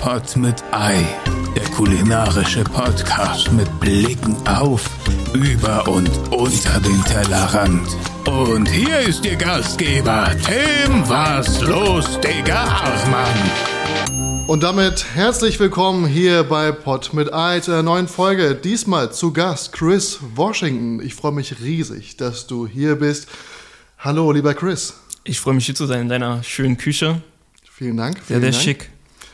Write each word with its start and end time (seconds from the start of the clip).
Pot 0.00 0.36
mit 0.36 0.62
Ei, 0.72 1.04
der 1.54 1.64
kulinarische 1.70 2.64
Podcast 2.64 3.52
mit 3.52 3.68
Blicken 3.80 4.34
auf, 4.46 4.88
über 5.34 5.86
und 5.88 6.08
unter 6.30 6.80
den 6.80 7.04
Tellerrand. 7.04 7.86
Und 8.26 8.66
hier 8.66 9.00
ist 9.00 9.24
Ihr 9.26 9.36
Gastgeber, 9.36 10.34
Tim 10.44 11.08
Was 11.08 11.60
los, 11.62 12.18
Digga 12.20 12.82
Hausmann. 12.82 14.46
Und 14.48 14.62
damit 14.62 15.04
herzlich 15.14 15.60
willkommen 15.60 16.06
hier 16.06 16.44
bei 16.44 16.72
Pot 16.72 17.12
mit 17.12 17.32
Ei 17.34 17.60
zu 17.60 17.72
einer 17.72 17.82
neuen 17.82 18.08
Folge. 18.08 18.54
Diesmal 18.54 19.12
zu 19.12 19.32
Gast 19.32 19.72
Chris 19.72 20.18
Washington. 20.34 21.00
Ich 21.04 21.14
freue 21.14 21.32
mich 21.32 21.60
riesig, 21.60 22.16
dass 22.16 22.46
du 22.46 22.66
hier 22.66 22.96
bist. 22.96 23.28
Hallo, 23.98 24.32
lieber 24.32 24.54
Chris. 24.54 24.94
Ich 25.24 25.40
freue 25.40 25.54
mich 25.54 25.66
hier 25.66 25.74
zu 25.74 25.86
sein 25.86 26.00
in 26.02 26.08
deiner 26.08 26.42
schönen 26.42 26.78
Küche. 26.78 27.20
Vielen 27.70 27.96
Dank. 27.98 28.16
Sehr, 28.16 28.40
Vielen 28.40 28.40
sehr 28.40 28.50
Dank. 28.52 28.62
schick. 28.62 28.90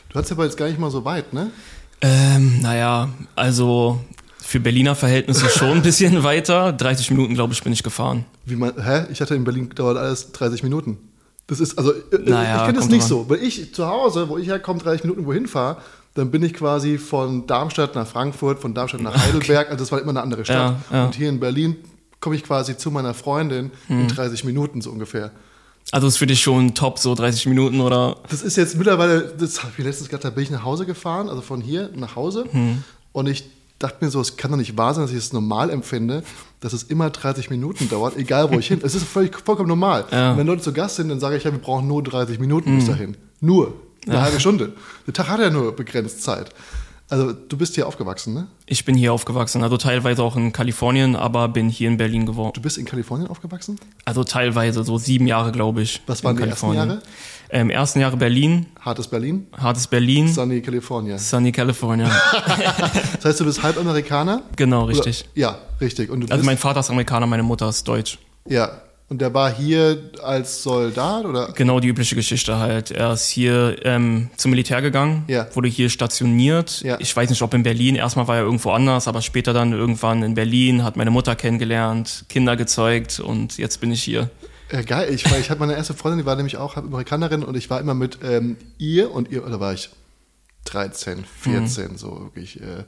Du 0.09 0.19
hast 0.19 0.31
aber 0.31 0.45
jetzt 0.45 0.57
gar 0.57 0.67
nicht 0.67 0.79
mal 0.79 0.91
so 0.91 1.03
weit, 1.05 1.33
ne? 1.33 1.51
Ähm, 2.01 2.61
naja, 2.61 3.09
also 3.35 3.99
für 4.41 4.59
Berliner 4.59 4.95
Verhältnisse 4.95 5.49
schon 5.49 5.69
ein 5.77 5.81
bisschen 5.81 6.23
weiter. 6.23 6.71
30 6.73 7.11
Minuten, 7.11 7.33
glaube 7.33 7.53
ich, 7.53 7.63
bin 7.63 7.73
ich 7.73 7.83
gefahren. 7.83 8.25
Wie 8.45 8.55
man, 8.55 8.73
hä? 8.81 9.05
Ich 9.11 9.19
hatte 9.21 9.35
in 9.35 9.43
Berlin 9.43 9.69
dauert 9.75 9.97
alles 9.97 10.31
30 10.31 10.63
Minuten. 10.63 10.97
Das 11.47 11.59
ist, 11.59 11.77
also, 11.77 11.91
äh, 11.93 12.17
Naja, 12.25 12.57
ich 12.59 12.65
kenne 12.65 12.77
das 12.79 12.89
nicht 12.89 13.01
drauf 13.01 13.09
so. 13.09 13.29
Wenn 13.29 13.41
ich 13.43 13.73
zu 13.73 13.87
Hause, 13.87 14.29
wo 14.29 14.37
ich 14.37 14.47
herkomme, 14.47 14.79
30 14.79 15.03
Minuten 15.03 15.25
wohin 15.25 15.47
fahre, 15.47 15.77
dann 16.13 16.31
bin 16.31 16.43
ich 16.43 16.53
quasi 16.53 16.97
von 16.97 17.45
Darmstadt 17.47 17.95
nach 17.95 18.07
Frankfurt, 18.07 18.59
von 18.59 18.73
Darmstadt 18.73 19.01
nach 19.01 19.15
Heidelberg. 19.15 19.67
Also, 19.69 19.79
das 19.83 19.91
war 19.91 19.99
immer 20.01 20.09
eine 20.11 20.21
andere 20.21 20.45
Stadt. 20.45 20.75
Ja, 20.91 20.97
ja. 20.97 21.05
Und 21.05 21.15
hier 21.15 21.29
in 21.29 21.39
Berlin 21.39 21.75
komme 22.19 22.35
ich 22.35 22.43
quasi 22.43 22.77
zu 22.77 22.91
meiner 22.91 23.13
Freundin 23.13 23.71
Hm. 23.87 24.01
in 24.01 24.07
30 24.07 24.43
Minuten 24.43 24.81
so 24.81 24.89
ungefähr. 24.91 25.31
Also 25.91 26.07
ist 26.07 26.17
für 26.17 26.27
dich 26.27 26.41
schon 26.41 26.75
top, 26.75 26.99
so 26.99 27.15
30 27.15 27.45
Minuten 27.45 27.79
oder? 27.79 28.17
Das 28.29 28.41
ist 28.41 28.57
jetzt 28.57 28.75
mittlerweile, 28.75 29.33
das 29.37 29.63
habe 29.63 29.73
ich 29.77 29.83
letztens 29.83 30.09
gesagt, 30.09 30.25
da 30.25 30.29
bin 30.29 30.43
ich 30.43 30.51
nach 30.51 30.63
Hause 30.63 30.85
gefahren, 30.85 31.29
also 31.29 31.41
von 31.41 31.61
hier 31.61 31.89
nach 31.95 32.15
Hause. 32.15 32.45
Hm. 32.51 32.83
Und 33.13 33.27
ich 33.27 33.45
dachte 33.79 34.03
mir 34.03 34.11
so, 34.11 34.19
es 34.19 34.35
kann 34.35 34.51
doch 34.51 34.57
nicht 34.57 34.77
wahr 34.77 34.93
sein, 34.93 35.03
dass 35.03 35.11
ich 35.11 35.17
es 35.17 35.31
normal 35.31 35.69
empfinde, 35.69 36.23
dass 36.59 36.73
es 36.73 36.83
immer 36.83 37.09
30 37.09 37.49
Minuten 37.49 37.87
dauert, 37.89 38.17
egal 38.17 38.51
wo 38.51 38.59
ich 38.59 38.67
hin. 38.67 38.81
Es 38.83 38.95
ist 38.95 39.05
völlig, 39.05 39.37
vollkommen 39.45 39.69
normal. 39.69 40.05
Ja. 40.11 40.17
Hm. 40.17 40.31
Und 40.31 40.37
wenn 40.39 40.47
Leute 40.47 40.61
zu 40.61 40.73
Gast 40.73 40.97
sind, 40.97 41.09
dann 41.09 41.19
sage 41.19 41.37
ich 41.37 41.43
ja, 41.43 41.51
wir 41.51 41.59
brauchen 41.59 41.87
nur 41.87 42.03
30 42.03 42.39
Minuten 42.39 42.75
bis 42.75 42.87
dahin. 42.87 43.15
Nur. 43.39 43.73
Eine 44.07 44.21
halbe 44.21 44.39
Stunde. 44.39 44.73
Der 45.05 45.13
Tag 45.13 45.27
hat 45.27 45.39
ja 45.39 45.49
nur 45.49 45.75
begrenzt 45.75 46.23
Zeit. 46.23 46.51
Also 47.09 47.31
du 47.31 47.57
bist 47.57 47.75
hier 47.75 47.87
aufgewachsen, 47.87 48.33
ne? 48.33 48.47
Ich 48.65 48.83
bin 48.83 48.93
hier 48.95 49.13
aufgewachsen, 49.13 49.63
also 49.63 49.77
teilweise 49.77 50.21
auch 50.23 50.35
in 50.35 50.51
Kalifornien, 50.51 51.15
aber 51.15 51.47
bin 51.47 51.69
hier 51.69 51.87
in 51.87 51.95
Berlin 51.95 52.25
geworden. 52.25 52.51
Du 52.53 52.61
bist 52.61 52.77
in 52.77 52.83
Kalifornien 52.85 53.29
aufgewachsen? 53.29 53.79
Also 54.03 54.25
teilweise, 54.25 54.83
so 54.83 54.97
sieben 54.97 55.25
Jahre, 55.25 55.53
glaube 55.53 55.81
ich. 55.83 56.01
Was 56.05 56.23
waren 56.25 56.37
in 56.37 56.43
die 56.43 56.49
ersten. 56.49 56.73
Jahre? 56.73 57.01
Ähm, 57.49 57.69
ersten 57.69 58.01
Jahre 58.01 58.17
Berlin, 58.17 58.65
Hartes 58.81 59.07
Berlin, 59.07 59.47
hartes 59.57 59.87
Berlin, 59.87 60.27
Sunny 60.27 60.61
California. 60.61 61.17
Sunny 61.17 61.53
California. 61.53 62.09
Das 63.15 63.23
heißt, 63.23 63.39
du 63.39 63.45
bist 63.45 63.63
halb 63.63 63.77
Amerikaner? 63.77 64.43
genau, 64.57 64.83
Oder- 64.83 64.89
richtig. 64.89 65.23
Ja, 65.33 65.57
richtig. 65.79 66.09
Und 66.09 66.29
Also 66.29 66.43
mein 66.43 66.57
Vater 66.57 66.81
ist 66.81 66.89
Amerikaner, 66.89 67.25
meine 67.25 67.43
Mutter 67.43 67.69
ist 67.69 67.87
deutsch. 67.87 68.17
Ja. 68.49 68.81
Und 69.09 69.21
der 69.21 69.33
war 69.33 69.49
hier 69.55 70.11
als 70.21 70.63
Soldat 70.63 71.23
oder? 71.25 71.53
Genau 71.53 71.79
die 71.79 71.87
übliche 71.87 72.15
Geschichte 72.15 72.57
halt. 72.57 72.91
Er 72.91 73.13
ist 73.13 73.29
hier 73.29 73.77
ähm, 73.85 74.29
zum 74.35 74.51
Militär 74.51 74.81
gegangen, 74.81 75.23
Ja. 75.27 75.47
wurde 75.55 75.69
hier 75.69 75.89
stationiert. 75.89 76.81
Ja. 76.81 76.97
Ich 76.99 77.15
weiß 77.15 77.29
nicht, 77.29 77.41
ob 77.41 77.53
in 77.53 77.63
Berlin. 77.63 77.95
Erstmal 77.95 78.27
war 78.27 78.35
er 78.35 78.43
irgendwo 78.43 78.71
anders, 78.71 79.07
aber 79.07 79.21
später 79.21 79.53
dann 79.53 79.71
irgendwann 79.71 80.23
in 80.23 80.33
Berlin, 80.35 80.83
hat 80.83 80.97
meine 80.97 81.09
Mutter 81.11 81.37
kennengelernt, 81.37 82.25
Kinder 82.27 82.57
gezeugt 82.57 83.21
und 83.21 83.57
jetzt 83.57 83.79
bin 83.79 83.91
ich 83.93 84.03
hier. 84.03 84.29
Ja, 84.73 84.81
geil. 84.81 85.13
Ich, 85.13 85.31
weil 85.31 85.39
ich 85.39 85.49
hatte 85.49 85.61
meine 85.61 85.75
erste 85.77 85.93
Freundin, 85.93 86.19
die 86.19 86.25
war 86.25 86.35
nämlich 86.35 86.57
auch 86.57 86.75
Amerikanerin 86.75 87.43
und 87.43 87.55
ich 87.55 87.69
war 87.69 87.79
immer 87.79 87.93
mit 87.93 88.19
ähm, 88.25 88.57
ihr 88.77 89.09
und 89.11 89.31
ihr, 89.31 89.45
oder 89.45 89.61
war 89.61 89.71
ich 89.73 89.89
13, 90.65 91.23
14, 91.39 91.91
Mhm. 91.93 91.97
so 91.97 92.23
wirklich 92.23 92.59
äh, 92.59 92.83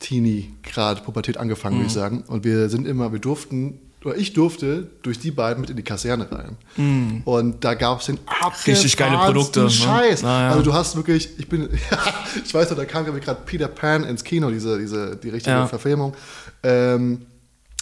Teenie, 0.00 0.50
Grad, 0.64 1.04
Pubertät 1.04 1.36
angefangen, 1.36 1.76
Mhm. 1.76 1.80
würde 1.82 1.86
ich 1.88 1.92
sagen. 1.94 2.24
Und 2.26 2.42
wir 2.42 2.68
sind 2.68 2.86
immer, 2.86 3.12
wir 3.12 3.20
durften, 3.20 3.78
oder 4.08 4.16
ich 4.16 4.32
durfte 4.32 4.88
durch 5.02 5.18
die 5.18 5.30
beiden 5.30 5.60
mit 5.60 5.70
in 5.70 5.76
die 5.76 5.82
Kaserne 5.82 6.28
rein. 6.30 7.22
Und 7.24 7.64
da 7.64 7.74
gab 7.74 8.00
es 8.00 8.06
den. 8.06 8.18
Richtig 8.66 8.96
geile 8.96 9.18
Produkte, 9.18 9.60
ne? 9.64 9.70
Scheiß. 9.70 10.22
Na 10.22 10.42
ja. 10.42 10.50
Also 10.50 10.62
du 10.62 10.72
hast 10.72 10.96
wirklich, 10.96 11.30
ich 11.38 11.48
bin, 11.48 11.68
ich 12.44 12.54
weiß 12.54 12.70
noch, 12.70 12.76
da 12.76 12.84
kam 12.84 13.04
gerade 13.04 13.40
Peter 13.44 13.68
Pan 13.68 14.04
ins 14.04 14.24
Kino, 14.24 14.50
diese, 14.50 14.78
diese, 14.78 15.16
die 15.16 15.28
richtige 15.28 15.56
Ja. 15.56 15.66
Verfilmung. 15.66 16.14
Ähm, 16.62 17.26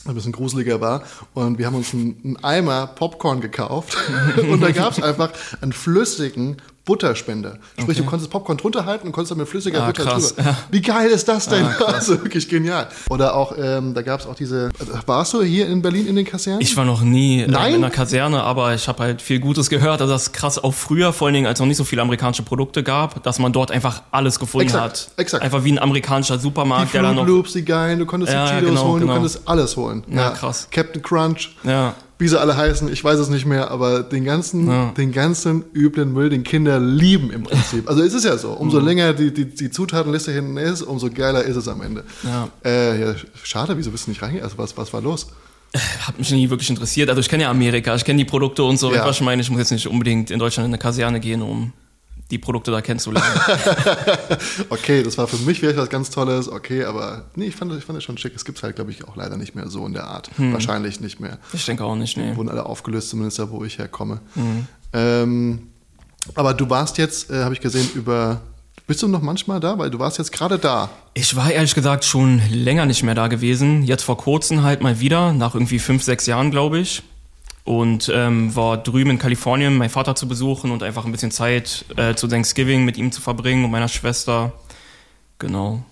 ein 0.08 0.14
bisschen 0.14 0.32
gruseliger 0.32 0.80
war. 0.80 1.02
Und 1.34 1.58
wir 1.58 1.66
haben 1.66 1.74
uns 1.74 1.92
einen 1.92 2.36
Eimer 2.42 2.86
Popcorn 2.86 3.40
gekauft. 3.40 3.96
und 4.36 4.60
da 4.60 4.70
gab 4.70 4.92
es 4.92 5.02
einfach 5.02 5.32
einen 5.60 5.72
flüssigen 5.72 6.56
Butterspender. 6.86 7.58
Sprich, 7.78 7.98
du 7.98 8.04
konntest 8.04 8.30
Popcorn 8.30 8.56
drunter 8.56 8.86
halten 8.86 9.08
und 9.08 9.12
konntest 9.12 9.32
dann 9.32 9.38
mit 9.38 9.48
flüssiger 9.48 9.82
Ah, 9.82 9.86
Butter 9.88 10.04
krass. 10.04 10.34
drüber. 10.34 10.48
Ja. 10.50 10.56
Wie 10.70 10.80
geil 10.80 11.10
ist 11.10 11.28
das 11.28 11.48
denn? 11.48 11.66
also 11.86 12.12
wirklich 12.22 12.48
genial. 12.48 12.88
Oder 13.10 13.34
auch, 13.34 13.52
ähm, 13.58 13.92
da 13.92 14.02
gab 14.02 14.20
es 14.20 14.26
auch 14.26 14.34
diese. 14.36 14.70
Warst 15.04 15.34
du 15.34 15.42
hier 15.42 15.66
in 15.68 15.82
Berlin 15.82 16.06
in 16.06 16.16
den 16.16 16.24
Kasernen? 16.24 16.60
Ich 16.62 16.76
war 16.76 16.84
noch 16.84 17.02
nie 17.02 17.42
ähm, 17.42 17.50
Nein? 17.50 17.74
in 17.74 17.84
einer 17.84 17.90
Kaserne, 17.92 18.42
aber 18.42 18.72
ich 18.74 18.86
habe 18.88 19.02
halt 19.02 19.20
viel 19.20 19.40
Gutes 19.40 19.68
gehört. 19.68 20.00
Also 20.00 20.12
das 20.12 20.22
ist 20.28 20.32
krass, 20.32 20.62
auch 20.62 20.72
früher, 20.72 21.12
vor 21.12 21.26
allen 21.26 21.34
Dingen, 21.34 21.46
als 21.46 21.56
es 21.58 21.60
noch 21.60 21.66
nicht 21.66 21.76
so 21.76 21.84
viele 21.84 22.02
amerikanische 22.02 22.44
Produkte 22.44 22.82
gab, 22.82 23.22
dass 23.24 23.38
man 23.40 23.52
dort 23.52 23.72
einfach 23.72 24.02
alles 24.12 24.38
gefunden 24.38 24.66
Exakt, 24.68 24.84
hat. 24.84 25.18
exakt. 25.18 25.42
Einfach 25.42 25.64
wie 25.64 25.72
ein 25.72 25.78
amerikanischer 25.80 26.36
die 26.36 26.42
Supermarkt, 26.42 26.94
der 26.94 27.00
Fruit 27.02 27.08
dann 27.10 27.16
noch 27.16 27.26
Loops, 27.26 27.52
die 27.54 27.64
geilen, 27.64 27.98
du 27.98 28.06
konntest 28.06 28.32
Ja, 28.32 28.46
die 28.46 28.52
Cheetos 28.54 28.68
genau, 28.70 28.84
holen, 28.88 29.00
genau. 29.00 29.12
du 29.14 29.18
konntest 29.20 29.40
alles 29.48 29.76
holen. 29.76 30.04
Ja, 30.08 30.30
krass. 30.30 30.68
Captain 30.70 31.02
Crunch, 31.02 31.56
Ja. 31.64 31.94
Wie 32.18 32.28
sie 32.28 32.40
alle 32.40 32.56
heißen, 32.56 32.90
ich 32.92 33.02
weiß 33.04 33.18
es 33.18 33.28
nicht 33.28 33.44
mehr, 33.46 33.70
aber 33.70 34.02
den 34.02 34.24
ganzen, 34.24 34.66
Ja. 34.68 34.92
den 34.96 35.12
ganzen 35.12 35.64
üblen 35.74 36.12
Müll, 36.12 36.30
den 36.30 36.44
Kinder 36.44 36.80
lieben 36.80 37.30
im 37.30 37.42
Prinzip. 37.42 37.88
Also 37.88 38.02
es 38.02 38.14
ist 38.14 38.24
ja 38.24 38.38
so, 38.38 38.52
umso 38.52 38.80
Mhm. 38.80 38.86
länger 38.86 39.12
die, 39.12 39.32
die, 39.34 39.44
die 39.44 39.70
Zutatenliste 39.70 40.32
hinten 40.32 40.56
ist, 40.56 40.82
umso 40.82 41.10
geiler 41.10 41.44
ist 41.44 41.56
es 41.56 41.68
am 41.68 41.82
Ende. 41.82 42.04
Ja. 42.22 42.48
Äh, 42.64 43.00
ja 43.00 43.14
schade, 43.42 43.76
wieso 43.76 43.90
bist 43.90 44.06
du 44.06 44.10
nicht 44.12 44.22
reingegangen? 44.22 44.44
Also 44.50 44.58
was, 44.58 44.76
was 44.76 44.92
war 44.92 45.02
los? 45.02 45.26
hat 46.06 46.16
mich 46.18 46.30
nie 46.30 46.48
wirklich 46.48 46.70
interessiert. 46.70 47.10
Also 47.10 47.20
ich 47.20 47.28
kenne 47.28 47.42
ja 47.42 47.50
Amerika, 47.50 47.94
ich 47.94 48.04
kenne 48.04 48.18
die 48.18 48.24
Produkte 48.24 48.62
und 48.62 48.78
so. 48.78 48.94
Ja. 48.94 49.04
Was 49.04 49.16
ich 49.16 49.22
meine, 49.22 49.42
ich 49.42 49.50
muss 49.50 49.58
jetzt 49.58 49.72
nicht 49.72 49.86
unbedingt 49.86 50.30
in 50.30 50.38
Deutschland 50.38 50.66
in 50.68 50.70
eine 50.72 50.78
Kaserne 50.78 51.20
gehen, 51.20 51.42
um 51.42 51.72
die 52.30 52.38
Produkte 52.38 52.70
da 52.70 52.80
kennenzulernen. 52.80 53.28
Okay, 54.68 55.02
das 55.02 55.16
war 55.18 55.26
für 55.26 55.36
mich 55.38 55.60
vielleicht 55.60 55.78
was 55.78 55.88
ganz 55.88 56.10
Tolles, 56.10 56.48
okay, 56.48 56.84
aber 56.84 57.24
nee, 57.34 57.46
ich 57.46 57.56
fand, 57.56 57.70
das- 57.70 57.78
ich 57.78 57.84
fand 57.84 57.96
das 57.96 58.04
schon 58.04 58.18
schick. 58.18 58.32
Es 58.34 58.44
gibt 58.44 58.58
es 58.58 58.64
halt, 58.64 58.76
glaube 58.76 58.90
ich, 58.90 59.06
auch 59.06 59.16
leider 59.16 59.36
nicht 59.36 59.54
mehr 59.54 59.68
so 59.68 59.86
in 59.86 59.92
der 59.92 60.04
Art. 60.04 60.30
Hm. 60.36 60.52
Wahrscheinlich 60.52 61.00
nicht 61.00 61.20
mehr. 61.20 61.38
ich 61.52 61.64
denke 61.64 61.84
auch 61.84 61.94
nicht, 61.96 62.16
nee. 62.16 62.34
Wurden 62.36 62.48
alle 62.48 62.66
aufgelöst, 62.66 63.10
zumindest 63.10 63.38
da, 63.38 63.50
wo 63.50 63.64
ich 63.64 63.78
herkomme. 63.78 64.20
Mhm. 64.34 64.66
Ähm, 64.92 65.68
aber 66.34 66.54
du 66.54 66.68
warst 66.70 66.98
jetzt, 66.98 67.30
äh, 67.30 67.42
habe 67.44 67.54
ich 67.54 67.60
gesehen, 67.60 67.88
über. 67.94 68.40
Bist 68.86 69.02
du 69.02 69.08
noch 69.08 69.20
manchmal 69.22 69.58
da? 69.58 69.78
Weil 69.78 69.90
du 69.90 69.98
warst 69.98 70.18
jetzt 70.18 70.30
gerade 70.30 70.58
da. 70.58 70.90
Ich 71.14 71.34
war 71.34 71.50
ehrlich 71.50 71.74
gesagt 71.74 72.04
schon 72.04 72.40
länger 72.50 72.86
nicht 72.86 73.02
mehr 73.02 73.16
da 73.16 73.26
gewesen. 73.26 73.82
Jetzt 73.82 74.04
vor 74.04 74.16
kurzem 74.16 74.62
halt 74.62 74.80
mal 74.80 75.00
wieder, 75.00 75.32
nach 75.32 75.54
irgendwie 75.54 75.80
fünf, 75.80 76.04
sechs 76.04 76.26
Jahren, 76.26 76.50
glaube 76.52 76.78
ich. 76.78 77.02
Und 77.66 78.10
ähm, 78.14 78.54
war 78.56 78.78
drüben 78.78 79.10
in 79.10 79.18
Kalifornien, 79.18 79.76
meinen 79.76 79.90
Vater 79.90 80.14
zu 80.14 80.26
besuchen 80.28 80.70
und 80.70 80.82
einfach 80.82 81.04
ein 81.04 81.12
bisschen 81.12 81.32
Zeit 81.32 81.84
äh, 81.96 82.14
zu 82.14 82.28
Thanksgiving 82.28 82.84
mit 82.84 82.96
ihm 82.96 83.10
zu 83.12 83.20
verbringen 83.20 83.64
und 83.64 83.70
meiner 83.72 83.88
Schwester. 83.88 84.52
Genau. 85.38 85.82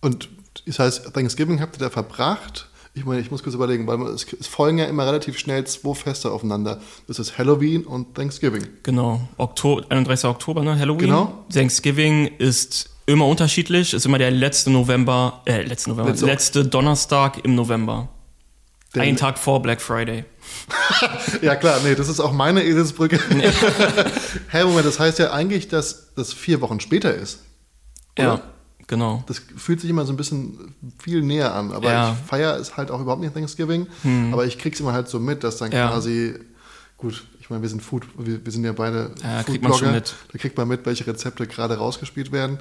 Und 0.00 0.28
das 0.66 0.78
heißt, 0.78 1.12
Thanksgiving 1.14 1.60
habt 1.60 1.76
ihr 1.76 1.80
da 1.80 1.90
verbracht? 1.90 2.68
Ich 2.94 3.04
meine, 3.04 3.20
ich 3.20 3.30
muss 3.30 3.42
kurz 3.42 3.54
überlegen, 3.54 3.86
weil 3.86 4.00
es 4.08 4.26
folgen 4.46 4.78
ja 4.78 4.84
immer 4.84 5.06
relativ 5.06 5.38
schnell 5.38 5.64
zwei 5.64 5.94
Feste 5.94 6.30
aufeinander. 6.30 6.80
Das 7.06 7.18
ist 7.18 7.38
Halloween 7.38 7.84
und 7.84 8.14
Thanksgiving. 8.14 8.66
Genau, 8.82 9.20
Oktober, 9.38 9.84
31. 9.88 10.28
Oktober, 10.28 10.62
ne? 10.62 10.78
Halloween. 10.78 11.06
Genau. 11.06 11.44
Thanksgiving 11.52 12.26
ist 12.38 12.90
immer 13.06 13.26
unterschiedlich, 13.26 13.94
ist 13.94 14.04
immer 14.04 14.18
der 14.18 14.30
letzte 14.30 14.70
November, 14.70 15.40
äh, 15.46 15.62
letzte 15.62 15.90
November, 15.90 16.10
Letzte- 16.10 16.26
letzte, 16.26 16.64
Donnerstag 16.66 17.44
im 17.44 17.54
November. 17.54 18.08
Der- 18.94 19.02
Einen 19.02 19.16
Tag 19.16 19.38
vor 19.38 19.60
Black 19.62 19.80
Friday. 19.80 20.24
Ja 21.42 21.56
klar, 21.56 21.78
nee, 21.84 21.94
das 21.94 22.08
ist 22.08 22.20
auch 22.20 22.32
meine 22.32 22.64
Eselsbrücke. 22.64 23.18
Hä, 24.50 24.64
Moment, 24.64 24.86
das 24.86 24.98
heißt 24.98 25.18
ja 25.18 25.30
eigentlich, 25.32 25.68
dass 25.68 26.14
das 26.14 26.32
vier 26.32 26.60
Wochen 26.60 26.80
später 26.80 27.14
ist. 27.14 27.40
Oder? 28.18 28.24
Ja, 28.26 28.40
genau. 28.86 29.22
Das 29.26 29.40
fühlt 29.56 29.80
sich 29.80 29.90
immer 29.90 30.04
so 30.06 30.12
ein 30.12 30.16
bisschen 30.16 30.74
viel 30.98 31.22
näher 31.22 31.54
an. 31.54 31.72
Aber 31.72 31.90
Ja. 31.92 32.10
Hm. 32.10 32.16
ich 32.20 32.28
feiere 32.28 32.56
es 32.56 32.76
halt 32.76 32.90
auch 32.90 33.00
überhaupt 33.00 33.20
nicht 33.22 33.34
Thanksgiving. 33.34 33.86
Aber 34.32 34.46
ich 34.46 34.58
krieg's 34.58 34.80
immer 34.80 34.92
halt 34.94 35.08
so 35.08 35.20
mit, 35.20 35.44
dass 35.44 35.58
dann 35.58 35.70
Ja. 35.70 35.88
quasi, 35.88 36.34
gut, 36.96 37.24
ich 37.40 37.50
meine, 37.50 37.62
wir 37.62 37.68
sind 37.68 37.82
Food, 37.82 38.04
wir, 38.18 38.44
wir 38.44 38.52
sind 38.52 38.64
ja 38.64 38.72
beide 38.72 39.12
Ja, 39.22 39.42
kriegt 39.42 39.62
man 39.62 39.72
Foodblogger. 39.72 39.94
mit. 39.94 40.14
Da 40.32 40.38
kriegt 40.38 40.56
man 40.56 40.66
mit, 40.66 40.84
welche 40.86 41.06
Rezepte 41.06 41.46
gerade 41.46 41.76
rausgespielt 41.76 42.32
werden. 42.32 42.58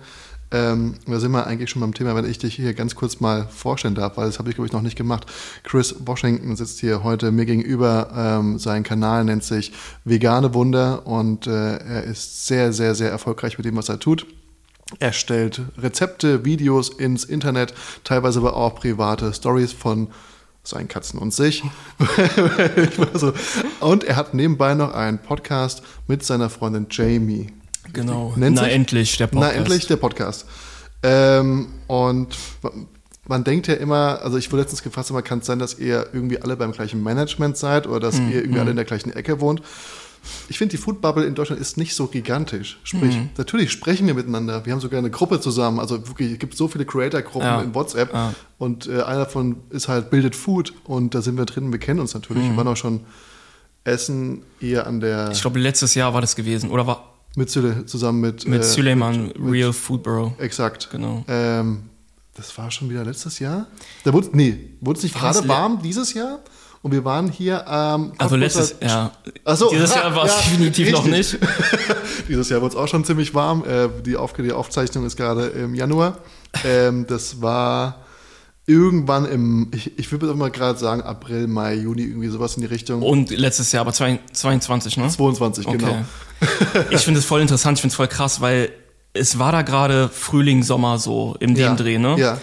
Ähm, 0.51 0.95
da 1.05 1.19
sind 1.19 1.31
wir 1.31 1.45
eigentlich 1.45 1.69
schon 1.69 1.81
beim 1.81 1.93
Thema, 1.93 2.15
wenn 2.15 2.29
ich 2.29 2.37
dich 2.37 2.55
hier 2.55 2.73
ganz 2.73 2.95
kurz 2.95 3.19
mal 3.19 3.47
vorstellen 3.49 3.95
darf, 3.95 4.15
weil 4.15 4.27
das 4.27 4.39
habe 4.39 4.49
ich, 4.49 4.55
glaube 4.55 4.67
ich, 4.67 4.73
noch 4.73 4.81
nicht 4.81 4.95
gemacht. 4.95 5.25
Chris 5.63 5.95
Washington 6.05 6.55
sitzt 6.55 6.79
hier 6.79 7.03
heute 7.03 7.31
mir 7.31 7.45
gegenüber. 7.45 8.09
Ähm, 8.15 8.57
sein 8.57 8.83
Kanal 8.83 9.25
nennt 9.25 9.43
sich 9.43 9.73
Vegane 10.05 10.53
Wunder 10.53 11.05
und 11.05 11.47
äh, 11.47 11.77
er 11.77 12.03
ist 12.03 12.47
sehr, 12.47 12.71
sehr, 12.71 12.95
sehr 12.95 13.11
erfolgreich 13.11 13.57
mit 13.57 13.65
dem, 13.65 13.75
was 13.75 13.89
er 13.89 13.99
tut. 13.99 14.25
Er 14.99 15.11
stellt 15.11 15.61
Rezepte, 15.77 16.45
Videos 16.45 16.89
ins 16.89 17.25
Internet, 17.25 17.73
teilweise 18.05 18.39
aber 18.39 18.55
auch 18.55 18.75
private 18.75 19.33
Stories 19.33 19.73
von 19.73 20.07
seinen 20.63 20.87
Katzen 20.87 21.19
und 21.19 21.33
sich. 21.33 21.63
Ich 21.99 22.99
war 22.99 23.19
so. 23.19 23.33
Und 23.81 24.05
er 24.05 24.15
hat 24.15 24.33
nebenbei 24.33 24.75
noch 24.75 24.93
einen 24.93 25.19
Podcast 25.19 25.81
mit 26.07 26.23
seiner 26.23 26.49
Freundin 26.49 26.87
Jamie. 26.89 27.51
Genau. 27.93 28.33
Nennt 28.35 28.55
Na 28.57 28.63
sich? 28.63 28.73
endlich, 28.73 29.17
der 29.17 29.27
Podcast. 29.27 29.51
Na, 29.53 29.57
endlich 29.57 29.87
der 29.87 29.95
Podcast. 29.97 30.45
Ähm, 31.03 31.67
und 31.87 32.35
man 33.27 33.43
denkt 33.43 33.67
ja 33.67 33.75
immer, 33.75 34.19
also 34.23 34.37
ich 34.37 34.51
wurde 34.51 34.61
letztens 34.63 34.83
gefragt, 34.83 35.09
aber 35.09 35.21
kann 35.21 35.39
es 35.39 35.45
sein, 35.45 35.59
dass 35.59 35.77
ihr 35.79 36.07
irgendwie 36.13 36.41
alle 36.41 36.55
beim 36.55 36.71
gleichen 36.71 37.03
Management 37.03 37.57
seid 37.57 37.87
oder 37.87 37.99
dass 37.99 38.19
Mhm, 38.19 38.29
ihr 38.31 38.41
irgendwie 38.41 38.59
alle 38.59 38.69
in 38.71 38.75
der 38.77 38.85
gleichen 38.85 39.11
Ecke 39.11 39.39
wohnt? 39.41 39.61
Ich 40.49 40.57
finde, 40.57 40.71
die 40.75 40.81
Food 40.81 40.99
Bubble 40.99 41.23
in 41.25 41.35
Deutschland 41.35 41.61
ist 41.61 41.77
nicht 41.77 41.93
so 41.95 42.07
gigantisch. 42.07 42.79
Sprich, 42.83 43.15
Mhm. 43.15 43.29
natürlich 43.37 43.71
sprechen 43.71 44.07
wir 44.07 44.13
miteinander. 44.13 44.65
Wir 44.65 44.73
haben 44.73 44.81
sogar 44.81 44.97
eine 44.97 45.09
Gruppe 45.11 45.39
zusammen. 45.39 45.79
Also 45.79 46.05
wirklich, 46.07 46.33
es 46.33 46.39
gibt 46.39 46.57
so 46.57 46.67
viele 46.67 46.85
Creator-Gruppen 46.85 47.47
Ja. 47.47 47.61
in 47.61 47.73
WhatsApp. 47.73 48.11
Ja. 48.13 48.33
Und 48.57 48.87
äh, 48.87 49.03
einer 49.03 49.19
davon 49.19 49.57
ist 49.69 49.87
halt 49.87 50.09
Bildet 50.09 50.35
Food. 50.35 50.73
Und 50.83 51.15
da 51.15 51.21
sind 51.21 51.37
wir 51.37 51.45
drin. 51.45 51.71
Wir 51.71 51.79
kennen 51.79 51.99
uns 52.01 52.13
natürlich. 52.13 52.43
Mhm. 52.43 52.49
Wir 52.51 52.57
waren 52.57 52.67
auch 52.67 52.75
schon 52.77 53.01
essen 53.85 54.41
eher 54.59 54.85
an 54.87 54.99
der 54.99 55.29
Ich 55.31 55.41
glaube, 55.41 55.59
letztes 55.59 55.95
Jahr 55.95 56.13
war 56.13 56.19
das 56.21 56.35
gewesen. 56.35 56.71
Oder 56.71 56.87
war 56.87 57.13
mit 57.37 57.49
Sule, 57.49 57.85
zusammen 57.85 58.19
mit, 58.19 58.47
mit 58.47 58.61
äh, 58.61 58.63
Suleiman, 58.63 59.27
mit- 59.27 59.35
Real 59.39 59.71
Food 59.71 60.03
Bro. 60.03 60.33
Exakt. 60.39 60.89
Genau. 60.91 61.23
Ähm, 61.27 61.83
das 62.35 62.55
war 62.57 62.69
schon 62.71 62.89
wieder 62.89 63.03
letztes 63.05 63.39
Jahr? 63.39 63.67
Da 64.03 64.13
wurde, 64.13 64.29
nee, 64.33 64.71
wurde 64.81 64.97
es 64.97 65.03
nicht 65.03 65.15
gerade 65.15 65.47
warm 65.47 65.81
dieses 65.81 66.13
Jahr? 66.13 66.39
Und 66.83 66.91
wir 66.91 67.03
waren 67.03 67.29
hier 67.29 67.67
am 67.67 68.13
Also 68.17 68.35
letztes, 68.35 68.75
ja. 68.81 69.11
Ach 69.43 69.57
so, 69.57 69.69
Dieses 69.71 69.93
Jahr 69.95 70.15
war 70.15 70.25
es 70.25 70.35
ja, 70.35 70.41
definitiv 70.41 70.91
noch 70.91 71.05
richtig. 71.05 71.39
nicht. 71.41 71.51
Dieses 72.29 72.49
Jahr 72.49 72.61
wurde 72.61 72.75
es 72.75 72.79
auch 72.79 72.87
schon 72.87 73.03
ziemlich 73.03 73.33
warm. 73.33 73.63
Äh, 73.65 73.89
die, 74.05 74.15
Auf 74.15 74.33
die 74.33 74.51
Aufzeichnung 74.51 75.05
ist 75.05 75.17
gerade 75.17 75.47
im 75.47 75.73
Januar. 75.75 76.19
Ähm, 76.63 77.05
das 77.07 77.41
war 77.41 78.03
irgendwann 78.67 79.25
im, 79.25 79.71
ich, 79.73 79.97
ich 79.97 80.11
würde 80.11 80.31
mal 80.35 80.51
gerade 80.51 80.77
sagen, 80.77 81.01
April, 81.01 81.47
Mai, 81.47 81.75
Juni, 81.75 82.03
irgendwie 82.03 82.27
sowas 82.27 82.55
in 82.55 82.61
die 82.61 82.67
Richtung. 82.67 83.01
Und 83.01 83.31
letztes 83.31 83.71
Jahr, 83.71 83.81
aber 83.81 83.93
zwei- 83.93 84.19
22, 84.33 84.97
ne? 84.97 85.07
22, 85.07 85.65
genau. 85.65 85.87
Okay. 85.87 86.85
ich 86.91 86.99
finde 87.01 87.19
es 87.21 87.25
voll 87.25 87.41
interessant, 87.41 87.77
ich 87.77 87.81
finde 87.81 87.93
es 87.93 87.95
voll 87.95 88.09
krass, 88.09 88.41
weil 88.41 88.69
es 89.13 89.39
war 89.39 89.51
da 89.53 89.61
gerade 89.61 90.09
Frühling, 90.09 90.63
Sommer 90.63 90.99
so 90.99 91.35
in 91.39 91.55
dem 91.55 91.63
Ja, 91.63 91.75
Dreh, 91.75 91.97
ne? 91.97 92.15
ja. 92.19 92.37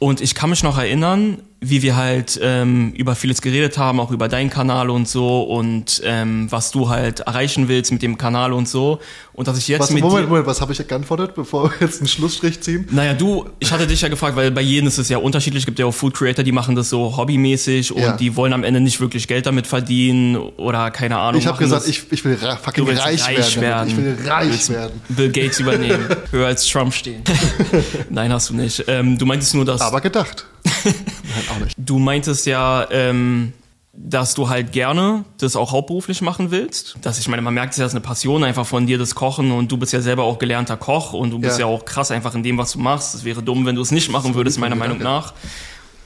Und 0.00 0.20
ich 0.20 0.34
kann 0.34 0.50
mich 0.50 0.62
noch 0.62 0.78
erinnern, 0.78 1.38
wie 1.60 1.82
wir 1.82 1.96
halt 1.96 2.38
ähm, 2.40 2.92
über 2.92 3.16
vieles 3.16 3.42
geredet 3.42 3.78
haben, 3.78 3.98
auch 3.98 4.12
über 4.12 4.28
deinen 4.28 4.48
Kanal 4.48 4.90
und 4.90 5.08
so 5.08 5.42
und 5.42 6.00
ähm, 6.04 6.46
was 6.50 6.70
du 6.70 6.88
halt 6.88 7.20
erreichen 7.20 7.66
willst 7.66 7.90
mit 7.90 8.00
dem 8.02 8.16
Kanal 8.16 8.52
und 8.52 8.68
so. 8.68 9.00
Und 9.32 9.48
dass 9.48 9.58
ich 9.58 9.66
jetzt 9.68 9.80
Was, 9.80 9.90
mit 9.90 10.02
Moment, 10.04 10.28
Moment, 10.28 10.46
was 10.46 10.60
habe 10.60 10.72
ich 10.72 10.86
geantwortet, 10.86 11.34
bevor 11.34 11.70
wir 11.70 11.72
jetzt 11.80 12.00
einen 12.00 12.08
Schlussstrich 12.08 12.60
ziehen? 12.60 12.86
Naja, 12.90 13.14
du, 13.14 13.46
ich 13.58 13.72
hatte 13.72 13.86
dich 13.86 14.00
ja 14.00 14.08
gefragt, 14.08 14.36
weil 14.36 14.50
bei 14.50 14.60
jedem 14.60 14.86
ist 14.88 14.98
es 14.98 15.08
ja 15.08 15.18
unterschiedlich. 15.18 15.62
Es 15.62 15.66
gibt 15.66 15.78
ja 15.80 15.86
auch 15.86 15.92
Food 15.92 16.14
Creator, 16.14 16.44
die 16.44 16.52
machen 16.52 16.76
das 16.76 16.90
so 16.90 17.16
hobbymäßig 17.16 17.92
und 17.92 18.02
Ja. 18.02 18.16
die 18.16 18.36
wollen 18.36 18.52
am 18.52 18.62
Ende 18.62 18.80
nicht 18.80 19.00
wirklich 19.00 19.26
Geld 19.26 19.46
damit 19.46 19.66
verdienen 19.66 20.36
oder 20.36 20.90
keine 20.92 21.18
Ahnung. 21.18 21.40
Ich 21.40 21.46
habe 21.46 21.58
gesagt, 21.58 21.88
ich, 21.88 22.04
ich 22.10 22.24
will 22.24 22.36
fucking 22.36 22.88
reich, 22.88 23.24
reich 23.26 23.60
werden. 23.60 23.88
damit. 23.96 24.16
Ich 24.16 24.22
will 24.24 24.28
reich 24.30 24.68
werden. 24.70 25.00
Bill 25.08 25.30
Gates 25.30 25.58
übernehmen. 25.60 26.06
Höher 26.30 26.46
als 26.46 26.66
Trump 26.66 26.94
stehen. 26.94 27.22
Nein, 28.10 28.32
hast 28.32 28.50
du 28.50 28.54
nicht. 28.54 28.84
Ähm, 28.86 29.18
du 29.18 29.26
meintest 29.26 29.54
nur, 29.54 29.64
dass 29.64 29.80
Aber 29.80 30.00
gedacht. 30.00 30.46
Auch 31.54 31.58
nicht. 31.64 31.74
du 31.78 31.98
meintest 31.98 32.46
ja, 32.46 32.86
ähm, 32.90 33.52
dass 33.92 34.34
du 34.34 34.48
halt 34.48 34.70
gerne 34.72 35.24
das 35.38 35.56
auch 35.56 35.72
hauptberuflich 35.72 36.20
machen 36.22 36.50
willst. 36.52 36.96
Dass 37.02 37.18
ich 37.18 37.26
meine, 37.28 37.42
man 37.42 37.54
merkt 37.54 37.72
es 37.72 37.78
ja, 37.78 37.84
das 37.84 37.92
ist 37.92 37.96
eine 37.96 38.04
Passion 38.04 38.44
einfach 38.44 38.64
von 38.66 38.86
dir, 38.86 38.96
das 38.96 39.14
Kochen 39.16 39.50
und 39.50 39.72
du 39.72 39.76
bist 39.76 39.92
ja 39.92 40.00
selber 40.00 40.22
auch 40.24 40.38
gelernter 40.38 40.76
Koch 40.76 41.12
und 41.14 41.30
du 41.30 41.38
bist 41.40 41.58
ja, 41.58 41.66
Ja. 41.66 41.72
auch 41.74 41.84
krass 41.84 42.10
einfach 42.12 42.34
in 42.34 42.42
dem, 42.44 42.58
was 42.58 42.72
du 42.72 42.78
machst. 42.78 43.14
Es 43.16 43.24
wäre 43.24 43.42
dumm, 43.42 43.66
wenn 43.66 43.74
du 43.74 43.82
es 43.82 43.90
nicht 43.90 44.10
machen 44.10 44.34
würdest, 44.34 44.58
meiner 44.60 44.76
Meinung 44.76 44.98
nach. 44.98 45.32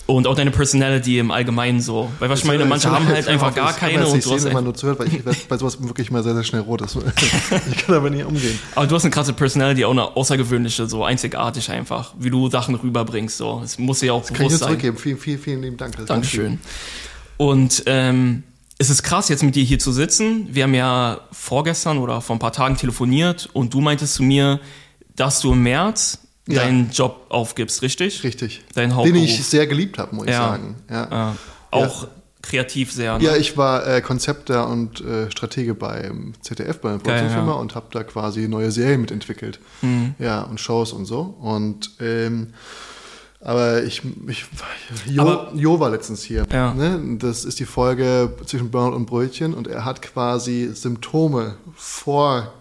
Und 0.07 0.27
auch 0.27 0.35
deine 0.35 0.51
Personality 0.51 1.19
im 1.19 1.31
Allgemeinen 1.31 1.81
so. 1.81 2.11
Weil 2.19 2.29
was 2.29 2.41
ich 2.41 2.45
meine, 2.45 2.65
manche 2.65 2.91
haben 2.91 3.07
halt 3.09 3.29
einfach 3.29 3.55
gar 3.55 3.73
keine 3.73 4.07
und 4.07 4.25
du 4.25 4.33
hast 4.33 4.45
immer 4.45 4.61
nur 4.61 4.75
zuhört, 4.75 4.99
weil 4.99 5.09
ich 5.09 5.25
werd 5.25 5.49
bei 5.49 5.57
sowas 5.57 5.81
wirklich 5.81 6.11
immer 6.11 6.23
sehr, 6.23 6.35
sehr 6.35 6.43
schnell 6.43 6.63
rot. 6.63 6.81
Das, 6.81 6.97
ich 7.71 7.77
kann 7.79 7.95
damit 7.95 8.13
nicht 8.13 8.25
umgehen. 8.25 8.59
aber 8.75 8.87
du 8.87 8.97
hast 8.97 9.05
eine 9.05 9.13
krasse 9.13 9.33
Personality, 9.33 9.85
auch 9.85 9.93
eine 9.93 10.17
außergewöhnliche, 10.17 10.87
so 10.87 11.05
einzigartig 11.05 11.71
einfach, 11.71 12.15
wie 12.19 12.31
du 12.31 12.51
Sachen 12.51 12.75
rüberbringst. 12.75 13.37
So, 13.37 13.63
es 13.65 13.79
muss 13.79 14.01
dir 14.01 14.15
auch 14.15 14.25
Kann 14.25 14.35
ich 14.35 14.39
nur 14.41 14.49
bewusst 14.49 14.61
sein. 14.61 14.69
zurückgeben. 14.71 14.97
Vielen, 14.97 15.19
vielen, 15.19 15.39
vielen 15.39 15.63
lieben 15.63 15.77
Dank. 15.77 15.93
Das 15.93 16.03
ist 16.03 16.11
Dankeschön. 16.11 16.59
Und 17.37 17.85
ähm, 17.87 18.43
es 18.79 18.91
ist 18.91 19.05
krass, 19.05 19.29
jetzt 19.29 19.45
mit 19.45 19.55
dir 19.55 19.63
hier 19.63 19.79
zu 19.79 19.93
sitzen. 19.93 20.49
Wir 20.51 20.65
haben 20.65 20.75
ja 20.75 21.21
vorgestern 21.31 21.99
oder 21.99 22.21
vor 22.21 22.35
ein 22.37 22.41
paar 22.41 22.53
Tagen 22.53 22.77
telefoniert 22.77 23.49
und 23.53 23.73
du 23.73 23.81
meintest 23.81 24.15
zu 24.15 24.25
mir, 24.25 24.61
dass 25.15 25.41
du 25.41 25.53
im 25.53 25.63
März 25.63 26.22
Ja. 26.49 26.63
deinen 26.63 26.91
Job 26.91 27.27
aufgibst, 27.29 27.83
richtig? 27.83 28.25
Richtig. 28.25 28.65
Dein 28.75 28.91
Den 28.91 28.97
Hauptberuf. 28.97 29.23
ich 29.25 29.45
sehr 29.45 29.67
geliebt 29.67 29.99
habe, 29.99 30.15
muss 30.17 30.27
ich 30.27 30.33
sagen. 30.35 30.77
Ja. 30.91 31.37
Auch 31.71 32.09
kreativ 32.43 32.93
sehr. 32.93 33.19
Ne? 33.19 33.25
Ja, 33.25 33.37
ich 33.37 33.57
war 33.57 33.87
äh, 33.87 34.01
Konzepter 34.01 34.69
und 34.69 35.01
äh, 35.01 35.31
Stratege 35.31 35.75
beim 35.75 36.35
ZDF, 36.41 36.81
bei 36.81 36.91
einer 36.91 36.99
Produktionsfirma 36.99 37.53
ja. 37.53 37.59
und 37.59 37.77
habe 37.77 37.87
da 37.93 38.03
quasi 38.03 38.49
neue 38.49 38.73
Serien 38.73 39.01
mitentwickelt. 39.01 39.61
Ja, 40.19 40.43
und 40.43 40.59
Shows 40.61 40.93
und 40.93 41.05
so. 41.05 41.21
Und 41.41 41.93
ähm, 42.01 42.49
aber 43.41 43.83
ich, 43.83 44.03
ich 44.29 44.45
jo, 45.07 45.23
Aber- 45.23 45.53
jo 45.55 45.81
war 45.81 45.91
letztens 45.91 46.23
hier. 46.23 46.47
Ja. 46.53 46.75
Ne? 46.75 47.19
Das 47.19 47.45
ist 47.45 47.59
die 47.61 47.65
Folge 47.65 48.33
zwischen 48.47 48.71
Burnout 48.71 48.97
und 48.97 49.07
Brötchen 49.07 49.55
und 49.55 49.67
er 49.67 49.85
hat 49.85 50.03
quasi 50.03 50.71
Symptome 50.75 51.55
vor. 51.75 52.53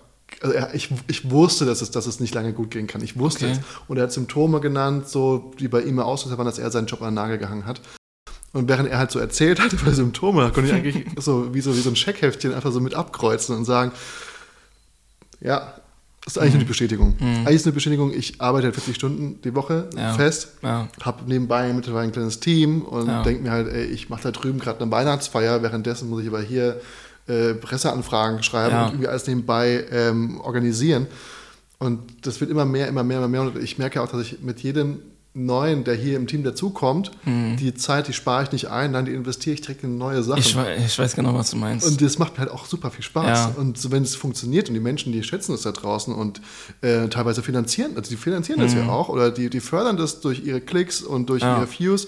Also 0.42 0.54
er, 0.56 0.74
ich, 0.74 0.90
ich 1.08 1.30
wusste, 1.30 1.66
dass 1.66 1.82
es, 1.82 1.92
dass 1.92 2.08
es 2.08 2.20
nicht 2.20 2.34
lange 2.34 2.54
gut 2.54 2.72
gehen 2.72 2.88
kann. 2.88 3.04
Ich 3.04 3.18
wusste 3.20 3.46
Okay. 3.46 3.58
es. 3.60 3.66
Und 3.88 3.98
er 3.98 4.04
hat 4.04 4.12
Symptome 4.12 4.60
genannt, 4.62 5.08
so 5.08 5.52
die 5.60 5.68
bei 5.68 5.82
ihm 5.82 6.00
ausgesagt 6.00 6.38
waren, 6.38 6.46
dass 6.48 6.58
er 6.60 6.72
seinen 6.72 6.88
Job 6.88 7.02
an 7.02 7.10
den 7.10 7.14
Nagel 7.16 7.38
gehangen 7.38 7.66
hat. 7.66 7.82
Und 8.54 8.68
während 8.68 8.90
er 8.90 8.98
halt 8.98 9.12
so 9.12 9.20
erzählt 9.20 9.60
hat 9.60 9.72
über 9.82 9.92
Symptome, 9.94 10.52
konnte 10.52 10.70
ich 10.70 10.74
eigentlich 10.74 11.06
so 11.24 11.54
wie, 11.54 11.62
so 11.62 11.76
wie 11.76 11.82
so 11.82 11.90
ein 11.90 11.96
Checkheftchen 11.96 12.54
einfach 12.54 12.72
so 12.72 12.80
mit 12.80 12.96
abkreuzen 12.96 13.56
und 13.56 13.66
sagen, 13.66 13.92
ja, 15.40 15.74
das 16.24 16.36
ist 16.36 16.38
eigentlich 16.38 16.52
Mhm. 16.54 16.58
nur 16.60 16.66
die 16.66 16.68
Bestätigung. 16.70 17.16
Eigentlich 17.20 17.56
ist 17.56 17.66
eine 17.66 17.74
Bestätigung, 17.74 18.14
ich 18.14 18.40
arbeite 18.42 18.66
halt 18.66 18.76
40 18.76 18.96
Stunden 18.96 19.42
die 19.42 19.56
Woche 19.56 19.90
Ja. 19.96 20.14
fest, 20.14 20.50
Ja. 20.62 20.88
habe 21.02 21.24
nebenbei 21.26 21.74
mittlerweile 21.74 22.06
ein 22.08 22.12
kleines 22.12 22.40
Team 22.40 22.82
und 22.84 23.08
Ja. 23.08 23.24
denke 23.24 23.42
mir 23.44 23.52
halt, 23.52 23.68
ey, 23.68 23.86
ich 23.86 24.10
mache 24.10 24.24
da 24.24 24.32
drüben 24.32 24.60
gerade 24.60 24.82
eine 24.82 24.92
Weihnachtsfeier, 24.92 25.64
währenddessen 25.64 26.10
muss 26.10 26.22
ich 26.22 26.28
aber 26.28 26.42
hier 26.42 26.80
äh, 27.28 27.54
Presseanfragen 27.54 28.44
schreiben 28.44 28.72
Ja. 28.74 28.84
und 28.86 28.92
irgendwie 28.94 29.08
alles 29.08 29.28
nebenbei 29.28 29.86
ähm, 29.92 30.40
organisieren. 30.42 31.08
Und 31.80 32.00
das 32.26 32.40
wird 32.42 32.52
immer 32.52 32.66
mehr, 32.66 32.88
immer 32.88 33.04
mehr, 33.04 33.18
immer 33.18 33.28
mehr. 33.28 33.42
Und 33.42 33.58
ich 33.58 33.78
merke 33.78 34.02
auch, 34.02 34.08
dass 34.12 34.22
ich 34.22 34.42
mit 34.42 34.60
jedem 34.62 35.00
Neuen, 35.34 35.86
der 35.86 35.96
hier 35.96 36.18
im 36.18 36.28
Team 36.28 36.44
dazukommt, 36.44 37.10
die 37.26 37.74
Zeit, 37.74 38.10
die 38.10 38.14
spare 38.14 38.44
ich 38.44 38.52
nicht 38.52 38.68
ein, 38.70 38.92
nein, 38.92 39.06
die 39.06 39.14
investiere 39.14 39.54
ich 39.54 39.62
direkt 39.62 39.82
in 39.82 39.98
neue 39.98 40.24
Sachen. 40.24 40.44
Mhm. 40.62 40.66
Ich, 40.80 40.86
ich 40.88 41.00
weiß 41.00 41.16
genau, 41.16 41.34
was 41.34 41.52
du 41.52 41.56
meinst. 41.58 41.88
Und 41.88 42.02
das 42.02 42.20
macht 42.20 42.34
mir 42.34 42.40
halt 42.40 42.52
auch 42.52 42.66
super 42.66 42.92
viel 42.92 43.04
Spaß. 43.06 43.26
Ja. 43.26 43.54
Und 43.56 43.90
wenn 43.92 44.04
es 44.04 44.14
funktioniert 44.14 44.68
und 44.68 44.74
die 44.74 44.82
Menschen, 44.82 45.14
die 45.14 45.24
schätzen 45.24 45.56
es 45.56 45.62
da 45.62 45.72
draußen 45.72 46.14
und 46.14 46.42
äh, 46.82 47.08
teilweise 47.08 47.42
finanzieren, 47.44 47.94
also 47.96 48.10
die 48.10 48.18
finanzieren 48.18 48.60
das 48.60 48.74
ja 48.74 48.86
auch 48.90 49.08
oder 49.08 49.32
die, 49.32 49.50
die 49.50 49.62
fördern 49.62 49.96
das 49.96 50.20
durch 50.20 50.44
ihre 50.46 50.60
Klicks 50.60 51.02
und 51.02 51.30
durch 51.30 51.42
Mhm. 51.44 51.48
Ja. 51.48 51.58
ihre 51.60 51.68
Views 51.80 52.08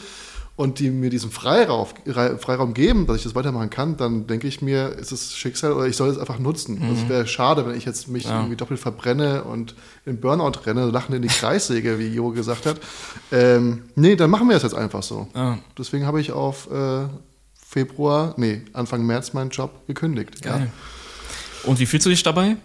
und 0.55 0.77
die 0.79 0.91
mir 0.91 1.09
diesen 1.09 1.31
Freiraum, 1.31 1.87
Rei- 2.05 2.37
Freiraum 2.37 2.73
geben, 2.75 3.07
dass 3.07 3.17
ich 3.17 3.23
das 3.23 3.33
weitermachen 3.33 3.69
kann, 3.71 3.97
dann 3.97 4.27
denke 4.27 4.47
ich 4.47 4.61
mir, 4.61 4.89
ist 4.89 5.11
es 5.11 5.35
Schicksal 5.35 5.73
oder 5.73 5.85
ich 5.87 5.95
soll 5.97 6.09
es 6.09 6.17
einfach 6.19 6.37
nutzen. 6.37 6.79
Also 6.81 7.01
Es 7.03 7.09
wäre 7.09 7.25
schade, 7.25 7.65
wenn 7.65 7.75
ich 7.75 7.85
jetzt 7.85 8.07
mich 8.07 8.25
Mhm. 8.25 8.29
Ja. 8.29 8.37
irgendwie 8.39 8.55
doppelt 8.55 8.79
verbrenne 8.79 9.43
und 9.45 9.73
in 10.05 10.19
Burnout 10.19 10.59
renne, 10.65 10.85
lachen 10.91 11.15
in 11.15 11.23
die 11.23 11.27
Kreissäge, 11.27 11.97
wie 11.97 12.07
Jo 12.07 12.29
gesagt 12.29 12.67
hat. 12.67 12.79
Ähm, 13.31 13.83
nee, 13.95 14.15
dann 14.15 14.29
machen 14.29 14.47
wir 14.47 14.55
es 14.55 14.63
jetzt 14.63 14.75
einfach 14.75 15.01
so. 15.01 15.27
Ja. 15.35 15.57
Deswegen 15.77 16.05
habe 16.05 16.21
ich 16.21 16.31
auf 16.31 16.69
äh, 16.71 17.07
Februar, 17.55 18.35
nee, 18.37 18.61
Anfang 18.73 19.03
März 19.05 19.33
meinen 19.33 19.49
Job 19.49 19.71
gekündigt. 19.87 20.41
Geil. 20.43 20.71
Und 21.63 21.79
wie 21.79 21.87
fühlst 21.87 22.05
du 22.05 22.09
dich 22.11 22.21
dabei? 22.21 22.49
Ja. 22.49 22.55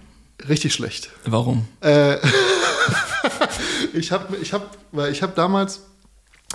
Richtig 0.48 0.74
schlecht. 0.74 1.10
Warum? 1.24 1.66
Äh, 1.80 2.16
ich 3.92 4.12
habe 4.12 4.36
ich 4.36 4.52
hab, 4.52 4.76
weil 4.92 5.10
ich 5.12 5.22
hab 5.22 5.34
damals, 5.34 5.80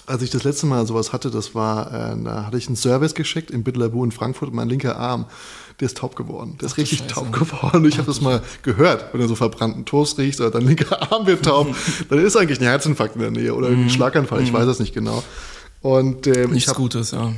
als 0.08 0.22
ich 0.24 0.32
das 0.32 0.44
letzte 0.44 0.66
Mal 0.66 0.86
sowas 0.88 1.14
hatte, 1.14 1.30
das 1.30 1.54
war, 1.56 1.88
äh, 2.14 2.24
da 2.24 2.46
hatte 2.46 2.58
ich 2.58 2.68
einen 2.68 2.76
Service 2.76 3.14
geschickt 3.14 3.52
in 3.52 3.64
Biddlerbu 3.64 4.04
in 4.04 4.12
Frankfurt 4.12 4.50
und 4.50 4.56
mein 4.56 4.68
linker 4.70 4.98
Arm, 4.98 5.26
der 5.80 5.86
ist 5.86 5.98
taub 5.98 6.16
geworden. 6.16 6.58
Der 6.60 6.68
ist 6.68 6.78
richtig 6.78 7.00
Scheiße. 7.00 7.14
taub 7.14 7.32
geworden. 7.32 7.86
Ich 7.86 7.98
habe 7.98 8.08
das 8.08 8.20
mal 8.22 8.42
gehört, 8.64 9.14
wenn 9.14 9.22
du 9.22 9.28
so 9.28 9.36
verbrannten 9.36 9.86
Toast 9.86 10.18
riechst 10.18 10.42
oder 10.42 10.52
dein 10.52 10.66
linker 10.68 11.12
Arm 11.12 11.26
wird 11.28 11.46
taub, 11.46 11.68
dann 12.10 12.20
ist 12.20 12.36
eigentlich 12.36 12.60
ein 12.60 12.66
Herzinfarkt 12.66 13.16
in 13.16 13.22
der 13.22 13.32
Nähe 13.32 13.54
oder 13.56 13.68
ein 13.70 13.90
Schlaganfall, 13.90 14.42
ich 14.42 14.52
weiß 14.52 14.68
es 14.68 14.80
nicht 14.80 14.94
genau. 14.94 15.24
Und 15.82 16.28
ähm, 16.28 16.46
ich 16.46 16.50
Nichts 16.52 16.70
habe 16.70 16.80
Gutes, 16.80 17.12
ja. 17.12 17.34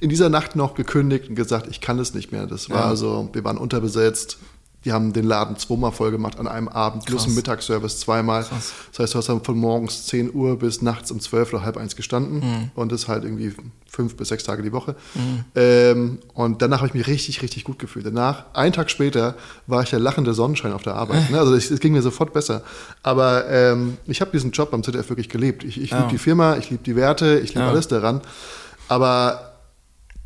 in 0.00 0.08
dieser 0.08 0.28
Nacht 0.28 0.54
noch 0.56 0.74
gekündigt 0.74 1.28
und 1.28 1.34
gesagt, 1.34 1.66
ich 1.70 1.80
kann 1.80 1.98
es 1.98 2.14
nicht 2.14 2.30
mehr. 2.30 2.46
Das 2.46 2.70
war 2.70 2.90
Ja. 2.90 2.96
so, 2.96 3.28
wir 3.32 3.42
waren 3.44 3.56
unterbesetzt. 3.58 4.38
Die 4.86 4.92
haben 4.92 5.12
den 5.12 5.24
Laden 5.26 5.56
zweimal 5.58 5.90
voll 5.92 6.12
gemacht 6.12 6.38
an 6.38 6.46
einem 6.46 6.68
Abend, 6.68 7.04
plus 7.04 7.18
Krass. 7.18 7.26
einen 7.26 7.34
Mittagsservice 7.34 7.98
zweimal. 7.98 8.44
Krass. 8.44 8.72
Das 8.92 9.00
heißt, 9.00 9.14
du 9.14 9.18
hast 9.18 9.28
dann 9.28 9.42
von 9.44 9.58
morgens 9.58 10.06
10 10.06 10.32
Uhr 10.32 10.58
bis 10.58 10.80
nachts 10.80 11.10
um 11.10 11.18
12 11.20 11.52
oder 11.54 11.62
halb 11.64 11.76
eins 11.76 11.96
gestanden 11.96 12.38
Mhm. 12.38 12.70
und 12.76 12.92
das 12.92 13.08
halt 13.08 13.24
irgendwie 13.24 13.52
fünf 13.90 14.16
bis 14.16 14.28
sechs 14.28 14.44
Tage 14.44 14.62
die 14.62 14.72
Woche. 14.72 14.94
Ähm, 15.54 16.18
und 16.34 16.62
danach 16.62 16.78
habe 16.78 16.88
ich 16.88 16.94
mich 16.94 17.06
richtig, 17.06 17.42
richtig 17.42 17.64
gut 17.64 17.78
gefühlt. 17.78 18.06
Danach, 18.06 18.44
einen 18.54 18.72
Tag 18.72 18.90
später, 18.90 19.34
war 19.66 19.82
ich 19.82 19.90
der 19.90 19.98
lachende 19.98 20.34
Sonnenschein 20.34 20.72
auf 20.72 20.82
der 20.82 20.94
Arbeit. 20.94 21.30
Ne? 21.30 21.38
Also 21.38 21.54
es 21.54 21.80
ging 21.80 21.92
mir 21.92 22.02
sofort 22.02 22.32
besser. 22.32 22.62
Aber 23.02 23.48
ähm, 23.50 23.96
ich 24.06 24.20
habe 24.20 24.30
diesen 24.32 24.50
Job 24.52 24.70
beim 24.70 24.82
ZDF 24.84 25.08
wirklich 25.08 25.28
gelebt. 25.28 25.64
Ich, 25.64 25.80
ich 25.80 25.90
Ja. 25.90 25.98
liebe 25.98 26.10
die 26.10 26.18
Firma, 26.18 26.56
ich 26.58 26.70
liebe 26.70 26.82
die 26.84 26.94
Werte, 26.94 27.40
ich 27.40 27.50
liebe 27.54 27.60
Ja. 27.64 27.70
alles 27.70 27.88
daran. 27.88 28.20
Aber 28.88 29.55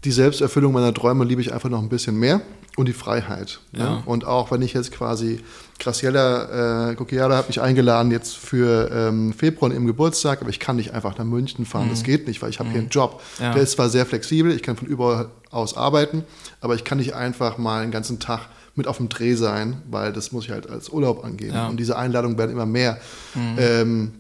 die 0.05 0.13
Selbsterfüllung 0.13 0.73
meiner 0.73 0.95
Träume 0.95 1.25
liebe 1.25 1.41
ich 1.41 1.53
einfach 1.53 1.69
noch 1.69 1.83
ein 1.83 1.89
bisschen 1.89 2.19
mehr 2.19 2.41
und 2.77 2.87
die 2.87 2.93
Freiheit. 2.93 3.61
Ne? 3.73 3.81
Ja. 3.81 4.03
Und 4.07 4.25
auch 4.25 4.51
wenn 4.51 4.63
ich 4.63 4.73
jetzt 4.73 4.93
quasi 4.93 5.41
Graciela 5.79 6.91
äh, 6.91 6.95
Coquiala 6.95 7.37
hat 7.37 7.49
mich 7.49 7.61
eingeladen 7.61 8.11
jetzt 8.11 8.37
für 8.37 8.91
ähm, 8.93 9.33
Februar 9.33 9.73
im 9.73 9.87
Geburtstag, 9.87 10.41
aber 10.41 10.51
ich 10.51 10.61
kann 10.61 10.77
nicht 10.77 10.95
einfach 10.95 11.19
nach 11.19 11.25
München 11.25 11.67
fahren. 11.67 11.89
Das 11.91 12.03
geht 12.03 12.27
nicht, 12.27 12.41
weil 12.41 12.51
ich 12.51 12.59
habe 12.59 12.71
hier 12.71 12.81
einen 12.81 12.89
Job. 12.89 13.21
Mhm. 13.39 13.45
Ja. 13.45 13.55
Der 13.55 13.63
ist 13.63 13.73
zwar 13.73 13.89
sehr 13.89 14.07
flexibel, 14.07 14.53
ich 14.53 14.63
kann 14.63 14.77
von 14.77 14.89
überall 14.89 15.29
aus 15.51 15.77
arbeiten, 15.77 16.25
aber 16.61 16.75
ich 16.75 16.85
kann 16.85 16.99
nicht 16.99 17.15
einfach 17.15 17.59
mal 17.59 17.83
einen 17.83 17.93
ganzen 17.93 18.21
Tag 18.21 18.49
mit 18.77 18.87
auf 18.87 18.99
dem 18.99 19.09
Dreh 19.09 19.35
sein, 19.35 19.83
weil 19.91 20.13
das 20.13 20.33
muss 20.33 20.45
ich 20.45 20.51
halt 20.51 20.71
als 20.71 20.89
Urlaub 20.91 21.25
angehen. 21.25 21.55
Ja. 21.55 21.65
Mhm. 21.65 21.71
Und 21.71 21.77
diese 21.79 21.99
Einladungen 21.99 22.39
werden 22.39 22.53
immer 22.53 22.67
mehr. 22.67 22.99
Ähm, 23.59 24.13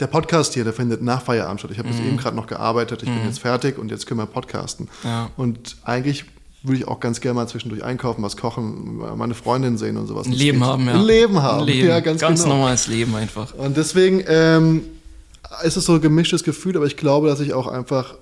der 0.00 0.06
Podcast 0.08 0.54
hier, 0.54 0.64
der 0.64 0.72
findet 0.72 1.02
nach 1.02 1.22
Feierabend 1.22 1.60
statt. 1.60 1.70
Ich 1.72 1.78
habe 1.78 1.88
bis 1.88 1.98
eben 2.00 2.16
gerade 2.16 2.36
noch 2.36 2.46
gearbeitet, 2.46 3.02
ich 3.02 3.08
bin 3.08 3.24
jetzt 3.24 3.38
fertig 3.40 3.78
und 3.78 3.90
jetzt 3.90 4.06
können 4.06 4.20
wir 4.20 4.26
podcasten. 4.26 4.88
Mhm. 5.02 5.08
Ja. 5.08 5.30
Und 5.36 5.76
eigentlich 5.84 6.24
würde 6.62 6.78
ich 6.78 6.88
auch 6.88 6.98
ganz 7.00 7.20
gerne 7.20 7.34
mal 7.34 7.46
zwischendurch 7.46 7.84
einkaufen, 7.84 8.22
was 8.22 8.36
kochen, 8.36 8.96
meine 9.16 9.34
Freundin 9.34 9.76
sehen 9.76 9.96
und 9.98 10.06
sowas. 10.06 10.26
Ein 10.26 10.32
Leben 10.32 10.58
geht. 10.60 10.66
haben, 10.68 10.86
ja. 10.86 10.94
Ein 10.94 11.02
Leben 11.02 11.42
haben, 11.42 11.60
Ein 11.60 11.66
Leben. 11.66 11.88
ja, 11.88 12.00
ganz, 12.00 12.20
genau. 12.20 12.46
normales 12.46 12.86
Leben 12.86 13.14
einfach. 13.14 13.52
Und 13.54 13.76
deswegen 13.76 14.24
ähm, 14.26 14.82
ist 15.62 15.76
es 15.76 15.84
so 15.84 15.94
ein 15.94 16.00
gemischtes 16.00 16.42
Gefühl, 16.42 16.76
aber 16.76 16.86
ich 16.86 16.96
glaube, 16.96 17.28
dass 17.28 17.40
ich 17.40 17.52
auch 17.52 17.66
einfach 17.66 18.14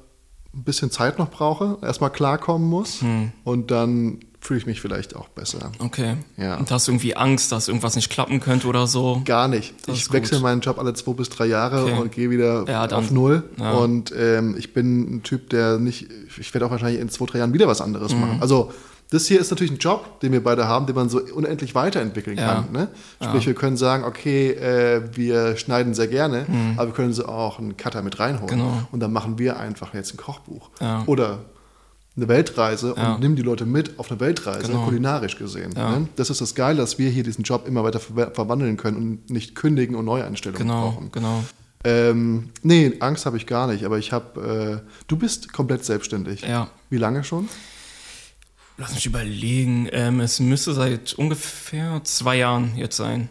ein 0.55 0.64
bisschen 0.64 0.91
Zeit 0.91 1.19
noch 1.19 1.31
brauche, 1.31 1.79
erstmal 1.83 2.11
klarkommen 2.11 2.69
muss 2.69 3.00
Hm. 3.00 3.33
und 3.45 3.71
dann 3.71 4.19
fühle 4.45 4.59
ich 4.59 4.67
mich 4.67 4.81
vielleicht 4.81 5.15
auch 5.15 5.29
besser. 5.29 5.71
Okay. 5.79 6.17
Ja. 6.37 6.57
Und 6.57 6.69
hast 6.73 6.89
du 6.89 6.93
irgendwie 6.93 7.15
Angst, 7.17 7.53
dass 7.53 7.69
irgendwas 7.69 7.95
nicht 7.95 8.11
klappen 8.11 8.41
könnte 8.41 8.67
oder 8.67 8.89
so? 8.89 9.23
Gar 9.25 9.47
nicht. 9.47 9.73
Das 9.87 9.97
ich 9.97 10.13
wechsle 10.13 10.39
gut. 10.39 10.43
meinen 10.43 10.61
Job 10.61 10.79
alle 10.81 10.93
zwei 10.95 11.13
bis 11.13 11.29
drei 11.29 11.47
Jahre 11.47 11.85
Okay. 11.85 12.01
und 12.01 12.11
gehe 12.11 12.29
wieder 12.29 12.65
Ja, 12.69 12.85
auf 12.91 13.13
Null. 13.13 13.45
ja. 13.57 13.71
Und 13.73 14.13
ähm, 14.19 14.57
ich 14.59 14.75
bin 14.75 15.15
ein 15.17 15.23
Typ, 15.23 15.49
der 15.51 15.79
nicht, 15.79 16.09
ich 16.41 16.53
werde 16.53 16.67
auch 16.67 16.73
wahrscheinlich 16.73 17.01
in 17.01 17.09
zwei, 17.09 17.27
drei 17.27 17.39
Jahren 17.39 17.53
wieder 17.55 17.69
was 17.69 17.79
Mhm. 17.79 17.85
anderes 17.87 18.15
machen. 18.17 18.39
Also 18.41 18.73
das 19.11 19.27
hier 19.27 19.39
ist 19.41 19.51
natürlich 19.51 19.71
ein 19.73 19.79
Job, 19.79 20.19
den 20.21 20.33
wir 20.33 20.43
beide 20.43 20.67
haben, 20.67 20.87
den 20.87 20.97
man 20.97 21.09
so 21.09 21.21
unendlich 21.21 21.75
weiterentwickeln 21.77 22.37
Ja. 22.39 22.55
kann. 22.55 22.73
Ne? 22.73 22.89
Sprich, 23.23 23.47
wir 23.47 23.55
können 23.55 23.77
sagen, 23.77 24.03
okay, 24.05 24.51
äh, 24.53 25.03
wir 25.15 25.57
schneiden 25.57 25.95
sehr 25.95 26.09
gerne, 26.09 26.47
aber 26.79 26.89
wir 26.89 26.95
können 26.95 27.13
so 27.13 27.27
auch 27.27 27.61
einen 27.61 27.77
Cutter 27.77 28.03
mit 28.03 28.19
reinholen. 28.19 28.57
Mhm. 28.59 28.63
Genau. 28.63 28.83
Und 28.91 28.99
dann 29.01 29.13
machen 29.13 29.39
wir 29.39 29.61
einfach 29.61 29.95
jetzt 29.95 30.15
ein 30.15 30.17
Kochbuch. 30.17 30.71
Ja. 30.81 31.05
Oder 31.07 31.41
eine 32.16 32.28
Weltreise 32.28 32.95
Ja. 32.97 33.14
und 33.14 33.21
nimm 33.21 33.37
die 33.37 33.42
Leute 33.42 33.64
mit 33.64 33.99
auf 33.99 34.11
eine 34.11 34.21
Weltreise, 34.21 34.69
Genau. 34.69 34.85
kulinarisch 34.85 35.38
gesehen. 35.38 35.73
Ja. 35.76 35.99
Ne? 35.99 36.09
Das 36.16 36.28
ist 36.31 36.40
das 36.40 36.54
Geile, 36.54 36.78
dass 36.78 36.99
wir 36.99 37.09
hier 37.11 37.23
diesen 37.23 37.42
Job 37.45 37.66
immer 37.66 37.83
weiter 37.85 38.00
ver 38.00 38.31
verwandeln 38.33 38.76
können 38.76 38.97
und 38.97 39.31
nicht 39.31 39.54
kündigen 39.54 39.97
und 39.97 40.04
Neueinstellungen 40.04 40.66
Genau, 40.66 40.90
brauchen. 40.90 41.11
genau. 41.12 41.42
Ähm, 41.85 42.50
nee, 42.62 42.92
Angst 43.00 43.26
habe 43.26 43.37
ich 43.37 43.47
gar 43.47 43.66
nicht, 43.66 43.85
aber 43.85 43.99
ich 43.99 44.12
habe, 44.12 44.83
äh, 44.85 44.88
du 45.09 45.16
bist 45.16 45.52
komplett 45.52 45.85
selbstständig. 45.85 46.42
Ja. 46.42 46.69
Wie 46.90 46.99
lange 46.99 47.25
schon? 47.25 47.49
Lass 48.78 48.95
mich 48.95 49.07
überlegen. 49.07 49.88
Ähm, 49.92 50.21
es 50.21 50.38
müsste 50.40 50.75
seit 50.75 51.12
ungefähr 51.14 52.00
zwei 52.04 52.37
Jahren 52.37 52.76
jetzt 52.76 52.97
sein. 52.97 53.28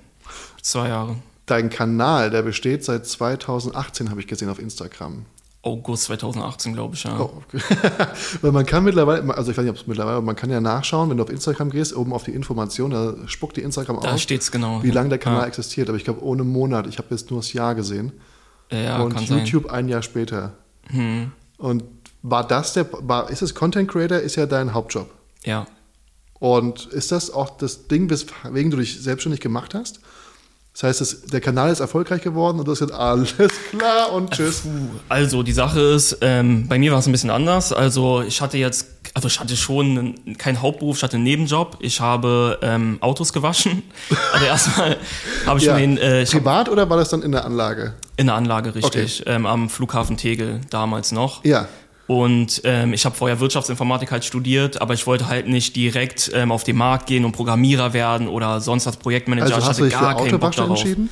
Zwei 0.61 0.89
Jahre. 0.89 1.15
Dein 1.45 1.69
Kanal, 1.69 2.29
der 2.29 2.43
besteht 2.43 2.83
seit 2.85 3.05
2018, 3.07 4.09
habe 4.09 4.21
ich 4.21 4.27
gesehen 4.27 4.49
auf 4.49 4.59
Instagram. 4.59 5.25
August 5.63 6.05
2018, 6.05 6.73
glaube 6.73 6.95
ich, 6.95 7.03
ja. 7.03 7.19
Oh, 7.19 7.31
okay. 7.43 7.61
Weil 8.41 8.51
man 8.51 8.65
kann 8.65 8.83
mittlerweile, 8.83 9.35
also 9.35 9.51
ich 9.51 9.57
weiß 9.57 9.63
nicht, 9.63 9.71
ob 9.71 9.77
es 9.77 9.85
mittlerweile, 9.85 10.17
aber 10.17 10.25
man 10.25 10.35
kann 10.35 10.49
ja 10.49 10.59
nachschauen, 10.59 11.09
wenn 11.09 11.17
du 11.17 11.23
auf 11.23 11.29
Instagram 11.29 11.69
gehst, 11.69 11.95
oben 11.95 12.13
auf 12.13 12.23
die 12.23 12.31
Information, 12.31 12.89
da 12.89 13.15
spuckt 13.27 13.57
die 13.57 13.61
Instagram 13.61 13.99
Da 14.01 14.13
aus, 14.13 14.21
steht's 14.21 14.51
genau. 14.51 14.81
wie 14.81 14.89
lange 14.89 15.09
der 15.09 15.19
Kanal 15.19 15.41
Ja. 15.41 15.47
existiert. 15.47 15.87
Aber 15.89 15.97
ich 15.97 16.03
glaube, 16.03 16.23
ohne 16.23 16.43
Monat, 16.43 16.87
ich 16.87 16.97
habe 16.97 17.09
jetzt 17.11 17.29
nur 17.29 17.41
das 17.41 17.53
Jahr 17.53 17.75
gesehen. 17.75 18.11
Ja, 18.71 19.01
und 19.01 19.13
kann 19.13 19.25
sein. 19.25 19.39
Hm. 19.39 19.45
YouTube 19.45 19.69
ein 19.71 19.87
Jahr 19.87 20.01
später. 20.01 20.53
Und 21.57 21.83
war 22.23 22.47
das 22.47 22.73
der, 22.73 22.87
war, 22.91 23.29
ist 23.29 23.41
es 23.41 23.53
Content 23.53 23.89
Creator, 23.89 24.17
ist 24.17 24.35
ja 24.37 24.45
dein 24.47 24.73
Hauptjob. 24.73 25.09
Ja. 25.43 25.67
Und 26.39 26.87
ist 26.87 27.11
das 27.11 27.31
auch 27.31 27.51
das 27.57 27.87
Ding, 27.87 28.09
weswegen 28.09 28.71
du 28.71 28.77
dich 28.77 28.99
selbstständig 28.99 29.41
gemacht 29.41 29.75
hast? 29.75 29.99
Das 30.73 30.83
heißt, 30.83 31.01
es, 31.01 31.21
der 31.25 31.41
Kanal 31.41 31.69
ist 31.69 31.81
erfolgreich 31.81 32.21
geworden 32.21 32.57
und 32.59 32.65
du 32.65 32.71
hast 32.71 32.79
gesagt, 32.79 32.97
alles 32.97 33.33
klar 33.77 34.13
und 34.13 34.31
tschüss. 34.31 34.61
Puh, 34.61 34.69
Also 35.09 35.43
die 35.43 35.51
Sache 35.51 35.81
ist, 35.81 36.17
ähm, 36.21 36.67
bei 36.69 36.79
mir 36.79 36.93
war 36.93 36.99
es 36.99 37.07
ein 37.07 37.11
bisschen 37.11 37.29
anders. 37.29 37.73
Also 37.73 38.21
ich 38.21 38.39
hatte 38.39 38.57
jetzt, 38.57 38.87
also 39.13 39.27
ich 39.27 39.37
hatte 39.41 39.57
schon 39.57 40.15
einen, 40.25 40.37
keinen 40.37 40.61
Hauptberuf, 40.61 40.95
ich 40.97 41.03
hatte 41.03 41.15
einen 41.17 41.25
Nebenjob. 41.25 41.75
Ich 41.81 41.99
habe 41.99 42.57
ähm, 42.61 42.97
Autos 43.01 43.33
gewaschen. 43.33 43.83
Also 44.33 44.45
erstmal 44.45 44.97
habe 45.45 45.59
ich 45.59 45.65
Ja. 45.65 45.75
mir 45.77 46.01
äh, 46.01 46.21
ich 46.23 46.29
hab 46.33 46.39
Privat 46.41 46.69
oder 46.69 46.89
war 46.89 46.95
das 46.97 47.09
dann 47.09 47.21
in 47.21 47.33
der 47.33 47.43
Anlage? 47.45 47.93
in 48.17 48.27
der 48.27 48.35
Anlage 48.35 48.75
richtig, 48.75 49.23
ähm, 49.25 49.45
am 49.47 49.67
Flughafen 49.69 50.15
Tegel 50.15 50.61
damals 50.69 51.11
noch. 51.11 51.43
Ja. 51.43 51.67
Und 52.11 52.63
ähm, 52.65 52.91
ich 52.91 53.05
habe 53.05 53.15
vorher 53.15 53.39
Wirtschaftsinformatik 53.39 54.11
halt 54.11 54.25
studiert, 54.25 54.81
aber 54.81 54.93
ich 54.93 55.07
wollte 55.07 55.29
halt 55.29 55.47
nicht 55.47 55.77
direkt 55.77 56.29
ähm, 56.33 56.51
auf 56.51 56.65
den 56.65 56.75
Markt 56.75 57.05
gehen 57.07 57.23
und 57.23 57.31
Programmierer 57.31 57.93
werden 57.93 58.27
oder 58.27 58.59
sonst 58.59 58.85
als 58.85 58.97
Projektmanager. 58.97 59.45
Also 59.45 59.59
ich 59.59 59.65
hast 59.65 59.79
du 59.79 59.83
hatte 59.85 59.89
dich 59.91 59.97
für 59.97 60.03
gar 60.03 60.17
keinen 60.17 60.37
Bock 60.37 60.53
darauf. 60.53 60.77
entschieden? 60.77 61.09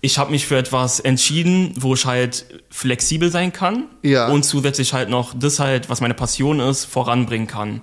Ich 0.00 0.16
habe 0.16 0.30
mich 0.30 0.46
für 0.46 0.56
etwas 0.56 1.00
entschieden, 1.00 1.74
wo 1.76 1.92
ich 1.92 2.06
halt 2.06 2.46
flexibel 2.70 3.30
sein 3.30 3.52
kann 3.52 3.88
Ja. 4.02 4.28
und 4.28 4.42
zusätzlich 4.42 4.94
halt 4.94 5.10
noch 5.10 5.34
das 5.38 5.58
halt, 5.58 5.90
was 5.90 6.00
meine 6.00 6.14
Passion 6.14 6.60
ist, 6.60 6.86
voranbringen 6.86 7.46
kann. 7.46 7.82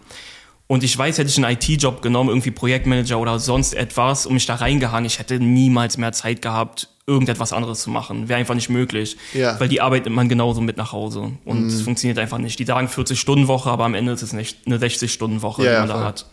Und 0.67 0.83
ich 0.83 0.97
weiß, 0.97 1.19
hätte 1.19 1.29
ich 1.29 1.37
einen 1.43 1.55
IT-Job 1.55 2.01
genommen, 2.01 2.29
irgendwie 2.29 2.49
Projektmanager 2.51 3.19
oder 3.19 3.37
sonst 3.37 3.73
etwas 3.73 4.25
und 4.25 4.33
mich 4.33 4.47
da 4.47 4.55
reingehangen, 4.55 5.05
ich 5.05 5.19
hätte 5.19 5.39
niemals 5.39 5.97
mehr 5.97 6.11
Zeit 6.11 6.41
gehabt, 6.41 6.89
irgendetwas 7.05 7.53
anderes 7.53 7.81
zu 7.81 7.91
machen. 7.91 8.29
Wäre 8.29 8.39
einfach 8.39 8.55
nicht 8.55 8.69
möglich. 8.69 9.15
Ja. 9.33 9.53
Mhm. 9.53 9.59
Weil 9.59 9.67
die 9.69 9.79
Arbeit 9.81 10.05
nimmt 10.05 10.15
man 10.15 10.27
genauso 10.27 10.61
mit 10.61 10.77
nach 10.77 10.91
Hause. 10.91 11.33
Und 11.45 11.67
es 11.67 11.81
funktioniert 11.83 12.17
einfach 12.17 12.39
nicht. 12.39 12.57
Die 12.57 12.65
sagen 12.65 12.87
40-Stunden-Woche, 12.87 13.69
aber 13.69 13.85
am 13.85 13.93
Ende 13.93 14.11
ist 14.11 14.23
es 14.23 14.33
nicht 14.33 14.57
eine 14.65 14.77
60-Stunden-Woche, 14.77 15.63
Ja, 15.63 15.69
die 15.69 15.73
ja, 15.73 15.79
man 15.81 15.87
da 15.89 15.93
voll. 15.95 16.03
hat. 16.03 16.25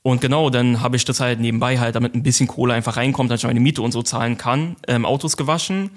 Und 0.00 0.20
genau, 0.22 0.48
dann 0.50 0.80
habe 0.80 0.96
ich 0.96 1.04
das 1.04 1.20
halt 1.20 1.40
nebenbei 1.40 1.78
halt, 1.78 1.96
damit 1.96 2.14
ein 2.14 2.22
bisschen 2.22 2.46
Kohle 2.46 2.72
einfach 2.74 2.96
reinkommt, 2.96 3.30
dass 3.30 3.40
ich 3.40 3.46
meine 3.46 3.60
Miete 3.60 3.82
und 3.82 3.92
so 3.92 4.02
zahlen 4.02 4.38
kann, 4.38 4.76
ähm, 4.88 5.04
Autos 5.04 5.36
gewaschen. 5.36 5.90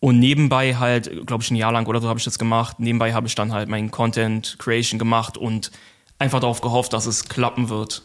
Und 0.00 0.18
nebenbei 0.18 0.76
halt, 0.76 1.26
glaube 1.26 1.42
ich, 1.42 1.50
ein 1.50 1.56
Jahr 1.56 1.72
lang 1.72 1.86
oder 1.86 2.00
so 2.00 2.08
habe 2.08 2.18
ich 2.18 2.24
das 2.24 2.38
gemacht. 2.38 2.80
Nebenbei 2.80 3.12
habe 3.12 3.26
ich 3.26 3.34
dann 3.34 3.52
halt 3.52 3.68
meinen 3.68 3.90
Content 3.90 4.56
Creation 4.58 4.98
gemacht 4.98 5.36
und 5.36 5.70
einfach 6.20 6.38
darauf 6.38 6.60
gehofft, 6.60 6.92
dass 6.92 7.06
es 7.06 7.24
klappen 7.28 7.68
wird. 7.68 8.02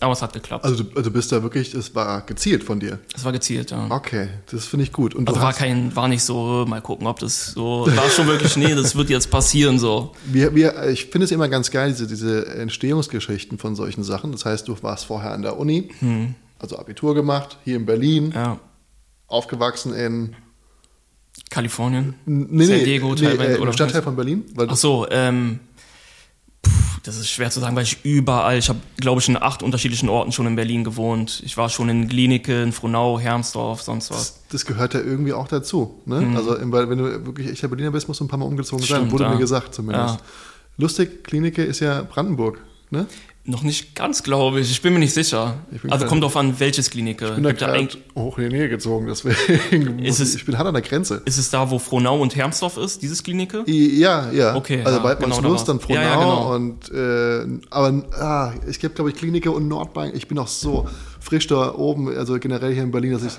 Aber 0.00 0.12
es 0.12 0.20
hat 0.22 0.32
geklappt. 0.32 0.64
Also 0.64 0.82
du, 0.82 0.90
also 0.90 1.08
du 1.08 1.10
bist 1.12 1.30
da 1.30 1.42
wirklich, 1.44 1.72
es 1.72 1.94
war 1.94 2.20
gezielt 2.26 2.64
von 2.64 2.80
dir. 2.80 2.98
Es 3.14 3.24
war 3.24 3.30
gezielt, 3.32 3.70
ja. 3.70 3.86
Okay, 3.90 4.28
das 4.50 4.66
finde 4.66 4.82
ich 4.82 4.92
gut. 4.92 5.14
Und 5.14 5.28
Also 5.28 5.40
war 5.40 5.52
kein, 5.52 5.94
war 5.94 6.08
nicht 6.08 6.24
so, 6.24 6.66
mal 6.68 6.82
gucken, 6.82 7.06
ob 7.06 7.20
das 7.20 7.52
so, 7.52 7.86
war 7.94 8.10
schon 8.10 8.26
wirklich, 8.26 8.56
nee, 8.56 8.74
das 8.74 8.96
wird 8.96 9.08
jetzt 9.08 9.30
passieren, 9.30 9.78
so. 9.78 10.12
wir, 10.26 10.54
wir, 10.54 10.88
ich 10.88 11.06
finde 11.06 11.26
es 11.26 11.30
immer 11.30 11.48
ganz 11.48 11.70
geil, 11.70 11.90
diese, 11.92 12.08
diese 12.08 12.44
Entstehungsgeschichten 12.56 13.56
von 13.56 13.76
solchen 13.76 14.02
Sachen. 14.02 14.32
Das 14.32 14.44
heißt, 14.44 14.66
du 14.66 14.76
warst 14.82 15.06
vorher 15.06 15.30
an 15.32 15.42
der 15.42 15.58
Uni, 15.58 15.90
also 16.58 16.76
Abitur 16.76 17.14
gemacht, 17.14 17.56
hier 17.64 17.76
in 17.76 17.86
Berlin, 17.86 18.32
Ja. 18.34 18.58
aufgewachsen 19.28 19.94
in 19.94 20.34
Kalifornien. 21.50 22.14
nee, 22.26 22.64
San 22.64 22.84
Diego 22.84 23.14
teilweise, 23.14 23.52
äh, 23.52 23.56
im 23.56 23.62
oder? 23.62 23.72
Stadtteil 23.72 24.02
von 24.02 24.16
Berlin. 24.16 24.44
Weil 24.54 24.68
Ach 24.70 24.76
so, 24.76 25.06
ähm, 25.10 25.60
das 27.04 27.18
ist 27.18 27.28
schwer 27.28 27.50
zu 27.50 27.60
sagen, 27.60 27.76
weil 27.76 27.82
ich 27.82 28.02
überall, 28.02 28.56
ich 28.56 28.70
habe, 28.70 28.80
glaube 28.96 29.20
ich, 29.20 29.28
in 29.28 29.40
acht 29.40 29.62
unterschiedlichen 29.62 30.08
Orten 30.08 30.32
schon 30.32 30.46
in 30.46 30.56
Berlin 30.56 30.84
gewohnt. 30.84 31.42
Ich 31.44 31.56
war 31.58 31.68
schon 31.68 31.90
in 31.90 32.08
Glienicke, 32.08 32.62
in 32.62 32.72
Frohnau, 32.72 33.20
Hermsdorf, 33.20 33.82
sonst 33.82 34.10
was. 34.10 34.16
das, 34.16 34.42
das 34.50 34.66
gehört 34.66 34.94
ja 34.94 35.00
irgendwie 35.00 35.34
auch 35.34 35.46
dazu. 35.46 36.00
Ne? 36.06 36.32
Also 36.34 36.56
im, 36.56 36.72
wenn 36.72 36.96
du 36.96 37.26
wirklich 37.26 37.50
echter 37.50 37.68
Berliner 37.68 37.90
bist, 37.90 38.08
musst 38.08 38.20
du 38.20 38.24
ein 38.24 38.28
paar 38.28 38.38
Mal 38.38 38.46
umgezogen 38.46 38.82
sein, 38.82 38.96
Stimmt, 38.96 39.12
wurde 39.12 39.24
ja. 39.24 39.30
mir 39.30 39.38
gesagt 39.38 39.74
zumindest. 39.74 40.14
Ja. 40.14 40.20
Lustig, 40.78 41.24
Klinike 41.24 41.62
ist 41.62 41.80
ja 41.80 42.02
Brandenburg. 42.02 42.60
Ne? 42.90 43.06
Noch 43.46 43.62
nicht 43.62 43.94
ganz, 43.94 44.22
glaube 44.22 44.60
ich. 44.60 44.70
Ich 44.70 44.80
bin 44.80 44.94
mir 44.94 45.00
nicht 45.00 45.12
sicher. 45.12 45.58
Also 45.90 46.06
kommt 46.06 46.22
drauf 46.22 46.34
an, 46.36 46.58
welches 46.60 46.88
Klinike. 46.88 47.26
Ich 47.26 47.34
bin 47.34 47.44
da 47.44 47.52
gerade 47.52 47.88
hoch 48.16 48.38
in 48.38 48.48
die 48.48 48.56
Nähe 48.56 48.70
gezogen, 48.70 49.06
deswegen 49.06 49.98
Ist 50.02 50.18
es- 50.18 50.34
ich, 50.34 50.46
bin 50.46 50.56
hart 50.56 50.66
an 50.66 50.72
der 50.72 50.82
Grenze. 50.82 51.20
Ist 51.26 51.36
es 51.36 51.50
da, 51.50 51.70
wo 51.70 51.78
Frohnau 51.78 52.18
und 52.18 52.34
Hermsdorf 52.36 52.78
ist, 52.78 53.02
dieses 53.02 53.22
Klinike? 53.22 53.62
Ja, 53.66 54.30
ja. 54.32 54.54
Okay, 54.56 54.82
Also 54.82 54.96
ja, 54.96 55.02
bald 55.02 55.20
genau, 55.20 55.40
los, 55.42 55.62
dann 55.64 55.78
Frohnau 55.78 56.00
Ja, 56.00 56.06
ja, 56.06 56.14
genau. 56.16 56.54
und 56.54 56.90
äh, 56.90 57.66
aber 57.70 58.04
ah, 58.18 58.54
ich 58.66 58.78
glaube, 58.80 58.94
glaube 58.94 59.10
ich, 59.10 59.16
Klinike 59.16 59.50
und 59.50 59.68
Nordbayern. 59.68 60.16
Ich 60.16 60.26
bin 60.26 60.38
auch 60.38 60.48
so 60.48 60.88
frisch 61.20 61.46
da 61.46 61.74
oben, 61.74 62.08
also 62.16 62.38
generell 62.38 62.72
hier 62.72 62.82
in 62.82 62.92
Berlin, 62.92 63.12
dass 63.12 63.24
ich. 63.24 63.32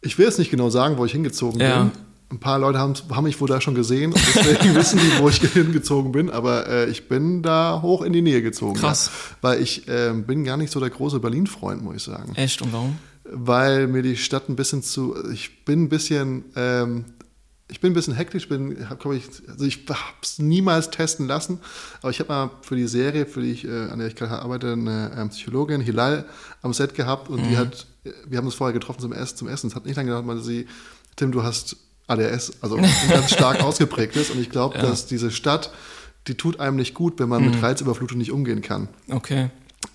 Ich 0.00 0.16
will 0.18 0.24
jetzt 0.24 0.38
nicht 0.38 0.50
genau 0.50 0.70
sagen, 0.70 0.96
wo 0.96 1.04
ich 1.04 1.12
hingezogen 1.12 1.58
bin. 1.58 1.90
Ein 2.32 2.40
paar 2.40 2.58
Leute 2.58 2.78
haben, 2.78 2.94
haben 3.10 3.24
mich 3.24 3.40
wohl 3.40 3.48
da 3.48 3.60
schon 3.60 3.74
gesehen 3.74 4.12
und 4.12 4.22
deswegen 4.34 4.74
wissen 4.74 4.98
die, 4.98 5.22
wo 5.22 5.28
ich 5.28 5.36
hingezogen 5.36 6.12
bin. 6.12 6.30
Aber 6.30 6.66
äh, 6.66 6.90
ich 6.90 7.06
bin 7.06 7.42
da 7.42 7.80
hoch 7.82 8.00
in 8.02 8.14
die 8.14 8.22
Nähe 8.22 8.40
gezogen. 8.40 8.80
Krass. 8.80 9.10
Ja. 9.12 9.36
Weil 9.42 9.62
ich 9.62 9.82
ähm, 9.86 10.24
bin 10.24 10.42
gar 10.42 10.56
nicht 10.56 10.72
so 10.72 10.80
der 10.80 10.88
große 10.90 11.20
Berlin-Freund, 11.20 11.82
muss 11.84 11.96
ich 11.96 12.02
sagen 12.04 12.34
Echt, 12.34 12.62
und 12.62 12.72
warum? 12.72 12.96
weil 13.24 13.86
mir 13.86 14.02
die 14.02 14.16
Stadt 14.16 14.48
ein 14.48 14.56
bisschen 14.56 14.82
zu. 14.82 15.14
Ich 15.32 15.64
bin 15.64 15.84
ein 15.84 15.88
bisschen. 15.88 16.44
Ähm, 16.56 17.04
ich 17.68 17.80
bin 17.80 17.92
ein 17.92 17.94
bisschen 17.94 18.14
hektisch, 18.14 18.50
bin, 18.50 18.90
hab, 18.90 19.02
ich, 19.06 19.24
also 19.48 19.64
ich 19.64 19.86
habe 19.88 19.98
es 20.20 20.38
niemals 20.38 20.90
testen 20.90 21.26
lassen, 21.26 21.58
aber 22.02 22.10
ich 22.10 22.20
habe 22.20 22.28
mal 22.28 22.50
für 22.60 22.76
die 22.76 22.86
Serie, 22.86 23.24
für 23.24 23.40
die 23.40 23.52
ich, 23.52 23.64
äh, 23.64 23.88
an 23.88 23.98
der 23.98 24.08
ich 24.08 24.14
gerade 24.14 24.42
arbeite, 24.42 24.72
eine 24.72 25.10
ähm, 25.16 25.30
Psychologin, 25.30 25.80
Hilal, 25.80 26.26
am 26.60 26.74
Set 26.74 26.94
gehabt 26.94 27.30
und 27.30 27.42
die 27.46 27.56
hat, 27.56 27.86
äh, 28.04 28.10
wir 28.28 28.36
haben 28.36 28.44
uns 28.44 28.56
vorher 28.56 28.74
getroffen 28.74 29.00
zum 29.00 29.14
Essen, 29.14 29.38
zum 29.38 29.48
Essen. 29.48 29.68
Es 29.68 29.74
hat 29.74 29.86
nicht 29.86 29.96
lange 29.96 30.08
gedauert, 30.08 30.26
meinte 30.26 30.42
sie, 30.42 30.66
Tim, 31.16 31.32
du 31.32 31.42
hast 31.42 31.78
ADS, 32.06 32.52
also 32.60 32.76
ganz 32.76 33.32
stark 33.32 33.60
ausgeprägtes 33.64 34.30
und 34.30 34.40
ich 34.40 34.50
glaube, 34.50 34.78
dass 34.78 35.06
diese 35.06 35.30
Stadt 35.30 35.70
die 36.28 36.36
tut 36.36 36.60
einem 36.60 36.76
nicht 36.76 36.94
gut, 36.94 37.18
wenn 37.18 37.28
man 37.28 37.42
Mhm. 37.44 37.50
mit 37.50 37.62
Reizüberflutung 37.62 38.16
nicht 38.16 38.30
umgehen 38.30 38.62
kann. 38.62 38.86
Okay. 39.10 39.50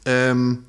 Ähm, 0.05 0.65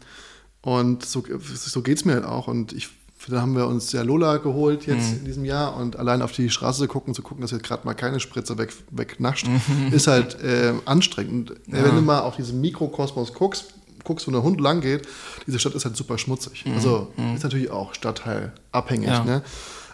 und 0.60 1.04
so, 1.04 1.24
so 1.56 1.82
geht 1.82 1.96
es 1.98 2.04
mir 2.04 2.14
halt 2.14 2.24
auch. 2.24 2.46
Und 2.46 2.72
ich 2.72 2.90
da 3.28 3.40
haben 3.42 3.56
wir 3.56 3.66
uns 3.66 3.90
ja 3.92 4.02
Lola 4.02 4.36
geholt 4.36 4.86
jetzt 4.86 5.10
Mhm. 5.10 5.18
in 5.18 5.24
diesem 5.24 5.44
Jahr 5.44 5.76
und 5.76 5.96
allein 5.96 6.22
auf 6.22 6.30
die 6.32 6.48
Straße 6.48 6.78
zu 6.80 6.86
gucken, 6.88 7.12
zu 7.12 7.22
gucken, 7.22 7.42
dass 7.42 7.50
jetzt 7.50 7.64
gerade 7.64 7.84
mal 7.84 7.94
keine 7.94 8.20
Spritze 8.20 8.56
weg, 8.56 8.72
wegnascht, 8.92 9.48
Mhm. 9.48 9.92
ist 9.92 10.06
halt 10.06 10.40
äh, 10.42 10.72
anstrengend. 10.84 11.50
Äh, 11.50 11.56
Wenn 11.66 11.96
du 11.96 12.00
mal 12.02 12.20
auf 12.20 12.36
diesen 12.36 12.60
Mikrokosmos 12.60 13.34
guckst, 13.34 13.74
guckst, 14.04 14.26
wo 14.28 14.30
der 14.30 14.44
Hund 14.44 14.60
lang 14.60 14.80
geht, 14.80 15.08
diese 15.46 15.58
Stadt 15.58 15.74
ist 15.74 15.84
halt 15.84 15.96
super 15.96 16.16
schmutzig. 16.16 16.64
Also 16.74 17.12
ist 17.34 17.42
natürlich 17.42 17.70
auch 17.70 17.92
stadtteilabhängig. 17.94 19.08
Mhm. 19.08 19.12
Ja. 19.14 19.24
Ne? 19.24 19.42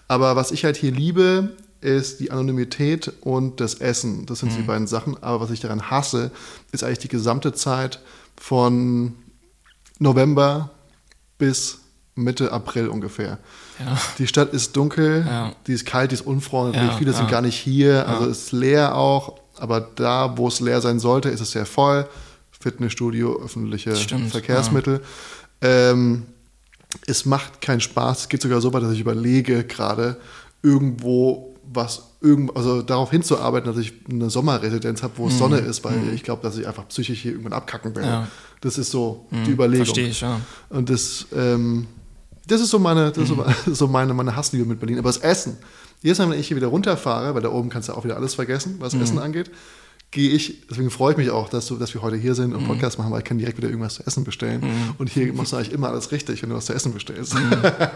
Aber 0.09 0.37
was 0.37 0.51
ich 0.51 0.65
halt 0.65 0.77
hier 0.77 0.93
liebe, 0.93 1.57
ist 1.81 2.21
die 2.21 2.31
Anonymität 2.31 3.13
und 3.21 3.61
das 3.61 3.75
Essen. 3.75 4.27
Das 4.27 4.39
sind 4.41 4.53
Mhm. 4.53 4.57
die 4.57 4.63
beiden 4.63 4.87
Sachen. 4.87 5.23
Aber 5.23 5.41
was 5.41 5.51
ich 5.51 5.61
daran 5.61 5.91
hasse, 5.91 6.31
ist 6.73 6.83
eigentlich 6.85 6.99
die 7.01 7.09
gesamte 7.09 7.53
Zeit 7.53 8.01
von 8.37 9.15
November 9.99 10.71
bis 11.39 11.79
Mitte 12.15 12.53
April 12.53 12.89
ungefähr. 12.89 13.39
Ja. 13.79 13.99
Die 14.19 14.27
Stadt 14.27 14.53
ist 14.53 14.77
dunkel, 14.77 15.25
Ja. 15.27 15.53
die 15.67 15.73
ist 15.73 15.85
kalt, 15.85 16.11
die 16.13 16.15
ist 16.15 16.27
unfreundlich, 16.27 16.83
Ja, 16.85 16.97
viele 16.97 17.13
sind 17.13 17.29
gar 17.31 17.41
nicht 17.43 17.57
hier, 17.57 18.09
also 18.09 18.27
ist 18.27 18.53
leer 18.53 18.95
auch, 18.95 19.41
aber 19.59 19.81
da, 19.81 20.37
wo 20.39 20.47
es 20.49 20.61
leer 20.61 20.81
sein 20.81 21.01
sollte, 21.01 21.29
ist 21.29 21.41
es 21.41 21.51
sehr 21.51 21.67
voll. 21.67 22.07
Fitnessstudio, 22.61 23.43
öffentliche 23.45 23.95
Stimmt, 23.97 24.31
Verkehrsmittel. 24.31 25.03
Ähm, 25.61 26.25
es 27.07 27.25
macht 27.25 27.61
keinen 27.61 27.81
Spaß. 27.81 28.23
Es 28.23 28.29
geht 28.29 28.43
sogar 28.43 28.61
so 28.61 28.73
weit, 28.73 28.83
dass 28.83 28.93
ich 28.93 29.01
überlege, 29.01 29.65
gerade 29.65 30.17
irgendwo 30.63 31.55
was, 31.73 32.11
irgend, 32.21 32.57
also 32.57 32.83
darauf 32.83 33.11
hinzuarbeiten, 33.11 33.71
dass 33.71 33.79
ich 33.79 33.93
eine 34.11 34.31
Sommerresidenz 34.31 35.03
habe, 35.03 35.15
wo 35.17 35.29
es 35.29 35.39
Sonne 35.39 35.59
ist, 35.59 35.83
weil 35.85 36.13
ich 36.15 36.23
glaube, 36.23 36.43
dass 36.43 36.57
ich 36.59 36.67
einfach 36.67 36.87
psychisch 36.89 37.23
hier 37.23 37.33
irgendwann 37.33 37.55
abkacken 37.55 37.95
werde. 37.97 38.09
Mhm. 38.09 38.15
Ja. 38.15 38.29
Das 38.61 38.79
ist 38.79 38.91
so 38.91 39.27
die 39.31 39.51
Überlegung. 39.51 39.85
Verstehe 39.85 40.09
ich, 40.09 40.21
ja. 40.21 40.41
Und 40.71 40.89
das, 40.89 41.27
ähm, 41.35 41.87
das 42.47 42.61
ist 42.61 42.71
so 42.71 42.79
meine, 42.79 43.11
das 43.11 43.25
ist 43.25 43.29
so, 43.29 43.45
so 43.73 43.89
meine, 43.89 44.15
meine 44.15 44.35
Hassliebe 44.35 44.65
mit 44.65 44.81
Berlin. 44.81 44.99
Aber 44.99 45.09
das 45.09 45.19
Essen. 45.19 45.59
Jedes 46.03 46.19
Mal, 46.19 46.31
wenn 46.31 46.39
ich 46.39 46.49
hier 46.49 46.57
wieder 46.57 46.67
runterfahre, 46.67 47.35
weil 47.35 47.43
da 47.43 47.51
oben 47.51 47.71
kannst 47.71 47.89
du 47.89 47.95
auch 47.95 48.05
wieder 48.05 48.17
alles 48.17 48.35
vergessen, 48.35 48.77
was 48.79 48.93
Essen 48.93 49.19
angeht, 49.19 49.51
gehe 50.15 50.31
ich, 50.31 50.67
deswegen 50.71 50.91
freue 50.91 51.13
ich 51.13 51.19
mich 51.19 51.31
auch, 51.31 51.49
dass, 51.49 51.67
du, 51.67 51.77
dass 51.77 51.93
wir 51.93 52.01
heute 52.01 52.17
hier 52.17 52.37
sind 52.37 52.55
und 52.55 52.67
Podcast 52.67 52.99
machen, 52.99 53.11
weil 53.11 53.19
ich 53.19 53.25
kann 53.25 53.37
direkt 53.37 53.59
wieder 53.59 53.69
irgendwas 53.69 53.97
zu 53.97 54.07
essen 54.07 54.23
bestellen. 54.23 54.63
Und 54.97 55.11
hier 55.11 55.33
machst 55.35 55.53
du 55.53 55.57
eigentlich 55.57 55.73
immer 55.73 55.89
alles 55.89 56.13
richtig, 56.13 56.41
wenn 56.41 56.51
du 56.51 56.57
was 56.57 56.67
zu 56.67 56.73
essen 56.73 56.95
bestellst. 56.95 57.35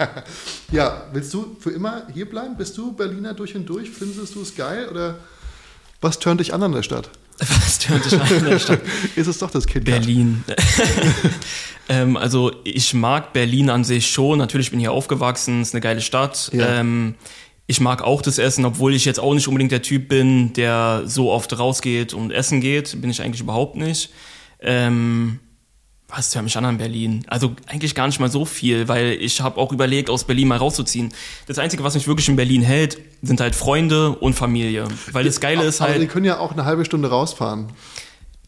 ja, 0.73 1.05
willst 1.13 1.33
du 1.33 1.57
für 1.61 1.71
immer 1.71 2.09
hier 2.13 2.29
bleiben? 2.29 2.57
Bist 2.57 2.77
du 2.77 2.93
Berliner 2.93 3.35
durch 3.35 3.55
und 3.55 3.67
durch? 3.67 3.89
Findest 3.89 4.35
du 4.35 4.43
es 4.43 4.57
geil? 4.57 4.89
Oder 4.91 5.15
was 6.01 6.19
tönt 6.19 6.41
dich 6.41 6.53
an 6.53 6.63
an 6.63 6.73
der 6.73 6.83
Stadt? 6.83 7.09
Was 7.39 7.79
tönt 7.79 8.05
dich 8.05 8.21
an 8.21 8.45
der 8.45 8.59
Stadt? 8.59 8.81
Ist 9.15 9.29
es 9.29 9.39
doch 9.39 9.53
das 9.53 9.65
Kind? 9.65 9.85
Berlin. 9.85 10.43
ähm, 11.89 12.17
also 12.17 12.51
ich 12.65 12.95
mag 12.95 13.33
Berlin 13.33 13.71
an 13.71 13.85
sich 13.85 14.11
schon. 14.11 14.41
Natürlich 14.41 14.71
bin 14.71 14.81
ich 14.81 14.87
hier 14.87 14.93
aufgewachsen, 14.93 15.63
ist 15.63 15.73
eine 15.73 15.81
geile 15.81 16.01
Stadt. 16.01 16.51
Ja. 16.53 16.81
Ähm, 16.81 17.15
ich 17.71 17.81
mag 17.81 18.03
auch 18.03 18.23
das 18.23 18.39
Essen, 18.39 18.65
obwohl 18.65 18.95
ich 18.95 19.05
jetzt 19.05 19.21
auch 19.21 19.35
nicht 19.35 19.47
unbedingt 19.47 19.71
der 19.71 19.83
Typ 19.83 20.09
bin, 20.09 20.55
der 20.55 21.03
so 21.05 21.31
oft 21.31 21.57
rausgeht 21.57 22.15
und 22.15 22.31
essen 22.33 22.63
geht. 22.63 22.99
Bin 23.01 23.11
ich 23.11 23.21
eigentlich 23.21 23.43
überhaupt 23.43 23.77
nicht. 23.77 24.11
Ähm, 24.61 25.39
was 26.09 26.35
hört 26.35 26.45
mich 26.45 26.57
an 26.57 26.65
an 26.65 26.79
Berlin? 26.79 27.27
Also 27.29 27.55
eigentlich 27.67 27.95
gar 27.95 28.07
nicht 28.07 28.21
mal 28.21 28.31
so 28.31 28.47
viel, 28.47 28.89
weil 28.89 29.19
ich 29.21 29.43
habe 29.43 29.61
auch 29.61 29.71
überlegt, 29.71 30.09
aus 30.09 30.25
Berlin 30.25 30.49
mal 30.49 30.57
rauszuziehen. 30.57 31.13
Das 31.47 31.59
Einzige, 31.59 31.85
was 31.85 31.93
mich 31.95 32.09
wirklich 32.09 32.31
in 32.31 32.37
Berlin 32.37 32.63
hält, 32.63 32.99
sind 33.21 33.39
halt 33.43 33.55
Freunde 33.55 34.13
und 34.13 34.33
Familie. 34.33 34.89
Weil 35.13 35.25
das 35.25 35.39
Geile 35.39 35.65
ist 35.65 35.83
Aber 35.83 35.91
halt... 35.91 36.01
die 36.01 36.07
können 36.07 36.25
ja 36.25 36.39
auch 36.39 36.53
eine 36.53 36.65
halbe 36.65 36.87
Stunde 36.87 37.11
rausfahren. 37.11 37.67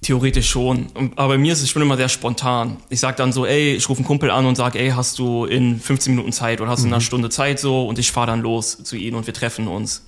Theoretisch 0.03 0.49
schon. 0.49 0.87
Aber 1.17 1.35
bei 1.35 1.39
mir 1.39 1.53
ist 1.53 1.61
es 1.63 1.69
schon 1.69 1.83
immer 1.83 1.97
sehr 1.99 2.09
spontan. 2.09 2.79
Ich 2.89 3.01
sag 3.01 3.17
dann 3.19 3.33
so, 3.33 3.45
ey, 3.45 3.75
ich 3.75 3.87
rufe 3.89 3.99
einen 3.99 4.07
Kumpel 4.07 4.31
an 4.31 4.47
und 4.47 4.57
sag, 4.57 4.75
ey, 4.75 4.91
hast 4.91 5.19
du 5.19 5.45
in 5.45 5.79
15 5.79 6.15
Minuten 6.15 6.33
Zeit 6.33 6.61
oder 6.63 6.71
hast 6.71 6.83
du 6.83 6.87
in 6.87 6.93
einer 6.95 7.03
Stunde 7.03 7.29
Zeit 7.29 7.61
so 7.61 7.87
und 7.87 7.99
ich 7.99 8.11
fahre 8.11 8.29
dann 8.29 8.41
los 8.41 8.83
zu 8.83 8.97
ihnen 8.97 9.15
und 9.17 9.27
wir 9.27 9.35
treffen 9.35 9.69
uns. 9.69 10.07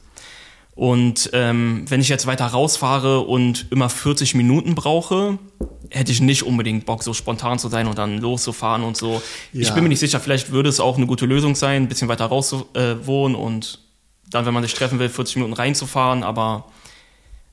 Und 0.75 1.29
ähm, 1.35 1.85
wenn 1.89 2.01
ich 2.01 2.09
jetzt 2.09 2.27
weiter 2.27 2.47
rausfahre 2.47 3.21
und 3.21 3.67
immer 3.71 3.91
40 3.91 4.35
Minuten 4.35 4.75
brauche, 4.75 5.39
hätte 5.91 6.11
ich 6.11 6.23
nicht 6.23 6.45
unbedingt 6.45 6.87
Bock, 6.87 7.03
so 7.03 7.13
spontan 7.13 7.59
zu 7.59 7.69
sein 7.69 7.87
und 7.87 7.99
dann 7.99 8.17
loszufahren 8.17 8.83
und 8.83 8.97
so. 8.97 9.21
Ich 9.53 9.69
Ja. 9.69 9.75
bin 9.75 9.83
mir 9.83 9.91
nicht 9.91 9.99
sicher, 10.01 10.19
vielleicht 10.19 10.51
würde 10.53 10.71
es 10.71 10.81
auch 10.81 10.97
eine 10.97 11.07
gute 11.07 11.27
Lösung 11.27 11.55
sein, 11.55 11.83
ein 11.83 11.89
bisschen 11.89 12.09
weiter 12.09 12.25
raus 12.25 12.49
zu 12.49 12.65
äh, 12.73 13.07
wohnen 13.07 13.35
und 13.35 13.81
dann, 14.31 14.47
wenn 14.47 14.55
man 14.55 14.63
sich 14.63 14.73
treffen 14.73 14.99
will, 14.99 15.11
40 15.11 15.37
Minuten 15.37 15.53
reinzufahren, 15.53 16.23
aber 16.23 16.65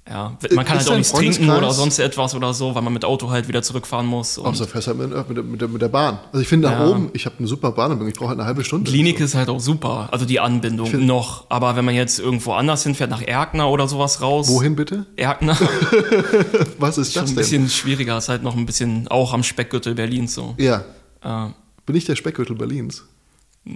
ja, 0.07 0.35
man 0.55 0.65
kann 0.65 0.77
Ist 0.77 0.85
halt 0.85 0.91
auch 0.93 0.97
nichts 0.97 1.13
trinken 1.13 1.49
oder 1.51 1.71
sonst 1.71 1.99
etwas 1.99 2.33
oder 2.33 2.51
so, 2.53 2.73
weil 2.73 2.81
man 2.81 2.91
mit 2.93 3.05
Auto 3.05 3.29
halt 3.29 3.47
wieder 3.47 3.61
zurückfahren 3.61 4.07
muss. 4.07 4.39
Außer 4.39 4.65
fährst 4.67 4.87
halt 4.87 4.97
mit, 4.97 5.09
mit, 5.27 5.37
der- 5.37 5.43
mit, 5.43 5.61
der, 5.61 5.67
mit 5.67 5.81
der 5.83 5.87
Bahn. 5.89 6.17
Also 6.31 6.39
ich 6.41 6.47
finde 6.47 6.67
nach 6.69 6.79
Ja. 6.79 6.87
oben, 6.87 7.09
ich 7.13 7.25
habe 7.27 7.35
eine 7.37 7.47
super 7.47 7.71
Bahnanbindung, 7.71 8.07
ich 8.11 8.17
brauche 8.17 8.29
halt 8.29 8.39
eine 8.39 8.47
halbe 8.47 8.63
Stunde. 8.63 8.89
Klinik 8.89 9.19
ist 9.19 9.35
halt 9.35 9.49
auch 9.49 9.59
super, 9.59 10.09
also 10.11 10.25
die 10.25 10.39
Anbindung 10.39 10.87
find- 10.87 11.05
noch. 11.05 11.45
Aber 11.49 11.75
wenn 11.75 11.85
man 11.85 11.93
jetzt 11.93 12.17
irgendwo 12.19 12.53
anders 12.53 12.81
hinfährt, 12.83 13.11
nach 13.11 13.21
Erkner 13.21 13.69
oder 13.69 13.87
sowas 13.87 14.19
raus. 14.21 14.47
Wohin 14.49 14.75
bitte? 14.75 15.05
Erkner, 15.15 15.55
Was 16.79 16.97
ist 16.97 17.13
schon 17.13 17.21
das 17.23 17.31
ein 17.31 17.35
denn? 17.35 17.43
bisschen 17.43 17.69
schwieriger, 17.69 18.17
ist 18.17 18.29
halt 18.29 18.41
noch 18.43 18.55
ein 18.55 18.65
bisschen 18.65 19.07
auch 19.09 19.33
am 19.33 19.43
Speckgürtel 19.43 19.93
Berlins 19.95 20.33
so. 20.33 20.55
Ja, 20.57 20.83
Äh, 21.23 21.49
bin 21.85 21.95
ich 21.95 22.05
der 22.05 22.15
Speckgürtel 22.15 22.55
Berlins. 22.55 23.03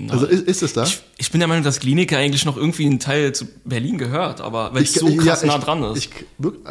Also 0.09 0.25
ist, 0.25 0.47
ist 0.47 0.63
es 0.63 0.73
da? 0.73 0.83
ich, 0.83 1.01
ich 1.17 1.29
bin 1.31 1.39
der 1.39 1.47
Meinung, 1.47 1.63
dass 1.63 1.79
Klinik 1.79 2.13
eigentlich 2.13 2.45
noch 2.45 2.57
irgendwie 2.57 2.85
ein 2.87 2.99
Teil 2.99 3.33
zu 3.33 3.45
Berlin 3.65 3.97
gehört, 3.97 4.41
aber 4.41 4.73
weil 4.73 4.83
es 4.83 4.93
so 4.93 5.05
krass 5.17 5.41
ja, 5.41 5.47
nah 5.47 5.57
ich, 5.57 5.63
dran 5.63 5.83
ist. 5.83 5.97
Ich, 5.97 6.09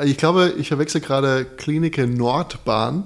ich 0.05 0.17
glaube, 0.17 0.55
ich 0.59 0.69
verwechsel 0.69 1.01
gerade 1.01 1.45
Klinike 1.45 2.07
Nordbahn. 2.07 3.05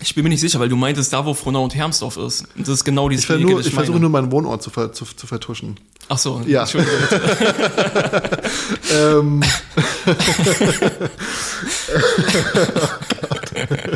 Ich 0.00 0.14
bin 0.16 0.24
mir 0.24 0.30
nicht 0.30 0.40
sicher, 0.40 0.58
weil 0.58 0.68
du 0.68 0.74
meintest, 0.76 1.12
da 1.12 1.24
wo 1.24 1.34
Frohnau 1.34 1.62
und 1.62 1.74
Hermsdorf 1.74 2.16
ist. 2.16 2.46
Und 2.56 2.66
Das 2.66 2.74
ist 2.74 2.84
genau 2.84 3.08
die 3.08 3.14
Ich, 3.14 3.26
ver- 3.26 3.34
Klinik, 3.36 3.52
nur, 3.52 3.60
ich 3.60 3.68
ich 3.68 3.74
versuche 3.74 4.00
nur 4.00 4.10
meinen 4.10 4.32
Wohnort 4.32 4.60
zu, 4.60 4.70
ver, 4.70 4.92
zu, 4.92 5.04
zu 5.04 5.26
vertuschen. 5.28 5.78
Ach 6.08 6.18
so, 6.18 6.42
Ja. 6.46 6.62
Entschuldigung. 6.62 6.98
ähm, 8.92 9.42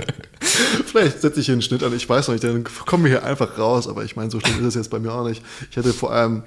Vielleicht 0.99 1.21
setze 1.21 1.41
ich 1.41 1.47
hier 1.47 1.55
einen 1.55 1.63
Schnitt 1.63 1.83
an, 1.83 1.95
ich 1.95 2.09
weiß 2.09 2.29
noch 2.29 2.35
nicht, 2.35 2.45
dann 2.45 2.65
kommen 2.87 3.05
wir 3.05 3.11
hier 3.11 3.25
einfach 3.25 3.59
raus, 3.59 3.89
aber 3.89 4.05
ich 4.05 4.17
meine, 4.17 4.31
so 4.31 4.41
schlimm 4.41 4.59
ist 4.61 4.67
es 4.67 4.75
jetzt 4.75 4.91
bei 4.91 4.99
mir 4.99 5.13
auch 5.13 5.27
nicht. 5.27 5.43
Ich 5.71 5.77
hatte 5.77 5.93
vor 5.93 6.13
allem, 6.13 6.43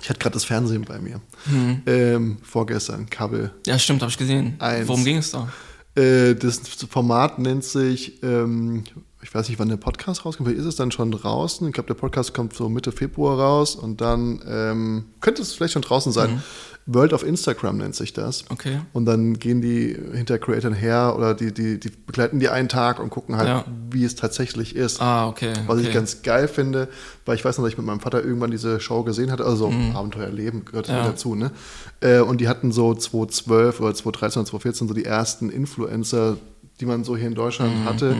ich 0.00 0.08
hatte 0.08 0.20
gerade 0.20 0.34
das 0.34 0.44
Fernsehen 0.44 0.84
bei 0.84 0.98
mir. 1.00 1.20
Mhm. 1.46 1.82
Ähm, 1.86 2.38
vorgestern, 2.42 3.10
Kabel. 3.10 3.50
Ja, 3.66 3.78
stimmt, 3.78 4.02
habe 4.02 4.10
ich 4.10 4.18
gesehen. 4.18 4.54
Eins. 4.58 4.86
Worum 4.86 5.04
ging 5.04 5.16
es 5.16 5.32
da? 5.32 5.48
Äh, 5.96 6.34
das 6.34 6.60
Format 6.88 7.38
nennt 7.38 7.64
sich, 7.64 8.22
ähm, 8.22 8.84
ich 9.22 9.34
weiß 9.34 9.48
nicht, 9.48 9.58
wann 9.58 9.68
der 9.68 9.76
Podcast 9.76 10.24
rauskommt, 10.24 10.48
vielleicht 10.48 10.60
ist 10.60 10.68
es 10.68 10.76
dann 10.76 10.92
schon 10.92 11.10
draußen. 11.10 11.66
Ich 11.66 11.74
glaube, 11.74 11.88
der 11.88 11.94
Podcast 11.94 12.32
kommt 12.32 12.54
so 12.54 12.68
Mitte 12.68 12.92
Februar 12.92 13.38
raus 13.38 13.74
und 13.74 14.00
dann 14.00 14.40
ähm, 14.46 15.04
könnte 15.20 15.42
es 15.42 15.52
vielleicht 15.52 15.72
schon 15.72 15.82
draußen 15.82 16.12
sein. 16.12 16.42
World 16.86 17.12
of 17.12 17.22
Instagram 17.22 17.76
nennt 17.76 17.94
sich 17.94 18.12
das. 18.12 18.44
Okay. 18.48 18.80
Und 18.92 19.04
dann 19.04 19.34
gehen 19.38 19.60
die 19.60 19.96
hinter 20.12 20.38
Creatoren 20.38 20.74
her 20.74 21.14
oder 21.16 21.34
die, 21.34 21.52
die, 21.52 21.78
die 21.78 21.90
begleiten 21.90 22.40
die 22.40 22.48
einen 22.48 22.68
Tag 22.68 22.98
und 22.98 23.10
gucken 23.10 23.36
halt, 23.36 23.46
Ja. 23.48 23.64
wie 23.90 24.04
es 24.04 24.16
tatsächlich 24.16 24.74
ist. 24.74 25.00
Ah, 25.00 25.28
okay. 25.28 25.52
Was 25.66 25.78
okay. 25.78 25.88
ich 25.88 25.94
ganz 25.94 26.22
geil 26.22 26.48
finde, 26.48 26.88
weil 27.26 27.36
ich 27.36 27.44
weiß 27.44 27.58
noch, 27.58 27.64
dass 27.64 27.72
ich 27.72 27.78
mit 27.78 27.86
meinem 27.86 28.00
Vater 28.00 28.24
irgendwann 28.24 28.50
diese 28.50 28.80
Show 28.80 29.04
gesehen 29.04 29.30
hatte, 29.30 29.44
also 29.44 29.72
Abenteuerleben 29.94 30.64
gehört 30.64 30.88
Mhm. 30.88 30.94
Ja. 30.94 31.04
dazu, 31.04 31.34
ne? 31.36 31.52
Äh, 32.00 32.20
und 32.20 32.40
die 32.40 32.48
hatten 32.48 32.72
so 32.72 32.92
2012 32.94 33.80
oder 33.80 33.94
2013 33.94 34.40
oder 34.40 34.48
2014 34.50 34.88
so 34.88 34.94
die 34.94 35.04
ersten 35.04 35.50
Influencer, 35.50 36.38
die 36.80 36.86
man 36.86 37.04
so 37.04 37.16
hier 37.16 37.28
in 37.28 37.34
Deutschland 37.34 37.80
Mhm, 37.80 37.84
hatte, 37.84 38.16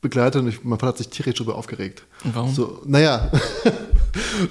begleitet 0.00 0.40
und 0.42 0.48
ich, 0.48 0.62
mein 0.64 0.78
Vater 0.78 0.90
hat 0.90 0.98
sich 0.98 1.08
tierisch 1.08 1.34
darüber 1.34 1.56
aufgeregt. 1.56 2.04
Und 2.24 2.34
warum? 2.36 2.54
So, 2.54 2.80
naja, 2.86 3.30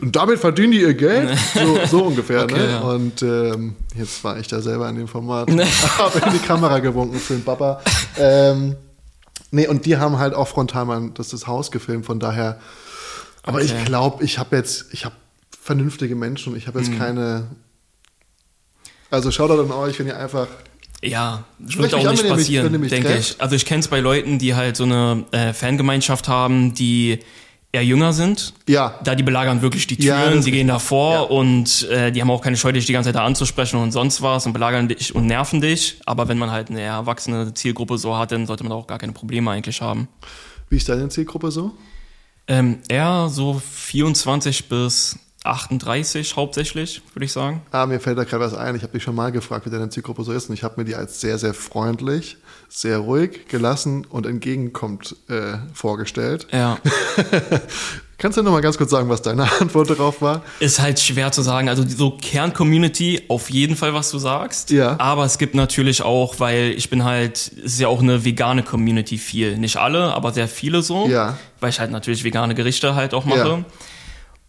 und 0.02 0.16
damit 0.16 0.40
verdienen 0.40 0.72
die 0.72 0.82
ihr 0.82 0.94
Geld, 0.94 1.38
so, 1.54 1.80
so 1.86 2.04
ungefähr. 2.06 2.44
Okay, 2.44 2.58
ne? 2.58 2.70
ja. 2.72 2.80
Und 2.82 3.22
ähm, 3.22 3.76
jetzt 3.96 4.24
war 4.24 4.38
ich 4.40 4.48
da 4.48 4.62
selber 4.62 4.88
in 4.90 4.96
dem 4.96 5.08
Format, 5.08 5.50
habe 5.98 6.20
in 6.26 6.34
die 6.34 6.40
Kamera 6.46 6.80
gewunken 6.80 7.20
für 7.20 7.34
den 7.34 7.44
Papa. 7.44 7.82
Ähm, 8.18 8.76
nee, 9.52 9.68
und 9.68 9.86
die 9.86 9.98
haben 9.98 10.18
halt 10.20 10.34
auch 10.34 10.48
frontal 10.48 10.86
mal 10.86 11.10
das, 11.14 11.30
das 11.30 11.48
Haus 11.48 11.72
gefilmt, 11.72 12.06
von 12.06 12.20
daher. 12.20 12.60
Aber 13.44 13.62
ich 13.62 13.72
Okay. 13.72 13.86
glaube, 13.86 14.24
ich 14.24 14.40
habe 14.40 14.56
jetzt, 14.58 14.88
ich 14.92 15.06
habe 15.06 15.16
vernünftige 15.62 16.16
Menschen 16.16 16.54
und 16.54 16.58
ich 16.60 16.68
habe 16.68 16.80
jetzt 16.80 16.92
Mhm. 16.92 16.98
keine. 17.00 17.48
Also 19.10 19.32
schaut 19.32 19.52
an 19.52 19.72
euch, 19.72 19.98
wenn 20.00 20.08
ihr 20.08 20.18
einfach 20.18 20.48
Ja, 21.02 21.46
das 21.60 21.78
wird 21.78 21.94
auch 21.94 22.10
nicht 22.12 22.28
passieren, 22.28 22.80
mich 22.80 22.90
denke 22.90 23.16
ich. 23.18 23.36
Also 23.40 23.56
ich 23.56 23.66
kenne 23.66 23.80
es 23.80 23.88
bei 23.88 24.00
Leuten, 24.00 24.38
die 24.40 24.56
halt 24.56 24.76
so 24.76 24.84
eine 24.84 25.24
äh, 25.32 25.54
Fangemeinschaft 25.54 26.28
haben, 26.28 26.74
die 26.74 27.20
eher 27.72 27.84
jünger 27.84 28.14
sind. 28.14 28.54
Ja. 28.68 29.00
Da 29.04 29.14
die 29.16 29.24
belagern 29.24 29.62
wirklich 29.62 29.88
die 29.88 30.02
Ja, 30.04 30.22
Türen, 30.24 30.36
das 30.38 30.46
sie 30.46 30.52
gehen 30.52 30.68
davor 30.68 31.14
Ja. 31.14 31.22
und 31.22 31.84
äh, 31.90 32.12
die 32.12 32.22
haben 32.22 32.32
auch 32.32 32.42
keine 32.42 32.58
Scheu, 32.58 32.72
dich 32.72 32.86
die 32.86 32.94
ganze 32.94 33.10
Zeit 33.10 33.16
da 33.16 33.26
anzusprechen 33.26 33.78
und 33.80 33.92
sonst 33.92 34.22
was 34.22 34.46
und 34.46 34.54
belagern 34.54 34.88
dich 34.88 35.14
und 35.14 35.26
nerven 35.26 35.62
dich. 35.62 36.00
Aber 36.06 36.28
wenn 36.28 36.38
man 36.38 36.50
halt 36.52 36.70
eine 36.70 36.82
erwachsene 36.82 37.54
Zielgruppe 37.54 37.98
so 37.98 38.18
hat, 38.18 38.32
dann 38.32 38.46
sollte 38.46 38.64
man 38.64 38.72
auch 38.74 38.88
gar 38.88 38.98
keine 39.00 39.12
Probleme 39.14 39.52
eigentlich 39.52 39.82
haben. 39.82 40.08
Wie 40.70 40.78
ist 40.78 40.88
deine 40.90 41.10
Zielgruppe 41.10 41.52
so? 41.52 41.72
Ähm, 42.48 42.80
eher 42.88 43.28
so 43.30 43.62
24 43.62 44.70
bis 44.70 45.20
38 45.44 46.36
hauptsächlich, 46.36 47.02
würde 47.14 47.26
ich 47.26 47.32
sagen. 47.32 47.62
Ah, 47.72 47.86
mir 47.86 48.00
fällt 48.00 48.18
da 48.18 48.24
gerade 48.24 48.44
was 48.44 48.54
ein. 48.54 48.76
Ich 48.76 48.84
habe 48.84 48.94
dich 48.94 49.04
schon 49.04 49.16
mal 49.16 49.32
gefragt, 49.32 49.66
wie 49.66 49.70
deine 49.70 49.90
Zielgruppe 49.90 50.24
so 50.24 50.32
ist. 50.32 50.50
Und 50.50 50.56
ich 50.56 50.64
habe 50.64 50.76
mir 50.78 50.86
die 50.86 50.96
als 50.96 51.22
sehr, 51.22 51.38
sehr 51.38 51.54
freundlich, 51.54 52.38
sehr 52.70 53.00
ruhig, 53.00 53.48
gelassen 53.48 54.06
und 54.06 54.26
entgegenkommt 54.26 55.16
äh, 55.30 55.58
vorgestellt. 55.74 56.48
Ja. 56.52 56.78
Kannst 58.20 58.36
du 58.36 58.42
noch 58.42 58.52
mal 58.52 58.62
ganz 58.62 58.80
kurz 58.80 58.90
sagen, 58.90 59.10
was 59.10 59.22
deine 59.22 59.44
Antwort 59.62 59.92
darauf 59.92 60.24
war? 60.24 60.42
Ist 60.60 60.80
halt 60.82 61.00
schwer 61.00 61.32
zu 61.32 61.44
sagen. 61.44 61.70
Also 61.70 61.84
so 61.88 62.18
Kern-Community, 62.20 63.22
auf 63.28 63.52
jeden 63.52 63.76
Fall, 63.76 63.94
was 63.94 64.10
du 64.10 64.18
sagst. 64.18 64.72
Ja. 64.72 65.00
Aber 65.00 65.24
es 65.24 65.38
gibt 65.38 65.54
natürlich 65.54 66.02
auch, 66.02 66.40
weil 66.40 66.72
ich 66.72 66.90
bin 66.90 67.04
halt, 67.04 67.38
es 67.38 67.74
ist 67.74 67.80
ja 67.80 67.90
auch 67.90 68.02
eine 68.02 68.26
vegane 68.26 68.64
Community 68.64 69.20
viel. 69.20 69.58
Nicht 69.60 69.78
alle, 69.78 70.16
aber 70.16 70.34
sehr 70.34 70.48
viele 70.48 70.82
so. 70.82 71.08
Ja. 71.08 71.38
Weil 71.60 71.70
ich 71.70 71.80
halt 71.80 71.92
natürlich 71.92 72.24
vegane 72.24 72.56
Gerichte 72.56 72.96
halt 72.96 73.14
auch 73.14 73.26
mache. 73.26 73.48
Ja. 73.48 73.66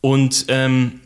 Und 0.00 0.46
ähm, 0.48 1.00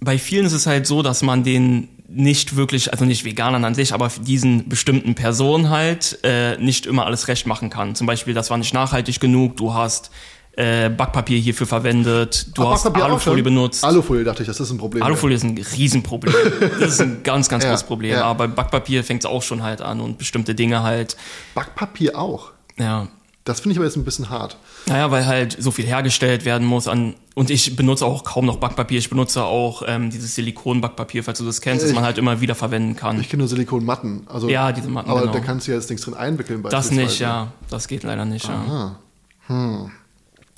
bei 0.00 0.18
vielen 0.18 0.46
ist 0.46 0.52
es 0.52 0.66
halt 0.66 0.86
so, 0.86 1.02
dass 1.02 1.22
man 1.22 1.42
den 1.44 1.88
nicht 2.10 2.56
wirklich, 2.56 2.92
also 2.92 3.04
nicht 3.04 3.24
Veganern 3.24 3.64
an 3.64 3.74
sich, 3.74 3.92
aber 3.92 4.10
diesen 4.20 4.68
bestimmten 4.68 5.14
Personen 5.14 5.68
halt 5.68 6.18
äh, 6.22 6.56
nicht 6.56 6.86
immer 6.86 7.04
alles 7.04 7.28
recht 7.28 7.46
machen 7.46 7.68
kann. 7.68 7.94
Zum 7.94 8.06
Beispiel, 8.06 8.32
das 8.32 8.48
war 8.50 8.56
nicht 8.56 8.72
nachhaltig 8.72 9.20
genug, 9.20 9.56
du 9.58 9.74
hast 9.74 10.10
äh, 10.56 10.88
Backpapier 10.88 11.38
hierfür 11.38 11.66
verwendet, 11.66 12.46
du 12.56 12.62
Ach, 12.62 12.72
hast 12.72 12.84
Backpapier 12.84 13.04
Alufolie 13.04 13.42
benutzt. 13.42 13.84
Alufolie 13.84 14.24
dachte 14.24 14.42
ich, 14.42 14.46
das 14.48 14.58
ist 14.58 14.70
ein 14.70 14.78
Problem. 14.78 15.02
Alufolie 15.02 15.36
ist 15.36 15.44
ein 15.44 15.58
Riesenproblem. 15.58 16.34
Das 16.80 16.92
ist 16.94 17.00
ein 17.02 17.22
ganz, 17.22 17.48
ganz 17.48 17.64
Ja, 17.64 17.70
großes 17.70 17.86
Problem. 17.86 18.12
ja. 18.12 18.22
Aber 18.24 18.48
bei 18.48 18.54
Backpapier 18.54 19.04
fängt 19.04 19.22
es 19.24 19.26
auch 19.26 19.42
schon 19.42 19.62
halt 19.62 19.82
an 19.82 20.00
und 20.00 20.16
bestimmte 20.16 20.54
Dinge 20.54 20.82
halt, 20.82 21.16
Backpapier 21.54 22.18
auch. 22.18 22.52
ja. 22.78 23.08
Das 23.48 23.60
finde 23.60 23.72
ich 23.72 23.78
aber 23.78 23.86
jetzt 23.86 23.96
ein 23.96 24.04
bisschen 24.04 24.28
hart. 24.28 24.58
Naja, 24.86 25.10
weil 25.10 25.24
halt 25.24 25.56
so 25.58 25.70
viel 25.70 25.86
hergestellt 25.86 26.44
werden 26.44 26.66
muss 26.66 26.86
an 26.86 27.14
und 27.34 27.48
ich 27.48 27.76
benutze 27.76 28.04
auch 28.04 28.22
kaum 28.22 28.44
noch 28.44 28.58
Backpapier. 28.58 28.98
Ich 28.98 29.08
benutze 29.08 29.42
auch 29.42 29.82
ähm, 29.86 30.10
dieses 30.10 30.34
Silikon-Backpapier, 30.34 31.24
falls 31.24 31.38
du 31.38 31.46
das 31.46 31.62
kennst, 31.62 31.82
das 31.82 31.94
man 31.94 32.04
halt 32.04 32.18
immer 32.18 32.42
wieder 32.42 32.54
verwenden 32.54 32.94
kann. 32.94 33.18
Ich 33.20 33.30
kenne 33.30 33.40
nur 33.40 33.48
Silikonmatten. 33.48 34.26
Also, 34.28 34.50
Ja, 34.50 34.70
diese 34.72 34.88
Matten, 34.88 35.08
Aber 35.10 35.22
genau. 35.22 35.32
da 35.32 35.40
kannst 35.40 35.66
du 35.66 35.70
ja 35.70 35.78
jetzt 35.78 35.88
nichts 35.88 36.04
drin 36.04 36.14
einwickeln. 36.14 36.62
das 36.62 36.90
nicht, 36.90 37.20
ja. 37.20 37.50
Das 37.70 37.88
geht 37.88 38.02
leider 38.02 38.26
nicht, 38.26 38.46
ja. 38.48 38.96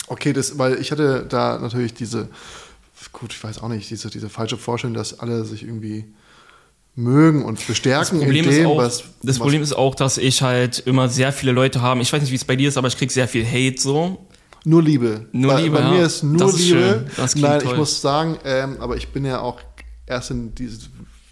Okay, 0.07 0.33
das, 0.33 0.57
weil 0.57 0.81
ich 0.81 0.91
hatte 0.91 1.25
da 1.29 1.59
natürlich 1.59 1.93
diese, 1.93 2.27
gut, 3.13 3.31
ich 3.31 3.41
weiß 3.41 3.63
auch 3.63 3.69
nicht, 3.69 3.89
diese, 3.89 4.09
diese 4.09 4.27
falsche 4.27 4.57
Vorstellung, 4.57 4.95
dass 4.95 5.17
alle 5.17 5.45
sich 5.45 5.63
irgendwie 5.63 6.05
mögen 6.95 7.43
und 7.45 7.65
bestärken 7.65 8.19
Das 8.19 8.25
Problem, 8.25 8.45
in 8.45 8.51
dem, 8.51 8.59
ist 8.61 8.65
auch, 8.65 8.77
was. 8.77 9.03
das 9.23 9.39
Problem 9.39 9.61
ist 9.61 9.73
auch, 9.73 9.95
dass 9.95 10.17
ich 10.17 10.41
halt 10.41 10.79
immer 10.79 11.07
sehr 11.09 11.31
viele 11.31 11.51
Leute 11.53 11.81
haben. 11.81 12.01
Ich 12.01 12.11
weiß 12.11 12.21
nicht, 12.21 12.31
wie 12.31 12.35
es 12.35 12.45
bei 12.45 12.55
dir 12.55 12.67
ist, 12.69 12.77
aber 12.77 12.87
ich 12.87 12.97
krieg 12.97 13.11
sehr 13.11 13.27
viel 13.27 13.45
Hate 13.45 13.79
so. 13.79 14.25
Nur 14.63 14.83
Liebe. 14.83 15.25
Nur 15.31 15.53
bei, 15.53 15.61
Liebe, 15.63 15.75
Bei 15.77 15.81
ja. 15.83 15.91
mir 15.91 16.05
ist 16.05 16.21
nur 16.23 16.37
Das 16.37 16.53
ist 16.55 16.67
Liebe. 16.67 17.05
Nein, 17.35 17.57
ich 17.59 17.63
toll. 17.63 17.77
muss 17.77 18.01
sagen, 18.01 18.37
ähm, 18.45 18.77
aber 18.79 18.95
ich 18.97 19.07
bin 19.09 19.25
ja 19.25 19.39
auch 19.39 19.59
erst 20.05 20.29
in 20.31 20.53
dieses, 20.53 20.89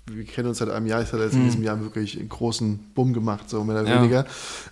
wir 0.10 0.24
kennen 0.24 0.48
uns 0.48 0.58
seit 0.58 0.70
einem 0.70 0.88
Jahr, 0.88 1.04
ich 1.04 1.12
hatte 1.12 1.24
jetzt 1.24 1.36
in 1.36 1.44
diesem 1.46 1.62
Jahr 1.62 1.80
wirklich 1.82 2.18
einen 2.18 2.30
großen 2.30 2.80
Bumm 2.96 3.14
gemacht, 3.14 3.48
so 3.50 3.64
mehr 3.64 3.76
oder 3.82 3.86
Hm. 3.86 3.92
Ja. 3.96 4.02
weniger. 4.02 4.26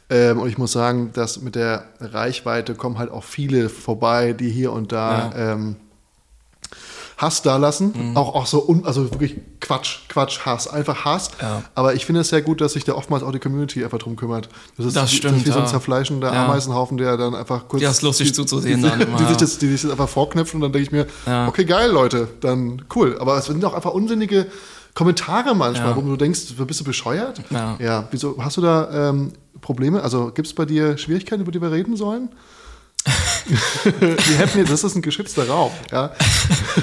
Ähm, 0.10 0.40
und 0.40 0.48
ich 0.50 0.58
muss 0.58 0.72
sagen, 0.72 1.12
dass 1.14 1.40
mit 1.42 1.54
der 1.56 1.84
Reichweite 2.00 2.74
kommen 2.74 2.98
halt 2.98 3.12
auch 3.12 3.24
viele 3.26 3.70
vorbei, 3.70 4.34
die 4.34 4.50
hier 4.50 4.72
und 4.72 4.92
da 4.92 5.32
ähm, 5.36 5.76
Hass 7.18 7.42
da 7.42 7.58
lassen. 7.58 7.94
Hm. 7.94 8.18
Auch, 8.18 8.36
auch 8.36 8.46
so, 8.46 8.64
un, 8.68 8.86
also 8.86 9.12
wirklich 9.12 9.36
Quatsch, 9.60 10.08
Quatsch, 10.08 10.46
Hass, 10.46 10.68
einfach 10.68 11.04
Hass. 11.04 11.32
Ja. 11.42 11.64
Aber 11.74 11.96
ich 11.96 12.06
finde 12.06 12.22
es 12.22 12.30
sehr 12.30 12.44
gut, 12.44 12.62
dass 12.62 12.74
sich 12.74 12.84
da 12.84 12.94
oftmals 12.94 13.24
auch 13.24 13.32
die 13.32 13.40
Community 13.40 13.84
einfach 13.84 13.98
drum 13.98 14.16
kümmert. 14.16 14.50
Das 14.78 14.86
ist, 14.86 14.96
Das 14.96 15.12
stimmt, 15.12 15.34
das 15.34 15.42
ist 15.42 15.48
wie 15.48 15.52
so 15.52 15.58
ein 15.58 15.66
ja. 15.66 15.70
zerfleischender 15.70 16.32
Ja. 16.32 16.46
Ameisenhaufen, 16.46 16.98
der 16.98 17.18
dann 17.18 17.34
einfach 17.34 17.68
kurz. 17.68 17.82
Ja, 17.82 17.90
ist 17.90 18.04
lustig 18.04 18.28
die, 18.28 18.34
zuzusehen 18.34 18.84
die, 18.84 18.90
dann 18.90 19.02
immer, 19.02 19.18
die, 19.18 19.24
sich 19.24 19.32
ja. 19.32 19.38
das, 19.38 19.58
die 19.58 19.68
sich 19.68 19.82
das 19.82 19.92
einfach 19.92 20.08
vorknüpfen 20.10 20.58
und 20.58 20.62
dann 20.62 20.72
denke 20.72 20.86
ich 20.86 20.92
mir, 20.92 21.08
Ja. 21.26 21.48
okay, 21.48 21.66
geil, 21.66 21.90
Leute, 21.90 22.28
dann 22.42 22.84
cool. 22.96 23.18
Aber 23.20 23.36
es 23.38 23.46
sind 23.46 23.66
auch 23.66 23.74
einfach 23.74 23.92
unsinnige 23.94 24.46
Kommentare 24.94 25.56
manchmal, 25.56 25.90
Ja. 25.90 25.96
wo 25.96 26.02
du 26.02 26.18
denkst, 26.18 26.54
bist 26.56 26.80
du 26.80 26.84
bescheuert? 26.84 27.42
Ja. 27.50 27.78
ja 27.80 28.08
wieso, 28.12 28.36
hast 28.40 28.58
du 28.58 28.62
da 28.62 29.10
ähm, 29.10 29.34
Probleme? 29.62 30.04
Also 30.04 30.32
gibt 30.34 30.48
es 30.48 30.54
bei 30.54 30.66
dir 30.66 30.98
Schwierigkeiten, 31.00 31.42
über 31.42 31.52
die 31.52 31.62
wir 31.62 31.72
reden 31.72 31.96
sollen? 31.98 32.30
Wir 34.00 34.38
hätten 34.38 34.58
jetzt, 34.60 34.72
das 34.72 34.84
ist 34.84 34.96
ein 34.96 35.02
geschützter 35.02 35.48
Raum, 35.48 35.72
ja. 35.92 36.12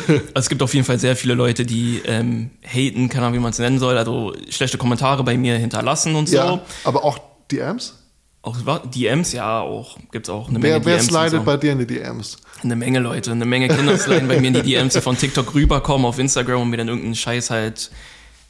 Also 0.09 0.21
es 0.35 0.49
gibt 0.49 0.63
auf 0.63 0.73
jeden 0.73 0.87
Fall 0.87 0.99
sehr 0.99 1.17
viele 1.17 1.35
Leute, 1.35 1.67
die 1.67 2.01
ähm, 2.07 2.51
haten, 2.63 3.09
keine 3.11 3.27
Ahnung, 3.27 3.39
wie 3.39 3.43
man 3.43 3.51
es 3.53 3.59
nennen 3.59 3.79
soll, 3.79 3.99
also 3.99 4.35
schlechte 4.49 4.79
Kommentare 4.79 5.23
bei 5.25 5.37
mir 5.37 5.57
hinterlassen 5.59 6.15
und 6.15 6.29
so. 6.29 6.37
ja. 6.37 6.61
Aber 6.85 7.05
auch 7.05 7.19
DMs? 7.51 7.95
Auch 8.43 8.57
DMs, 8.85 9.33
ja, 9.33 9.61
auch 9.61 9.99
gibt's 10.13 10.29
auch 10.31 10.49
eine 10.49 10.63
Wer, 10.63 10.73
Menge 10.75 10.85
wer 10.87 10.97
DMs. 10.97 11.09
und 11.09 11.15
slidet 11.15 11.41
so. 11.41 11.45
bei 11.45 11.57
dir 11.57 11.73
in 11.73 11.79
die 11.79 11.87
DMs? 11.87 12.37
Eine 12.63 12.77
Menge 12.77 12.99
Leute, 13.01 13.31
eine 13.33 13.45
Menge 13.45 13.69
Kinder 13.69 13.97
sliden 13.99 14.29
bei 14.29 14.41
mir 14.41 14.49
in 14.49 14.55
die 14.55 14.63
DMs, 14.63 14.95
die 14.95 15.01
von 15.03 15.17
TikTok 15.19 15.55
rüberkommen 15.55 16.07
auf 16.07 16.19
Instagram 16.19 16.63
und 16.63 16.71
mir 16.71 16.77
dann 16.79 16.89
irgendeinen 16.89 17.15
Scheiß 17.15 17.51
halt 17.51 17.91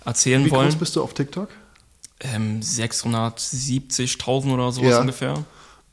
erzählen 0.05 0.45
Wie 0.45 0.51
wollen. 0.53 0.69
groß 0.69 0.77
bist 0.79 0.95
du 0.97 1.03
auf 1.03 1.15
TikTok? 1.15 1.49
Ähm, 2.21 2.61
670.000 2.61 4.53
oder 4.55 4.71
sowas 4.73 4.91
Ja. 4.91 5.01
ungefähr. 5.01 5.45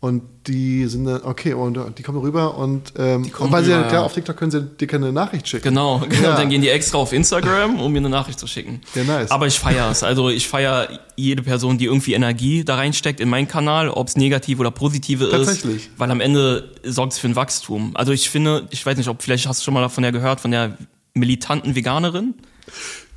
Und 0.01 0.23
die 0.47 0.87
sind 0.87 1.05
dann, 1.05 1.21
okay, 1.25 1.53
und 1.53 1.77
die 1.99 2.01
kommen 2.01 2.17
rüber 2.17 2.57
und, 2.57 2.93
ähm, 2.97 3.31
kommen 3.31 3.49
und 3.49 3.51
weil 3.51 3.63
sie, 3.63 3.71
rüber, 3.71 3.83
ja, 3.83 3.87
klar, 3.87 4.03
auf 4.03 4.13
TikTok 4.13 4.35
können 4.35 4.49
sie 4.49 4.63
dir 4.63 4.87
keine 4.87 5.11
Nachricht 5.13 5.47
schicken. 5.47 5.63
Genau, 5.63 5.99
genau. 6.09 6.29
Ja. 6.29 6.35
Dann 6.35 6.49
gehen 6.49 6.63
die 6.63 6.69
extra 6.69 6.97
auf 6.97 7.13
Instagram, 7.13 7.79
um 7.79 7.91
mir 7.91 7.99
eine 7.99 8.09
Nachricht 8.09 8.39
zu 8.39 8.47
schicken. 8.47 8.81
Ja, 8.95 9.03
nice. 9.03 9.29
Aber 9.29 9.45
ich 9.45 9.59
feiere 9.59 9.91
es. 9.91 10.01
Also 10.01 10.29
ich 10.29 10.47
feiere 10.47 10.89
jede 11.15 11.43
Person, 11.43 11.77
die 11.77 11.85
irgendwie 11.85 12.15
Energie 12.15 12.63
da 12.63 12.77
reinsteckt 12.77 13.19
in 13.19 13.29
meinen 13.29 13.47
Kanal, 13.47 13.89
ob 13.89 14.07
es 14.07 14.17
negative 14.17 14.59
oder 14.61 14.71
positive 14.71 15.25
ist. 15.25 15.31
Tatsächlich. 15.31 15.91
Weil 15.97 16.09
am 16.09 16.19
Ende 16.19 16.71
sorgt 16.83 17.13
es 17.13 17.19
für 17.19 17.27
ein 17.27 17.35
Wachstum. 17.35 17.91
Also 17.95 18.11
ich 18.11 18.27
finde, 18.31 18.67
ich 18.71 18.83
weiß 18.83 18.97
nicht, 18.97 19.07
ob 19.07 19.21
vielleicht 19.21 19.47
hast 19.47 19.59
du 19.59 19.65
schon 19.65 19.75
mal 19.75 19.81
davon 19.81 20.03
ja 20.03 20.09
gehört, 20.09 20.41
von 20.41 20.49
der 20.49 20.79
militanten 21.13 21.75
Veganerin. 21.75 22.33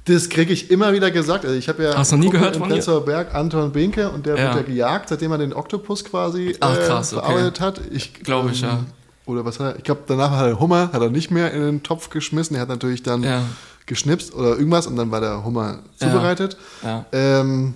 Das 0.06 0.28
kriege 0.28 0.52
ich 0.52 0.70
immer 0.70 0.92
wieder 0.92 1.10
gesagt. 1.10 1.44
Also 1.46 1.56
ich 1.56 1.68
habe 1.68 1.82
ja 1.84 1.96
Hast 1.96 2.12
du 2.12 2.16
nie 2.16 2.24
Kumpel 2.26 2.40
gehört 2.40 2.56
von? 2.56 2.68
Prenzlauer 2.68 3.04
Berg, 3.04 3.34
Anton 3.34 3.72
Binke, 3.72 4.10
und 4.10 4.26
der 4.26 4.36
Ja. 4.36 4.42
wird 4.54 4.56
ja 4.56 4.62
gejagt, 4.74 5.08
seitdem 5.08 5.32
er 5.32 5.38
den 5.38 5.54
Oktopus 5.54 6.04
quasi 6.04 6.54
Ach, 6.60 6.76
äh, 6.76 6.86
krass, 6.86 7.12
okay. 7.14 7.22
verarbeitet 7.24 7.60
hat. 7.60 7.80
Ich 7.90 8.12
Glaube 8.22 8.50
ich, 8.50 8.60
ja. 8.60 8.80
Oder 9.26 9.44
was 9.46 9.58
hat 9.58 9.74
er? 9.74 9.76
Ich 9.78 9.84
glaube, 9.84 10.02
danach 10.06 10.30
hat 10.32 10.46
er 10.46 10.60
Hummer, 10.60 10.90
hat 10.92 11.00
er 11.00 11.08
nicht 11.08 11.30
mehr 11.30 11.50
in 11.52 11.62
den 11.62 11.82
Topf 11.82 12.10
geschmissen. 12.10 12.54
Er 12.56 12.62
hat 12.62 12.68
natürlich 12.68 13.02
dann 13.02 13.22
Ja. 13.22 13.42
geschnipst 13.86 14.34
oder 14.34 14.58
irgendwas 14.58 14.86
und 14.86 14.96
dann 14.96 15.10
war 15.10 15.20
der 15.22 15.42
Hummer 15.44 15.78
zubereitet. 15.96 16.58
Ja. 16.82 17.06
Ähm, 17.12 17.72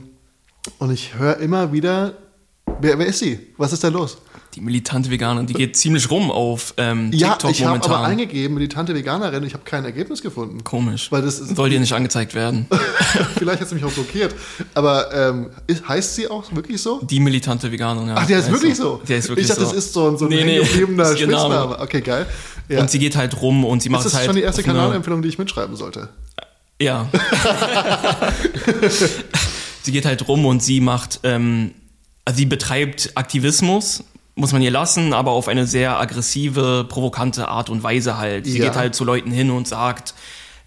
und 0.78 0.90
ich 0.90 1.14
höre 1.14 1.38
immer 1.38 1.72
wieder, 1.72 2.12
wer, 2.80 2.98
wer 2.98 3.06
ist 3.06 3.20
sie? 3.20 3.40
Was 3.56 3.72
ist 3.72 3.82
da 3.84 3.88
los? 3.88 4.18
Die 4.54 4.62
militante 4.62 5.10
Veganerin, 5.10 5.46
die 5.46 5.52
geht 5.52 5.76
ziemlich 5.76 6.10
rum 6.10 6.30
auf 6.30 6.72
ähm, 6.78 7.10
Ja, 7.12 7.32
TikTok 7.32 7.50
ich 7.50 7.60
habe 7.62 7.70
momentan. 7.78 7.92
aber 7.92 8.04
eingegeben, 8.06 8.54
militante 8.54 8.94
Veganerin, 8.94 9.44
ich 9.44 9.52
habe 9.52 9.62
kein 9.64 9.84
Ergebnis 9.84 10.22
gefunden. 10.22 10.64
Komisch. 10.64 11.12
Weil 11.12 11.22
das 11.22 11.38
ist- 11.38 11.54
Soll 11.54 11.68
dir 11.70 11.78
nicht 11.78 11.92
angezeigt 11.92 12.34
werden. 12.34 12.66
Vielleicht 13.38 13.60
hat 13.60 13.68
sie 13.68 13.74
mich 13.74 13.84
auch 13.84 13.92
blockiert. 13.92 14.34
Aber 14.74 15.12
ähm, 15.14 15.50
ist, 15.66 15.86
heißt 15.86 16.14
sie 16.14 16.28
auch 16.28 16.44
wirklich 16.54 16.80
so? 16.80 17.00
Die 17.02 17.20
militante 17.20 17.70
Veganerin, 17.70 18.08
ja. 18.08 18.14
Ach, 18.18 18.26
der 18.26 18.38
ist 18.38 18.50
wirklich 18.50 18.76
so. 18.76 19.00
Der 19.06 19.18
ist 19.18 19.28
wirklich 19.28 19.44
ich 19.44 19.48
dachte, 19.48 19.66
so. 19.66 19.74
das 19.74 19.84
ist 19.84 19.92
so 19.92 20.08
ein, 20.08 20.16
so 20.18 20.24
ein 20.24 20.30
Nee, 20.30 20.44
nee, 20.44 20.58
ist 20.58 20.74
Name. 20.76 21.16
Spitzname. 21.16 21.78
Okay, 21.78 22.00
geil. 22.00 22.26
Ja. 22.68 22.80
Und 22.80 22.90
sie 22.90 22.98
geht 22.98 23.16
halt 23.16 23.40
rum 23.40 23.64
und 23.64 23.82
sie 23.82 23.90
macht 23.90 24.00
ist 24.06 24.12
das 24.12 24.16
halt. 24.16 24.26
schon 24.26 24.36
die 24.36 24.42
erste 24.42 24.62
Kanalempfehlung, 24.62 25.22
die 25.22 25.28
ich 25.28 25.38
mitschreiben 25.38 25.76
sollte? 25.76 26.08
Ja. 26.80 27.08
sie 29.82 29.92
geht 29.92 30.06
halt 30.06 30.26
rum 30.28 30.46
und 30.46 30.62
sie 30.62 30.80
macht, 30.80 31.20
ähm, 31.22 31.72
also 32.24 32.38
sie 32.38 32.46
betreibt 32.46 33.12
Aktivismus, 33.14 34.04
muss 34.38 34.52
man 34.52 34.62
ihr 34.62 34.70
lassen, 34.70 35.12
aber 35.12 35.32
auf 35.32 35.48
eine 35.48 35.66
sehr 35.66 35.98
aggressive, 35.98 36.86
provokante 36.88 37.48
Art 37.48 37.70
und 37.70 37.82
Weise 37.82 38.18
halt. 38.18 38.46
Sie 38.46 38.58
Ja. 38.58 38.66
geht 38.66 38.76
halt 38.76 38.94
zu 38.94 39.04
Leuten 39.04 39.30
hin 39.30 39.50
und 39.50 39.66
sagt, 39.68 40.14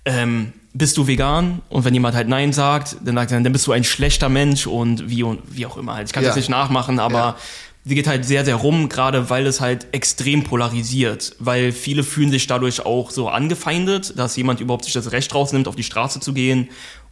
ähm, 0.05 0.53
bist 0.73 0.97
du 0.97 1.07
vegan? 1.07 1.61
Und 1.69 1.85
wenn 1.85 1.93
jemand 1.93 2.15
halt 2.15 2.27
Nein 2.27 2.53
sagt, 2.53 2.97
dann 3.03 3.15
sagt 3.15 3.31
er, 3.31 3.39
dann 3.41 3.51
bist 3.53 3.67
du 3.67 3.71
ein 3.71 3.83
schlechter 3.83 4.29
Mensch 4.29 4.67
und 4.67 5.09
wie 5.09 5.23
und 5.23 5.39
wie 5.49 5.65
auch 5.65 5.77
immer 5.77 5.95
halt. 5.95 6.07
Ich 6.07 6.13
kann 6.13 6.23
Ja. 6.23 6.29
das 6.29 6.35
nicht 6.37 6.49
nachmachen, 6.49 6.99
aber 6.99 7.17
Ja. 7.17 7.35
sie 7.85 7.95
geht 7.95 8.07
halt 8.07 8.25
sehr, 8.25 8.45
sehr 8.45 8.55
rum, 8.55 8.87
gerade 8.89 9.29
weil 9.29 9.45
es 9.47 9.59
halt 9.61 9.87
extrem 9.93 10.43
polarisiert, 10.43 11.35
weil 11.39 11.71
viele 11.71 12.03
fühlen 12.03 12.31
sich 12.31 12.47
dadurch 12.47 12.85
auch 12.85 13.09
so 13.11 13.27
angefeindet, 13.29 14.17
dass 14.17 14.35
jemand 14.35 14.59
überhaupt 14.59 14.85
sich 14.85 14.93
das 14.93 15.11
Recht 15.11 15.33
rausnimmt, 15.35 15.67
auf 15.67 15.75
die 15.75 15.83
Straße 15.83 16.19
zu 16.19 16.33
gehen 16.33 16.69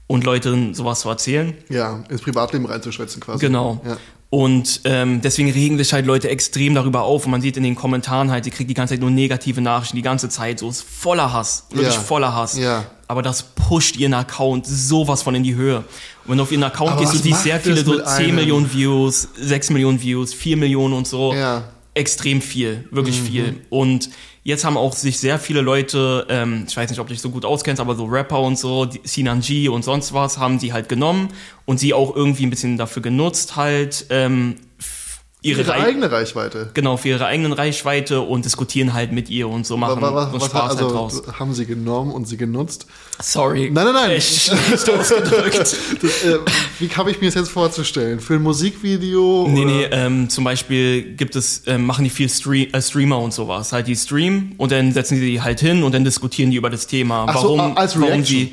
und 0.08 0.24
Leuten 0.24 0.74
sowas 0.74 1.02
zu 1.02 1.10
erzählen. 1.10 1.54
Ja, 1.70 2.04
ins 2.10 2.22
Privatleben 2.22 2.66
reinzuschwätzen 2.66 3.22
quasi. 3.22 3.46
Genau. 3.46 3.82
Ja. 3.86 3.98
Und 4.32 4.82
ähm, 4.84 5.22
deswegen 5.22 5.50
regen 5.50 5.78
sich 5.80 5.92
halt 5.92 6.06
Leute 6.06 6.30
extrem 6.30 6.76
darüber 6.76 7.02
auf. 7.02 7.26
Und 7.26 7.32
man 7.32 7.42
sieht 7.42 7.58
in 7.58 7.64
den 7.64 7.74
Kommentaren 7.76 8.30
halt, 8.30 8.44
sie 8.44 8.52
kriegt 8.52 8.70
die 8.70 8.76
ganze 8.76 8.94
Zeit 8.94 9.02
nur 9.02 9.10
negative 9.10 9.60
Nachrichten, 9.60 9.96
die 9.96 10.04
ganze 10.04 10.30
Zeit. 10.30 10.60
So 10.60 10.70
ist 10.70 10.84
voller 10.84 11.34
Hass. 11.34 11.66
Wirklich 11.72 11.96
Ja. 11.96 12.00
voller 12.02 12.36
Hass. 12.36 12.56
Ja. 12.58 12.86
Aber 13.08 13.24
das 13.24 13.42
pusht 13.42 13.98
ihren 13.98 14.14
Account 14.14 14.68
sowas 14.68 15.24
von 15.24 15.34
in 15.34 15.42
die 15.42 15.56
Höhe. 15.56 15.78
Und 15.78 15.86
wenn 16.28 16.38
du 16.38 16.44
auf 16.44 16.52
ihren 16.52 16.64
Account 16.64 16.92
Aber 16.92 17.02
gehst, 17.02 17.14
du 17.14 17.18
siehst 17.18 17.42
sehr 17.42 17.60
viele 17.60 17.84
so 17.84 17.94
mit 17.94 18.06
10 18.08 18.26
einem? 18.26 18.36
Millionen 18.36 18.72
Views, 18.72 19.30
6 19.36 19.72
Millionen 19.72 20.00
Views, 20.00 20.32
4 20.36 20.58
Millionen 20.58 20.94
und 20.94 21.08
so. 21.08 21.34
Ja. 21.34 21.64
Extrem 21.96 22.42
viel, 22.42 22.86
Mhm. 22.92 22.96
wirklich 22.96 23.20
viel. 23.20 23.62
Und 23.70 24.10
jetzt 24.44 24.64
haben 24.64 24.78
auch 24.78 24.94
sich 24.94 25.18
sehr 25.20 25.38
viele 25.40 25.62
Leute, 25.62 26.26
ähm, 26.30 26.66
ich 26.68 26.78
weiß 26.78 26.90
nicht, 26.90 27.00
ob 27.00 27.08
du 27.08 27.14
dich 27.14 27.22
so 27.22 27.30
gut 27.30 27.46
auskennst, 27.46 27.80
aber 27.82 27.96
so 27.96 28.06
Rapper 28.06 28.40
und 28.42 28.58
so, 28.58 28.86
die- 28.86 29.02
Sinan 29.04 29.42
G 29.42 29.68
und 29.70 29.84
sonst 29.84 30.14
was, 30.14 30.38
haben 30.38 30.60
sie 30.60 30.72
halt 30.72 30.88
genommen 30.88 31.30
und 31.66 31.80
sie 31.80 31.94
auch 31.94 32.16
irgendwie 32.16 32.46
ein 32.46 32.50
bisschen 32.52 32.78
dafür 32.78 33.02
genutzt, 33.02 33.56
halt 33.56 34.06
ähm, 34.12 34.56
ihre, 35.42 35.62
Ihre 35.62 35.70
Rei- 35.72 35.84
eigene 35.86 36.12
Reichweite. 36.12 36.70
genau 36.74 36.98
für 36.98 37.10
ihre 37.10 37.26
eigenen 37.26 37.54
Reichweite 37.54 38.22
und 38.22 38.44
diskutieren 38.44 38.94
halt 38.94 39.12
mit 39.14 39.30
ihr 39.30 39.48
und 39.48 39.66
so 39.66 39.78
machen 39.78 40.02
Was, 40.02 40.14
was, 40.14 40.32
so 40.32 40.36
was, 40.42 40.46
Spaß 40.48 40.72
also 40.72 40.86
halt 40.86 40.96
draus. 41.28 41.40
haben 41.40 41.54
sie 41.54 41.66
genommen 41.66 42.12
und 42.12 42.28
sie 42.28 42.36
genutzt. 42.38 42.88
Sorry. 43.22 43.70
Nein, 43.72 43.86
nein, 43.86 43.94
nein. 43.94 44.12
Echt 44.12 44.42
schlecht 44.42 44.90
ausgedrückt. 44.90 45.56
Das, 46.02 46.24
äh, 46.24 46.40
wie 46.80 46.90
habe 46.90 47.12
ich 47.12 47.20
mir 47.22 47.28
das 47.28 47.36
jetzt 47.36 47.50
vorzustellen? 47.52 48.20
Für 48.20 48.36
ein 48.36 48.42
Musikvideo? 48.44 49.48
Nee, 49.50 49.62
oder? 49.66 49.72
nee, 49.72 49.84
ähm, 49.92 50.30
zum 50.30 50.44
Beispiel 50.44 51.16
gibt 51.16 51.36
es, 51.36 51.64
ähm, 51.68 51.86
machen 51.86 52.04
die 52.04 52.10
viel 52.10 52.30
Stream, 52.30 52.68
äh, 52.74 52.82
Streamer 52.82 53.20
und 53.20 53.34
sowas. 53.34 53.72
Halt 53.74 53.88
die 53.88 53.96
streamen 53.96 54.54
und 54.58 54.72
dann 54.72 54.92
setzen 54.94 55.16
sie 55.20 55.26
die 55.32 55.42
halt 55.42 55.60
hin 55.60 55.84
und 55.84 55.94
dann 55.94 56.04
diskutieren 56.04 56.52
die 56.52 56.58
über 56.58 56.70
das 56.70 56.88
Thema. 56.88 57.26
Ach 57.28 57.42
so, 57.42 57.58
warum, 57.58 57.78
als 57.78 57.96
warum 58.00 58.14
Reaction. 58.14 58.50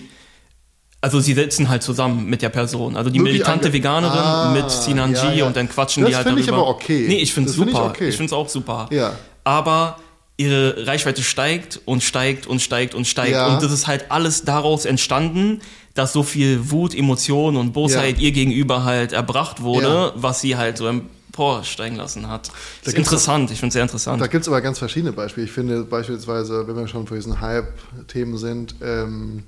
Also 1.00 1.20
sie 1.20 1.35
sitzen 1.35 1.68
halt 1.68 1.82
zusammen 1.82 2.26
mit 2.28 2.42
der 2.42 2.48
Person. 2.48 2.96
Also 2.96 3.11
die 3.11 3.18
Wirklich 3.18 3.35
militante 3.35 3.72
Veganerin 3.72 4.18
Ah, 4.18 4.50
mit 4.52 4.70
Sinan 4.70 5.12
ja, 5.12 5.30
ja. 5.32 5.46
und 5.46 5.54
dann 5.56 5.68
quatschen 5.68 6.02
Das 6.02 6.11
die 6.11 6.16
halt 6.16 6.26
find 6.26 6.40
ich 6.40 6.46
darüber. 6.46 6.62
aber 6.62 6.70
okay. 6.70 7.04
Nee, 7.09 7.18
ich 7.18 7.32
find's 7.32 7.52
Das 7.52 7.59
find 7.59 7.70
ich 7.70 7.76
super. 7.76 7.90
okay. 7.90 8.09
Ich 8.09 8.16
find's 8.16 8.32
auch 8.32 8.48
super. 8.48 8.88
Ja. 8.90 9.12
Aber 9.44 9.98
ihre 10.38 10.87
Reichweite 10.87 11.22
steigt 11.22 11.80
und 11.85 12.02
steigt 12.02 12.46
und 12.46 12.61
steigt 12.61 12.94
und 12.94 13.06
steigt. 13.06 13.32
Ja. 13.32 13.54
Und 13.54 13.62
das 13.62 13.72
ist 13.72 13.87
halt 13.87 14.11
alles 14.11 14.42
daraus 14.44 14.85
entstanden, 14.85 15.61
dass 15.94 16.12
so 16.12 16.22
viel 16.22 16.70
Wut, 16.70 16.94
Emotion 16.94 17.56
und 17.56 17.72
Bosheit 17.72 18.18
ihr 18.18 18.32
gegenüber 18.32 18.85
halt 18.85 19.12
erbracht 19.12 19.62
wurde, 19.62 20.12
was 20.16 20.40
sie 20.40 20.56
halt 20.56 20.76
so 20.76 20.87
emporsteigen 20.87 21.96
lassen 21.96 22.28
hat. 22.28 22.50
Das 22.85 22.92
ist 22.92 22.98
interessant, 22.98 23.50
ich 23.50 23.59
finde 23.61 23.68
es 23.68 23.72
sehr 23.74 23.82
interessant. 23.82 24.20
Da 24.20 24.26
gibt 24.26 24.42
es 24.42 24.48
aber 24.48 24.61
ganz 24.61 24.78
verschiedene 24.78 25.12
Beispiele. 25.12 25.46
Ich 25.46 25.52
finde 25.52 25.85
beispielsweise, 25.85 26.66
wenn 26.68 26.76
wir 26.76 26.87
schon 26.88 27.06
für 27.06 27.14
diesen 27.14 27.40
Hype-Themen 27.40 28.37
sind, 28.37 28.74
ähm, 28.82 29.44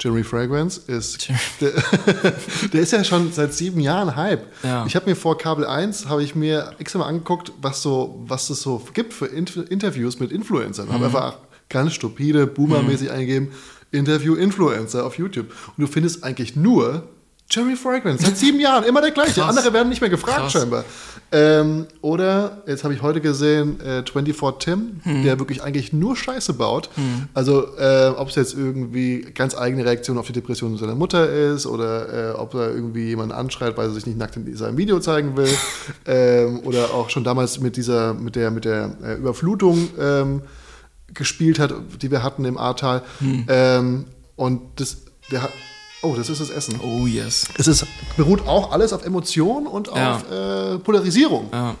Jeremy 0.00 0.22
Fragrance 0.22 0.80
ist, 0.86 1.28
der, 1.60 1.72
der 2.72 2.80
ist 2.80 2.92
ja 2.92 3.02
schon 3.02 3.32
seit 3.32 3.52
sieben 3.52 3.80
Jahren 3.80 4.14
Hype. 4.14 4.46
Ja. 4.62 4.86
Ich 4.86 4.94
habe 4.94 5.10
mir 5.10 5.16
vor 5.16 5.36
Kabel 5.36 5.66
1, 5.66 6.08
habe 6.08 6.22
ich 6.22 6.34
mir 6.34 6.72
extra 6.78 7.00
mal 7.00 7.06
angeguckt, 7.06 7.52
was 7.60 7.82
so, 7.82 8.22
was 8.26 8.48
es 8.50 8.62
so 8.62 8.82
gibt 8.94 9.12
für 9.12 9.26
Interviews 9.26 10.20
mit 10.20 10.30
Influencern. 10.30 10.92
Habe 10.92 11.06
einfach 11.06 11.38
ganz 11.68 11.94
stupide, 11.94 12.46
boomermäßig 12.46 13.10
eingegeben, 13.10 13.48
Interview-Influencer 13.90 15.04
auf 15.04 15.18
YouTube. 15.18 15.46
Und 15.76 15.82
du 15.82 15.86
findest 15.86 16.22
eigentlich 16.22 16.56
nur 16.56 17.08
Jerry 17.50 17.76
Fragrance, 17.76 18.24
seit 18.24 18.36
sieben 18.36 18.60
Jahren, 18.60 18.84
immer 18.84 19.00
der 19.00 19.10
gleiche. 19.10 19.40
Krass. 19.40 19.56
Andere 19.56 19.72
werden 19.72 19.88
nicht 19.88 20.00
mehr 20.02 20.10
gefragt 20.10 20.36
Krass. 20.38 20.52
scheinbar. 20.52 20.84
Ähm, 21.32 21.86
oder, 22.00 22.62
jetzt 22.66 22.84
habe 22.84 22.94
ich 22.94 23.02
heute 23.02 23.20
gesehen, 23.20 23.80
äh, 23.80 24.02
24 24.02 24.58
Tim, 24.58 25.00
Hm. 25.02 25.22
der 25.24 25.38
wirklich 25.38 25.62
eigentlich 25.62 25.92
nur 25.92 26.16
Scheiße 26.16 26.54
baut. 26.54 26.88
Also, 27.34 27.76
äh, 27.78 28.12
ob 28.16 28.28
es 28.28 28.34
jetzt 28.34 28.54
irgendwie 28.54 29.26
ganz 29.34 29.56
eigene 29.56 29.84
Reaktion 29.84 30.18
auf 30.18 30.26
die 30.26 30.32
Depression 30.32 30.76
seiner 30.78 30.94
Mutter 30.94 31.28
ist 31.30 31.66
oder 31.66 32.30
äh, 32.30 32.32
ob 32.34 32.54
er 32.54 32.70
irgendwie 32.70 33.08
jemanden 33.08 33.32
anschreit, 33.32 33.76
weil 33.76 33.88
er 33.88 33.92
sich 33.92 34.06
nicht 34.06 34.18
nackt 34.18 34.36
in 34.36 34.56
seinem 34.56 34.76
Video 34.76 35.00
zeigen 35.00 35.36
will. 35.36 35.48
ähm, 36.06 36.60
oder 36.64 36.92
auch 36.94 37.10
schon 37.10 37.24
damals 37.24 37.60
mit 37.60 37.76
dieser, 37.76 38.14
mit 38.14 38.36
der, 38.36 38.50
mit 38.50 38.64
der 38.64 38.96
äh, 39.02 39.14
Überflutung 39.14 39.88
ähm, 39.98 40.42
gespielt 41.14 41.58
hat, 41.58 41.74
die 42.02 42.10
wir 42.10 42.22
hatten 42.22 42.44
im 42.44 42.58
Ahrtal. 42.58 43.02
Hm. 43.20 43.44
Ähm, 43.48 44.04
und 44.36 44.60
das, 44.76 44.98
der 45.30 45.42
hat, 45.42 45.50
oh, 46.02 46.14
das 46.14 46.28
ist 46.28 46.40
das 46.40 46.50
Essen. 46.50 46.80
Oh 46.80 47.06
yes. 47.06 47.46
Es 47.56 47.66
ist, 47.66 47.86
beruht 48.16 48.46
auch 48.46 48.72
alles 48.72 48.92
auf 48.92 49.04
Emotion 49.04 49.66
und 49.66 49.88
Ja. 49.88 50.16
auf 50.16 50.30
äh, 50.30 50.78
Polarisierung. 50.78 51.48
Ja. 51.52 51.74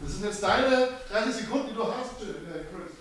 Das 0.00 0.12
sind 0.12 0.24
jetzt 0.24 0.42
deine 0.42 0.88
30 1.10 1.34
Sekunden, 1.44 1.68
die 1.70 1.74
du 1.74 1.84
hast, 1.84 2.22
äh, 2.22 2.64
Chris. 2.72 2.92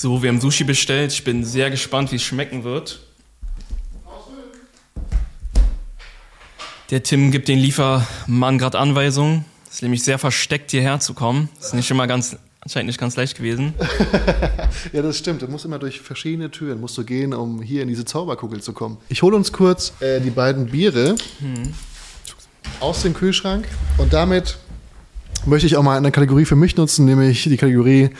So, 0.00 0.22
wir 0.22 0.28
haben 0.28 0.40
Sushi 0.40 0.64
bestellt. 0.64 1.12
Ich 1.12 1.24
bin 1.24 1.44
sehr 1.44 1.70
gespannt, 1.70 2.12
wie 2.12 2.16
es 2.16 2.22
schmecken 2.22 2.64
wird. 2.64 3.00
Der 6.90 7.02
Tim 7.02 7.30
gibt 7.30 7.48
den 7.48 7.58
Liefermann 7.58 8.58
gerade 8.58 8.78
Anweisungen. 8.78 9.46
Es 9.66 9.76
ist 9.76 9.82
nämlich 9.82 10.04
sehr 10.04 10.18
versteckt, 10.18 10.72
hierher 10.72 11.00
zu 11.00 11.14
kommen. 11.14 11.48
Das 11.56 11.68
ist 11.68 11.74
nicht 11.74 11.90
immer 11.90 12.06
ganz, 12.06 12.36
anscheinend 12.62 12.86
nicht 12.86 13.00
ganz 13.00 13.16
leicht 13.16 13.36
gewesen. 13.36 13.74
Ja, 14.92 15.02
das 15.02 15.18
stimmt. 15.18 15.42
Du 15.42 15.48
musst 15.48 15.64
immer 15.64 15.78
durch 15.78 16.00
verschiedene 16.00 16.50
Türen 16.50 16.80
musst 16.80 16.96
du 16.96 17.04
gehen, 17.04 17.34
um 17.34 17.62
hier 17.62 17.82
in 17.82 17.88
diese 17.88 18.04
Zauberkugel 18.04 18.60
zu 18.60 18.72
kommen. 18.72 18.96
Ich 19.08 19.22
hole 19.22 19.36
uns 19.36 19.52
kurz 19.52 19.92
äh, 20.00 20.20
die 20.20 20.30
beiden 20.30 20.66
Biere 20.66 21.14
aus 22.80 23.02
dem 23.02 23.14
Kühlschrank 23.14 23.66
und 23.98 24.12
damit 24.12 24.58
möchte 25.46 25.66
ich 25.66 25.76
auch 25.76 25.82
mal 25.82 25.96
eine 25.96 26.10
Kategorie 26.10 26.44
für 26.44 26.56
mich 26.56 26.76
nutzen, 26.76 27.04
nämlich 27.04 27.44
die 27.44 27.56
Kategorie 27.56 28.10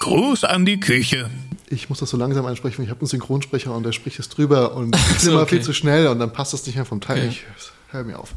Gruß 0.00 0.44
an 0.44 0.64
die 0.64 0.78
Küche. 0.78 1.30
ich 1.68 1.88
muss 1.88 1.98
das 1.98 2.10
so 2.10 2.16
langsam 2.16 2.46
ansprechen, 2.46 2.82
ich 2.82 2.90
habe 2.90 3.00
einen 3.00 3.08
Synchronsprecher 3.08 3.74
und 3.74 3.82
der 3.84 3.92
spricht 3.92 4.18
es 4.18 4.28
drüber 4.28 4.74
und 4.74 4.96
so, 5.18 5.32
immer 5.32 5.42
okay. 5.42 5.56
viel 5.56 5.62
zu 5.62 5.72
schnell 5.72 6.06
und 6.08 6.18
dann 6.18 6.32
passt 6.32 6.52
das 6.52 6.64
nicht 6.66 6.76
mehr 6.76 6.84
vom 6.84 7.00
Teil. 7.00 7.28
Okay. 7.28 7.28
Ich 7.28 7.72
hör 7.88 8.04
mir 8.04 8.18
auf. 8.18 8.30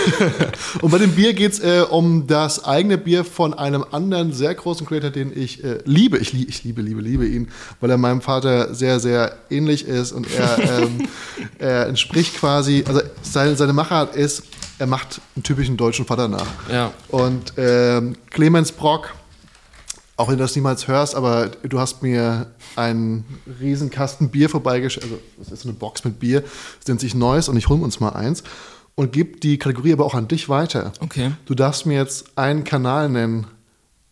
und 0.80 0.90
bei 0.90 0.98
dem 0.98 1.12
Bier 1.12 1.34
geht 1.34 1.52
es 1.52 1.60
äh, 1.60 1.82
um 1.88 2.26
das 2.26 2.64
eigene 2.64 2.98
Bier 2.98 3.24
von 3.24 3.54
einem 3.54 3.84
anderen 3.90 4.32
sehr 4.32 4.54
großen 4.54 4.86
Creator, 4.86 5.10
den 5.10 5.36
ich 5.36 5.64
äh, 5.64 5.78
liebe. 5.84 6.18
Ich, 6.18 6.32
lie 6.32 6.44
ich 6.44 6.64
liebe, 6.64 6.82
liebe, 6.82 7.00
liebe 7.00 7.26
ihn, 7.26 7.48
weil 7.80 7.90
er 7.90 7.98
meinem 7.98 8.20
Vater 8.20 8.74
sehr, 8.74 9.00
sehr 9.00 9.36
ähnlich 9.50 9.86
ist 9.86 10.12
und 10.12 10.26
er, 10.32 10.58
ähm, 10.82 11.08
er 11.58 11.86
entspricht 11.86 12.36
quasi, 12.36 12.84
also 12.86 13.00
seine, 13.22 13.56
seine 13.56 13.72
Machart 13.72 14.14
ist, 14.14 14.44
er 14.78 14.86
macht 14.86 15.20
einen 15.36 15.42
typischen 15.42 15.76
deutschen 15.76 16.06
Vater 16.06 16.28
nach. 16.28 16.46
Ja. 16.72 16.92
Und 17.08 17.52
ähm, 17.58 18.16
Clemens 18.30 18.72
Brock, 18.72 19.12
auch 20.20 20.28
wenn 20.28 20.36
du 20.36 20.44
das 20.44 20.54
niemals 20.54 20.86
hörst, 20.86 21.14
aber 21.14 21.48
du 21.48 21.80
hast 21.80 22.02
mir 22.02 22.48
einen 22.76 23.24
riesen 23.58 23.88
Kasten 23.88 24.28
Bier 24.28 24.50
vorbeigeschickt, 24.50 25.04
also 25.04 25.18
das 25.38 25.50
ist 25.50 25.64
eine 25.64 25.72
Box 25.72 26.04
mit 26.04 26.20
Bier, 26.20 26.42
das 26.42 26.88
nennt 26.88 27.00
sich 27.00 27.14
Neues 27.14 27.48
und 27.48 27.56
ich 27.56 27.70
hole 27.70 27.82
uns 27.82 28.00
mal 28.00 28.10
eins 28.10 28.42
und 28.96 29.12
gebe 29.12 29.40
die 29.40 29.56
Kategorie 29.56 29.94
aber 29.94 30.04
auch 30.04 30.12
an 30.12 30.28
dich 30.28 30.50
weiter. 30.50 30.92
Okay. 31.00 31.32
Du 31.46 31.54
darfst 31.54 31.86
mir 31.86 31.94
jetzt 31.96 32.36
einen 32.36 32.64
Kanal 32.64 33.08
nennen, 33.08 33.46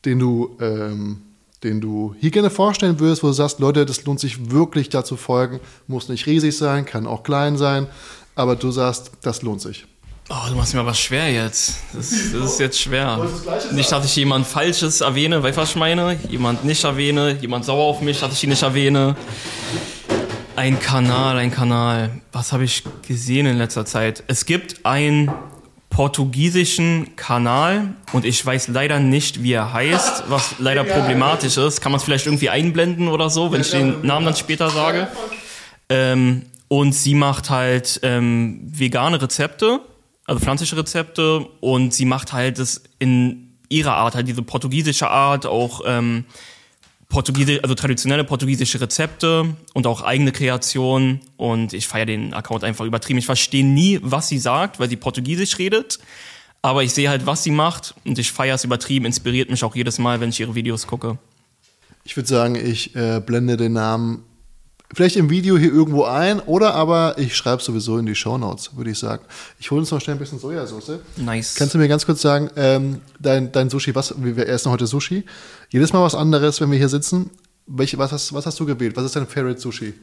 den 0.06 0.18
du, 0.18 0.56
ähm, 0.62 1.20
den 1.62 1.82
du 1.82 2.14
hier 2.18 2.30
gerne 2.30 2.48
vorstellen 2.48 2.98
würdest, 3.00 3.22
wo 3.22 3.26
du 3.26 3.34
sagst, 3.34 3.58
Leute, 3.58 3.84
das 3.84 4.06
lohnt 4.06 4.18
sich 4.18 4.50
wirklich 4.50 4.88
da 4.88 5.04
zu 5.04 5.18
folgen, 5.18 5.60
muss 5.88 6.08
nicht 6.08 6.24
riesig 6.24 6.56
sein, 6.56 6.86
kann 6.86 7.06
auch 7.06 7.22
klein 7.22 7.58
sein, 7.58 7.86
aber 8.34 8.56
du 8.56 8.70
sagst, 8.70 9.10
das 9.20 9.42
lohnt 9.42 9.60
sich. 9.60 9.86
Oh, 10.30 10.48
du 10.50 10.56
machst 10.56 10.74
mir 10.74 10.80
aber 10.80 10.92
schwer 10.92 11.32
jetzt. 11.32 11.78
Das, 11.94 12.10
das 12.10 12.52
ist 12.52 12.60
jetzt 12.60 12.78
schwer. 12.78 13.26
Nicht, 13.72 13.90
dass 13.90 14.04
ich 14.04 14.14
jemand 14.16 14.46
Falsches 14.46 15.00
erwähne, 15.00 15.42
weißt 15.42 15.56
du, 15.56 15.62
was 15.62 15.70
ich 15.70 15.76
meine? 15.76 16.18
Jemand 16.28 16.66
nicht 16.66 16.84
erwähne, 16.84 17.38
jemand 17.40 17.64
sauer 17.64 17.86
auf 17.86 18.02
mich, 18.02 18.20
dass 18.20 18.34
ich 18.34 18.44
ihn 18.44 18.50
nicht 18.50 18.62
erwähne. 18.62 19.16
Ein 20.54 20.78
Kanal, 20.80 21.38
ein 21.38 21.50
Kanal. 21.50 22.10
Was 22.32 22.52
habe 22.52 22.64
ich 22.64 22.82
gesehen 23.06 23.46
in 23.46 23.56
letzter 23.56 23.86
Zeit? 23.86 24.22
Es 24.26 24.44
gibt 24.44 24.84
einen 24.84 25.32
portugiesischen 25.88 27.16
Kanal 27.16 27.94
und 28.12 28.26
ich 28.26 28.44
weiß 28.44 28.68
leider 28.68 29.00
nicht, 29.00 29.42
wie 29.42 29.52
er 29.52 29.72
heißt, 29.72 30.24
was 30.28 30.56
leider 30.58 30.84
problematisch 30.84 31.56
ist. 31.56 31.80
Kann 31.80 31.90
man 31.90 32.00
es 32.00 32.04
vielleicht 32.04 32.26
irgendwie 32.26 32.50
einblenden 32.50 33.08
oder 33.08 33.30
so, 33.30 33.50
wenn 33.50 33.62
ich 33.62 33.70
den 33.70 34.02
Namen 34.06 34.26
dann 34.26 34.36
später 34.36 34.68
sage? 34.68 35.08
Ähm, 35.88 36.42
und 36.68 36.92
sie 36.92 37.14
macht 37.14 37.48
halt 37.48 38.00
ähm, 38.02 38.60
vegane 38.62 39.22
Rezepte, 39.22 39.80
also 40.28 40.40
pflanzliche 40.40 40.76
Rezepte, 40.76 41.46
und 41.60 41.94
sie 41.94 42.04
macht 42.04 42.32
halt 42.32 42.58
das 42.58 42.82
in 42.98 43.54
ihrer 43.70 43.94
Art, 43.94 44.14
halt 44.14 44.28
diese 44.28 44.42
portugiesische 44.42 45.08
Art, 45.08 45.46
auch 45.46 45.80
ähm, 45.86 46.24
Portugiesisch, 47.08 47.60
also 47.62 47.74
traditionelle 47.74 48.24
portugiesische 48.24 48.78
Rezepte 48.78 49.56
und 49.72 49.86
auch 49.86 50.02
eigene 50.02 50.30
Kreationen. 50.30 51.20
Und 51.38 51.72
ich 51.72 51.88
feiere 51.88 52.04
den 52.04 52.34
Account 52.34 52.64
einfach 52.64 52.84
übertrieben. 52.84 53.18
Ich 53.18 53.24
verstehe 53.24 53.64
nie, 53.64 53.98
was 54.02 54.28
sie 54.28 54.38
sagt, 54.38 54.78
weil 54.78 54.90
sie 54.90 54.96
Portugiesisch 54.96 55.58
redet. 55.58 55.98
Aber 56.60 56.82
ich 56.82 56.92
sehe 56.92 57.08
halt, 57.08 57.24
was 57.24 57.42
sie 57.42 57.50
macht 57.50 57.94
und 58.04 58.18
ich 58.18 58.30
feiere 58.30 58.56
es 58.56 58.64
übertrieben, 58.64 59.06
inspiriert 59.06 59.48
mich 59.48 59.64
auch 59.64 59.74
jedes 59.74 59.98
Mal, 59.98 60.20
wenn 60.20 60.28
ich 60.28 60.40
ihre 60.40 60.54
Videos 60.54 60.86
gucke. 60.86 61.16
Ich 62.04 62.16
würde 62.16 62.28
sagen, 62.28 62.54
ich 62.56 62.94
äh, 62.94 63.22
blende 63.24 63.56
den 63.56 63.72
Namen 63.72 64.24
vielleicht 64.94 65.16
im 65.16 65.30
Video 65.30 65.58
hier 65.58 65.72
irgendwo 65.72 66.04
ein 66.04 66.40
oder 66.40 66.74
aber 66.74 67.18
ich 67.18 67.36
schreibe 67.36 67.62
sowieso 67.62 67.98
in 67.98 68.06
die 68.06 68.14
Shownotes, 68.14 68.76
würde 68.76 68.90
ich 68.90 68.98
sagen. 68.98 69.24
Ich 69.58 69.70
hole 69.70 69.80
uns 69.80 69.90
noch 69.90 70.00
schnell 70.00 70.16
ein 70.16 70.18
bisschen 70.18 70.38
Sojasauce. 70.38 71.00
Nice. 71.16 71.54
Kannst 71.56 71.74
du 71.74 71.78
mir 71.78 71.88
ganz 71.88 72.06
kurz 72.06 72.22
sagen, 72.22 72.50
ähm, 72.56 73.00
dein, 73.18 73.52
dein 73.52 73.70
Sushi, 73.70 73.94
was, 73.94 74.14
wir 74.16 74.48
essen 74.48 74.72
heute 74.72 74.86
Sushi. 74.86 75.24
Jedes 75.70 75.92
Mal 75.92 76.02
was 76.02 76.14
anderes, 76.14 76.60
wenn 76.60 76.70
wir 76.70 76.78
hier 76.78 76.88
sitzen. 76.88 77.30
Welche, 77.66 77.98
was, 77.98 78.12
hast, 78.12 78.32
was 78.32 78.46
hast 78.46 78.58
du 78.58 78.66
gewählt? 78.66 78.96
Was 78.96 79.04
ist 79.04 79.16
dein 79.16 79.26
Favorite 79.26 79.60
Sushi? 79.60 79.94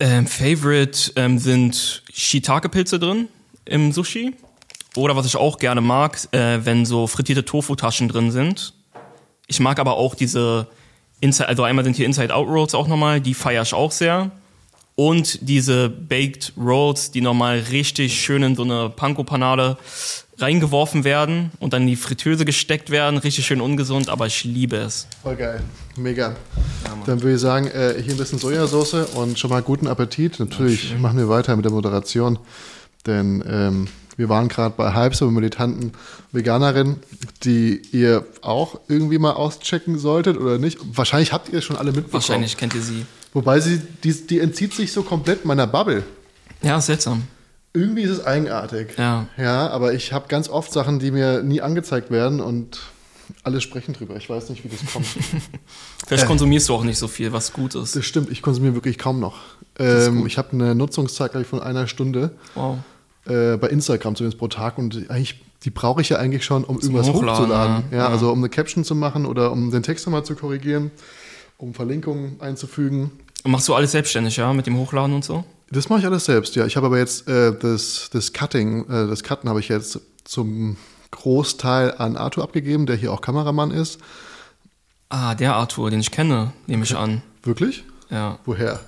Ähm, 0.00 0.26
Favorite 0.26 1.12
ähm, 1.16 1.38
sind 1.38 2.02
Shiitake-Pilze 2.12 2.98
drin 2.98 3.28
im 3.64 3.92
Sushi. 3.92 4.34
Oder 4.96 5.14
was 5.14 5.26
ich 5.26 5.36
auch 5.36 5.58
gerne 5.58 5.80
mag, 5.80 6.18
äh, 6.32 6.58
wenn 6.64 6.84
so 6.84 7.06
frittierte 7.06 7.44
Tofu-Taschen 7.44 8.08
drin 8.08 8.32
sind. 8.32 8.74
Ich 9.46 9.60
mag 9.60 9.78
aber 9.78 9.96
auch 9.96 10.14
diese 10.14 10.66
Inside, 11.20 11.48
also 11.48 11.62
einmal 11.64 11.84
sind 11.84 11.96
hier 11.96 12.06
Inside-Out-Rolls 12.06 12.74
auch 12.74 12.88
nochmal, 12.88 13.20
die 13.20 13.34
feiere 13.34 13.62
ich 13.62 13.74
auch 13.74 13.92
sehr. 13.92 14.30
Und 14.94 15.48
diese 15.48 15.88
Baked 15.88 16.52
Rolls, 16.56 17.12
die 17.12 17.20
nochmal 17.20 17.60
richtig 17.70 18.20
schön 18.20 18.42
in 18.42 18.56
so 18.56 18.64
eine 18.64 18.90
Panko-Panade 18.90 19.78
reingeworfen 20.38 21.04
werden 21.04 21.50
und 21.60 21.72
dann 21.72 21.82
in 21.82 21.88
die 21.88 21.96
Fritteuse 21.96 22.44
gesteckt 22.44 22.90
werden. 22.90 23.18
Richtig 23.18 23.46
schön 23.46 23.60
ungesund, 23.60 24.08
aber 24.08 24.26
ich 24.26 24.44
liebe 24.44 24.76
es. 24.76 25.06
Voll 25.22 25.36
geil. 25.36 25.60
Mega. 25.96 26.36
Dann 27.06 27.22
würde 27.22 27.34
ich 27.34 27.40
sagen, 27.40 27.66
äh, 27.68 27.94
hier 28.02 28.14
ein 28.14 28.18
bisschen 28.18 28.38
Sojasauce 28.38 29.14
und 29.14 29.38
schon 29.38 29.50
mal 29.50 29.62
guten 29.62 29.86
Appetit. 29.86 30.38
Natürlich 30.38 30.96
machen 30.98 31.18
wir 31.18 31.28
weiter 31.28 31.54
mit 31.56 31.64
der 31.64 31.72
Moderation, 31.72 32.38
denn 33.06 33.42
ähm, 33.48 33.88
Wir 34.18 34.28
waren 34.28 34.48
gerade 34.48 34.74
bei 34.76 34.94
Hypes, 34.94 35.22
einer 35.22 35.30
militanten 35.30 35.92
Veganerin, 36.32 36.96
die 37.44 37.80
ihr 37.92 38.26
auch 38.42 38.80
irgendwie 38.88 39.18
mal 39.18 39.30
auschecken 39.32 39.96
solltet 39.96 40.36
oder 40.36 40.58
nicht. 40.58 40.78
Wahrscheinlich 40.92 41.32
habt 41.32 41.50
ihr 41.50 41.62
schon 41.62 41.76
alle 41.76 41.92
mitbekommen. 41.92 42.12
Wahrscheinlich 42.14 42.56
kennt 42.56 42.74
ihr 42.74 42.82
sie. 42.82 43.06
Wobei 43.32 43.60
sie, 43.60 43.80
die, 44.02 44.26
die 44.26 44.40
entzieht 44.40 44.74
sich 44.74 44.92
so 44.92 45.04
komplett 45.04 45.44
meiner 45.44 45.68
Bubble. 45.68 46.02
Ja, 46.62 46.80
seltsam. 46.80 47.22
Irgendwie 47.72 48.02
ist 48.02 48.10
es 48.10 48.26
eigenartig. 48.26 48.88
Ja. 48.98 49.28
Ja, 49.36 49.68
aber 49.68 49.94
ich 49.94 50.12
habe 50.12 50.26
ganz 50.26 50.48
oft 50.48 50.72
Sachen, 50.72 50.98
die 50.98 51.12
mir 51.12 51.44
nie 51.44 51.60
angezeigt 51.60 52.10
werden 52.10 52.40
und 52.40 52.80
alle 53.44 53.60
sprechen 53.60 53.94
drüber. 53.94 54.16
Ich 54.16 54.28
weiß 54.28 54.48
nicht, 54.48 54.64
wie 54.64 54.68
das 54.68 54.80
kommt. 54.92 55.06
Vielleicht 56.08 56.26
konsumierst 56.26 56.68
du 56.68 56.74
auch 56.74 56.82
nicht 56.82 56.98
so 56.98 57.06
viel, 57.06 57.32
was 57.32 57.52
gut 57.52 57.76
ist. 57.76 57.94
das 57.94 58.04
stimmt, 58.04 58.32
ich 58.32 58.42
konsumiere 58.42 58.74
wirklich 58.74 58.98
kaum 58.98 59.20
noch. 59.20 59.36
Ähm, 59.78 60.26
ich 60.26 60.38
habe 60.38 60.54
eine 60.54 60.74
Nutzungszeit, 60.74 61.30
glaube 61.30 61.42
ich, 61.42 61.48
von 61.48 61.60
einer 61.60 61.86
Stunde 61.86 62.32
Wow. 62.56 62.78
Äh, 63.28 63.56
bei 63.56 63.68
Instagram 63.68 64.16
zumindest 64.16 64.38
pro 64.38 64.48
Tag 64.48 64.78
und 64.78 65.10
eigentlich, 65.10 65.40
die 65.64 65.70
brauche 65.70 66.00
ich 66.00 66.08
ja 66.08 66.18
eigentlich 66.18 66.44
schon, 66.44 66.64
um 66.64 66.78
irgendwas 66.80 67.08
Hochladen, 67.08 67.42
hochzuladen. 67.42 67.84
ja. 67.90 67.98
Ja, 67.98 68.08
also 68.08 68.30
um 68.30 68.38
eine 68.38 68.48
Caption 68.48 68.84
zu 68.84 68.94
machen 68.94 69.26
oder 69.26 69.52
um 69.52 69.70
den 69.70 69.82
Text 69.82 70.06
nochmal 70.06 70.24
zu 70.24 70.34
korrigieren, 70.34 70.90
um 71.56 71.74
Verlinkungen 71.74 72.40
einzufügen. 72.40 73.10
Und 73.44 73.52
machst 73.52 73.68
du 73.68 73.74
alles 73.74 73.92
selbstständig, 73.92 74.36
ja, 74.36 74.52
mit 74.52 74.66
dem 74.66 74.76
Hochladen 74.76 75.14
und 75.14 75.24
so? 75.24 75.44
Das 75.70 75.88
mache 75.88 76.00
ich 76.00 76.06
alles 76.06 76.24
selbst, 76.24 76.56
ja. 76.56 76.64
Ich 76.66 76.76
habe 76.76 76.86
aber 76.86 76.98
jetzt 76.98 77.28
äh, 77.28 77.56
das, 77.58 78.08
das 78.12 78.32
Cutting, 78.32 78.88
äh, 78.88 79.06
das 79.06 79.22
Cutten 79.22 79.48
habe 79.48 79.60
ich 79.60 79.68
jetzt 79.68 80.00
zum 80.24 80.76
Großteil 81.10 81.94
an 81.98 82.16
Arthur 82.16 82.44
abgegeben, 82.44 82.86
der 82.86 82.96
hier 82.96 83.12
auch 83.12 83.20
Kameramann 83.20 83.70
ist. 83.70 83.98
Ah, 85.08 85.34
der 85.34 85.54
Arthur, 85.54 85.90
den 85.90 86.00
ich 86.00 86.10
kenne, 86.10 86.52
nehme 86.66 86.84
ich 86.84 86.96
an. 86.96 87.22
Wirklich? 87.42 87.84
Ja. 88.10 88.38
Woher? 88.44 88.80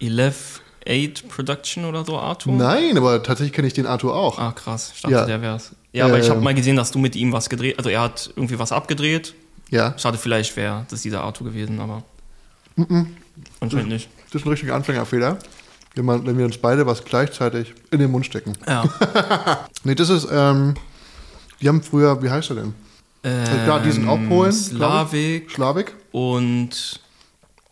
11 0.00 0.60
8 0.88 1.28
Production 1.28 1.84
oder 1.84 2.04
so, 2.04 2.18
Arthur? 2.18 2.52
Nein, 2.54 2.96
aber 2.96 3.22
tatsächlich 3.22 3.52
kenne 3.52 3.66
ich 3.68 3.74
den 3.74 3.86
Arthur 3.86 4.14
auch. 4.14 4.38
Ah, 4.38 4.52
krass. 4.52 4.92
Ich 4.94 5.02
dachte, 5.02 5.14
Ja. 5.14 5.26
der 5.26 5.40
wär's. 5.42 5.72
Ja, 5.92 6.06
aber 6.06 6.18
ich 6.18 6.28
habe 6.28 6.38
Ähm. 6.38 6.44
mal 6.44 6.54
gesehen, 6.54 6.76
dass 6.76 6.90
du 6.90 6.98
mit 6.98 7.14
ihm 7.16 7.32
was 7.32 7.48
gedreht 7.48 7.78
Also 7.78 7.88
er 7.90 8.00
hat 8.02 8.30
irgendwie 8.36 8.58
was 8.58 8.72
abgedreht. 8.72 9.34
Ja, 9.70 9.94
Schade, 9.98 10.18
vielleicht 10.18 10.56
wäre 10.56 10.86
das 10.90 11.02
dieser 11.02 11.22
Arthur 11.22 11.46
gewesen, 11.46 11.80
aber. 11.80 12.02
Anscheinend 13.60 13.88
nicht. 13.88 14.08
das 14.30 14.42
ist 14.42 14.46
ein 14.46 14.50
richtiger 14.50 14.74
Anfängerfehler, 14.74 15.38
wenn, 15.94 16.04
man, 16.04 16.26
wenn 16.26 16.36
wir 16.38 16.44
uns 16.44 16.58
beide 16.58 16.86
was 16.86 17.04
gleichzeitig 17.04 17.72
in 17.90 17.98
den 18.00 18.10
Mund 18.10 18.26
stecken. 18.26 18.52
Ja. 18.66 18.84
Nee, 19.84 19.94
das 19.94 20.08
ist, 20.08 20.26
ähm, 20.32 20.74
die 21.60 21.68
haben 21.68 21.82
früher, 21.82 22.22
wie 22.22 22.30
heißt 22.30 22.50
er 22.50 22.56
denn? 22.56 22.74
ähm, 23.22 23.44
klar, 23.64 23.80
die 23.80 23.90
sind 23.92 24.08
auch 24.08 24.18
Polen. 24.28 24.50
Slavik 24.52 25.50
Schlavik. 25.50 25.94
und. 26.12 27.00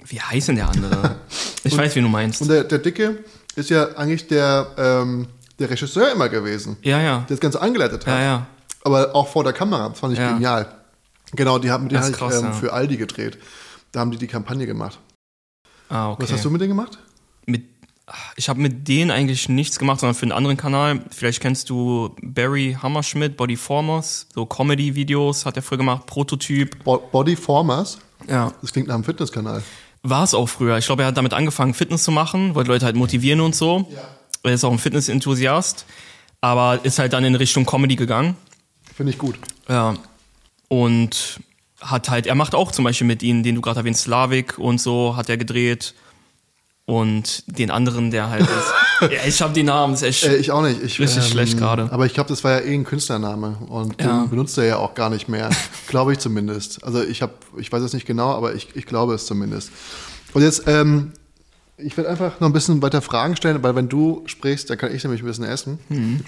Wie 0.06 0.20
heißt 0.20 0.48
denn 0.48 0.56
der 0.56 0.68
andere? 0.68 1.16
Ich 1.64 1.76
weiß, 1.76 1.94
wen 1.94 2.02
du 2.02 2.08
meinst. 2.08 2.42
Und 2.42 2.48
der, 2.48 2.64
der 2.64 2.80
Dicke 2.80 3.22
ist 3.54 3.70
ja 3.70 3.94
eigentlich 3.94 4.26
der, 4.26 4.66
ähm, 4.76 5.28
der 5.60 5.70
Regisseur 5.70 6.10
immer 6.10 6.28
gewesen, 6.28 6.76
ja, 6.82 7.00
ja. 7.00 7.18
der 7.18 7.26
das 7.28 7.38
Ganze 7.38 7.62
angeleitet 7.62 8.04
hat. 8.04 8.18
Ja, 8.18 8.20
ja. 8.20 8.46
Aber 8.82 9.14
auch 9.14 9.28
vor 9.28 9.44
der 9.44 9.52
Kamera, 9.52 9.88
das 9.88 10.00
fand 10.00 10.14
ich 10.14 10.18
Ja. 10.18 10.32
genial. 10.32 10.66
Genau, 11.34 11.58
die 11.58 11.70
haben, 11.70 11.84
habe 11.84 11.96
ist 11.96 12.10
ich 12.10 12.16
krass, 12.16 12.40
ähm, 12.40 12.46
ja. 12.46 12.52
für 12.52 12.72
Aldi 12.72 12.96
gedreht. 12.96 13.38
Da 13.92 14.00
haben 14.00 14.10
die 14.10 14.18
die 14.18 14.26
Kampagne 14.26 14.66
gemacht. 14.66 14.98
Ah, 15.88 16.10
okay. 16.10 16.24
Was 16.24 16.32
hast 16.32 16.44
du 16.44 16.50
mit 16.50 16.60
denen 16.60 16.70
gemacht? 16.70 16.98
mit, 17.46 17.64
ich 18.36 18.48
habe 18.48 18.60
mit 18.60 18.88
denen 18.88 19.10
eigentlich 19.10 19.48
nichts 19.48 19.78
gemacht, 19.78 20.00
sondern 20.00 20.14
für 20.14 20.24
einen 20.24 20.32
anderen 20.32 20.56
Kanal. 20.56 21.04
Vielleicht 21.10 21.40
kennst 21.40 21.70
du 21.70 22.14
Barry 22.22 22.76
Hammerschmidt, 22.80 23.36
Bodyformers, 23.36 24.26
so 24.34 24.46
Comedy-Videos 24.46 25.46
hat 25.46 25.56
er 25.56 25.62
früher 25.62 25.78
gemacht, 25.78 26.06
Prototyp. 26.06 26.82
Bo 26.84 26.98
Body 26.98 27.36
Formers. 27.36 27.98
Ja. 28.28 28.52
Das 28.60 28.72
klingt 28.72 28.88
nach 28.88 28.94
einem 28.94 29.04
Fitnesskanal. 29.04 29.62
War 30.02 30.24
es 30.24 30.34
auch 30.34 30.48
früher. 30.48 30.78
Ich 30.78 30.86
glaube, 30.86 31.02
er 31.02 31.08
hat 31.08 31.16
damit 31.16 31.32
angefangen, 31.32 31.74
Fitness 31.74 32.02
zu 32.02 32.10
machen, 32.10 32.54
wollte 32.54 32.70
Leute 32.70 32.84
halt 32.84 32.96
motivieren 32.96 33.40
und 33.40 33.54
so. 33.54 33.88
Er 34.42 34.52
ist 34.52 34.64
auch 34.64 34.72
ein 34.72 34.78
Fitness-Enthusiast, 34.78 35.86
aber 36.40 36.80
ist 36.84 36.98
halt 36.98 37.12
dann 37.12 37.24
in 37.24 37.36
Richtung 37.36 37.64
Comedy 37.64 37.94
gegangen. 37.94 38.36
Finde 38.94 39.12
ich 39.12 39.18
gut. 39.18 39.38
Ja. 39.68 39.94
Und 40.68 41.40
hat 41.80 42.08
halt, 42.08 42.26
er 42.26 42.34
macht 42.34 42.54
auch 42.54 42.72
zum 42.72 42.84
Beispiel 42.84 43.06
mit 43.06 43.22
ihnen, 43.22 43.42
den 43.42 43.54
du 43.54 43.60
gerade 43.60 43.80
erwähnt, 43.80 43.96
Slavik 43.96 44.58
und 44.58 44.80
so, 44.80 45.16
hat 45.16 45.28
er 45.28 45.36
gedreht. 45.36 45.94
Und 46.84 47.44
den 47.46 47.70
anderen, 47.70 48.10
der 48.10 48.28
halt 48.28 48.42
ist. 48.48 48.72
Ja, 49.00 49.08
ich 49.26 49.40
habe 49.42 49.52
die 49.52 49.62
Namen, 49.62 49.94
ist 49.94 50.02
echt. 50.02 50.24
Äh, 50.24 50.36
ich 50.36 50.50
auch 50.50 50.62
nicht. 50.62 50.82
Ich, 50.82 50.98
Richtig 51.00 51.24
schlecht 51.26 51.58
gerade. 51.58 51.90
Aber 51.92 52.06
ich 52.06 52.14
glaube, 52.14 52.28
das 52.28 52.44
war 52.44 52.52
ja 52.52 52.58
eh 52.60 52.74
ein 52.74 52.84
Künstlername 52.84 53.56
und 53.68 54.00
Ja. 54.00 54.20
den 54.22 54.30
benutzt 54.30 54.56
er 54.58 54.64
ja 54.64 54.76
auch 54.76 54.94
gar 54.94 55.10
nicht 55.10 55.28
mehr. 55.28 55.50
glaube 55.88 56.12
ich 56.12 56.18
zumindest. 56.18 56.82
Also 56.84 57.02
ich 57.02 57.22
habe, 57.22 57.32
ich 57.58 57.70
weiß 57.72 57.82
es 57.82 57.92
nicht 57.92 58.06
genau, 58.06 58.30
aber 58.30 58.54
ich, 58.54 58.68
ich 58.74 58.86
glaube 58.86 59.14
es 59.14 59.26
zumindest. 59.26 59.70
Und 60.34 60.42
jetzt, 60.42 60.64
ähm, 60.66 61.12
ich 61.78 61.96
werde 61.96 62.10
einfach 62.10 62.38
noch 62.38 62.48
ein 62.48 62.52
bisschen 62.52 62.80
weiter 62.82 63.02
Fragen 63.02 63.34
stellen, 63.36 63.62
weil 63.62 63.74
wenn 63.74 63.88
du 63.88 64.22
sprichst, 64.26 64.70
dann 64.70 64.78
kann 64.78 64.94
ich 64.94 65.02
nämlich 65.02 65.22
ein 65.22 65.26
bisschen 65.26 65.44
essen. 65.44 65.78
Mhm. 65.88 66.20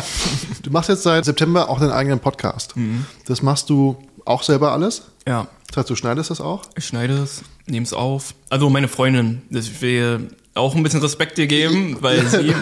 du 0.62 0.70
machst 0.70 0.88
jetzt 0.88 1.02
seit 1.02 1.24
September 1.24 1.68
auch 1.68 1.80
deinen 1.80 1.90
eigenen 1.92 2.20
Podcast. 2.20 2.76
Mhm. 2.76 3.06
Das 3.26 3.42
machst 3.42 3.68
du 3.70 3.96
auch 4.24 4.42
selber 4.42 4.72
alles? 4.72 5.02
ja. 5.26 5.46
Das 5.68 5.78
heißt, 5.78 5.90
du 5.90 5.96
schneidest 5.96 6.28
das 6.30 6.42
auch? 6.42 6.64
Ich 6.76 6.84
schneide 6.84 7.14
es, 7.14 7.40
nehme 7.66 7.86
es 7.86 7.94
auf. 7.94 8.34
Also 8.50 8.68
meine 8.68 8.88
Freundin, 8.88 9.40
das 9.48 9.80
will 9.80 10.28
auch 10.54 10.74
ein 10.74 10.82
bisschen 10.82 11.00
Respekt 11.00 11.38
dir 11.38 11.46
geben, 11.46 11.96
weil 12.00 12.26
sie, 12.26 12.54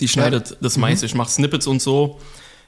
die 0.00 0.08
schneidet 0.08 0.56
das 0.60 0.76
meiste. 0.76 1.06
Ich 1.06 1.14
mache 1.14 1.30
Snippets 1.30 1.66
und 1.66 1.80
so. 1.82 2.18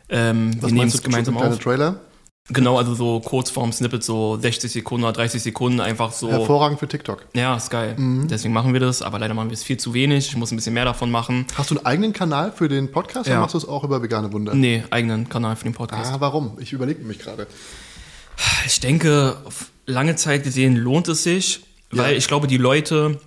Ähm, 0.08 0.60
wir 0.62 0.70
nehmen 0.72 0.88
es 0.88 1.02
gemeinsam 1.02 1.36
auf. 1.36 1.58
Trailer? 1.58 2.00
Genau, 2.48 2.76
also 2.76 2.94
so 2.94 3.20
Kurzform-Snippets, 3.20 4.04
so 4.04 4.36
60 4.36 4.72
Sekunden 4.72 5.04
oder 5.04 5.12
30 5.12 5.40
Sekunden, 5.40 5.80
einfach 5.80 6.10
so. 6.12 6.28
Hervorragend 6.28 6.80
für 6.80 6.88
TikTok. 6.88 7.24
Ja, 7.34 7.56
ist 7.56 7.70
geil. 7.70 7.94
Mhm. 7.96 8.26
Deswegen 8.26 8.52
machen 8.52 8.72
wir 8.72 8.80
das, 8.80 9.00
aber 9.00 9.20
leider 9.20 9.32
machen 9.32 9.48
wir 9.50 9.54
es 9.54 9.62
viel 9.62 9.76
zu 9.76 9.94
wenig. 9.94 10.26
Ich 10.26 10.36
muss 10.36 10.50
ein 10.50 10.56
bisschen 10.56 10.74
mehr 10.74 10.84
davon 10.84 11.10
machen. 11.10 11.46
Hast 11.54 11.70
du 11.70 11.76
einen 11.76 11.86
eigenen 11.86 12.12
Kanal 12.12 12.50
für 12.52 12.68
den 12.68 12.90
Podcast 12.90 13.28
Ja. 13.28 13.34
oder 13.34 13.40
machst 13.42 13.54
du 13.54 13.58
es 13.58 13.64
auch 13.68 13.84
über 13.84 14.02
vegane 14.02 14.32
Wunder? 14.32 14.54
Nee, 14.54 14.82
eigenen 14.90 15.28
Kanal 15.28 15.54
für 15.54 15.64
den 15.64 15.72
Podcast. 15.72 16.12
Ah, 16.12 16.16
warum? 16.20 16.58
Ich 16.60 16.72
überlege 16.72 17.02
mich 17.04 17.20
gerade. 17.20 17.46
Ich 18.66 18.80
denke, 18.80 19.36
lange 19.86 20.16
Zeit 20.16 20.42
gesehen 20.42 20.76
lohnt 20.76 21.06
es 21.08 21.22
sich, 21.22 21.64
weil 21.92 22.10
Ja. 22.12 22.18
ich 22.18 22.26
glaube, 22.26 22.48
die 22.48 22.56
Leute, 22.58 23.20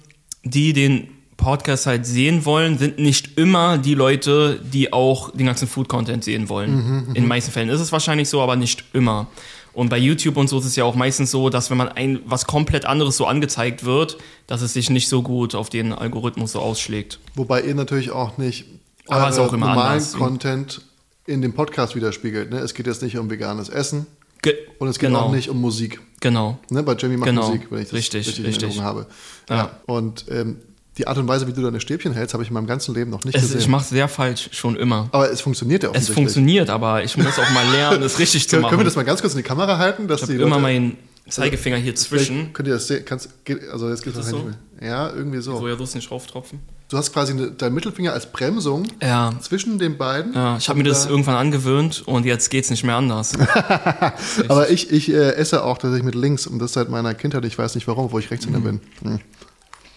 die 0.45 0.71
den 0.71 1.09
Podcast 1.35 1.85
halt 1.85 2.05
sehen 2.05 2.45
wollen, 2.45 2.77
sind 2.77 2.97
nicht 2.97 3.37
immer 3.37 3.77
die 3.77 3.93
Leute, 3.93 4.59
die 4.63 4.93
auch 4.93 5.31
den 5.31 5.45
ganzen 5.45 5.67
Food-Content 5.67 6.23
sehen 6.23 6.47
wollen. 6.47 7.07
In 7.09 7.13
den 7.15 7.27
meisten 7.27 7.51
Fällen 7.51 7.69
ist 7.69 7.81
es 7.81 7.91
wahrscheinlich 7.91 8.29
so, 8.29 8.41
aber 8.41 8.55
nicht 8.55 8.85
immer. 8.93 9.27
Und 9.73 9.89
bei 9.89 9.97
YouTube 9.97 10.37
und 10.37 10.47
so 10.47 10.57
ist 10.59 10.65
es 10.65 10.77
ja 10.77 10.85
auch 10.85 10.95
meistens 10.95 11.31
so, 11.31 11.49
dass 11.49 11.69
wenn 11.69 11.77
man 11.77 11.89
ein 11.89 12.19
was 12.25 12.47
komplett 12.47 12.85
anderes 12.85 13.17
so 13.17 13.25
angezeigt 13.25 13.83
wird, 13.83 14.17
dass 14.47 14.61
es 14.61 14.71
sich 14.71 14.89
nicht 14.89 15.09
so 15.09 15.21
gut 15.21 15.53
auf 15.53 15.69
den 15.69 15.91
Algorithmus 15.91 16.53
so 16.53 16.59
ausschlägt. 16.59 17.19
Wobei 17.35 17.61
ihr 17.61 17.75
natürlich 17.75 18.11
auch 18.11 18.37
nicht 18.37 18.65
Aber 19.07 19.27
auch 19.27 19.51
immer 19.51 19.67
normalen 19.67 19.91
anders. 19.91 20.13
Content 20.13 20.81
in 21.25 21.41
dem 21.41 21.53
Podcast 21.53 21.95
widerspiegelt. 21.95 22.51
Ne? 22.51 22.59
Es 22.59 22.73
geht 22.73 22.87
jetzt 22.87 23.01
nicht 23.01 23.17
um 23.17 23.29
veganes 23.29 23.67
Essen 23.67 24.07
Ge 24.45 24.55
und 24.79 24.87
es 24.87 24.97
geht 24.99 25.09
genau, 25.09 25.21
auch 25.23 25.31
nicht 25.31 25.49
um 25.49 25.59
Musik. 25.59 25.99
Genau. 26.21 26.57
Ne? 26.69 26.81
Bei 26.83 26.95
Jamie 26.95 27.17
macht 27.17 27.29
Genau. 27.29 27.47
Musik, 27.49 27.67
wenn 27.69 27.79
ich 27.81 27.85
das 27.89 27.93
Richtig, 27.93 28.27
richtig, 28.27 28.45
richtig. 28.45 28.63
in 28.63 28.69
Erinnerung 28.69 28.85
habe. 28.85 29.07
Ja. 29.49 29.55
Ja. 29.55 29.79
Und 29.85 30.25
ähm, 30.31 30.57
die 30.97 31.07
Art 31.07 31.17
und 31.17 31.27
Weise, 31.27 31.45
wie 31.47 31.51
du 31.53 31.61
deine 31.61 31.81
Stäbchen 31.81 32.13
hältst, 32.13 32.33
habe 32.33 32.43
ich 32.43 32.49
in 32.49 32.53
meinem 32.53 32.67
ganzen 32.67 32.95
Leben 32.95 33.11
noch 33.11 33.23
nicht 33.25 33.35
Es, 33.35 33.41
gesehen. 33.43 33.59
ich 33.59 33.67
mache 33.67 33.83
sehr 33.83 34.07
falsch, 34.07 34.49
schon 34.53 34.77
immer. 34.77 35.09
Aber 35.11 35.29
es 35.29 35.41
funktioniert 35.41 35.83
ja 35.83 35.89
Es 35.89 35.95
offensichtlich. 35.95 36.15
funktioniert, 36.15 36.69
aber 36.69 37.03
ich 37.03 37.17
muss 37.17 37.37
auch 37.37 37.49
mal 37.51 37.69
lernen, 37.73 38.01
es 38.03 38.17
richtig 38.17 38.43
zu 38.43 38.51
Können, 38.51 38.61
machen. 38.61 38.69
können 38.69 38.79
wir 38.81 38.85
das 38.85 38.95
mal 38.95 39.03
ganz 39.03 39.19
kurz 39.19 39.33
in 39.33 39.39
die 39.39 39.43
Kamera 39.43 39.77
halten, 39.77 40.07
dass 40.07 40.21
ich 40.23 40.29
habe 40.29 40.41
immer 40.43 40.57
meinen 40.59 40.97
Zeigefinger 41.27 41.77
hier 41.77 41.95
zwischen. 41.95 42.53
Könnt 42.53 42.67
ihr 42.69 42.75
das 42.75 42.87
sehen? 42.87 43.03
Kannst, 43.03 43.29
also 43.71 43.89
jetzt 43.89 44.03
geht 44.03 44.15
das 44.15 44.21
das 44.21 44.29
so? 44.29 44.37
nicht 44.37 44.57
mehr. 44.79 44.89
Ja, 44.89 45.09
irgendwie 45.13 45.41
so. 45.41 45.57
Sojasauce 45.57 45.95
nicht 45.95 46.09
rauftropfen. 46.11 46.59
Du 46.87 46.97
hast 46.97 47.11
quasi 47.13 47.31
eine, 47.33 47.49
deinen 47.51 47.73
Mittelfinger 47.73 48.13
als 48.13 48.31
Bremsung 48.31 48.85
Ja. 49.01 49.33
zwischen 49.41 49.79
den 49.79 49.97
beiden. 49.97 50.33
Ja, 50.33 50.57
ich 50.57 50.69
habe 50.69 50.77
mir 50.77 50.83
das 50.83 51.07
irgendwann 51.07 51.35
angewöhnt 51.35 52.03
und 52.05 52.25
jetzt 52.25 52.49
geht's 52.51 52.69
nicht 52.69 52.83
mehr 52.83 52.95
anders. 52.95 53.33
Aber 54.49 54.69
ich, 54.69 54.91
ich 54.91 55.09
äh, 55.09 55.31
esse 55.33 55.63
auch 55.63 55.79
tatsächlich 55.79 56.05
mit 56.05 56.13
links 56.15 56.45
und 56.45 56.59
das 56.59 56.73
seit 56.73 56.89
meiner 56.89 57.15
Kindheit. 57.15 57.43
Ich 57.45 57.57
weiß 57.57 57.73
nicht 57.73 57.87
warum, 57.87 58.11
wo 58.11 58.19
ich 58.19 58.29
Rechtshänder 58.29 58.59
bin. 58.59 58.81
Hm. 59.01 59.19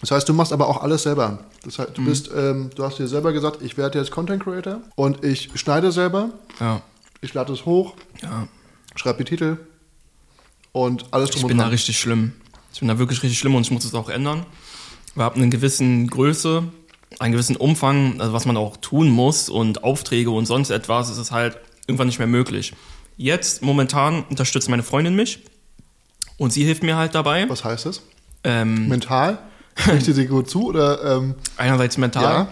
Das 0.01 0.11
heißt, 0.11 0.27
du 0.29 0.33
machst 0.33 0.51
aber 0.51 0.67
auch 0.67 0.81
alles 0.81 1.03
selber. 1.03 1.39
Das 1.63 1.77
heißt, 1.77 1.91
du 1.95 2.05
bist, 2.05 2.31
ähm, 2.35 2.71
du 2.73 2.83
hast 2.83 2.97
dir 2.97 3.07
selber 3.07 3.33
gesagt, 3.33 3.61
ich 3.61 3.77
werde 3.77 3.99
jetzt 3.99 4.09
Content 4.11 4.43
Creator 4.43 4.79
und 4.95 5.23
ich 5.23 5.51
schneide 5.55 5.91
selber, 5.91 6.31
Ja. 6.59 6.81
ich 7.21 7.33
lade 7.35 7.53
es 7.53 7.65
hoch, 7.65 7.93
ja. 8.23 8.47
schreibe 8.95 9.23
die 9.23 9.29
Titel 9.29 9.57
und 10.71 11.05
alles 11.11 11.29
drum 11.31 11.41
Ich 11.41 11.47
bin 11.47 11.57
da 11.59 11.67
richtig 11.67 11.99
schlimm. 11.99 12.31
Ich 12.73 12.79
bin 12.79 12.87
da 12.87 12.97
wirklich 12.97 13.21
richtig 13.21 13.37
schlimm 13.37 13.53
und 13.55 13.61
ich 13.63 13.71
muss 13.71 13.83
es 13.85 13.93
auch 13.93 14.09
ändern. 14.09 14.45
Wir 15.15 15.25
haben 15.25 15.41
eine 15.41 15.49
gewissen 15.49 16.07
Größe, 16.07 16.63
einen 17.17 17.31
gewissen 17.31 17.55
Umfang, 17.55 18.21
also 18.21 18.33
was 18.33 18.45
man 18.45 18.57
auch 18.57 18.77
tun 18.77 19.09
muss 19.09 19.49
und 19.49 19.83
Aufträge 19.83 20.29
und 20.29 20.45
sonst 20.45 20.69
etwas, 20.69 21.09
ist 21.09 21.17
es 21.17 21.31
halt 21.31 21.57
irgendwann 21.87 22.07
nicht 22.07 22.19
mehr 22.19 22.27
möglich. 22.27 22.73
Jetzt, 23.17 23.61
momentan, 23.61 24.23
unterstützt 24.29 24.69
meine 24.69 24.83
Freundin 24.83 25.15
mich 25.15 25.43
und 26.37 26.53
sie 26.53 26.63
hilft 26.63 26.83
mir 26.83 26.95
halt 26.95 27.15
dabei. 27.15 27.49
Was 27.49 27.63
heißt 27.63 27.85
das? 27.85 28.03
Ähm, 28.43 28.87
Mental? 28.87 29.39
Kriegt 29.75 30.05
sie 30.05 30.25
gut 30.27 30.49
zu 30.49 30.67
oder 30.67 31.17
ähm, 31.17 31.35
einerseits 31.57 31.97
mental. 31.97 32.23
Ja. 32.23 32.47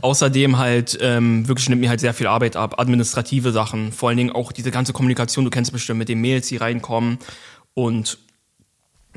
Außerdem 0.00 0.58
halt 0.58 0.98
ähm, 1.00 1.46
wirklich 1.46 1.68
nimmt 1.68 1.80
mir 1.80 1.88
halt 1.88 2.00
sehr 2.00 2.12
viel 2.12 2.26
Arbeit 2.26 2.56
ab, 2.56 2.80
administrative 2.80 3.52
Sachen, 3.52 3.92
vor 3.92 4.08
allen 4.08 4.18
Dingen 4.18 4.32
auch 4.32 4.50
diese 4.50 4.70
ganze 4.70 4.92
Kommunikation, 4.92 5.44
du 5.44 5.50
kennst 5.50 5.72
bestimmt 5.72 5.98
mit 5.98 6.08
den 6.08 6.20
Mails, 6.20 6.48
die 6.48 6.56
reinkommen 6.56 7.18
und 7.74 8.18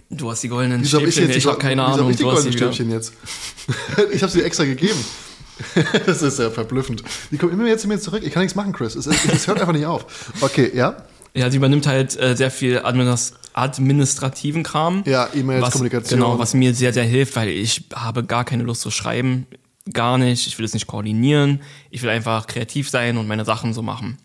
du 0.10 0.32
hast 0.32 0.44
die 0.44 0.50
goldenen 0.50 0.82
wieso 0.82 0.98
habe 0.98 1.08
ich 1.08 1.14
Stäbchen, 1.14 1.32
jetzt 1.32 1.38
ich 1.38 1.46
habe 1.48 1.58
keine 1.58 1.82
wieso 1.82 1.88
hab 1.88 1.94
Ahnung, 1.96 2.10
ich 2.12 2.18
die 2.18 2.24
du 2.24 2.30
goldenen 2.30 2.54
wieder. 2.54 2.74
Stäbchen 2.74 2.92
jetzt? 2.92 3.14
ich 4.12 4.22
habe 4.22 4.32
sie 4.32 4.42
extra 4.44 4.66
gegeben. 4.66 5.00
das 6.06 6.22
ist 6.22 6.40
ja 6.40 6.50
verblüffend. 6.50 7.04
Die 7.32 7.38
kommen 7.38 7.54
immer 7.54 7.66
jetzt 7.68 7.84
zu 7.84 7.88
mir 7.88 8.00
zurück. 8.00 8.24
Ich 8.24 8.34
kann 8.34 8.44
nichts 8.44 8.56
machen, 8.56 8.74
Chris. 8.74 8.96
Es, 8.96 9.08
es, 9.08 9.26
es 9.26 9.48
hört 9.48 9.60
einfach 9.60 9.74
nicht 9.74 9.86
auf. 9.86 10.06
Okay, 10.42 10.72
ja? 10.74 10.98
Ja, 11.34 11.50
sie 11.50 11.58
übernimmt 11.58 11.88
halt 11.88 12.18
äh, 12.20 12.36
sehr 12.36 12.52
viel 12.52 12.80
Administ 12.80 13.34
administrativen 13.54 14.64
Kram. 14.64 15.04
Ja, 15.06 15.30
E-Mails, 15.34 15.72
Kommunikation. 15.72 16.20
Genau, 16.20 16.38
was 16.38 16.54
mir 16.54 16.74
sehr, 16.74 16.92
sehr 16.92 17.06
hilft, 17.06 17.38
weil 17.38 17.48
ich 17.48 17.86
habe 17.94 18.26
gar 18.26 18.44
keine 18.44 18.64
Lust 18.64 18.82
zu 18.82 18.92
schreiben. 18.92 19.48
Gar 19.94 20.18
nicht. 20.18 20.48
Ich 20.48 20.58
will 20.58 20.66
es 20.66 20.74
nicht 20.74 20.88
koordinieren. 20.88 21.62
Ich 21.90 22.02
will 22.02 22.10
einfach 22.10 22.48
kreativ 22.48 22.90
sein 22.90 23.18
und 23.18 23.28
meine 23.28 23.46
Sachen 23.46 23.74
so 23.74 23.82
machen. 23.82 24.18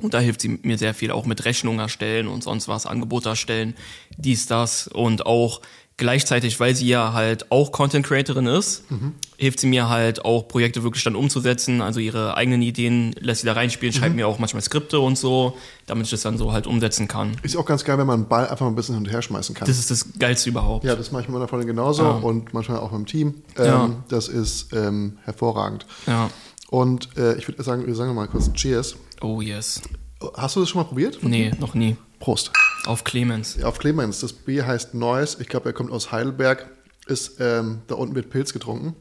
Und 0.00 0.12
da 0.14 0.18
hilft 0.18 0.40
sie 0.40 0.58
mir 0.62 0.76
sehr 0.78 0.92
viel, 0.94 1.10
auch 1.12 1.24
mit 1.26 1.44
Rechnungen 1.44 1.78
erstellen 1.80 2.26
und 2.28 2.42
sonst 2.42 2.66
was, 2.68 2.84
Angebote 2.86 3.28
erstellen, 3.28 3.74
dies, 4.16 4.46
das 4.46 4.88
und 4.88 5.24
auch 5.24 5.60
gleichzeitig, 5.96 6.58
weil 6.58 6.74
sie 6.74 6.88
ja 6.88 7.12
halt 7.12 7.52
auch 7.52 7.70
Content 7.70 8.04
Creatorin 8.04 8.48
ist, 8.48 8.90
Mhm. 8.90 9.12
hilft 9.36 9.60
sie 9.60 9.68
mir 9.68 9.88
halt 9.88 10.24
auch 10.24 10.48
Projekte 10.48 10.82
wirklich 10.82 11.04
dann 11.04 11.14
umzusetzen, 11.14 11.80
also 11.80 12.00
ihre 12.00 12.36
eigenen 12.36 12.62
Ideen 12.62 13.14
lässt 13.20 13.42
sie 13.42 13.46
da 13.46 13.52
reinspielen, 13.52 13.94
Mhm. 13.94 13.98
schreibt 14.00 14.16
mir 14.16 14.26
auch 14.26 14.40
manchmal 14.40 14.60
Skripte 14.62 14.98
und 14.98 15.16
so, 15.16 15.56
damit 15.86 16.06
ich 16.06 16.10
das 16.10 16.22
dann 16.22 16.36
so 16.36 16.52
halt 16.52 16.66
umsetzen 16.66 17.06
kann. 17.06 17.36
Ist 17.44 17.56
auch 17.56 17.64
ganz 17.64 17.84
geil, 17.84 17.96
wenn 17.96 18.08
man 18.08 18.20
einen 18.22 18.28
Ball 18.28 18.48
einfach 18.48 18.62
mal 18.66 18.72
ein 18.72 18.74
bisschen 18.74 18.96
hin 18.96 19.04
und 19.04 19.10
her 19.12 19.22
schmeißen 19.22 19.54
kann. 19.54 19.68
Das 19.68 19.78
ist 19.78 19.88
das 19.92 20.04
Geilste 20.18 20.50
überhaupt. 20.50 20.84
ja, 20.84 20.96
das 20.96 21.12
mache 21.12 21.22
ich 21.22 21.28
mit 21.28 21.34
meiner 21.34 21.46
Freundin 21.46 21.68
genauso 21.68 22.02
Ja. 22.02 22.10
und 22.10 22.52
manchmal 22.52 22.78
auch 22.78 22.90
mit 22.90 22.98
dem 23.02 23.06
Team. 23.06 23.34
Ähm, 23.56 23.64
Ja. 23.64 23.90
Das 24.08 24.26
ist 24.26 24.72
ähm, 24.72 25.18
hervorragend. 25.22 25.86
Ja. 26.08 26.28
Und 26.70 27.16
äh, 27.16 27.36
ich 27.38 27.46
würde 27.46 27.62
sagen, 27.62 27.86
wir 27.86 27.94
sagen 27.94 28.12
mal 28.16 28.26
kurz 28.26 28.52
Cheers. 28.52 28.96
Oh 29.20 29.40
yes. 29.40 29.80
Hast 30.36 30.56
du 30.56 30.60
das 30.60 30.68
schon 30.70 30.80
mal 30.82 30.88
probiert? 30.88 31.22
Nee, 31.22 31.52
noch 31.58 31.74
nie. 31.74 31.96
Prost. 32.18 32.50
Auf 32.86 33.04
Clemens. 33.04 33.62
Auf 33.62 33.78
Clemens. 33.78 34.20
Das 34.20 34.32
Bier 34.32 34.66
heißt 34.66 34.94
Neuss. 34.94 35.36
Ich 35.40 35.48
glaube, 35.48 35.68
er 35.68 35.72
kommt 35.72 35.90
aus 35.90 36.12
Heidelberg. 36.12 36.70
Ist 37.06 37.38
ähm, 37.40 37.82
da 37.86 37.96
unten 37.96 38.14
wird 38.14 38.30
Pilz 38.30 38.52
getrunken. 38.52 38.94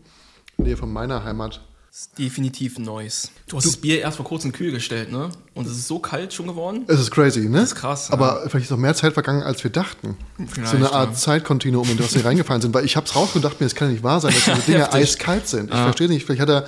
In 0.57 0.65
der 0.65 0.65
Nähe 0.65 0.77
von 0.77 0.91
meiner 0.91 1.23
Heimat. 1.23 1.61
Ist 1.89 2.17
definitiv 2.17 2.79
Neues. 2.79 3.29
Du 3.47 3.55
hast 3.55 3.67
das 3.67 3.77
Bier 3.77 4.01
erst 4.01 4.17
vor 4.17 4.25
kurzem 4.25 4.51
kühl 4.51 4.71
gestellt, 4.71 5.11
ne? 5.11 5.29
Und 5.53 5.67
es 5.67 5.73
ist 5.73 5.87
so 5.87 5.99
kalt 5.99 6.33
schon 6.33 6.47
geworden. 6.47 6.85
Es 6.87 6.99
ist 6.99 7.11
crazy, 7.11 7.47
ne? 7.47 7.59
Das 7.59 7.69
ist 7.69 7.75
krass, 7.75 8.09
Aber 8.09 8.41
vielleicht 8.49 8.65
ist 8.65 8.71
noch 8.71 8.79
mehr 8.79 8.95
Zeit 8.95 9.13
vergangen, 9.13 9.43
als 9.43 9.63
wir 9.63 9.69
dachten. 9.69 10.17
Vielleicht, 10.47 10.71
so 10.71 10.77
eine 10.77 10.91
Art 10.91 11.11
ja. 11.11 11.15
Zeitkontinuum, 11.15 11.87
in 11.91 11.97
das 11.97 12.11
sie 12.11 12.19
reingefallen 12.25 12.63
sind. 12.63 12.73
Weil 12.73 12.83
ich 12.83 12.95
habe 12.95 13.05
es 13.05 13.15
rausgedacht, 13.15 13.59
mir 13.59 13.67
das 13.67 13.75
kann 13.75 13.89
ja 13.89 13.93
nicht 13.93 14.03
wahr 14.03 14.19
sein, 14.19 14.33
dass 14.33 14.43
diese 14.43 14.61
Dinge 14.71 14.91
eiskalt 14.91 15.47
sind. 15.47 15.69
Ich 15.69 15.77
verstehe 15.77 16.07
nicht. 16.07 16.25
Vielleicht 16.25 16.41
hat 16.41 16.49
er. 16.49 16.67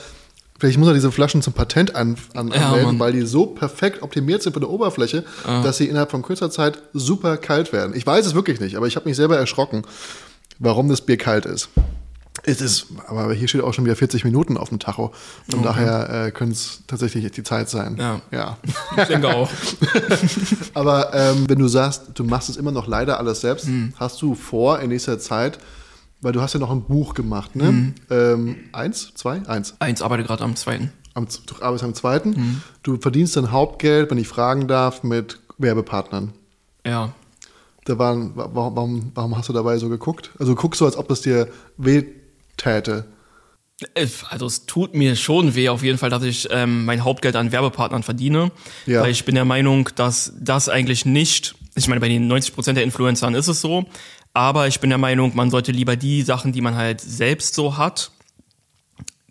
Vielleicht 0.57 0.77
muss 0.77 0.87
er 0.87 0.93
diese 0.93 1.11
Flaschen 1.11 1.41
zum 1.41 1.51
Patent 1.53 1.95
an, 1.95 2.15
an, 2.33 2.47
Ja, 2.47 2.67
anmelden, 2.67 2.85
Mann. 2.85 2.99
weil 2.99 3.11
die 3.11 3.25
so 3.25 3.45
perfekt 3.45 4.01
optimiert 4.01 4.41
sind 4.41 4.53
von 4.53 4.61
der 4.61 4.69
Oberfläche, 4.69 5.25
dass 5.45 5.77
sie 5.77 5.85
innerhalb 5.87 6.11
von 6.11 6.21
kurzer 6.21 6.49
Zeit 6.49 6.79
super 6.93 7.35
kalt 7.37 7.73
werden. 7.73 7.93
Ich 7.95 8.07
weiß 8.07 8.25
es 8.25 8.35
wirklich 8.35 8.59
nicht, 8.61 8.77
aber 8.77 8.87
ich 8.87 8.95
habe 8.95 9.07
mich 9.09 9.17
selber 9.17 9.37
erschrocken, 9.37 9.83
warum 10.59 10.87
das 10.87 11.01
Bier 11.01 11.17
kalt 11.17 11.45
ist. 11.45 11.67
Es 12.43 12.61
ist, 12.61 12.87
aber 13.07 13.33
hier 13.33 13.47
steht 13.47 13.61
auch 13.61 13.73
schon 13.73 13.85
wieder 13.85 13.95
40 13.95 14.23
Minuten 14.23 14.55
auf 14.57 14.69
dem 14.69 14.77
Tacho. 14.79 15.11
Von 15.49 15.63
daher 15.63 16.27
äh, 16.27 16.31
könnte 16.31 16.53
es 16.53 16.81
tatsächlich 16.85 17.29
die 17.31 17.43
Zeit 17.43 17.69
sein. 17.69 17.97
Ja. 17.97 18.21
ja. 18.31 18.57
Ich 18.97 19.07
denke 19.07 19.29
auch. 19.33 19.49
Aber 20.73 21.13
ähm, 21.13 21.45
wenn 21.49 21.59
du 21.59 21.67
sagst, 21.67 22.03
du 22.13 22.23
machst 22.23 22.49
es 22.49 22.57
immer 22.57 22.71
noch 22.71 22.87
leider 22.87 23.19
alles 23.19 23.41
selbst, 23.41 23.65
Hm. 23.65 23.93
hast 23.97 24.21
du 24.21 24.35
vor 24.35 24.79
in 24.79 24.89
nächster 24.89 25.17
Zeit, 25.19 25.57
weil 26.21 26.31
du 26.33 26.41
hast 26.41 26.53
ja 26.53 26.59
noch 26.59 26.71
ein 26.71 26.83
Buch 26.83 27.13
gemacht, 27.13 27.55
ne? 27.55 27.67
Hm. 27.67 27.93
Ähm, 28.09 28.55
eins, 28.73 29.13
zwei, 29.15 29.41
eins. 29.47 29.75
Eins 29.79 30.01
arbeite 30.01 30.23
gerade 30.23 30.43
am 30.43 30.55
zweiten. 30.55 30.91
Am, 31.13 31.27
du 31.45 31.55
arbeitest 31.61 31.83
am 31.83 31.93
zweiten. 31.93 32.35
Hm. 32.35 32.61
Du 32.83 32.97
verdienst 32.97 33.37
dein 33.37 33.51
Hauptgeld, 33.51 34.11
wenn 34.11 34.17
ich 34.17 34.27
fragen 34.27 34.67
darf, 34.67 35.03
mit 35.03 35.39
Werbepartnern. 35.57 36.33
Ja. 36.85 37.13
Da 37.85 37.97
waren, 37.99 38.35
wa- 38.35 38.49
warum, 38.53 39.11
warum 39.13 39.37
hast 39.37 39.47
du 39.49 39.53
dabei 39.53 39.77
so 39.77 39.89
geguckt? 39.89 40.31
Also 40.39 40.55
guckst 40.55 40.81
du, 40.81 40.85
als 40.85 40.97
ob 40.97 41.09
es 41.11 41.21
dir 41.21 41.47
weh 41.77 42.03
täte. 42.57 43.05
Äh, 43.93 44.07
Also 44.29 44.45
es 44.47 44.65
tut 44.65 44.95
mir 44.95 45.15
schon 45.15 45.53
weh 45.55 45.69
auf 45.69 45.83
jeden 45.83 45.97
Fall, 45.97 46.09
dass 46.09 46.23
ich 46.23 46.47
ähm, 46.51 46.85
mein 46.85 47.03
Hauptgeld 47.03 47.35
an 47.35 47.51
Werbepartnern 47.51 48.03
verdiene. 48.03 48.51
Ja. 48.85 49.01
Weil 49.01 49.11
ich 49.11 49.23
bin 49.25 49.35
der 49.35 49.45
Meinung, 49.45 49.89
dass 49.95 50.33
das 50.39 50.67
eigentlich 50.69 51.05
nicht, 51.05 51.55
ich 51.75 51.87
meine, 51.87 52.01
bei 52.01 52.07
den 52.09 52.31
90% 52.31 52.73
der 52.73 52.83
Influencern 52.83 53.35
ist 53.35 53.47
es 53.47 53.61
so, 53.61 53.85
aber 54.35 54.67
ich 54.67 54.79
bin 54.79 54.89
der 54.89 54.99
Meinung, 54.99 55.31
man 55.35 55.49
sollte 55.49 55.71
lieber 55.71 55.95
die 55.95 56.21
Sachen, 56.21 56.51
die 56.51 56.61
man 56.61 56.75
halt 56.75 56.99
selbst 57.01 57.55
so 57.55 57.77
hat, 57.77 58.11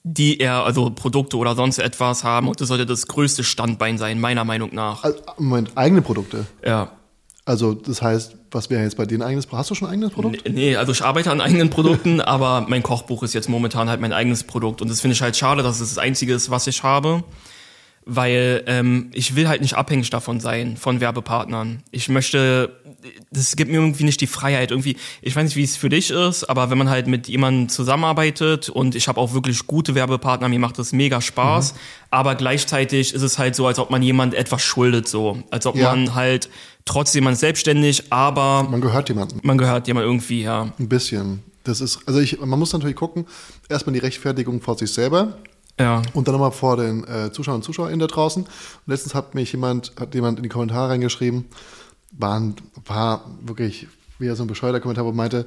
die 0.02 0.38
eher, 0.38 0.64
also 0.64 0.90
Produkte 0.90 1.36
oder 1.36 1.55
sonst 1.55 1.78
etwas 1.78 2.24
haben 2.24 2.48
und 2.48 2.61
das 2.61 2.68
sollte 2.68 2.86
das 2.86 3.07
größte 3.07 3.44
Standbein 3.44 3.98
sein, 3.98 4.18
meiner 4.18 4.44
Meinung 4.44 4.74
nach. 4.74 5.05
Also, 5.05 5.18
Moment, 5.38 5.72
eigene 5.76 6.02
Produkte. 6.02 6.46
Ja. 6.64 6.92
Also 7.46 7.74
das 7.74 8.00
heißt, 8.00 8.36
was 8.50 8.70
wäre 8.70 8.82
jetzt 8.82 8.96
bei 8.96 9.05
dir 9.05 9.18
ein 9.18 9.22
eigenes 9.22 9.44
Produkt? 9.44 9.61
Hast 9.61 9.70
du 9.70 9.74
schon 9.74 9.88
ein 9.88 9.92
eigenes 9.92 10.12
Produkt? 10.12 10.48
Nee, 10.48 10.76
also 10.76 10.92
ich 10.92 11.02
arbeite 11.02 11.30
an 11.30 11.42
eigenen 11.42 11.68
Produkten, 11.68 12.20
aber 12.22 12.64
mein 12.68 12.82
Kochbuch 12.82 13.22
ist 13.22 13.34
jetzt 13.34 13.50
momentan 13.50 13.90
halt 13.90 14.00
mein 14.00 14.14
eigenes 14.14 14.44
Produkt. 14.44 14.80
Und 14.80 14.90
das 14.90 15.02
finde 15.02 15.14
ich 15.14 15.20
halt 15.20 15.36
schade, 15.36 15.62
dass 15.62 15.80
es 15.80 15.90
das 15.90 15.98
Einzige 15.98 16.32
ist, 16.32 16.50
was 16.50 16.66
ich 16.66 16.82
habe. 16.82 17.22
Weil 18.07 18.62
ähm, 18.66 19.11
ich 19.14 19.34
will 19.34 19.48
halt 19.48 19.62
nicht 19.62 19.74
abhängig 19.74 20.11
davon 20.11 20.38
sein, 20.38 20.76
von 20.76 21.00
Werbepartnern. 21.00 21.82
Ich 21.90 22.11
möchte, 22.11 22.70
das 23.32 23.57
gibt 23.57 23.70
mir 23.70 23.78
irgendwie 23.78 24.05
nicht 24.05 24.20
die 24.20 24.26
Freiheit. 24.26 24.70
Irgendwie, 24.72 24.96
ich 25.22 25.34
weiß 25.34 25.44
nicht, 25.44 25.57
wie 25.57 25.62
es 25.64 25.76
für 25.78 25.88
dich 25.88 26.11
ist, 26.11 26.44
aber 26.44 26.68
wenn 26.68 26.76
man 26.76 26.90
halt 26.90 27.07
mit 27.07 27.28
jemandem 27.28 27.70
zusammenarbeitet 27.70 28.68
und 28.68 28.94
ich 28.94 29.09
habe 29.09 29.18
auch 29.18 29.32
wirklich 29.32 29.66
gute 29.66 29.94
Werbepartner, 29.94 30.50
mir 30.50 30.59
macht 30.59 30.78
das 30.78 30.92
mega 30.92 31.22
Spaß. 31.22 31.74
Aber 32.11 32.34
gleichzeitig 32.34 33.14
ist 33.14 33.22
es 33.22 33.38
halt 33.38 33.57
so, 33.57 33.66
als 33.66 33.78
ob 33.78 33.88
man 33.90 34.02
jemand 34.02 34.34
etwas 34.34 34.61
schuldet, 34.62 35.09
so. 35.09 35.38
Als 35.50 35.64
ob 35.64 35.74
Ja. 35.76 35.90
man 35.94 36.14
halt 36.14 36.50
trotzdem 36.84 37.24
man 37.24 37.32
ist 37.32 37.40
selbstständig, 37.40 38.12
aber 38.12 38.64
Man 38.70 38.82
gehört 38.82 39.09
jemandem. 39.09 39.40
man 39.42 39.57
gehört 39.57 39.86
jemand 39.88 40.05
irgendwie, 40.05 40.42
ja. 40.42 40.70
Ein 40.78 40.88
bisschen. 40.90 41.42
Das 41.64 41.80
ist, 41.80 42.00
also 42.05 42.20
ich, 42.20 42.38
man 42.38 42.59
muss 42.59 42.74
natürlich 42.74 42.96
gucken, 42.96 43.24
erstmal 43.70 43.94
die 43.94 44.00
Rechtfertigung 44.00 44.61
vor 44.61 44.76
sich 44.76 44.92
selber 44.92 45.38
Ja. 45.78 46.02
und 46.12 46.28
dann 46.28 46.34
nochmal 46.34 46.52
vor 46.52 46.76
den 46.76 47.04
äh, 47.06 47.32
Zuschauern 47.32 47.56
und 47.56 47.62
Zuschauerinnen 47.64 48.00
da 48.00 48.06
draußen. 48.06 48.44
Und 48.44 48.50
letztens 48.86 49.14
hat 49.14 49.34
mich 49.34 49.52
jemand, 49.52 49.92
hat 49.98 50.14
jemand 50.14 50.38
in 50.38 50.42
die 50.44 50.48
Kommentare 50.48 50.90
reingeschrieben, 50.90 51.46
war, 52.12 52.38
ein, 52.38 52.54
war 52.86 53.24
wirklich 53.40 53.88
wieder 54.18 54.36
so 54.36 54.44
ein 54.44 54.46
bescheuerter 54.46 54.80
Kommentar, 54.80 55.04
wo 55.04 55.12
meinte, 55.12 55.46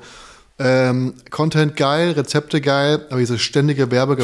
ähm, 0.59 1.13
Content 1.29 1.75
geil, 1.75 2.11
Rezepte 2.11 2.61
geil, 2.61 3.05
aber 3.09 3.19
diese 3.19 3.37
ständige 3.37 3.91
Werbe 3.91 4.17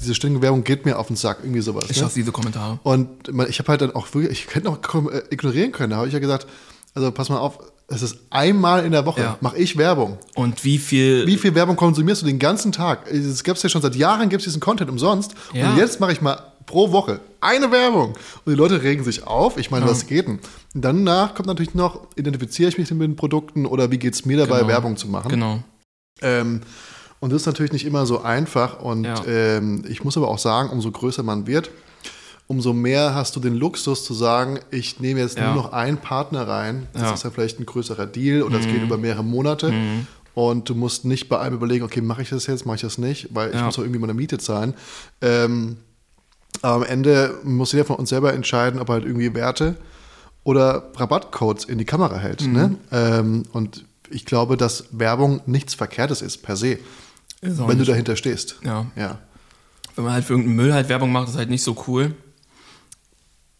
diese 0.00 0.14
ständige 0.14 0.40
Werbung 0.40 0.62
geht 0.62 0.84
mir 0.84 0.98
auf 0.98 1.08
den 1.08 1.16
Sack, 1.16 1.38
irgendwie 1.42 1.60
sowas. 1.62 1.86
Ich 1.90 1.98
ne? 1.98 2.04
hasse 2.04 2.14
diese 2.14 2.30
Kommentare. 2.32 2.78
Und 2.84 3.08
ich 3.48 3.58
habe 3.58 3.68
halt 3.68 3.80
dann 3.80 3.94
auch 3.94 4.06
wirklich, 4.14 4.30
ich 4.46 4.54
hätte 4.54 4.66
noch 4.66 4.80
kom- 4.80 5.10
äh, 5.10 5.24
ignorieren 5.30 5.72
können. 5.72 5.90
Da 5.90 5.96
habe 5.96 6.06
ich 6.06 6.14
ja 6.14 6.20
gesagt, 6.20 6.46
also 6.94 7.10
pass 7.10 7.28
mal 7.28 7.38
auf, 7.38 7.58
es 7.88 8.02
ist 8.02 8.16
einmal 8.30 8.84
in 8.84 8.92
der 8.92 9.04
Woche, 9.06 9.20
Ja. 9.20 9.38
mache 9.40 9.58
ich 9.58 9.76
Werbung. 9.76 10.18
Und 10.34 10.64
wie 10.64 10.78
viel, 10.78 11.26
Wie 11.26 11.36
viel 11.36 11.54
Werbung 11.54 11.76
konsumierst 11.76 12.22
du 12.22 12.26
den 12.26 12.38
ganzen 12.38 12.72
Tag? 12.72 13.10
Es 13.10 13.44
gibt 13.44 13.62
ja 13.62 13.68
schon 13.68 13.82
seit 13.82 13.94
Jahren 13.94 14.28
gibt 14.28 14.40
es 14.40 14.44
diesen 14.44 14.60
Content 14.60 14.90
umsonst. 14.90 15.34
Ja. 15.52 15.70
Und 15.70 15.76
jetzt 15.78 16.00
mache 16.00 16.12
ich 16.12 16.20
mal 16.22 16.38
pro 16.66 16.92
Woche 16.92 17.20
eine 17.42 17.70
Werbung. 17.70 18.14
Und 18.44 18.52
die 18.52 18.54
Leute 18.56 18.82
regen 18.82 19.04
sich 19.04 19.26
auf. 19.26 19.58
Ich 19.58 19.70
meine, 19.70 19.86
was 19.86 20.06
geht 20.06 20.26
denn? 20.26 20.38
Und 20.74 20.82
danach 20.82 21.34
kommt 21.34 21.46
natürlich 21.46 21.74
noch, 21.74 22.06
identifiziere 22.16 22.70
ich 22.70 22.78
mich 22.78 22.90
mit 22.90 23.02
den 23.02 23.16
Produkten 23.16 23.66
oder 23.66 23.90
wie 23.90 23.98
geht 23.98 24.14
es 24.14 24.24
mir 24.24 24.38
dabei, 24.38 24.58
Genau. 24.60 24.68
Werbung 24.68 24.96
zu 24.96 25.06
machen? 25.08 25.28
genau. 25.28 25.62
Ähm, 26.22 26.62
und 27.20 27.32
das 27.32 27.42
ist 27.42 27.46
natürlich 27.46 27.72
nicht 27.72 27.84
immer 27.84 28.06
so 28.06 28.22
einfach. 28.22 28.80
Und 28.80 29.04
Ja. 29.04 29.14
ähm, 29.26 29.84
ich 29.88 30.04
muss 30.04 30.16
aber 30.16 30.28
auch 30.28 30.38
sagen, 30.38 30.70
umso 30.70 30.90
größer 30.90 31.22
man 31.22 31.46
wird, 31.46 31.70
umso 32.46 32.72
mehr 32.72 33.14
hast 33.14 33.36
du 33.36 33.40
den 33.40 33.54
Luxus 33.54 34.04
zu 34.04 34.12
sagen, 34.14 34.60
ich 34.70 35.00
nehme 35.00 35.20
jetzt 35.20 35.38
Ja. 35.38 35.46
nur 35.54 35.62
noch 35.64 35.72
einen 35.72 35.96
Partner 35.98 36.46
rein. 36.46 36.86
Das 36.92 37.02
Ja. 37.02 37.08
Mhm. 37.08 37.14
ist 37.14 37.24
ja 37.24 37.30
vielleicht 37.30 37.60
ein 37.60 37.66
größerer 37.66 38.06
Deal 38.06 38.42
oder 38.42 38.58
es 38.58 38.66
geht 38.66 38.82
über 38.82 38.98
mehrere 38.98 39.24
Monate. 39.24 39.72
Und 40.34 40.68
du 40.68 40.74
musst 40.74 41.04
nicht 41.04 41.28
bei 41.28 41.38
allem 41.38 41.54
überlegen, 41.54 41.84
okay, 41.84 42.00
mache 42.00 42.22
ich 42.22 42.28
das 42.30 42.46
jetzt, 42.48 42.66
mache 42.66 42.76
ich 42.76 42.82
das 42.82 42.98
nicht, 42.98 43.28
weil 43.34 43.50
ich 43.50 43.56
Ja. 43.56 43.64
muss 43.66 43.78
auch 43.78 43.82
irgendwie 43.82 44.00
meine 44.00 44.14
Miete 44.14 44.36
zahlen. 44.38 44.74
Ähm, 45.22 45.76
aber 46.60 46.74
am 46.76 46.82
Ende 46.82 47.34
muss 47.44 47.72
jeder 47.72 47.84
von 47.84 47.96
uns 47.96 48.08
selber 48.10 48.32
entscheiden, 48.34 48.80
ob 48.80 48.88
er 48.88 48.94
halt 48.94 49.04
irgendwie 49.04 49.32
Werte 49.34 49.76
oder 50.42 50.90
Rabattcodes 50.96 51.64
in 51.64 51.78
die 51.78 51.84
Kamera 51.84 52.16
hält. 52.18 52.42
Mhm. 52.42 52.52
Ne? 52.52 52.76
Ähm, 52.92 53.42
und 53.52 53.84
ich 54.10 54.24
glaube, 54.26 54.56
dass 54.56 54.84
Werbung 54.90 55.40
nichts 55.46 55.74
Verkehrtes 55.74 56.20
ist, 56.20 56.42
per 56.42 56.56
se, 56.56 56.78
Ist 57.40 57.58
wenn 57.58 57.66
du 57.68 57.74
nicht. 57.76 57.88
dahinter 57.88 58.16
stehst. 58.16 58.56
Ja. 58.64 58.86
ja. 58.96 59.18
Wenn 59.96 60.04
man 60.04 60.12
halt 60.14 60.24
für 60.24 60.32
irgendeinen 60.34 60.56
Müll 60.56 60.72
halt 60.74 60.88
Werbung 60.88 61.12
macht, 61.12 61.28
ist 61.28 61.36
halt 61.36 61.48
nicht 61.50 61.62
so 61.62 61.76
cool. 61.86 62.14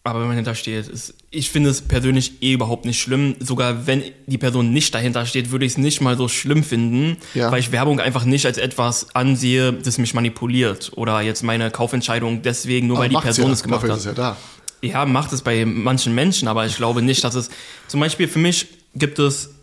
Aber 0.06 0.20
wenn 0.20 0.26
man 0.26 0.36
dahinter 0.36 0.54
steht, 0.54 0.86
ist, 0.86 1.14
ich 1.30 1.48
finde 1.50 1.70
es 1.70 1.80
persönlich 1.80 2.42
eh 2.42 2.52
überhaupt 2.52 2.84
nicht 2.84 3.00
schlimm. 3.00 3.36
Sogar 3.40 3.86
wenn 3.86 4.02
die 4.26 4.36
Person 4.36 4.70
nicht 4.70 4.94
dahinter 4.94 5.24
steht, 5.24 5.50
würde 5.50 5.64
ich 5.64 5.72
es 5.72 5.78
nicht 5.78 6.02
mal 6.02 6.18
so 6.18 6.28
schlimm 6.28 6.62
finden, 6.62 7.16
Ja. 7.32 7.50
weil 7.50 7.60
ich 7.60 7.72
Werbung 7.72 8.00
einfach 8.00 8.24
nicht 8.26 8.44
als 8.44 8.58
etwas 8.58 9.14
ansehe, 9.16 9.72
das 9.72 9.96
mich 9.96 10.12
manipuliert 10.12 10.92
oder 10.96 11.22
jetzt 11.22 11.42
meine 11.42 11.70
Kaufentscheidung 11.70 12.42
deswegen 12.42 12.86
nur 12.88 12.98
weil 12.98 13.08
die 13.08 13.16
Person 13.16 13.46
ja, 13.46 13.52
es 13.52 13.62
gemacht 13.62 13.88
hat. 13.88 13.96
ist 13.96 14.04
ja 14.04 14.12
da. 14.12 14.36
Ja, 14.82 15.06
macht 15.06 15.32
es 15.32 15.40
bei 15.40 15.64
manchen 15.64 16.14
Menschen, 16.14 16.48
aber 16.48 16.66
ich 16.66 16.76
glaube 16.76 17.00
nicht, 17.00 17.24
dass 17.24 17.34
es. 17.34 17.48
Zum 17.88 18.00
Beispiel 18.00 18.28
für 18.28 18.38
mich 18.38 18.66
gibt 18.94 19.18
es, 19.18 19.53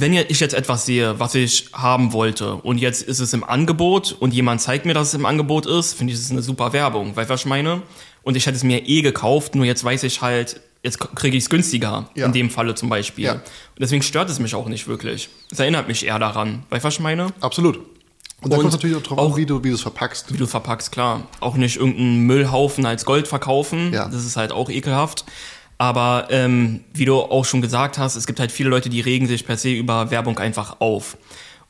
wenn 0.00 0.12
ich 0.12 0.40
jetzt 0.40 0.54
etwas 0.54 0.86
sehe, 0.86 1.18
was 1.20 1.34
ich 1.34 1.68
haben 1.72 2.12
wollte, 2.12 2.54
und 2.56 2.78
jetzt 2.78 3.02
ist 3.02 3.20
es 3.20 3.32
im 3.32 3.44
Angebot 3.44 4.16
und 4.18 4.34
jemand 4.34 4.60
zeigt 4.60 4.86
mir, 4.86 4.94
dass 4.94 5.08
es 5.08 5.14
im 5.14 5.24
Angebot 5.26 5.66
ist, 5.66 5.94
finde 5.94 6.12
ich, 6.12 6.18
es 6.18 6.24
ist 6.26 6.32
eine 6.32 6.42
super 6.42 6.72
Werbung. 6.72 7.14
Weißt 7.16 7.30
du, 7.30 7.34
was 7.34 7.40
ich 7.40 7.46
meine? 7.46 7.82
Und 8.22 8.36
ich 8.36 8.46
hätte 8.46 8.56
es 8.56 8.64
mir 8.64 8.86
eh 8.88 9.02
gekauft, 9.02 9.54
nur 9.54 9.64
jetzt 9.66 9.84
weiß 9.84 10.02
ich 10.04 10.20
halt, 10.22 10.60
jetzt 10.82 10.98
kriege 10.98 11.36
ich 11.36 11.44
es 11.44 11.50
günstiger. 11.50 12.08
Ja. 12.14 12.26
In 12.26 12.32
dem 12.32 12.50
Falle 12.50 12.74
zum 12.74 12.88
Beispiel. 12.88 13.24
Ja. 13.26 13.32
Und 13.34 13.42
deswegen 13.78 14.02
stört 14.02 14.30
es 14.30 14.38
mich 14.38 14.54
auch 14.54 14.66
nicht 14.66 14.88
wirklich. 14.88 15.28
Es 15.50 15.58
erinnert 15.58 15.88
mich 15.88 16.04
eher 16.06 16.18
daran. 16.18 16.64
Weißt 16.70 16.84
du, 16.84 16.86
was 16.88 16.94
ich 16.94 17.00
meine? 17.00 17.28
Absolut. 17.40 17.78
Und 18.42 18.52
da 18.52 18.56
kommt 18.56 18.68
es 18.68 18.74
natürlich 18.74 18.96
auch 18.96 19.02
drauf 19.02 19.18
an, 19.18 19.24
auch- 19.26 19.36
wie 19.36 19.46
du, 19.46 19.62
wie 19.64 19.68
du 19.70 19.74
es 19.74 19.80
verpackst. 19.80 20.32
Wie 20.32 20.36
du 20.36 20.46
verpackst, 20.46 20.92
klar. 20.92 21.22
Auch 21.40 21.54
nicht 21.56 21.76
irgendeinen 21.76 22.20
Müllhaufen 22.26 22.84
als 22.84 23.04
Gold 23.06 23.26
verkaufen. 23.28 23.92
Ja. 23.94 24.06
Das 24.08 24.24
ist 24.24 24.36
halt 24.36 24.52
auch 24.52 24.68
ekelhaft. 24.68 25.24
Aber 25.78 26.28
ähm, 26.30 26.84
wie 26.92 27.04
du 27.04 27.16
auch 27.16 27.44
schon 27.44 27.62
gesagt 27.62 27.98
hast, 27.98 28.16
es 28.16 28.26
gibt 28.26 28.40
halt 28.40 28.52
viele 28.52 28.70
Leute, 28.70 28.88
die 28.88 29.00
regen 29.00 29.26
sich 29.26 29.46
per 29.46 29.56
se 29.56 29.70
über 29.70 30.10
Werbung 30.10 30.38
einfach 30.38 30.80
auf. 30.80 31.16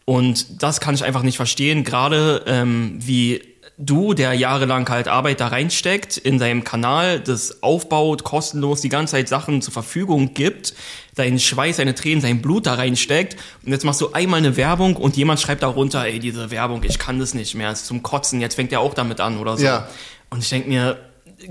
Und 0.05 0.63
das 0.63 0.81
kann 0.81 0.95
ich 0.95 1.05
einfach 1.05 1.23
nicht 1.23 1.37
verstehen, 1.37 1.83
gerade 1.85 2.45
ähm, 2.47 2.99
wie 2.99 3.41
du, 3.77 4.15
der 4.15 4.35
jahrelang 4.35 4.89
halt 4.89 5.09
Arbeit 5.09 5.41
da 5.41 5.49
reinsteckt, 5.49 6.17
in 6.17 6.39
seinem 6.39 6.63
Kanal, 6.63 7.21
das 7.21 7.63
aufbaut, 7.63 8.23
kostenlos 8.23 8.81
die 8.81 8.89
ganze 8.89 9.13
Zeit 9.13 9.29
Sachen 9.29 9.63
zur 9.63 9.73
Verfügung 9.73 10.35
gibt, 10.35 10.75
seinen 11.17 11.41
Schweiß, 11.41 11.79
seine 11.79 11.95
Tränen, 11.95 12.21
sein 12.21 12.41
Blut 12.41 12.67
da 12.67 12.75
reinsteckt 12.75 13.37
und 13.65 13.73
jetzt 13.73 13.85
machst 13.85 14.01
du 14.01 14.13
einmal 14.13 14.39
eine 14.39 14.57
Werbung 14.57 14.97
und 14.97 15.17
jemand 15.17 15.41
schreibt 15.41 15.63
darunter, 15.63 16.05
ey, 16.05 16.21
diese 16.21 16.51
Werbung, 16.51 16.85
ich 16.85 16.99
kann 16.99 17.19
das 17.19 17.35
nicht 17.35 17.55
mehr, 17.55 17.71
es 17.71 17.81
ist 17.81 17.87
zum 17.87 18.03
Kotzen, 18.03 18.41
jetzt 18.41 18.55
fängt 18.55 18.73
er 18.73 18.81
auch 18.81 18.95
damit 18.95 19.21
an 19.21 19.39
oder 19.39 19.57
so. 19.57 19.65
Ja. 19.65 19.89
Und 20.31 20.43
ich 20.43 20.51
denke 20.51 20.69
mir, 20.69 20.99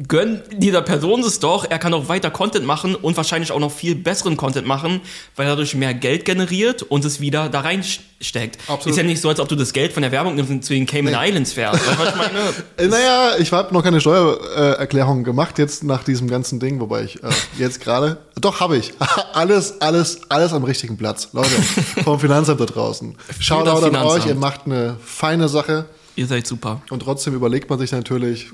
gönn 0.08 0.42
dieser 0.52 0.82
Person 0.82 1.22
es 1.22 1.40
doch, 1.40 1.70
er 1.70 1.80
kann 1.80 1.94
auch 1.94 2.08
weiter 2.08 2.32
Content 2.32 2.66
machen 2.66 2.96
und 2.96 3.18
wahrscheinlich 3.18 3.52
auch 3.52 3.60
noch 3.60 3.72
viel 3.72 3.96
besseren 3.96 4.38
Content 4.38 4.68
machen, 4.68 5.02
weil 5.36 5.46
er 5.46 5.52
dadurch 5.52 5.76
mehr 5.76 5.94
Geld 5.94 6.26
generiert 6.26 6.84
und 6.84 7.06
es 7.06 7.20
wieder 7.20 7.50
da 7.50 7.62
reinsteckt. 7.62 8.58
Absolut. 8.68 8.88
Ist 8.88 8.98
ja 8.98 9.04
nicht 9.04 9.22
so, 9.22 9.30
als 9.30 9.40
ob 9.40 9.48
du 9.48 9.56
das 9.56 9.74
Geld 9.74 9.94
von 9.94 10.02
der 10.02 10.12
Werbung 10.12 10.36
nimmst 10.36 10.52
und 10.52 10.64
zu 10.64 10.74
den 10.74 10.86
Cayman 10.86 11.16
Islands 11.16 11.54
fährst. 11.54 11.86
Weißt 11.88 12.00
was 12.00 12.10
ich 12.10 12.16
meine? 12.16 12.34
Äh, 12.78 12.88
naja, 12.88 13.34
ich 13.38 13.52
habe 13.52 13.74
noch 13.74 13.84
keine 13.84 14.02
Steuererklärung 14.02 15.24
gemacht 15.24 15.60
jetzt 15.60 15.84
nach 15.84 16.04
diesem 16.04 16.28
ganzen 16.28 16.60
Ding, 16.60 16.80
wobei 16.80 17.04
ich 17.04 17.24
äh, 17.24 17.30
jetzt 17.58 17.82
gerade. 17.82 18.18
Doch, 18.40 18.60
habe 18.60 18.78
ich. 18.78 18.94
alles, 19.34 19.82
alles, 19.82 20.22
alles 20.30 20.54
am 20.54 20.64
richtigen 20.64 20.98
Platz. 20.98 21.30
Leute, 21.34 21.50
vom 22.04 22.20
Finanzamt 22.20 22.60
da 22.60 22.66
draußen. 22.66 23.16
Schaut 23.40 23.68
das 23.68 23.84
an 23.84 23.96
euch, 23.96 24.26
ihr 24.26 24.36
macht 24.36 24.62
eine 24.66 24.98
feine 25.04 25.50
Sache. 25.50 25.86
Ihr 26.16 26.28
seid 26.28 26.45
super. 26.45 26.82
Und 26.89 27.01
trotzdem 27.01 27.34
überlegt 27.34 27.70
man 27.70 27.80
sich 27.80 27.91
natürlich, 27.91 28.51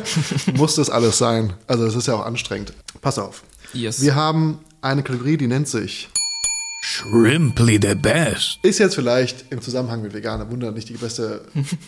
muss 0.54 0.76
das 0.76 0.90
alles 0.90 1.18
sein? 1.18 1.54
Also 1.66 1.84
es 1.86 1.94
ist 1.94 2.06
ja 2.06 2.14
auch 2.14 2.24
anstrengend. 2.24 2.72
Pass 3.00 3.18
auf. 3.18 3.42
Yes. 3.72 4.00
Wir 4.00 4.14
haben 4.14 4.58
eine 4.80 5.02
Kategorie, 5.02 5.36
die 5.36 5.46
nennt 5.46 5.68
sich, 5.68 6.08
Shrimply 6.82 7.78
the 7.82 7.94
best. 7.94 8.58
ist 8.62 8.78
jetzt 8.78 8.94
vielleicht 8.94 9.52
im 9.52 9.60
Zusammenhang 9.60 10.00
mit 10.00 10.14
Veganer 10.14 10.50
Wunder 10.50 10.72
nicht 10.72 10.88
die 10.88 10.94
beste 10.94 11.42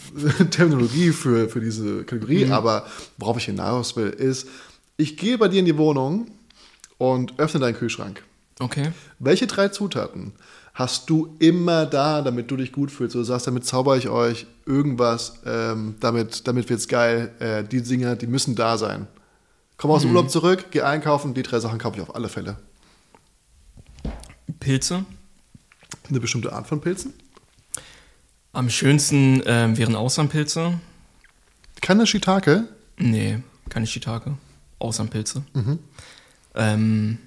Terminologie 0.50 1.12
für, 1.12 1.48
für 1.48 1.60
diese 1.60 2.04
Kategorie, 2.04 2.50
aber 2.50 2.86
worauf 3.16 3.38
ich 3.38 3.46
hinaus 3.46 3.96
will, 3.96 4.10
ist, 4.10 4.48
ich 4.98 5.16
gehe 5.16 5.38
bei 5.38 5.48
dir 5.48 5.60
in 5.60 5.64
die 5.64 5.78
Wohnung 5.78 6.26
und 6.98 7.38
öffne 7.38 7.60
deinen 7.60 7.74
Kühlschrank. 7.74 8.22
Okay. 8.58 8.92
Welche 9.18 9.46
drei 9.46 9.68
Zutaten 9.68 10.34
hast 10.74 11.10
du 11.10 11.36
immer 11.38 11.86
da, 11.86 12.22
damit 12.22 12.50
du 12.50 12.56
dich 12.56 12.72
gut 12.72 12.90
fühlst? 12.90 13.14
Du 13.14 13.22
sagst, 13.22 13.46
damit 13.46 13.66
zauber 13.66 13.96
ich 13.96 14.08
euch 14.08 14.46
irgendwas, 14.66 15.40
ähm, 15.44 15.96
damit, 16.00 16.46
damit 16.46 16.68
wird's 16.70 16.88
geil. 16.88 17.32
Äh, 17.38 17.64
die 17.64 17.82
Dinger, 17.82 18.16
die 18.16 18.26
müssen 18.26 18.54
da 18.54 18.78
sein. 18.78 19.06
Komm 19.76 19.90
aus 19.90 20.02
dem 20.02 20.10
Urlaub 20.10 20.30
zurück, 20.30 20.66
geh 20.70 20.82
einkaufen, 20.82 21.34
die 21.34 21.42
drei 21.42 21.58
Sachen 21.58 21.78
kaufe 21.78 21.96
ich 21.96 22.02
auf 22.02 22.14
alle 22.14 22.28
Fälle. 22.28 22.56
Pilze. 24.60 25.04
Eine 26.08 26.20
bestimmte 26.20 26.52
Art 26.52 26.66
von 26.66 26.80
Pilzen? 26.80 27.12
Am 28.52 28.70
schönsten 28.70 29.42
ähm, 29.46 29.76
wären 29.76 29.96
Außernpilze. 29.96 30.78
Keine 31.80 32.06
Shiitake? 32.06 32.68
Nee, 32.98 33.38
keine 33.68 33.86
Shiitake. 33.86 34.36
Außernpilze. 34.78 35.42
Ähm, 36.54 37.18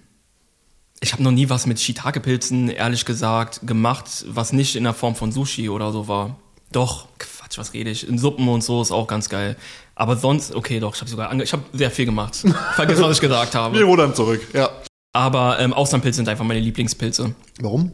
ich 1.01 1.13
habe 1.13 1.23
noch 1.23 1.31
nie 1.31 1.49
was 1.49 1.65
mit 1.65 1.79
Shiitake-Pilzen, 1.79 2.69
ehrlich 2.69 3.05
gesagt, 3.05 3.61
gemacht, 3.65 4.25
was 4.27 4.53
nicht 4.53 4.75
in 4.75 4.83
der 4.83 4.93
Form 4.93 5.15
von 5.15 5.31
Sushi 5.31 5.69
oder 5.69 5.91
so 5.91 6.07
war. 6.07 6.37
Doch, 6.71 7.07
Quatsch, 7.19 7.57
was 7.57 7.73
rede 7.73 7.89
ich? 7.89 8.07
In 8.07 8.17
Suppen 8.17 8.47
und 8.47 8.63
so 8.63 8.81
ist 8.81 8.91
auch 8.91 9.07
ganz 9.07 9.29
geil. 9.29 9.55
Aber 9.93 10.17
sonst, 10.17 10.53
okay, 10.55 10.79
doch, 10.79 10.95
ich 10.95 11.01
habe 11.01 11.09
sogar, 11.09 11.33
ich 11.39 11.53
habe 11.53 11.63
sehr 11.73 11.91
viel 11.91 12.05
gemacht. 12.05 12.35
Vergiss, 12.75 13.01
was 13.01 13.17
ich 13.17 13.21
gesagt 13.21 13.55
habe. 13.55 13.77
Wir 13.77 13.85
rudern 13.85 14.15
zurück, 14.15 14.41
ja. 14.53 14.69
Aber 15.13 15.59
ähm, 15.59 15.73
Austernpilze 15.73 16.17
sind 16.17 16.27
einfach 16.27 16.43
meine 16.43 16.59
Lieblingspilze. 16.59 17.33
Warum? 17.61 17.93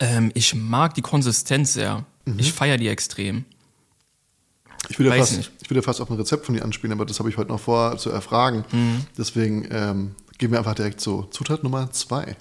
Ähm, 0.00 0.30
ich 0.34 0.54
mag 0.54 0.94
die 0.94 1.02
Konsistenz 1.02 1.74
sehr. 1.74 2.04
Ich 2.38 2.52
feiere 2.52 2.78
die 2.78 2.88
extrem. 2.88 3.44
Ich 4.88 4.98
würde, 4.98 5.10
Weiß 5.10 5.18
fast, 5.18 5.36
nicht. 5.36 5.52
ich 5.62 5.70
würde 5.70 5.82
fast 5.82 6.00
auf 6.00 6.10
ein 6.10 6.16
Rezept 6.16 6.46
von 6.46 6.54
dir 6.54 6.64
anspielen, 6.64 6.92
aber 6.92 7.04
das 7.04 7.18
habe 7.18 7.28
ich 7.28 7.36
heute 7.36 7.50
noch 7.50 7.60
vor 7.60 7.98
zu 7.98 8.10
erfragen. 8.10 8.64
Mhm. 8.72 9.06
Deswegen 9.16 9.68
ähm, 9.70 10.14
gehen 10.42 10.50
wir 10.50 10.58
einfach 10.58 10.74
direkt 10.74 11.00
zu 11.00 11.28
Zutat 11.30 11.62
Nummer 11.62 11.92
zwei. 11.92 12.36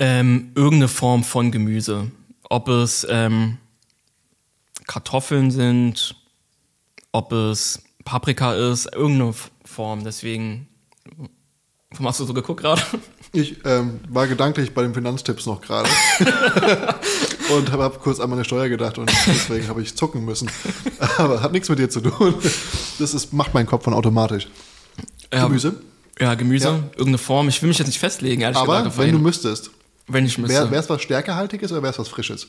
Ähm, 0.00 0.50
irgendeine 0.56 0.88
Form 0.88 1.22
von 1.22 1.52
Gemüse. 1.52 2.10
Ob 2.50 2.66
es 2.66 3.06
ähm, 3.08 3.58
Kartoffeln 4.88 5.52
sind, 5.52 6.16
ob 7.12 7.30
es 7.30 7.84
Paprika 8.04 8.54
ist, 8.54 8.92
irgendeine 8.92 9.32
Form. 9.64 10.02
Deswegen, 10.02 10.66
warum 11.92 12.08
hast 12.08 12.18
du 12.18 12.24
so 12.24 12.34
geguckt 12.34 12.62
gerade? 12.62 12.82
Ich 13.30 13.64
ähm, 13.64 14.00
war 14.08 14.26
gedanklich 14.26 14.74
bei 14.74 14.82
den 14.82 14.92
Finanztipps 14.92 15.46
noch 15.46 15.60
gerade 15.60 15.88
und 17.56 17.70
habe 17.70 17.84
hab 17.84 18.02
kurz 18.02 18.18
an 18.18 18.28
meine 18.30 18.44
Steuer 18.44 18.68
gedacht 18.68 18.98
und 18.98 19.08
deswegen 19.28 19.68
habe 19.68 19.82
ich 19.82 19.94
zucken 19.94 20.24
müssen. 20.24 20.50
Aber 21.16 21.42
hat 21.42 21.52
nichts 21.52 21.68
mit 21.68 21.78
dir 21.78 21.88
zu 21.88 22.00
tun. 22.00 22.34
Das 22.98 23.14
ist, 23.14 23.32
macht 23.32 23.54
mein 23.54 23.66
Kopf 23.66 23.84
von 23.84 23.94
automatisch. 23.94 24.48
Ja, 25.32 25.46
Gemüse. 25.46 25.80
Ja, 26.20 26.34
Gemüse, 26.34 26.68
Ja. 26.68 26.74
irgendeine 26.90 27.18
Form. 27.18 27.48
Ich 27.48 27.60
will 27.62 27.68
mich 27.68 27.78
jetzt 27.78 27.88
nicht 27.88 27.98
festlegen, 27.98 28.42
ehrlich 28.42 28.56
Aber 28.56 28.66
gesagt. 28.78 28.86
auf 28.88 28.98
wenn 28.98 29.12
du 29.12 29.18
müsstest, 29.18 29.70
wenn 30.06 30.24
ich 30.26 30.38
müsste. 30.38 30.70
wäre 30.70 30.82
es 30.82 30.88
was 30.88 31.02
Stärkehaltiges 31.02 31.72
oder 31.72 31.82
wäre 31.82 31.92
es 31.92 31.98
was 31.98 32.08
Frisches? 32.08 32.46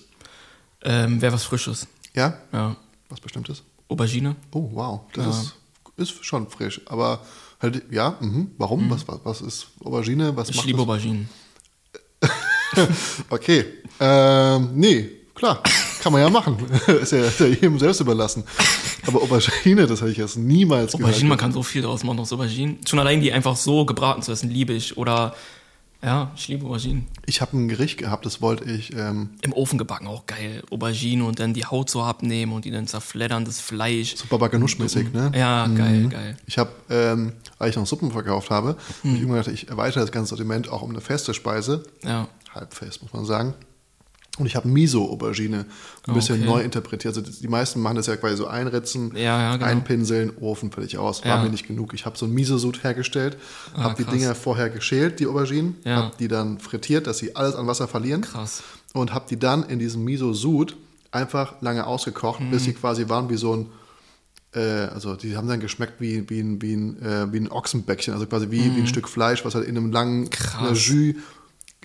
ähm, 0.84 1.20
Wäre 1.22 1.34
was 1.34 1.44
Frisches. 1.44 1.88
Ja? 2.14 2.38
Ja. 2.54 2.76
Was 3.10 3.20
Bestimmtes? 3.20 3.64
Aubergine. 3.88 4.36
Oh, 4.52 4.70
wow. 4.74 5.02
Das 5.14 5.26
Ja. 5.26 5.32
ist, 5.32 6.12
ist 6.12 6.26
schon 6.26 6.48
frisch. 6.50 6.82
Aber 6.86 7.22
halt, 7.62 7.84
ja, 7.92 8.18
mhm. 8.20 8.52
warum? 8.58 8.90
Was, 8.90 9.08
was, 9.08 9.20
was 9.24 9.42
ist 9.42 9.68
Aubergine? 9.84 10.36
Was 10.38 10.50
Ich 10.50 10.58
macht 10.58 10.66
liebe 10.68 10.78
das? 10.78 10.84
Auberginen. 10.88 11.30
Okay. 13.30 13.66
Ähm, 14.00 14.70
nee, 14.74 15.10
klar. 15.36 15.62
Kann 16.02 16.12
man 16.14 16.22
ja 16.22 16.30
machen. 16.30 16.58
ist, 17.02 17.12
ja, 17.12 17.26
ist 17.26 17.40
ja 17.40 17.46
jedem 17.48 17.78
selbst 17.80 18.00
überlassen. 18.00 18.44
Aber 19.08 19.22
Aubergine, 19.22 19.86
das 19.88 20.02
hätte 20.02 20.12
ich 20.12 20.18
jetzt 20.18 20.38
niemals 20.38 20.96
Auberginen, 20.96 21.28
man 21.30 21.38
kann 21.38 21.52
so 21.52 21.64
viel 21.64 21.82
draus 21.82 22.04
machen 22.04 22.20
aus 22.20 22.32
Auberginen. 22.34 22.80
Schon 22.88 23.00
allein 23.00 23.22
die 23.22 23.32
einfach 23.34 23.56
so 23.56 23.86
gebraten 23.86 24.22
zu 24.22 24.32
essen, 24.32 24.50
liebe 24.50 24.74
ich. 24.74 24.98
Oder, 24.98 25.36
ja, 26.04 26.32
ich 26.36 26.48
liebe 26.48 26.66
Auberginen. 26.66 27.08
Ich 27.26 27.42
habe 27.42 27.58
ein 27.58 27.68
Gericht 27.68 27.98
gehabt, 27.98 28.26
das 28.26 28.40
wollte 28.42 28.66
ich. 28.66 28.94
Ähm, 28.96 29.32
Im 29.42 29.52
Ofen 29.54 29.78
gebacken 29.80 30.06
auch 30.08 30.26
geil. 30.28 30.62
Aubergine 30.70 31.24
und 31.26 31.40
dann 31.40 31.54
die 31.56 31.66
Haut 31.66 31.90
so 31.90 32.04
abnehmen 32.04 32.52
und 32.54 32.66
die 32.66 32.72
dann 32.72 32.86
zerfleddern, 32.88 33.46
das 33.46 33.60
Fleisch. 33.60 34.16
so 34.16 34.26
Baba-Ganoush-mäßig, 34.30 35.12
ne? 35.12 35.32
Ja, 35.36 35.66
geil, 35.68 36.08
geil. 36.10 36.38
Ich 36.46 36.58
habe, 36.60 36.70
ähm, 36.92 37.34
weil 37.58 37.72
ich 37.72 37.76
noch 37.76 37.88
Suppen 37.88 38.12
verkauft 38.12 38.52
habe, 38.52 38.70
Hm. 38.70 38.76
hab 38.76 39.04
ich 39.04 39.12
irgendwann 39.22 39.42
gedacht, 39.44 39.54
ich 39.54 39.70
erweitere 39.70 40.02
das 40.02 40.12
ganze 40.12 40.30
Sortiment 40.30 40.70
auch 40.70 40.82
um 40.84 40.92
eine 40.92 41.02
feste 41.02 41.34
Speise. 41.34 41.84
Ja. 42.04 42.28
halbfest, 42.54 43.02
muss 43.02 43.12
man 43.12 43.26
sagen. 43.26 43.54
Und 44.38 44.48
ich 44.48 44.56
habe 44.58 44.68
Miso-Aubergine 44.68 45.66
ein 46.08 46.14
bisschen 46.14 46.40
Okay. 46.42 46.46
neu 46.46 46.62
interpretiert. 46.62 47.16
Also 47.16 47.22
die, 47.22 47.48
meisten 47.48 47.80
machen 47.82 47.96
das 47.96 48.08
ja 48.08 48.18
quasi 48.18 48.36
so 48.36 48.48
einritzen, 48.48 49.12
Ja, 49.16 49.22
ja, 49.42 49.54
genau. 49.56 49.66
einpinseln, 49.66 50.34
Ofen, 50.42 50.72
fertig 50.72 50.98
aus. 50.98 51.24
War 51.24 51.38
Ja. 51.38 51.44
mir 51.44 51.50
nicht 51.50 51.68
genug. 51.68 51.94
Ich 51.94 52.06
habe 52.06 52.18
so 52.18 52.26
ein 52.26 52.34
Miso-Sud 52.34 52.84
hergestellt, 52.84 53.38
Ah, 53.74 53.84
habe 53.84 54.04
die. 54.04 54.10
Dinger 54.12 54.36
vorher 54.36 54.70
geschält, 54.70 55.20
die 55.22 55.28
Auberginen, 55.28 55.78
habe 55.86 56.12
die 56.20 56.28
dann 56.28 56.60
frittiert, 56.60 57.08
dass 57.08 57.18
sie 57.20 57.36
alles 57.36 57.56
an 57.56 57.66
Wasser 57.68 57.88
verlieren 57.88 58.22
Krass. 58.22 58.62
und 58.94 59.14
habe 59.14 59.26
die 59.30 59.40
dann 59.40 59.64
in 59.64 59.80
diesem 59.80 60.04
Miso-Sud 60.04 60.76
einfach 61.12 61.62
lange 61.62 61.88
ausgekocht, 61.88 62.42
bis 62.52 62.64
Mhm. 62.64 62.66
sie 62.66 62.74
quasi 62.74 63.08
waren 63.08 63.30
wie 63.30 63.38
so 63.38 63.54
ein 63.56 63.66
äh, 64.54 64.88
also 64.94 65.16
die 65.18 65.36
haben 65.36 65.50
dann 65.50 65.60
geschmeckt 65.60 66.00
wie, 66.00 66.30
wie, 66.30 66.40
ein, 66.40 66.62
wie, 66.62 66.74
ein, 66.76 67.02
äh, 67.02 67.32
wie 67.34 67.40
ein 67.40 67.52
Ochsenbäckchen, 67.52 68.14
also 68.14 68.26
quasi 68.26 68.52
wie, 68.52 68.74
wie 68.76 68.80
ein 68.80 68.88
Stück 68.88 69.10
Fleisch, 69.10 69.44
was 69.44 69.54
halt 69.54 69.66
in 69.68 69.76
einem 69.78 69.92
langen 69.92 70.30
Mhm. 70.62 70.68
Jus 70.70 71.16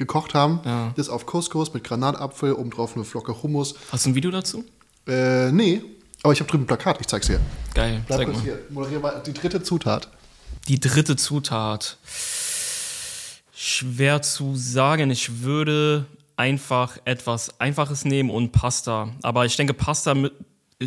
gekocht 0.00 0.34
haben. 0.34 0.58
Ja. 0.64 0.92
Das 0.96 1.08
auf 1.08 1.26
Couscous 1.26 1.72
mit 1.72 1.84
Granatapfel, 1.84 2.54
obendrauf 2.54 2.96
eine 2.96 3.04
Flocke 3.04 3.40
Hummus. 3.40 3.76
Hast 3.92 4.06
du 4.06 4.10
ein 4.10 4.14
Video 4.16 4.32
dazu? 4.32 4.64
Äh, 5.06 5.52
nee, 5.52 5.82
aber 6.22 6.32
ich 6.32 6.40
habe 6.40 6.50
drüben 6.50 6.64
ein 6.64 6.66
Plakat, 6.66 7.00
ich 7.00 7.06
zeig's 7.06 7.28
dir. 7.28 7.38
Geil, 7.74 8.02
Bleib 8.06 8.18
zeig 8.18 8.26
kurz 8.26 8.38
mal. 8.38 8.44
hier. 8.44 8.58
Moderier 8.70 8.98
mal 8.98 9.22
die 9.24 9.32
dritte 9.32 9.62
Zutat. 9.62 10.08
Die 10.68 10.80
dritte 10.80 11.16
Zutat. 11.16 11.98
Schwer 13.54 14.22
zu 14.22 14.56
sagen. 14.56 15.10
Ich 15.10 15.42
würde 15.42 16.06
einfach 16.36 16.98
etwas 17.04 17.60
Einfaches 17.60 18.04
nehmen 18.04 18.30
und 18.30 18.52
Pasta. 18.52 19.10
Aber 19.22 19.44
ich 19.44 19.56
denke, 19.56 19.74
Pasta 19.74 20.14
mit, 20.14 20.32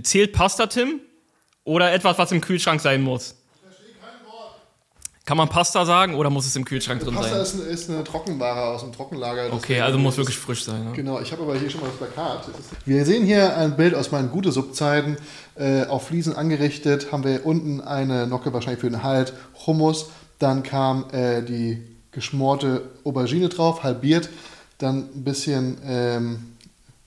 zählt 0.01 0.33
Pasta, 0.33 0.67
Tim? 0.67 0.99
Oder 1.63 1.93
etwas, 1.93 2.17
was 2.17 2.31
im 2.31 2.41
Kühlschrank 2.41 2.81
sein 2.81 3.01
muss? 3.01 3.35
Kann 5.25 5.37
man 5.37 5.47
Pasta 5.47 5.85
sagen 5.85 6.15
oder 6.15 6.29
muss 6.29 6.45
es 6.45 6.53
im 6.57 6.65
Kühlschrank 6.65 7.01
drin 7.01 7.13
Pasta 7.15 7.31
sein? 7.31 7.41
ist, 7.41 7.53
eine- 7.55 7.63
ist 7.63 7.89
eine 7.89 8.03
Trockenware 8.03 8.61
aus 8.75 8.81
dem 8.81 8.91
Trockenlager. 8.91 9.53
Okay, 9.53 9.79
also 9.79 9.97
muss 9.97 10.15
ist- 10.15 10.17
wirklich 10.17 10.37
frisch 10.37 10.65
sein. 10.65 10.83
Ne? 10.83 10.91
Genau, 10.93 11.21
ich 11.21 11.31
habe 11.31 11.43
aber 11.43 11.57
hier 11.57 11.69
schon 11.69 11.79
mal 11.79 11.87
das 11.87 11.95
Plakat. 11.95 12.45
Ist- 12.49 12.69
Wir 12.85 13.05
sehen 13.05 13.25
hier 13.25 13.55
ein 13.55 13.77
Bild 13.77 13.95
aus 13.95 14.11
meinen 14.11 14.29
gute 14.31 14.51
Subzeiten. 14.51 15.15
Äh, 15.55 15.85
auf 15.85 16.07
Fliesen 16.07 16.35
angerichtet 16.35 17.13
haben 17.13 17.23
wir 17.23 17.45
unten 17.45 17.79
eine 17.79 18.27
Nocke 18.27 18.51
wahrscheinlich 18.51 18.81
für 18.81 18.89
den 18.89 19.01
Halt, 19.03 19.31
Hummus. 19.65 20.07
Dann 20.39 20.61
kam 20.63 21.05
äh, 21.11 21.41
die 21.41 21.81
geschmorte 22.11 22.89
Aubergine 23.05 23.47
drauf, 23.47 23.81
halbiert. 23.83 24.29
Dann 24.77 25.09
ein 25.15 25.23
bisschen 25.23 25.77
ähm, 25.85 26.55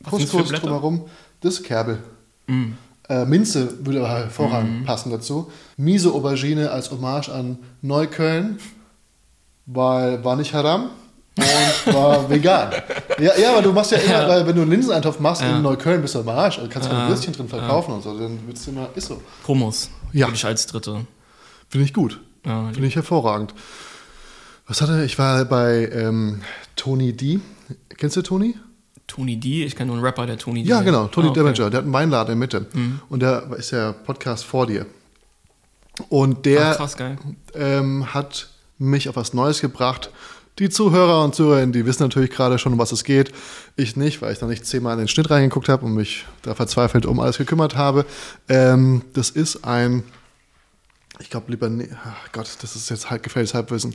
Couscous 0.09 0.49
drumherum. 0.53 1.05
Das 1.43 1.55
ist 1.55 1.65
Kerbel. 1.65 1.99
Mm. 2.47 2.73
Äh, 3.09 3.25
Minze 3.25 3.85
würde 3.87 4.01
aber 4.01 4.09
hervorragend 4.09 4.85
passen 4.85 5.11
dazu. 5.11 5.51
Miese 5.77 6.11
Aubergine 6.13 6.71
als 6.71 6.91
Hommage 6.91 7.29
an 7.29 7.59
Neukölln, 7.83 8.59
weil 9.67 10.25
war 10.25 10.37
nicht 10.37 10.55
haram 10.55 10.91
und 11.37 11.95
war 11.95 12.29
vegan. 12.31 12.71
Ja, 13.19 13.37
ja, 13.39 13.53
aber 13.53 13.63
du 13.63 13.73
machst 13.73 13.93
ja 13.93 13.99
immer, 13.99 14.23
Ja. 14.23 14.29
weil 14.29 14.47
wenn 14.47 14.57
du 14.57 14.63
einen 14.63 14.71
Linseneintopf 14.71 15.21
machst 15.21 15.43
Ja. 15.43 15.55
in 15.57 15.63
Neukölln, 15.63 16.03
bist 16.03 16.15
du 16.15 16.21
am 16.21 16.29
Arsch. 16.29 16.59
Also 16.59 16.69
kannst 16.71 16.91
du 16.91 16.97
ein 16.97 17.09
Würstchen 17.09 17.33
drin 17.33 17.49
verkaufen 17.49 17.93
und 17.95 18.03
so. 18.03 18.19
Dann 18.19 18.45
wird's 18.47 18.67
immer, 18.67 18.89
ist 18.95 19.07
so. 19.09 19.21
Hummus. 19.47 19.89
Ja. 20.13 20.27
Würde 20.27 20.37
ich 20.37 20.45
als 20.45 20.67
dritte. 20.67 21.07
Finde 21.69 21.85
ich 21.85 21.93
gut. 21.95 22.21
Ja, 22.45 22.71
Finde 22.73 22.89
ich 22.89 22.95
hervorragend. 22.97 23.55
Was 24.67 24.81
hatte 24.81 25.05
ich 25.05 25.19
war 25.19 25.45
bei 25.45 25.89
ähm, 25.93 26.43
Tony 26.75 27.13
D. 27.13 27.39
Kennst 27.99 28.17
du 28.17 28.23
Tony? 28.23 28.55
Tony 29.07 29.37
D, 29.37 29.65
ich 29.65 29.77
kenne 29.77 29.89
nur 29.89 29.97
einen 29.97 30.05
Rapper, 30.05 30.27
der 30.27 30.37
Tony 30.39 30.63
D. 30.63 30.69
Ja, 30.69 30.83
genau, 30.83 31.07
Tony 31.07 31.29
Ah, 31.29 31.31
okay. 31.31 31.41
Damager. 31.41 31.71
Der 31.71 31.79
hat 31.79 31.85
einen 31.85 31.93
Weinladen 31.93 32.33
in 32.33 32.39
Mitte. 32.39 32.67
Und 33.09 33.21
der 33.21 33.51
ist 33.57 33.71
ja 33.71 33.93
Podcast 33.93 34.45
vor 34.45 34.67
dir. 34.67 34.87
Und 36.09 36.45
der 36.45 36.73
Ach, 36.73 36.77
krass, 36.77 36.97
ähm, 37.55 38.13
hat 38.13 38.49
mich 38.79 39.09
auf 39.09 39.17
was 39.17 39.33
Neues 39.33 39.61
gebracht. 39.61 40.11
Die 40.59 40.71
Zuhörer 40.71 41.23
und 41.23 41.35
Zuhörerinnen, 41.35 41.73
die 41.73 41.85
wissen 41.87 42.03
natürlich 42.03 42.31
gerade 42.31 42.59
schon, 42.59 42.73
um 42.73 42.79
was 42.79 42.91
es 42.93 43.05
geht. 43.05 43.31
Ich 43.77 43.95
nicht, 43.97 44.23
weil 44.23 44.33
ich 44.33 44.41
noch 44.41 44.49
nicht 44.49 44.65
zehnmal 44.67 44.95
in 44.95 45.01
den 45.01 45.09
Schnitt 45.09 45.31
reingeguckt 45.31 45.69
habe 45.69 45.85
und 45.85 45.95
mich 45.95 46.25
da 46.43 46.55
verzweifelt 46.55 47.05
um 47.07 47.21
alles 47.21 47.37
gekümmert 47.39 47.77
habe. 47.77 48.07
Ähm, 48.49 49.03
das 49.13 49.31
ist 49.31 49.65
ein, 49.65 50.03
ich 51.21 51.29
glaube, 51.31 51.51
lieber, 51.51 51.71
ach 52.05 52.33
Gott, 52.33 52.49
das 52.63 52.75
ist 52.77 52.89
jetzt 52.91 53.11
halt 53.11 53.23
gefährliches 53.23 53.55
Halbwissen. 53.55 53.95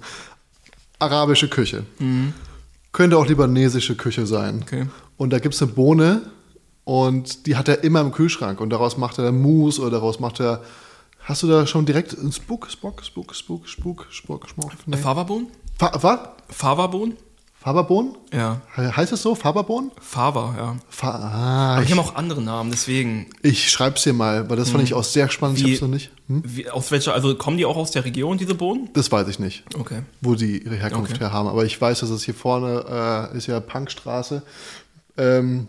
Arabische 0.99 1.47
Küche. 1.49 1.83
Könnte 2.91 3.17
auch 3.17 3.27
libanesische 3.27 3.95
Küche 3.95 4.25
sein. 4.25 4.63
Okay. 4.63 4.87
Und 5.17 5.31
da 5.31 5.39
gibt 5.39 5.55
es 5.55 5.61
eine 5.61 5.71
Bohne 5.71 6.21
und 6.83 7.45
die 7.45 7.55
hat 7.55 7.67
er 7.67 7.83
immer 7.83 8.01
im 8.01 8.11
Kühlschrank 8.11 8.59
und 8.59 8.69
daraus 8.69 8.97
macht 8.97 9.17
er 9.17 9.31
Mousse 9.31 9.81
oder 9.81 9.91
daraus 9.91 10.19
macht 10.19 10.39
er. 10.39 10.61
Hast 11.19 11.43
du 11.43 11.47
da 11.47 11.67
schon 11.67 11.85
direkt 11.85 12.17
einen 12.17 12.31
Spuk, 12.31 12.67
Spock, 12.69 13.03
Spuk, 13.03 13.35
Spuk, 13.35 13.67
Spuk, 13.67 14.07
Spuk, 14.09 14.49
Schmuck? 14.49 14.71
Nee. 14.87 14.97
Fava-Bohnen? 14.97 15.47
Fa 15.77 15.91
was? 16.01 16.19
Fava-Bohnen? 16.49 17.15
Faberbohnen? 17.63 18.17
Ja. 18.33 18.61
He- 18.75 18.81
Heißt 18.91 19.11
es 19.13 19.21
so? 19.21 19.35
Faberbohnen? 19.35 19.91
Fava, 20.01 20.55
ja. 20.57 20.75
Fa 20.89 21.09
ah, 21.11 21.73
Aber 21.73 21.81
ich 21.83 21.87
die 21.89 21.93
haben 21.93 21.99
auch 22.03 22.15
andere 22.15 22.41
Namen, 22.41 22.71
deswegen. 22.71 23.27
ich 23.43 23.69
schreib's 23.69 24.01
dir 24.01 24.13
mal, 24.13 24.49
weil 24.49 24.57
das 24.57 24.71
fand 24.71 24.83
ich 24.83 24.95
auch 24.95 25.03
sehr 25.03 25.29
spannend. 25.29 25.59
Ich 25.59 25.65
Wie- 25.65 25.71
hab's 25.73 25.81
noch 25.81 25.87
nicht. 25.89 26.09
Hm? 26.27 26.41
Wie, 26.43 26.67
aus 26.71 26.89
welcher, 26.89 27.13
also 27.13 27.35
kommen 27.35 27.57
die 27.57 27.65
auch 27.65 27.77
aus 27.77 27.91
der 27.91 28.03
Region, 28.03 28.39
diese 28.39 28.55
Bohnen? 28.55 28.89
Das 28.93 29.11
weiß 29.11 29.27
ich 29.27 29.37
nicht, 29.37 29.63
Okay. 29.77 30.01
wo 30.21 30.33
die 30.33 30.63
ihre 30.63 30.75
Herkunft 30.75 31.11
Okay. 31.11 31.19
her 31.19 31.33
haben. 31.33 31.47
Aber 31.47 31.63
ich 31.63 31.79
weiß, 31.79 31.99
dass 31.99 32.09
es 32.09 32.23
hier 32.23 32.33
vorne 32.33 33.29
äh, 33.31 33.37
ist 33.37 33.45
ja 33.45 33.59
Punkstraße. 33.59 34.41
Ähm, 35.17 35.67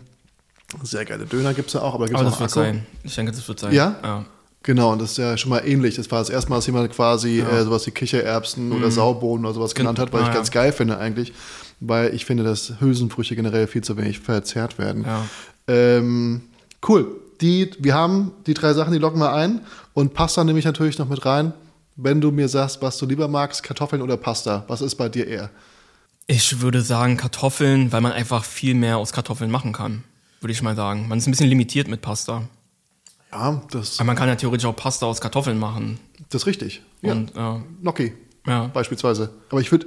sehr 0.81 1.05
geile 1.05 1.25
Döner 1.25 1.53
gibt's 1.53 1.73
ja 1.73 1.81
auch, 1.83 1.93
aber 1.93 2.05
gibt's 2.07 2.19
Aber 2.19 2.29
auch 2.29 2.33
das 2.33 2.39
wird 2.39 2.49
sein. 2.51 2.87
Ich 3.03 3.13
denke, 3.13 3.33
das 3.33 3.47
wird 3.47 3.59
sein. 3.59 3.71
Ja? 3.71 3.95
Ja. 4.03 4.25
Genau, 4.65 4.93
und 4.93 5.01
das 5.01 5.11
ist 5.11 5.17
ja 5.17 5.37
schon 5.37 5.49
mal 5.49 5.59
ähnlich. 5.67 5.95
Das 5.97 6.09
war 6.09 6.19
das 6.19 6.29
erste 6.29 6.49
Mal, 6.49 6.55
dass 6.55 6.65
jemand 6.65 6.89
quasi 6.91 7.41
äh, 7.41 7.63
sowas 7.65 7.85
wie 7.85 7.91
Kichererbsen 7.91 8.71
oder 8.71 8.89
Saubohnen 8.89 9.45
oder 9.45 9.53
sowas 9.53 9.75
genannt 9.75 9.99
hat, 9.99 10.11
Mhm. 10.11 10.17
ah, 10.19 10.21
ich 10.21 10.27
ja. 10.29 10.33
ganz 10.33 10.49
geil 10.51 10.71
finde 10.71 10.97
eigentlich, 10.97 11.33
weil 11.87 12.13
ich 12.13 12.25
finde, 12.25 12.43
dass 12.43 12.79
Hülsenfrüchte 12.79 13.35
generell 13.35 13.67
viel 13.67 13.83
zu 13.83 13.97
wenig 13.97 14.19
verzehrt 14.19 14.77
werden. 14.77 15.05
Ja. 15.05 15.25
Ähm, 15.67 16.41
cool. 16.87 17.19
Die, 17.41 17.71
wir 17.79 17.93
haben 17.93 18.31
die 18.47 18.53
drei 18.53 18.73
Sachen, 18.73 18.93
die 18.93 18.99
locken 18.99 19.19
wir 19.19 19.33
ein 19.33 19.61
und 19.93 20.13
Pasta 20.13 20.43
nehme 20.43 20.59
ich 20.59 20.65
natürlich 20.65 20.97
noch 20.97 21.09
mit 21.09 21.25
rein. 21.25 21.53
Wenn 21.95 22.21
du 22.21 22.31
mir 22.31 22.47
sagst, 22.47 22.81
was 22.81 22.97
du 22.97 23.05
lieber 23.05 23.27
magst, 23.27 23.63
Kartoffeln 23.63 24.01
oder 24.01 24.17
Pasta, 24.17 24.63
was 24.67 24.81
ist 24.81 24.95
bei 24.95 25.09
dir 25.09 25.27
eher? 25.27 25.49
Ich 26.25 26.61
würde 26.61 26.81
sagen 26.81 27.17
Kartoffeln, 27.17 27.91
weil 27.91 28.01
man 28.01 28.13
einfach 28.13 28.45
viel 28.45 28.75
mehr 28.75 28.97
aus 28.97 29.11
Kartoffeln 29.11 29.51
machen 29.51 29.73
kann. 29.73 30.03
Würde 30.39 30.53
ich 30.53 30.61
mal 30.61 30.75
sagen. 30.75 31.07
Man 31.07 31.17
ist 31.17 31.27
ein 31.27 31.31
bisschen 31.31 31.49
limitiert 31.49 31.87
mit 31.87 32.01
Pasta. 32.01 32.43
Ja, 33.31 33.61
das, 33.71 33.99
Aber 33.99 34.07
man 34.07 34.15
kann 34.15 34.29
ja 34.29 34.35
theoretisch 34.35 34.65
auch 34.65 34.75
Pasta 34.75 35.05
aus 35.05 35.19
Kartoffeln 35.19 35.57
machen. 35.57 35.99
das 36.29 36.43
ist 36.43 36.45
richtig. 36.45 36.81
Ja. 37.01 37.11
Und 37.11 37.35
ja, 37.35 37.61
Gnocchi. 37.81 38.13
Ja. 38.45 38.67
Beispielsweise. 38.73 39.29
Aber 39.49 39.61
ich 39.61 39.71
würde 39.71 39.85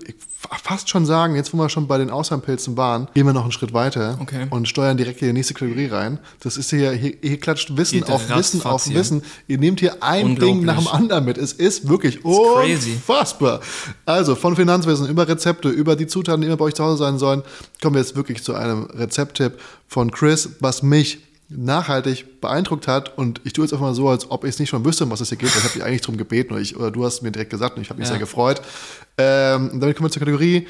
fast 0.62 0.88
schon 0.88 1.04
sagen, 1.04 1.36
jetzt 1.36 1.52
wo 1.52 1.58
wir 1.58 1.68
schon 1.68 1.86
bei 1.86 1.98
den 1.98 2.08
Auslandpilzen 2.10 2.76
waren, 2.76 3.06
gehen 3.12 3.26
wir 3.26 3.34
noch 3.34 3.42
einen 3.42 3.52
Schritt 3.52 3.74
weiter 3.74 4.16
Okay. 4.20 4.46
und 4.48 4.66
steuern 4.66 4.96
direkt 4.96 5.20
in 5.20 5.28
die 5.28 5.32
nächste 5.34 5.52
Kategorie 5.52 5.86
rein. 5.86 6.18
Das 6.40 6.56
ist 6.56 6.70
hier, 6.70 6.92
hier, 6.92 7.14
hier 7.20 7.38
klatscht 7.38 7.76
Wissen 7.76 8.00
Geht 8.00 8.10
auf 8.10 8.28
Wissen 8.30 8.62
auf 8.64 8.84
hier. 8.84 8.94
Wissen. 8.94 9.22
Ihr 9.46 9.58
nehmt 9.58 9.80
hier 9.80 10.02
ein. 10.02 10.36
Ding 10.36 10.64
nach 10.64 10.78
dem 10.78 10.88
anderen 10.88 11.26
mit. 11.26 11.36
Es 11.36 11.52
ist 11.52 11.88
wirklich 11.88 12.24
unfassbar. 12.24 13.60
Also 14.06 14.34
von 14.34 14.56
Finanzwissen 14.56 15.06
über 15.08 15.28
Rezepte, 15.28 15.68
über 15.68 15.96
die 15.96 16.06
Zutaten, 16.06 16.40
die 16.40 16.46
immer 16.46 16.56
bei 16.56 16.64
euch 16.66 16.74
zu 16.74 16.84
Hause 16.84 16.98
sein 16.98 17.18
sollen, 17.18 17.42
kommen 17.82 17.94
wir 17.96 18.00
jetzt 18.00 18.16
wirklich 18.16 18.42
zu 18.42 18.54
einem 18.54 18.84
Rezepttipp 18.84 19.58
von 19.86 20.10
Chris, 20.10 20.48
was 20.60 20.82
mich 20.82 21.18
nachhaltig 21.48 22.40
beeindruckt 22.40 22.88
hat 22.88 23.16
und 23.16 23.40
ich 23.44 23.52
tue 23.52 23.64
jetzt 23.64 23.72
einfach 23.72 23.86
mal 23.86 23.94
so, 23.94 24.08
als 24.08 24.30
ob 24.30 24.44
ich 24.44 24.50
es 24.50 24.58
nicht 24.58 24.68
schon 24.70 24.84
wüsste, 24.84 25.04
um 25.04 25.10
was 25.10 25.20
es 25.20 25.28
hier 25.28 25.38
geht. 25.38 25.50
weil 25.54 25.58
Ich 25.58 25.64
habe 25.64 25.74
dich 25.74 25.84
eigentlich 25.84 26.00
drum 26.00 26.16
gebeten 26.16 26.52
oder, 26.52 26.60
ich, 26.60 26.76
oder 26.76 26.90
du 26.90 27.04
hast 27.04 27.22
mir 27.22 27.30
direkt 27.30 27.50
gesagt 27.50 27.76
und 27.76 27.82
ich 27.82 27.90
habe 27.90 28.00
mich 28.00 28.08
Ja. 28.08 28.14
sehr 28.14 28.20
gefreut. 28.20 28.60
Ähm, 29.18 29.78
damit 29.80 29.96
kommen 29.96 30.08
wir 30.08 30.10
zur 30.12 30.20
Kategorie 30.20 30.66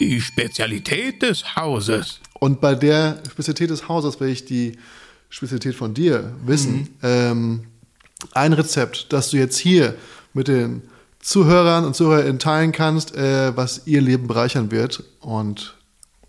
Die 0.00 0.20
Spezialität 0.20 1.22
des 1.22 1.56
Hauses. 1.56 2.20
und 2.40 2.60
bei 2.60 2.74
der 2.74 3.18
Spezialität 3.30 3.70
des 3.70 3.88
Hauses 3.88 4.20
will 4.20 4.28
ich 4.28 4.44
die 4.44 4.78
Spezialität 5.28 5.74
von 5.74 5.92
dir 5.94 6.32
wissen. 6.46 6.88
Ähm, 7.02 7.64
ein 8.32 8.52
Rezept, 8.52 9.12
das 9.12 9.30
du 9.30 9.36
jetzt 9.38 9.58
hier 9.58 9.94
mit 10.32 10.46
den 10.48 10.82
Zuhörern 11.20 11.84
und 11.84 11.96
Zuhörerinnen 11.96 12.38
teilen 12.38 12.70
kannst, 12.72 13.14
äh, 13.16 13.56
was 13.56 13.82
ihr 13.86 14.00
Leben 14.00 14.26
bereichern 14.28 14.70
wird 14.70 15.02
und 15.20 15.74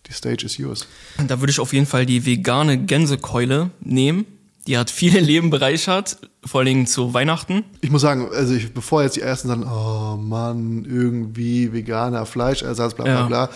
die 0.08 0.14
Stage 0.14 0.46
is 0.46 0.58
yours. 0.58 0.88
Da 1.28 1.40
würde 1.40 1.52
ich 1.52 1.60
auf 1.60 1.74
jeden 1.74 1.86
Fall 1.86 2.06
die 2.06 2.26
vegane 2.26 2.78
Gänsekeule 2.78 3.70
nehmen. 3.82 4.26
Die 4.68 4.78
hat 4.78 4.90
viele 4.90 5.20
Leben 5.32 5.50
bereichert, 5.50 6.18
vor 6.44 6.60
allen 6.62 6.68
Dingen 6.68 6.88
zu 6.88 7.14
Weihnachten. 7.14 7.64
Ich 7.82 7.92
muss 7.92 8.02
sagen, 8.02 8.30
also 8.34 8.54
ich, 8.56 8.74
bevor 8.74 9.04
jetzt 9.04 9.16
die 9.16 9.22
ersten 9.22 9.48
sagen, 9.48 9.64
oh 9.64 10.18
Mann, 10.18 10.86
irgendwie 10.86 11.72
veganer 11.74 12.26
Fleischersatz, 12.26 12.94
bla 12.96 13.04
bla 13.06 13.14
Ja. 13.14 13.22
Hm. 13.22 13.28
bla. 13.28 13.50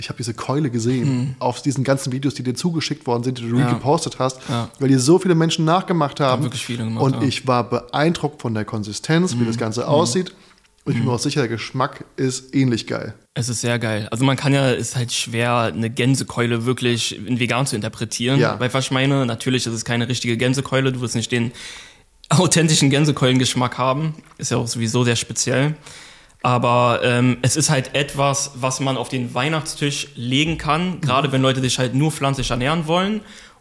Ich 0.00 0.08
habe 0.10 0.16
diese 0.16 0.32
Keule 0.32 0.70
gesehen 0.70 1.34
auf 1.40 1.60
diesen 1.60 1.82
ganzen 1.82 2.12
Videos, 2.12 2.34
die 2.34 2.44
dir 2.44 2.54
zugeschickt 2.54 3.04
worden 3.08 3.24
sind, 3.24 3.38
die 3.38 3.48
du 3.48 3.58
Ja. 3.58 3.68
gepostet 3.72 4.20
hast, 4.20 4.38
Ja. 4.48 4.68
weil 4.78 4.88
die 4.88 4.94
so 4.94 5.18
viele 5.18 5.34
Menschen 5.34 5.64
nachgemacht 5.64 6.20
haben. 6.20 6.44
wirklich 6.44 6.64
viele 6.64 6.84
gemacht, 6.84 7.02
Und 7.04 7.14
ja. 7.14 7.20
Hm. 7.22 7.28
ich 7.28 7.46
war 7.48 7.68
beeindruckt 7.68 8.40
von 8.40 8.54
der 8.54 8.64
Konsistenz, 8.64 9.36
wie 9.38 9.44
das 9.44 9.58
Ganze 9.58 9.88
aussieht. 9.88 10.32
Und 10.88 10.94
ich 10.94 11.00
bin 11.00 11.06
mir 11.06 11.12
auch 11.12 11.18
sicher, 11.18 11.42
der 11.42 11.50
Geschmack 11.50 12.06
ist 12.16 12.54
ähnlich 12.54 12.86
geil. 12.86 13.12
Es 13.34 13.50
ist 13.50 13.60
sehr 13.60 13.78
geil. 13.78 14.08
Also 14.10 14.24
man 14.24 14.38
kann 14.38 14.54
ja, 14.54 14.70
ist 14.70 14.96
halt 14.96 15.12
schwer, 15.12 15.70
eine 15.74 15.90
Gänsekeule 15.90 16.64
wirklich 16.64 17.14
in 17.14 17.38
vegan 17.38 17.66
zu 17.66 17.76
interpretieren. 17.76 18.40
Ja. 18.40 18.58
Weil 18.58 18.72
was 18.72 18.86
ich 18.86 18.90
meine, 18.90 19.26
natürlich 19.26 19.66
ist 19.66 19.74
es 19.74 19.84
keine 19.84 20.08
richtige 20.08 20.38
Gänsekeule, 20.38 20.90
du 20.90 21.02
wirst 21.02 21.14
nicht 21.14 21.30
den 21.30 21.52
authentischen 22.30 22.88
Gänsekeulengeschmack 22.88 23.76
haben. 23.76 24.14
Ist 24.38 24.50
ja 24.50 24.56
auch 24.56 24.66
sowieso 24.66 25.04
sehr 25.04 25.16
speziell. 25.16 25.76
Aber 26.42 27.00
ähm, 27.04 27.36
es 27.42 27.56
ist 27.56 27.68
halt 27.68 27.94
etwas, 27.94 28.52
was 28.54 28.80
man 28.80 28.96
auf 28.96 29.10
den 29.10 29.34
Weihnachtstisch 29.34 30.08
legen 30.14 30.56
kann, 30.56 31.02
gerade 31.02 31.32
wenn 31.32 31.42
Leute 31.42 31.60
sich 31.60 31.78
halt 31.78 31.94
nur 31.94 32.12
pflanzlich 32.12 32.50
ernähren 32.50 32.86
wollen. 32.86 33.20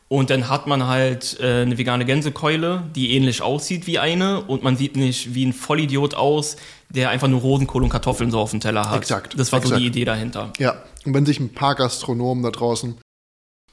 Und 0.09 0.29
dann 0.29 0.47
hat 0.49 0.67
man 0.67 0.87
halt 0.87 1.37
äh, 1.41 1.63
eine 1.63 1.77
vegane 1.77 2.05
Gänsekeule, 2.05 2.83
die 2.95 3.11
ähnlich 3.13 3.41
aussieht 3.41 3.87
wie 3.87 3.99
eine 3.99 4.41
und 4.41 4.63
man 4.63 4.77
sieht 4.77 4.95
nicht 4.95 5.33
wie 5.35 5.45
ein 5.45 5.51
Vollidiot 5.51 6.13
aus, 6.15 6.55
der 6.89 7.09
einfach 7.09 7.27
nur 7.27 7.41
Rosenkohl 7.41 7.83
und 7.83 7.89
Kartoffeln 7.89 8.31
so 8.31 8.39
auf 8.39 8.51
dem 8.51 8.61
Teller 8.61 8.89
hat. 8.89 8.97
Exakt, 8.97 9.37
Das 9.37 9.51
war 9.51 9.59
so 9.59 9.65
exakt. 9.65 9.81
die 9.81 9.87
Idee 9.87 10.05
dahinter. 10.05 10.53
Ja, 10.59 10.81
und 11.05 11.13
wenn 11.13 11.25
sich 11.25 11.41
ein 11.41 11.53
paar 11.53 11.75
Gastronomen 11.75 12.41
da 12.43 12.51
draußen 12.51 12.95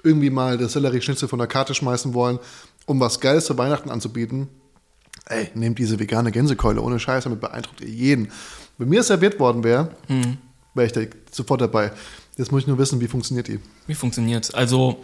irgendwie 0.03 0.31
mal 0.31 0.59
das 0.59 0.73
Sellerie-Schnitzel 0.73 1.29
von 1.29 1.39
der 1.39 1.47
Karte 1.49 1.73
schmeißen 1.75 2.15
wollen, 2.15 2.41
um 2.87 2.99
was 2.99 3.21
Geiles 3.21 3.47
zu 3.47 3.57
Weihnachten 3.57 3.89
anzubieten, 3.91 4.49
ey, 5.27 5.49
nehmt 5.55 5.79
diese 5.79 6.01
vegane 6.01 6.33
Gänsekeule, 6.33 6.83
ohne 6.83 6.99
Scheiß, 6.99 7.25
damit 7.25 7.41
beeindruckt 7.41 7.81
ihr 7.81 7.89
jeden. 7.89 8.33
Wenn 8.77 8.89
mir 8.89 9.01
es 9.01 9.07
serviert 9.07 9.39
worden 9.39 9.63
wäre, 9.63 9.91
Hm. 10.09 10.37
wäre 10.75 10.87
ich 10.87 10.93
da 10.93 11.01
sofort 11.31 11.61
dabei. 11.61 11.93
Jetzt 12.37 12.51
muss 12.51 12.63
ich 12.63 12.67
nur 12.67 12.77
wissen, 12.79 13.01
wie 13.01 13.07
funktioniert 13.07 13.47
die. 13.47 13.61
Wie 13.87 13.95
funktioniert's? 13.95 14.53
Also, 14.53 14.99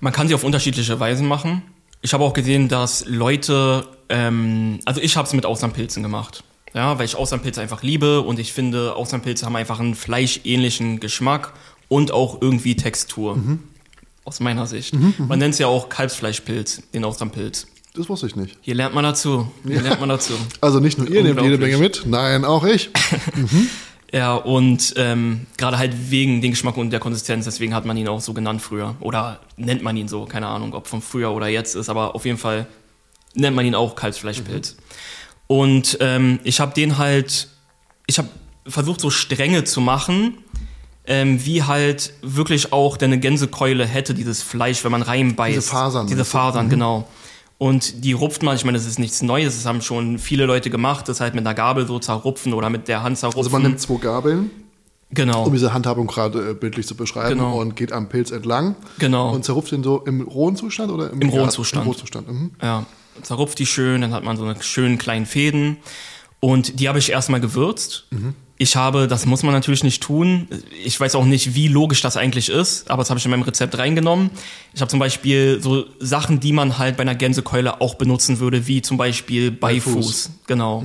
man 0.00 0.12
kann 0.12 0.28
sie 0.28 0.34
auf 0.34 0.44
unterschiedliche 0.44 0.98
Weisen 1.00 1.26
machen. 1.26 1.62
Ich 2.02 2.12
habe 2.12 2.24
auch 2.24 2.34
gesehen, 2.34 2.68
dass 2.68 3.06
Leute, 3.06 3.86
ähm, 4.08 4.78
also 4.84 5.00
ich 5.00 5.16
habe 5.16 5.26
es 5.26 5.32
mit 5.32 5.46
Austernpilzen 5.46 6.02
gemacht. 6.02 6.44
Ja, 6.74 6.98
weil 6.98 7.06
ich 7.06 7.14
Austernpilze 7.14 7.60
einfach 7.60 7.82
liebe 7.82 8.20
und 8.20 8.38
ich 8.40 8.52
finde, 8.52 8.96
Austernpilze 8.96 9.46
haben 9.46 9.54
einfach 9.54 9.78
einen 9.78 9.94
fleischähnlichen 9.94 10.98
Geschmack 10.98 11.52
und 11.88 12.10
auch 12.10 12.42
irgendwie 12.42 12.74
Textur. 12.74 13.38
Aus 14.24 14.40
meiner 14.40 14.66
Sicht. 14.66 14.94
Man 15.18 15.38
nennt 15.38 15.54
es 15.54 15.60
ja 15.60 15.68
auch 15.68 15.88
Kalbsfleischpilz, 15.88 16.82
den 16.92 17.04
Austernpilz. 17.04 17.68
Das 17.94 18.08
wusste 18.08 18.26
ich 18.26 18.34
nicht. 18.34 18.58
Hier 18.60 18.74
lernt 18.74 18.92
man 18.92 19.04
dazu. 19.04 19.46
Hier 19.64 19.80
lernt 19.80 20.00
man 20.00 20.08
dazu. 20.08 20.32
Also 20.60 20.80
nicht 20.80 20.98
nur 20.98 21.08
ihr 21.08 21.22
nehmt 21.22 21.40
jede. 21.40 21.58
Menge 21.58 21.78
mit, 21.78 22.02
nein, 22.06 22.44
auch 22.44 22.64
ich. 22.64 22.90
Ja, 24.14 24.36
und 24.36 24.94
ähm, 24.96 25.48
gerade 25.56 25.76
halt 25.76 26.08
wegen 26.08 26.40
dem 26.40 26.52
Geschmack 26.52 26.76
und 26.76 26.90
der 26.90 27.00
Konsistenz, 27.00 27.46
deswegen 27.46 27.74
hat 27.74 27.84
man 27.84 27.96
ihn 27.96 28.06
auch 28.06 28.20
so 28.20 28.32
genannt 28.32 28.62
früher. 28.62 28.94
Oder 29.00 29.40
nennt 29.56 29.82
man 29.82 29.96
ihn 29.96 30.06
so, 30.06 30.24
keine 30.24 30.46
Ahnung, 30.46 30.72
ob 30.72 30.86
von 30.86 31.02
früher 31.02 31.32
oder 31.32 31.48
jetzt 31.48 31.74
ist, 31.74 31.88
aber 31.88 32.14
auf 32.14 32.24
jeden 32.24 32.38
Fall 32.38 32.68
nennt 33.34 33.56
man 33.56 33.66
ihn 33.66 33.74
auch 33.74 33.96
Kalbsfleischpilz. 33.96 34.76
Und 35.48 35.98
ähm, 36.00 36.38
ich 36.44 36.60
habe 36.60 36.72
den 36.74 36.96
halt, 36.96 37.48
ich 38.06 38.18
habe 38.18 38.28
versucht, 38.68 39.00
so 39.00 39.10
Stränge 39.10 39.64
zu 39.64 39.80
machen, 39.80 40.38
ähm, 41.06 41.44
wie 41.44 41.64
halt 41.64 42.12
wirklich 42.22 42.72
auch 42.72 42.96
deine 42.96 43.18
Gänsekeule 43.18 43.84
hätte, 43.84 44.14
dieses 44.14 44.44
Fleisch, 44.44 44.84
wenn 44.84 44.92
man 44.92 45.02
reinbeißt. 45.02 45.56
Diese 45.56 45.68
Fasern. 45.68 46.06
Diese 46.06 46.24
Fasern, 46.24 46.70
genau. 46.70 47.08
Und 47.64 48.04
die 48.04 48.12
rupft 48.12 48.42
man, 48.42 48.54
ich 48.56 48.66
meine, 48.66 48.76
das 48.76 48.86
ist 48.86 48.98
nichts 48.98 49.22
Neues, 49.22 49.54
das 49.56 49.64
haben 49.64 49.80
schon 49.80 50.18
viele 50.18 50.44
Leute 50.44 50.68
gemacht, 50.68 51.08
das 51.08 51.20
halt 51.22 51.34
mit 51.34 51.46
einer 51.46 51.54
Gabel 51.54 51.86
so 51.86 51.98
zerrupfen 51.98 52.52
oder 52.52 52.68
mit 52.68 52.88
der 52.88 53.02
Hand 53.02 53.16
zerrupfen. 53.16 53.38
Also 53.40 53.48
man 53.48 53.62
nimmt 53.62 53.80
zwei 53.80 53.96
Gabeln, 53.96 54.50
genau. 55.10 55.44
um 55.46 55.52
diese 55.54 55.72
Handhabung 55.72 56.06
gerade 56.06 56.50
äh, 56.50 56.52
bildlich 56.52 56.86
zu 56.86 56.94
beschreiben 56.94 57.38
Genau. 57.38 57.58
und 57.58 57.74
geht 57.74 57.90
am 57.90 58.10
Pilz 58.10 58.32
entlang 58.32 58.76
Genau. 58.98 59.32
und 59.32 59.46
zerrupft 59.46 59.72
ihn 59.72 59.82
so 59.82 60.00
im 60.04 60.20
rohen 60.20 60.56
Zustand 60.56 60.92
oder 60.92 61.10
im, 61.10 61.22
Im 61.22 61.30
rohen 61.30 61.48
Zustand. 61.48 61.86
Im 61.86 61.88
rohen 61.90 61.98
Zustand. 61.98 62.28
Mhm. 62.30 62.50
Ja, 62.60 62.84
zerrupft 63.22 63.58
die 63.58 63.64
schön, 63.64 64.02
dann 64.02 64.12
hat 64.12 64.24
man 64.24 64.36
so 64.36 64.44
eine 64.44 64.62
schönen 64.62 64.98
kleinen 64.98 65.24
Fäden. 65.24 65.78
Und 66.40 66.80
die 66.80 66.90
habe 66.90 66.98
ich 66.98 67.10
erstmal 67.12 67.40
gewürzt. 67.40 68.08
Ich 68.56 68.76
habe, 68.76 69.08
das 69.08 69.26
muss 69.26 69.42
man 69.42 69.52
natürlich 69.52 69.82
nicht 69.82 70.00
tun. 70.02 70.46
Ich 70.84 70.98
weiß 71.00 71.16
auch 71.16 71.24
nicht, 71.24 71.56
wie 71.56 71.66
logisch 71.66 72.02
das 72.02 72.16
eigentlich 72.16 72.48
ist, 72.48 72.88
aber 72.88 73.02
das 73.02 73.10
habe 73.10 73.18
ich 73.18 73.24
in 73.24 73.32
meinem 73.32 73.42
Rezept 73.42 73.76
reingenommen. 73.78 74.30
Ich 74.72 74.80
habe 74.80 74.88
zum 74.88 75.00
Beispiel 75.00 75.60
so 75.60 75.86
Sachen, 75.98 76.38
die 76.38 76.52
man 76.52 76.78
halt 76.78 76.96
bei 76.96 77.00
einer 77.02 77.16
Gänsekeule 77.16 77.80
auch 77.80 77.96
benutzen 77.96 78.38
würde, 78.38 78.68
wie 78.68 78.80
zum 78.80 78.96
Beispiel 78.96 79.50
Beifuß. 79.50 79.94
Beifuß. 79.94 80.30
Genau. 80.46 80.84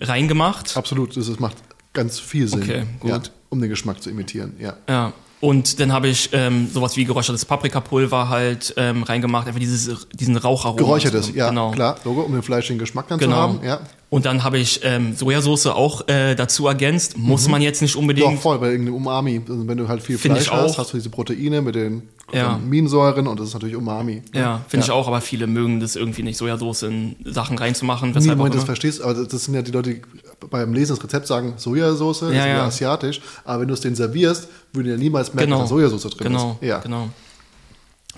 Reingemacht. 0.00 0.76
Absolut, 0.76 1.16
das 1.16 1.40
macht 1.40 1.56
ganz 1.92 2.20
viel 2.20 2.46
Sinn, 2.46 2.62
Okay, 2.62 2.84
gut. 3.00 3.10
Ja, 3.10 3.20
um 3.48 3.60
den 3.60 3.70
Geschmack 3.70 4.00
zu 4.00 4.10
imitieren. 4.10 4.54
Ja. 4.60 4.76
Ja. 4.88 5.12
Und 5.40 5.78
dann 5.78 5.92
habe 5.92 6.08
ich 6.08 6.30
ähm, 6.32 6.68
sowas 6.72 6.96
wie 6.96 7.04
geräuchertes 7.04 7.44
Paprikapulver 7.44 8.28
halt 8.28 8.74
ähm, 8.76 9.04
reingemacht, 9.04 9.46
einfach 9.46 9.60
dieses, 9.60 10.08
diesen 10.12 10.36
Raucharoma. 10.36 10.78
Geräuchertes, 10.78 11.32
ja, 11.34 11.48
genau. 11.48 11.70
klar, 11.70 11.96
Logo, 12.04 12.22
um 12.22 12.32
den 12.32 12.42
fleischigen 12.42 12.78
Geschmack 12.78 13.06
dann 13.08 13.18
Genau. 13.20 13.34
zu 13.34 13.40
haben. 13.40 13.64
Ja. 13.64 13.80
Und 14.10 14.24
dann 14.24 14.42
habe 14.42 14.58
ich 14.58 14.80
ähm, 14.84 15.14
Sojasauce 15.14 15.66
auch 15.66 16.08
äh, 16.08 16.34
dazu 16.34 16.66
ergänzt. 16.66 17.18
Muss 17.18 17.46
man 17.46 17.60
jetzt 17.60 17.82
nicht 17.82 17.94
unbedingt. 17.94 18.26
Mhm. 18.30 18.34
Doch, 18.36 18.40
voll, 18.42 18.58
bei 18.58 18.70
irgendeinem 18.70 18.94
Umami. 18.96 19.42
Also 19.46 19.68
wenn 19.68 19.76
du 19.76 19.86
halt 19.86 20.02
viel 20.02 20.16
Fleisch 20.16 20.50
hast, 20.50 20.78
hast 20.78 20.94
du 20.94 20.96
diese 20.96 21.10
Proteine 21.10 21.60
mit 21.60 21.74
den 21.74 22.08
Ja. 22.32 22.54
Aminosäuren 22.54 23.26
und 23.26 23.38
das 23.38 23.48
ist 23.48 23.54
natürlich 23.54 23.76
Umami. 23.76 24.22
Ja, 24.34 24.64
finde 24.66 24.86
ich 24.86 24.90
auch, 24.90 25.08
aber 25.08 25.20
viele 25.20 25.46
mögen 25.46 25.80
das 25.80 25.94
irgendwie 25.94 26.22
nicht, 26.22 26.38
Sojasauce 26.38 26.84
in 26.84 27.16
Sachen 27.26 27.58
reinzumachen. 27.58 28.12
Nee, 28.12 28.34
Moment, 28.34 28.54
das 28.54 28.64
verstehst, 28.64 29.02
aber 29.02 29.12
das 29.26 29.44
sind 29.44 29.52
ja 29.54 29.60
die 29.60 29.72
Leute, 29.72 29.90
die 29.94 30.02
beim 30.48 30.72
Lesen 30.72 30.94
des 30.96 31.04
Rezepts 31.04 31.28
sagen, 31.28 31.54
Sojasauce, 31.58 32.20
das 32.20 32.30
ist 32.30 32.34
Ja, 32.36 32.46
ja 32.46 32.56
ja. 32.56 32.64
asiatisch, 32.66 33.20
aber 33.44 33.60
wenn 33.60 33.68
du 33.68 33.74
es 33.74 33.80
denen 33.80 33.94
servierst, 33.96 34.48
würden 34.72 34.86
die 34.86 34.90
ja 34.92 34.96
niemals 34.96 35.34
merken, 35.34 35.50
Genau. 35.50 35.60
dass 35.60 35.68
da 35.68 35.76
Sojasauce 35.76 36.10
drin 36.16 36.28
genau, 36.32 36.56
ist. 36.62 36.66
Ja. 36.66 36.78
genau. 36.78 37.08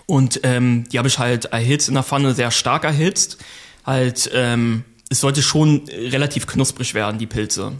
Und 0.06 0.40
ähm, 0.44 0.84
die 0.92 0.98
habe 0.98 1.08
ich 1.08 1.18
halt 1.18 1.46
erhitzt 1.46 1.88
in 1.88 1.94
der 1.94 2.02
Pfanne, 2.04 2.34
sehr 2.34 2.50
stark 2.52 2.84
erhitzt. 2.84 3.38
Halt, 3.86 4.30
ähm, 4.34 4.84
es 5.10 5.20
sollte 5.20 5.42
schon 5.42 5.82
relativ 5.90 6.46
knusprig 6.46 6.94
werden, 6.94 7.18
die 7.18 7.26
Pilze. 7.26 7.72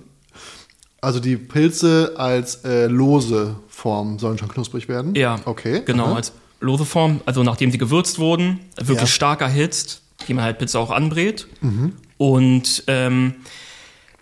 Also 1.00 1.18
die 1.20 1.36
Pilze 1.38 2.12
als 2.16 2.56
äh, 2.64 2.86
lose 2.86 3.56
Form 3.68 4.18
sollen 4.18 4.36
schon 4.36 4.48
knusprig 4.48 4.86
werden? 4.88 5.14
Ja, 5.14 5.40
Okay. 5.46 5.80
Genau, 5.86 6.06
aha. 6.06 6.16
als 6.16 6.32
lose 6.60 6.84
Form, 6.84 7.22
also 7.24 7.42
nachdem 7.42 7.70
sie 7.70 7.78
gewürzt 7.78 8.18
wurden, 8.18 8.60
wirklich 8.76 8.98
Ja. 9.00 9.06
stark 9.06 9.40
erhitzt, 9.40 10.02
wie 10.26 10.34
man 10.34 10.44
halt 10.44 10.58
Pizza 10.58 10.78
auch 10.78 10.90
anbrät. 10.90 11.46
Mhm. 11.62 11.94
Und 12.18 12.84
ähm, 12.86 13.36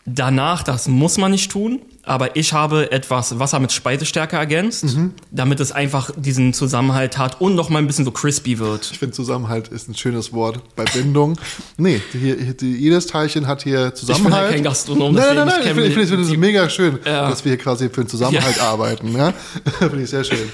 danach, 0.04 0.62
das 0.62 0.86
muss 0.86 1.18
man 1.18 1.32
nicht 1.32 1.50
tun, 1.50 1.80
aber 2.08 2.36
ich 2.36 2.52
habe 2.52 2.90
etwas 2.92 3.38
Wasser 3.38 3.60
mit 3.60 3.70
Speisestärke 3.72 4.36
ergänzt, 4.36 4.84
Mhm. 4.84 5.12
damit 5.30 5.60
es 5.60 5.72
einfach 5.72 6.10
diesen 6.16 6.52
Zusammenhalt 6.54 7.18
hat 7.18 7.40
und 7.40 7.54
noch 7.54 7.68
mal 7.68 7.78
ein 7.78 7.86
bisschen 7.86 8.04
so 8.04 8.10
crispy 8.10 8.58
wird. 8.58 8.88
Ich 8.92 8.98
finde 8.98 9.14
Zusammenhalt 9.14 9.68
ist 9.68 9.88
ein 9.88 9.94
schönes 9.94 10.32
Wort 10.32 10.60
bei 10.76 10.84
Bindung. 10.84 11.38
nee, 11.76 12.00
hier, 12.12 12.36
hier, 12.36 12.54
jedes 12.68 13.06
Teilchen 13.06 13.46
hat 13.46 13.62
hier 13.62 13.94
Zusammenhalt. 13.94 14.46
ja 14.48 14.54
kein 14.54 14.64
Gastronom, 14.64 15.14
Nein, 15.14 15.36
nein, 15.36 15.46
nein, 15.46 15.60
ich 15.60 15.66
ich 15.66 15.72
finde 15.74 15.86
ich 15.88 15.94
find, 15.94 16.04
ich 16.04 16.10
find 16.10 16.24
es 16.32 16.36
mega 16.36 16.68
schön, 16.70 16.98
Ja. 17.04 17.28
dass 17.28 17.44
wir 17.44 17.50
hier 17.52 17.58
quasi 17.58 17.88
für 17.88 18.02
den 18.04 18.08
Zusammenhalt 18.08 18.60
arbeiten. 18.60 19.14
Ja? 19.16 19.32
finde 19.78 20.02
ich 20.02 20.10
sehr 20.10 20.24
schön. 20.24 20.50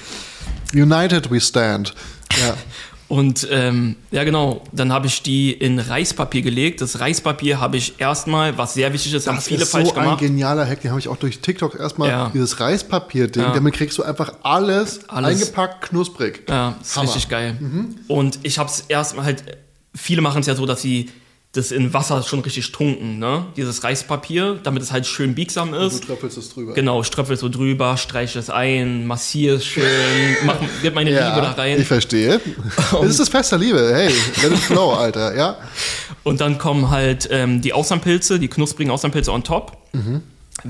United 0.73 1.31
we 1.31 1.39
stand. 1.39 1.93
Ja. 2.39 2.55
Und 3.07 3.47
ähm, 3.51 3.97
ja 4.09 4.23
genau, 4.23 4.63
dann 4.71 4.91
habe 4.91 5.05
ich 5.05 5.21
die 5.21 5.51
in 5.51 5.77
Reispapier 5.77 6.41
gelegt. 6.41 6.81
Das 6.81 6.99
Reispapier 6.99 7.59
habe 7.59 7.77
ich 7.77 7.99
erstmal, 7.99 8.57
was 8.57 8.73
sehr 8.73 8.91
wichtig 8.93 9.13
ist, 9.13 9.27
haben 9.27 9.35
Das 9.35 9.47
viele 9.47 9.61
ist 9.61 9.71
falsch 9.71 9.89
so 9.89 9.95
ein 9.95 10.03
gemacht. 10.05 10.19
genialer 10.21 10.67
Hack, 10.67 10.81
den 10.81 10.89
habe 10.89 10.99
ich 10.99 11.07
auch 11.07 11.17
durch 11.17 11.39
TikTok 11.39 11.79
erstmal 11.79 12.09
Ja. 12.09 12.31
dieses 12.33 12.59
Reispapier-Ding, 12.59 13.43
Ja. 13.43 13.53
damit 13.53 13.75
kriegst 13.75 13.97
du 13.99 14.03
einfach 14.03 14.33
alles, 14.41 15.07
Alles. 15.07 15.39
eingepackt, 15.41 15.83
knusprig. 15.89 16.43
Ja, 16.49 16.75
ist 16.81 16.95
Hammer. 16.95 17.03
Mhm. 17.03 17.09
richtig 17.11 17.29
geil. 17.29 17.55
Und 18.07 18.39
ich 18.41 18.57
habe 18.57 18.69
es 18.69 18.81
erstmal 18.87 19.25
halt, 19.25 19.43
viele 19.93 20.21
machen 20.21 20.41
es 20.41 20.47
ja 20.47 20.55
so, 20.55 20.65
dass 20.65 20.81
sie 20.81 21.11
das 21.57 21.71
in 21.71 21.93
Wasser 21.93 22.21
schon 22.23 22.39
richtig 22.41 22.71
tunken, 22.71 23.19
ne? 23.19 23.45
Dieses 23.55 23.83
Reispapier, 23.83 24.59
damit 24.63 24.83
es 24.83 24.91
halt 24.91 25.05
schön 25.05 25.35
biegsam 25.35 25.71
Du 25.71 25.77
ist. 25.79 26.03
tröpfelst 26.05 26.37
es 26.37 26.53
drüber. 26.53 26.73
Genau, 26.73 27.03
ströpfel 27.03 27.37
so 27.37 27.49
drüber, 27.49 27.97
streich 27.97 28.35
es 28.35 28.49
ein, 28.49 29.05
massier 29.07 29.55
es 29.55 29.65
schön, 29.65 29.83
mach, 30.45 30.57
gib 30.81 30.95
meine 30.95 31.09
Liebe 31.09 31.21
da 31.21 31.43
Ja, 31.43 31.51
rein. 31.51 31.79
ich 31.81 31.87
verstehe. 31.87 32.39
Das 32.91 33.05
ist 33.09 33.19
das 33.19 33.29
Fest 33.29 33.51
der 33.51 33.59
Liebe. 33.59 33.91
Hey, 33.93 34.13
let 34.41 34.51
it 34.51 34.59
flow, 34.59 34.93
Alter. 34.93 35.35
Ja. 35.35 35.57
Und 36.23 36.41
dann 36.41 36.57
kommen 36.57 36.89
halt 36.89 37.27
ähm, 37.31 37.61
die 37.61 37.73
Austernpilze, 37.73 38.39
die 38.39 38.47
knusprigen 38.47 38.91
Austernpilze 38.91 39.31
on 39.31 39.43
top. 39.43 39.77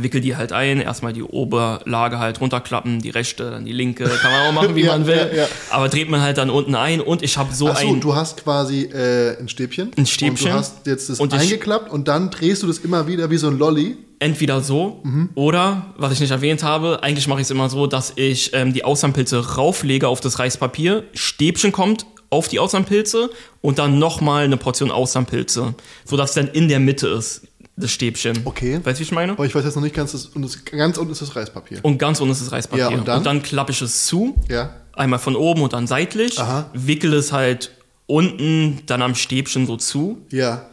Wickel 0.01 0.21
die 0.21 0.35
halt 0.35 0.51
ein, 0.51 0.81
erstmal 0.81 1.13
die 1.13 1.23
Oberlage 1.23 2.19
halt 2.19 2.41
runterklappen, 2.41 2.99
die 3.01 3.09
rechte, 3.09 3.51
dann 3.51 3.65
die 3.65 3.71
linke, 3.71 4.03
kann 4.05 4.31
man 4.31 4.47
auch 4.47 4.51
machen, 4.53 4.75
wie 4.75 4.83
Ja, 4.83 4.93
man 4.93 5.07
will. 5.07 5.15
ja, 5.31 5.43
ja. 5.43 5.47
Aber 5.69 5.89
dreht 5.89 6.09
man 6.09 6.21
halt 6.21 6.37
dann 6.37 6.49
unten 6.49 6.75
ein 6.75 7.01
und 7.01 7.21
ich 7.23 7.37
habe 7.37 7.53
so 7.53 7.69
Achso, 7.69 7.87
ein. 7.87 7.99
du 8.01 8.15
hast 8.15 8.43
quasi 8.43 8.83
äh, 8.83 9.37
ein 9.39 9.47
Stäbchen. 9.49 9.91
Ein 9.97 10.05
Stäbchen. 10.05 10.47
Und 10.47 10.53
du 10.53 10.57
hast 10.59 10.85
jetzt 10.87 11.09
das 11.09 11.19
Und 11.19 11.33
eingeklappt 11.33 11.91
und 11.91 12.07
dann 12.07 12.29
drehst 12.29 12.63
du 12.63 12.67
das 12.67 12.79
immer 12.79 13.07
wieder 13.07 13.29
wie 13.29 13.37
so 13.37 13.47
ein 13.47 13.57
Lolli. 13.57 13.97
entweder 14.19 14.61
so 14.61 15.01
oder, 15.35 15.93
was 15.97 16.13
ich 16.13 16.19
nicht 16.19 16.31
erwähnt 16.31 16.63
habe, 16.63 17.03
eigentlich 17.03 17.27
mache 17.27 17.39
ich 17.41 17.45
es 17.45 17.51
immer 17.51 17.69
so, 17.69 17.85
dass 17.87 18.13
ich 18.15 18.51
ähm, 18.53 18.73
die 18.73 18.83
Austernpilze 18.83 19.55
rauflege 19.55 20.07
auf 20.07 20.21
das 20.21 20.39
Reispapier, 20.39 21.03
Stäbchen 21.13 21.71
kommt 21.71 22.05
auf 22.29 22.47
die 22.47 22.59
Austernpilze 22.59 23.29
und 23.61 23.77
dann 23.79 23.99
nochmal 23.99 24.45
eine 24.45 24.57
Portion 24.57 24.89
Austernpilze, 24.91 25.75
sodass 26.05 26.33
dann 26.33 26.47
in 26.47 26.67
der 26.67 26.79
Mitte 26.79 27.07
ist, 27.07 27.41
das 27.77 27.91
Stäbchen. 27.91 28.41
Okay. 28.45 28.79
Weißt 28.83 28.99
du, 28.99 29.01
wie 29.01 29.03
ich 29.03 29.11
meine? 29.11 29.33
Aber 29.33 29.45
ich 29.45 29.53
weiß 29.53 29.65
jetzt 29.65 29.75
noch 29.75 29.83
nicht 29.83 29.95
ganz, 29.95 30.13
das, 30.13 30.27
und 30.27 30.41
das, 30.43 30.63
ganz 30.65 30.97
unten 30.97 31.11
ist 31.11 31.21
das 31.21 31.35
Reispapier. 31.35 31.79
Und 31.83 31.97
ganz 31.97 32.19
unten 32.21 32.31
ist 32.31 32.41
das 32.41 32.51
Reispapier. 32.51 32.89
Ja, 32.91 33.15
und 33.17 33.25
dann? 33.25 33.43
klappe 33.43 33.71
ich 33.71 33.81
es 33.81 34.05
zu, 34.05 34.35
Ja. 34.49 34.73
einmal 34.93 35.19
von 35.19 35.35
oben 35.35 35.61
und 35.61 35.73
dann 35.73 35.85
seitlich, 35.87 36.39
Aha. 36.39 36.69
wickel 36.73 37.13
es 37.13 37.31
halt 37.33 37.71
unten 38.07 38.83
dann 38.85 39.01
am 39.01 39.15
Stäbchen 39.15 39.65
so 39.67 39.75
zu 39.77 40.19
Ja. 40.29 40.69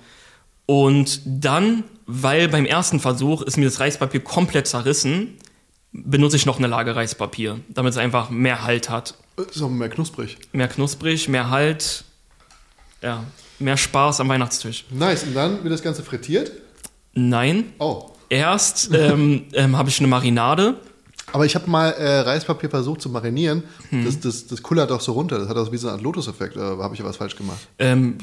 Und 0.67 1.21
dann, 1.25 1.83
weil 2.07 2.49
beim 2.49 2.67
ersten 2.67 3.01
Versuch 3.01 3.43
ist 3.43 3.57
mir 3.57 3.65
das 3.65 3.81
Reispapier 3.81 4.21
komplett 4.21 4.69
zerrissen, 4.69 5.37
benutze 5.93 6.37
ich 6.37 6.47
noch 6.47 6.59
eine 6.59 6.69
Lage 6.69 6.95
Reispapier, 6.95 7.61
damit 7.69 7.93
es 7.93 7.99
einfach 7.99 8.31
mehr 8.31 8.63
Halt 8.63 8.89
hat. 8.89 9.15
Ist 9.37 9.61
auch 9.61 9.69
mehr 9.69 9.89
knusprig. 9.89 10.39
Mehr 10.53 10.69
knusprig, 10.69 11.29
mehr 11.29 11.51
Halt, 11.51 12.05
ja, 13.03 13.25
mehr 13.59 13.77
Spaß 13.77 14.21
am 14.21 14.29
Weihnachtstisch. 14.29 14.85
Nice. 14.91 15.25
Und 15.25 15.35
dann 15.35 15.63
wird 15.65 15.73
das 15.75 15.83
Ganze 15.83 16.03
frittiert. 16.03 16.53
Nein, 17.15 17.65
Oh. 17.79 18.11
erst 18.29 18.91
ähm, 18.93 19.45
ähm, 19.53 19.77
habe 19.77 19.89
ich 19.89 19.99
eine 19.99 20.09
Marinade. 20.09 20.77
Aber 21.35 21.47
ich 21.47 21.55
habe 21.55 21.69
mal 21.71 21.91
äh, 21.91 22.21
Reispapier 22.21 22.69
versucht 22.69 23.01
zu 23.01 23.09
marinieren. 23.09 23.63
Hm. 23.91 24.05
Das, 24.05 24.21
das, 24.21 24.47
das 24.47 24.63
kullert 24.63 24.91
doch 24.91 25.01
so 25.01 25.13
runter. 25.13 25.39
Das 25.39 25.49
hat 25.49 25.57
auch 25.57 25.73
wie 25.73 25.79
so 25.79 25.89
eine 25.89 25.95
Art 25.97 26.03
Lotus-Effekt. 26.03 26.57
Oder 26.57 26.77
habe 26.79 26.95
ich 26.95 27.01
ja 27.01 27.07
was 27.07 27.17
falsch 27.17 27.37
gemacht? 27.37 27.59
Ähm, 27.79 28.19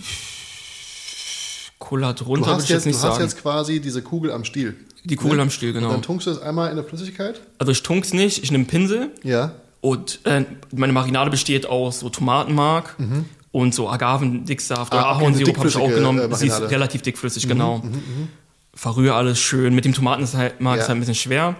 kullert 1.79 2.25
runter, 2.25 2.45
würde 2.47 2.55
hast, 2.57 2.63
ich 2.65 2.69
jetzt, 2.69 2.85
jetzt 2.85 2.85
nicht 2.87 3.03
du 3.03 3.07
hast 3.07 3.15
sagen. 3.15 3.23
jetzt 3.23 3.41
quasi 3.41 3.79
diese 3.79 4.01
Kugel 4.01 4.31
am 4.31 4.43
Stiel. 4.43 4.75
Die 5.05 5.15
Kugel 5.15 5.37
Ne? 5.37 5.43
am 5.43 5.49
Stiel, 5.49 5.69
Und 5.69 5.75
genau. 5.75 5.91
dann 5.91 6.01
tunkst 6.01 6.27
du 6.27 6.31
es 6.31 6.41
einmal 6.41 6.69
in 6.69 6.75
der 6.75 6.83
Flüssigkeit. 6.85 7.39
Also 7.57 7.71
ich 7.71 7.81
tunk's 7.83 8.13
nicht, 8.13 8.43
ich 8.43 8.51
nehme 8.51 8.65
Pinsel 8.65 9.11
Ja. 9.23 9.53
Und 9.81 10.19
äh, 10.25 10.43
meine 10.75 10.91
Marinade 10.91 11.29
besteht 11.31 11.65
aus 11.65 12.01
so 12.01 12.09
Tomatenmark 12.09 12.97
und 13.53 13.73
so 13.73 13.87
Agavendicksaft 13.89 14.91
Mhm. 14.93 14.99
Ah, 14.99 15.01
oder 15.01 15.11
okay, 15.15 15.23
Ahornsirup 15.23 15.57
habe 15.57 15.67
ich 15.69 15.77
auch 15.77 15.87
genommen. 15.87 16.19
äh, 16.31 16.35
Sie 16.35 16.47
ist 16.47 16.59
relativ 16.61 17.01
dickflüssig, 17.01 17.47
genau. 17.47 17.81
Verrühre 18.79 19.15
alles 19.15 19.39
schön. 19.39 19.75
Mit 19.75 19.83
dem 19.83 19.93
Tomatenmark 19.93 20.49
Ja. 20.59 20.73
ist 20.83 20.87
halt 20.87 20.91
ein 20.91 20.99
bisschen 20.99 21.15
schwer. 21.15 21.55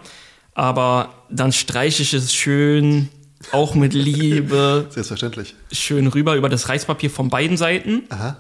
Aber 0.54 1.14
dann 1.30 1.52
streiche 1.52 2.02
ich 2.02 2.14
es 2.14 2.34
schön, 2.34 3.10
auch 3.52 3.76
mit 3.76 3.94
Liebe, 3.94 4.88
Selbstverständlich. 4.90 5.56
schön 5.72 6.08
rüber 6.08 6.36
über 6.36 6.48
das 6.50 6.70
Reispapier 6.70 7.10
von 7.10 7.30
beiden 7.30 7.58
Seiten. 7.58 8.04
Aha. 8.10 8.38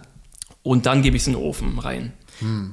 Und 0.64 0.86
dann 0.86 1.02
gebe 1.02 1.16
ich 1.18 1.24
es 1.24 1.28
in 1.28 1.34
den 1.34 1.42
Ofen 1.42 1.78
rein. 1.80 2.14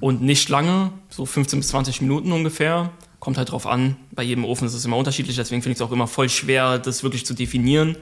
Und 0.01 0.23
nicht 0.23 0.49
lange, 0.49 0.93
so 1.09 1.27
15 1.27 1.59
bis 1.59 1.69
20 1.69 2.01
Minuten 2.01 2.31
ungefähr. 2.31 2.91
Kommt 3.19 3.37
halt 3.37 3.51
drauf 3.51 3.67
an. 3.67 3.97
Bei 4.13 4.23
jedem 4.23 4.45
Ofen 4.45 4.69
ist 4.69 4.75
es 4.75 4.85
immer 4.85 4.97
unterschiedlich, 4.97 5.35
deswegen 5.35 5.61
finde 5.61 5.73
ich 5.73 5.79
es 5.79 5.83
auch 5.83 5.91
immer 5.91 6.07
voll 6.07 6.29
schwer, 6.29 6.79
das 6.79 7.03
wirklich 7.03 7.27
zu 7.27 7.35
definieren. 7.35 7.97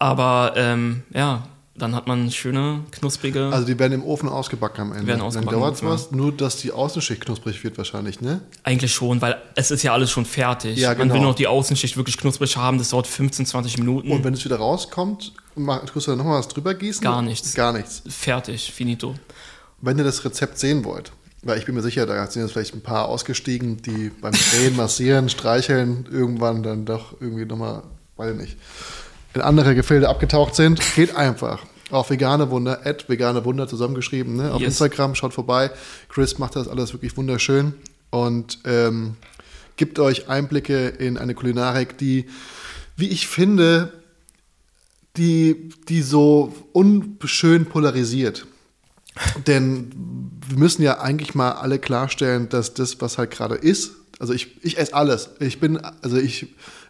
Aber 0.00 0.54
ähm, 0.56 1.04
ja, 1.14 1.46
dann 1.74 1.94
hat 1.94 2.06
man 2.06 2.30
schöne, 2.30 2.84
knusprige. 2.90 3.46
Also 3.52 3.66
die 3.66 3.78
werden 3.78 3.92
im 3.92 4.04
Ofen 4.04 4.28
ausgebacken 4.28 4.82
am 4.82 4.92
Ende. 4.92 5.06
Werden 5.06 5.20
ausgebacken, 5.20 5.52
Dann 5.52 5.60
dauert 5.60 5.74
es 5.76 5.80
ja. 5.80 5.88
was, 5.88 6.10
nur 6.10 6.32
dass 6.32 6.56
die 6.56 6.72
Außenschicht 6.72 7.24
knusprig 7.24 7.62
wird 7.64 7.78
wahrscheinlich, 7.78 8.20
ne? 8.20 8.42
eigentlich 8.64 8.92
schon, 8.92 9.22
weil 9.22 9.40
es 9.54 9.70
ist 9.70 9.82
ja 9.82 9.92
alles 9.92 10.10
schon 10.10 10.24
fertig. 10.24 10.78
Ja, 10.78 10.90
Man 10.90 10.98
genau. 11.08 11.14
will 11.14 11.20
noch 11.22 11.34
die 11.34 11.46
Außenschicht 11.46 11.96
wirklich 11.96 12.18
knusprig 12.18 12.56
haben. 12.56 12.78
Das 12.78 12.90
dauert 12.90 13.06
15, 13.06 13.46
20 13.46 13.78
Minuten. 13.78 14.10
Und 14.10 14.24
wenn 14.24 14.34
es 14.34 14.44
wieder 14.44 14.56
rauskommt, 14.56 15.32
tust 15.86 16.06
du 16.06 16.10
da 16.10 16.16
nochmal 16.16 16.38
was 16.38 16.48
drüber 16.48 16.74
gießen? 16.74 17.02
Gar 17.02 17.22
nichts. 17.22 17.54
Gar 17.54 17.72
nichts. 17.72 18.02
Fertig, 18.08 18.72
finito. 18.72 19.14
Wenn 19.80 19.96
ihr 19.96 20.04
das 20.04 20.24
Rezept 20.24 20.58
sehen 20.58 20.84
wollt, 20.84 21.12
weil 21.42 21.58
ich 21.58 21.64
bin 21.64 21.74
mir 21.74 21.82
sicher, 21.82 22.04
da 22.04 22.26
sind 22.26 22.42
jetzt 22.42 22.52
vielleicht 22.52 22.74
ein 22.74 22.82
paar 22.82 23.08
ausgestiegen, 23.08 23.80
die 23.80 24.10
beim 24.10 24.32
Drehen, 24.32 24.76
Massieren, 24.76 25.28
Streicheln 25.28 26.06
irgendwann 26.10 26.62
dann 26.62 26.84
doch 26.84 27.18
irgendwie 27.20 27.46
nochmal, 27.46 27.82
weiß 28.16 28.32
ich 28.32 28.40
nicht, 28.40 28.56
in 29.34 29.40
andere 29.40 29.74
Gefilde 29.74 30.08
abgetaucht 30.08 30.54
sind, 30.54 30.80
geht 30.94 31.14
einfach 31.16 31.60
Auch 31.90 32.08
vegane 32.10 32.50
Wunder, 32.50 32.80
at 32.86 33.08
vegane 33.08 33.44
Wunder 33.44 33.66
zusammengeschrieben, 33.68 34.36
ne? 34.36 34.52
Auf 34.52 34.60
Yes. 34.60 34.68
Instagram, 34.80 35.14
schaut 35.14 35.34
vorbei. 35.34 35.70
Chris 36.08 36.38
macht 36.38 36.54
das 36.56 36.68
alles 36.68 36.92
wirklich 36.92 37.16
wunderschön 37.16 37.74
und 38.10 38.58
ähm, 38.64 39.16
gibt 39.76 39.98
euch 39.98 40.28
Einblicke 40.28 40.88
in 40.88 41.16
eine 41.18 41.34
Kulinarik, 41.34 41.98
die, 41.98 42.26
wie 42.96 43.08
ich 43.08 43.26
finde, 43.26 43.92
die, 45.16 45.70
die 45.88 46.02
so 46.02 46.54
unschön 46.72 47.66
polarisiert. 47.66 48.46
Denn 49.46 49.90
wir 50.48 50.58
müssen 50.58 50.82
ja 50.82 51.00
eigentlich 51.00 51.34
mal 51.34 51.52
alle 51.52 51.78
klarstellen, 51.78 52.48
dass 52.48 52.74
das, 52.74 53.00
was 53.00 53.18
halt 53.18 53.30
gerade 53.32 53.56
ist, 53.56 53.92
also 54.20 54.32
ich, 54.34 54.64
ich 54.64 54.78
esse 54.78 54.94
alles. 54.94 55.30
Ich 55.40 55.60
bin, 55.60 55.78
also 55.78 56.16
ich 56.16 56.48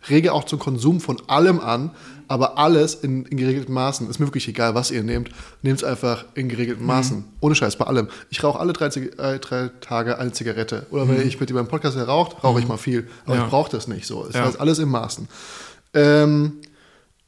rege 0.09 0.33
auch 0.33 0.45
zum 0.45 0.59
Konsum 0.59 1.01
von 1.01 1.23
allem 1.29 1.61
an, 1.61 1.93
aber 2.31 2.59
alles 2.59 2.95
in, 2.95 3.25
in 3.27 3.37
geregelten 3.37 3.75
Maßen. 3.75 4.09
Ist 4.09 4.21
mir 4.21 4.27
wirklich 4.27 4.47
egal, 4.47 4.77
was 4.77 4.93
ihr 4.93 5.03
nehmt. 5.03 5.31
Nehmt 5.63 5.79
es 5.79 5.85
einfach 5.85 6.25
in 6.35 6.49
geregelten 6.49 6.87
Maßen. 6.87 7.25
Ohne 7.41 7.57
Scheiß, 7.57 7.75
bei 7.77 7.87
allem. 7.87 8.07
Ich 8.31 8.45
rauche 8.45 8.61
alle 8.61 8.73
drei, 8.73 8.87
äh, 8.87 9.39
drei 9.41 9.71
Tage 9.81 10.17
eine 10.17 10.31
Zigarette. 10.31 10.87
Oder 10.93 11.09
wenn 11.09 11.27
ich 11.27 11.41
mit 11.41 11.51
jemandem 11.51 11.67
im 11.67 11.71
Podcast 11.71 11.97
raucht, 11.99 12.45
rauche 12.45 12.61
ich 12.61 12.69
mal 12.69 12.77
viel. 12.77 13.09
Aber 13.27 13.35
Ja. 13.35 13.45
ich 13.45 13.51
brauche 13.51 13.71
das 13.73 13.89
nicht 13.89 14.07
so. 14.07 14.25
Es 14.27 14.35
Ja. 14.37 14.45
heißt 14.45 14.61
alles 14.61 14.79
in 14.79 14.89
Maßen. 14.89 15.27
Ähm, 15.93 16.53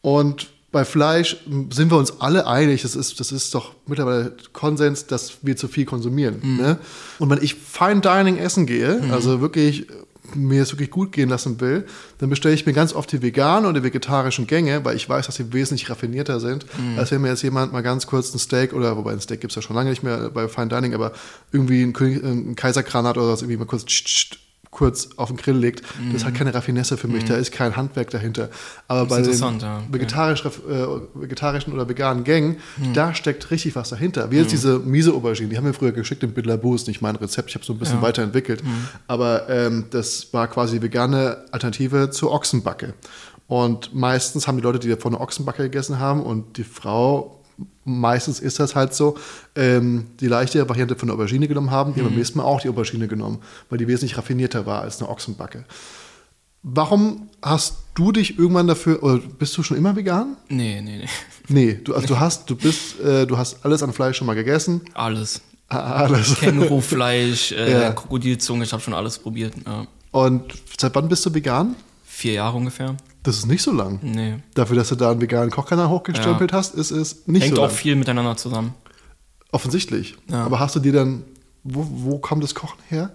und 0.03 0.51
bei 0.71 0.85
Fleisch 0.85 1.37
sind 1.71 1.91
wir 1.91 1.99
uns 1.99 2.21
alle 2.21 2.47
einig, 2.47 2.83
das 2.83 2.95
ist, 2.97 3.19
das 3.21 3.31
ist 3.33 3.55
doch 3.55 3.75
mittlerweile 3.87 4.35
Konsens, 4.53 5.07
dass 5.07 5.39
wir 5.43 5.57
zu 5.57 5.67
viel 5.69 5.85
konsumieren. 5.85 6.41
Ne? 6.59 6.79
Und 7.19 7.29
wenn 7.29 7.43
ich 7.43 7.57
Fine 7.57 8.01
Dining 8.01 8.39
essen 8.39 8.67
gehe, 8.67 9.03
also 9.11 9.41
wirklich 9.41 9.91
äh, 9.91 9.93
mir 10.37 10.63
es 10.63 10.73
wirklich 10.73 10.91
gut 10.91 11.13
gehen 11.13 11.29
lassen 11.29 11.61
will, 11.61 11.87
dann 12.19 12.31
bestelle 12.31 12.55
ich 12.55 12.67
mir 12.67 12.73
ganz 12.73 12.93
oft 12.95 13.11
die 13.13 13.23
veganen 13.23 13.69
oder 13.69 13.83
vegetarischen 13.83 14.47
Gänge, 14.47 14.85
weil 14.85 14.97
ich 14.97 15.09
weiß, 15.09 15.27
dass 15.27 15.37
sie 15.37 15.53
wesentlich 15.53 15.89
raffinierter 15.91 16.41
sind, 16.41 16.67
als 16.97 17.11
wenn 17.11 17.21
mir 17.23 17.29
jetzt 17.29 17.43
jemand 17.43 17.73
mal 17.73 17.83
ganz 17.83 18.07
kurz 18.07 18.35
ein 18.35 18.39
Steak 18.39 18.73
oder, 18.73 18.97
wobei 18.97 19.13
ein 19.13 19.21
Steak 19.21 19.41
gibt 19.41 19.53
es 19.53 19.57
ja 19.57 19.63
schon 19.63 19.77
lange 19.77 19.91
nicht 19.91 20.03
mehr 20.03 20.31
bei 20.31 20.49
Fine 20.49 20.69
Dining, 20.69 20.95
aber 20.95 21.13
irgendwie 21.53 21.83
ein, 21.83 21.93
König, 21.93 22.23
ein 22.23 22.57
Kaiserkranat 22.57 23.17
oder 23.17 23.29
was 23.29 23.43
irgendwie 23.43 23.57
mal 23.57 23.67
kurz 23.67 23.85
kurz 24.73 25.11
auf 25.17 25.29
den 25.29 25.37
Grill 25.37 25.57
legt. 25.57 25.83
Das 26.13 26.25
hat 26.25 26.35
keine 26.35 26.53
Raffinesse 26.53 26.97
für 26.97 27.07
mich, 27.07 27.25
da 27.25 27.37
ist 27.37 27.53
kein 27.53 27.77
Handwerk 27.77 28.11
dahinter. 28.11 28.49
Aber 28.89 29.07
bei 29.07 29.21
den 29.21 29.39
ja. 29.39 29.83
Vegetarisch, 29.91 30.45
äh, 30.45 30.51
vegetarischen 31.15 31.75
oder 31.75 31.89
veganen 31.89 32.25
Gängen, 32.25 32.57
da 32.95 33.15
steckt 33.15 33.51
richtig 33.51 33.77
was 33.77 33.91
dahinter. 33.91 34.31
Wie 34.31 34.39
jetzt 34.39 34.51
diese 34.51 34.79
miese 34.79 35.13
Aubergine, 35.13 35.51
die 35.51 35.57
haben 35.59 35.67
wir 35.67 35.75
früher 35.75 35.93
geschickt 35.93 36.23
in 36.23 36.33
Bidler 36.33 36.59
ist 36.75 36.89
nicht 36.89 37.03
mein 37.03 37.17
Rezept, 37.17 37.51
ich 37.51 37.55
habe 37.55 37.65
so 37.65 37.75
ein 37.75 37.79
bisschen 37.79 38.01
weiterentwickelt. 38.01 38.63
Aber 39.07 39.49
ähm, 39.51 39.85
das 39.91 40.33
war 40.33 40.49
quasi 40.49 40.81
vegane 40.81 41.45
Alternative 41.53 42.11
zur 42.11 42.33
Ochsenbacke. 42.33 42.95
Und 43.49 43.95
meistens 43.95 44.49
haben 44.49 44.57
die 44.57 44.63
Leute, 44.63 44.79
die 44.79 44.89
davon 44.89 45.15
eine 45.15 45.23
Ochsenbacke 45.23 45.65
gegessen 45.65 45.99
haben 45.99 46.23
und 46.23 46.57
die 46.57 46.65
Frau 46.65 47.42
meistens 47.85 48.41
ist 48.41 48.59
das 48.61 48.75
halt 48.75 48.95
so, 48.95 49.17
ähm, 49.57 50.07
die 50.21 50.27
leichte 50.29 50.69
Variante 50.69 50.97
von 50.97 51.09
der 51.09 51.15
Aubergine 51.15 51.49
genommen 51.49 51.71
haben, 51.71 51.95
die 51.95 52.01
haben 52.01 52.09
beim 52.09 52.17
nächsten 52.17 52.39
Mal 52.39 52.45
auch 52.45 52.61
die 52.61 52.69
Aubergine 52.69 53.09
genommen, 53.09 53.39
weil 53.71 53.79
die 53.79 53.89
wesentlich 53.89 54.17
raffinierter 54.17 54.67
war 54.67 54.83
als 54.83 55.01
eine 55.01 55.09
Ochsenbacke. 55.11 55.65
Warum 56.65 57.29
hast 57.43 57.79
du 57.95 58.13
dich 58.13 58.39
irgendwann 58.39 58.69
dafür, 58.69 59.03
oder 59.03 59.19
bist 59.19 59.57
du 59.57 59.65
schon 59.65 59.77
immer 59.77 59.97
vegan? 59.97 60.37
Nee, 60.49 60.81
nee, 60.81 60.99
nee. 60.99 61.09
Nee, 61.49 61.81
du, 61.83 61.93
also 61.95 62.07
du 62.07 62.21
hast, 62.21 62.49
du 62.49 62.55
bist, 62.55 63.01
äh, 63.01 63.27
du 63.27 63.37
hast 63.37 63.65
alles 63.65 63.83
an 63.83 63.93
Fleisch 63.93 64.17
schon 64.19 64.29
mal 64.29 64.35
gegessen. 64.35 64.81
Alles. 64.95 65.41
Ah, 65.69 66.05
Alles. 66.05 66.37
Kängurufleisch, 66.39 67.53
äh, 67.59 67.73
Ja. 67.73 67.93
Krokodilzunge, 67.93 68.65
ich 68.65 68.73
habe 68.73 68.83
schon 68.83 68.95
alles 68.95 69.19
probiert. 69.19 69.55
Ja. 69.67 69.87
Und 70.13 70.45
seit 70.79 70.95
wann 70.95 71.09
bist 71.09 71.25
du 71.27 71.35
vegan? 71.35 71.75
Vier 72.05 72.35
Jahre 72.35 72.57
ungefähr. 72.59 72.95
Das 73.23 73.37
ist 73.39 73.47
nicht 73.47 73.63
so 73.63 73.73
lang. 73.73 74.01
Nee. 74.03 74.39
Dafür, 74.55 74.77
dass 74.77 74.89
du 74.89 74.97
da 74.97 75.11
einen 75.11 75.21
veganen 75.21 75.51
Kochkanal 75.51 75.89
hochgestempelt 75.89 76.53
hast, 76.53 76.75
ist 76.75 76.91
es 76.91 77.27
nicht 77.29 77.45
Hängt 77.45 77.57
so 77.57 77.63
auch 77.63 77.69
lang. 77.69 77.77
viel 77.77 77.95
miteinander 77.97 78.37
zusammen. 78.37 78.75
Offensichtlich. 79.53 80.17
Ja. 80.29 80.45
Aber 80.45 80.59
hast 80.59 80.75
du 80.77 80.81
dir 80.81 80.93
dann, 80.93 81.23
wo, 81.63 81.87
wo 81.89 82.19
kommt 82.19 82.43
das 82.43 82.55
Kochen 82.55 82.79
her? 82.89 83.15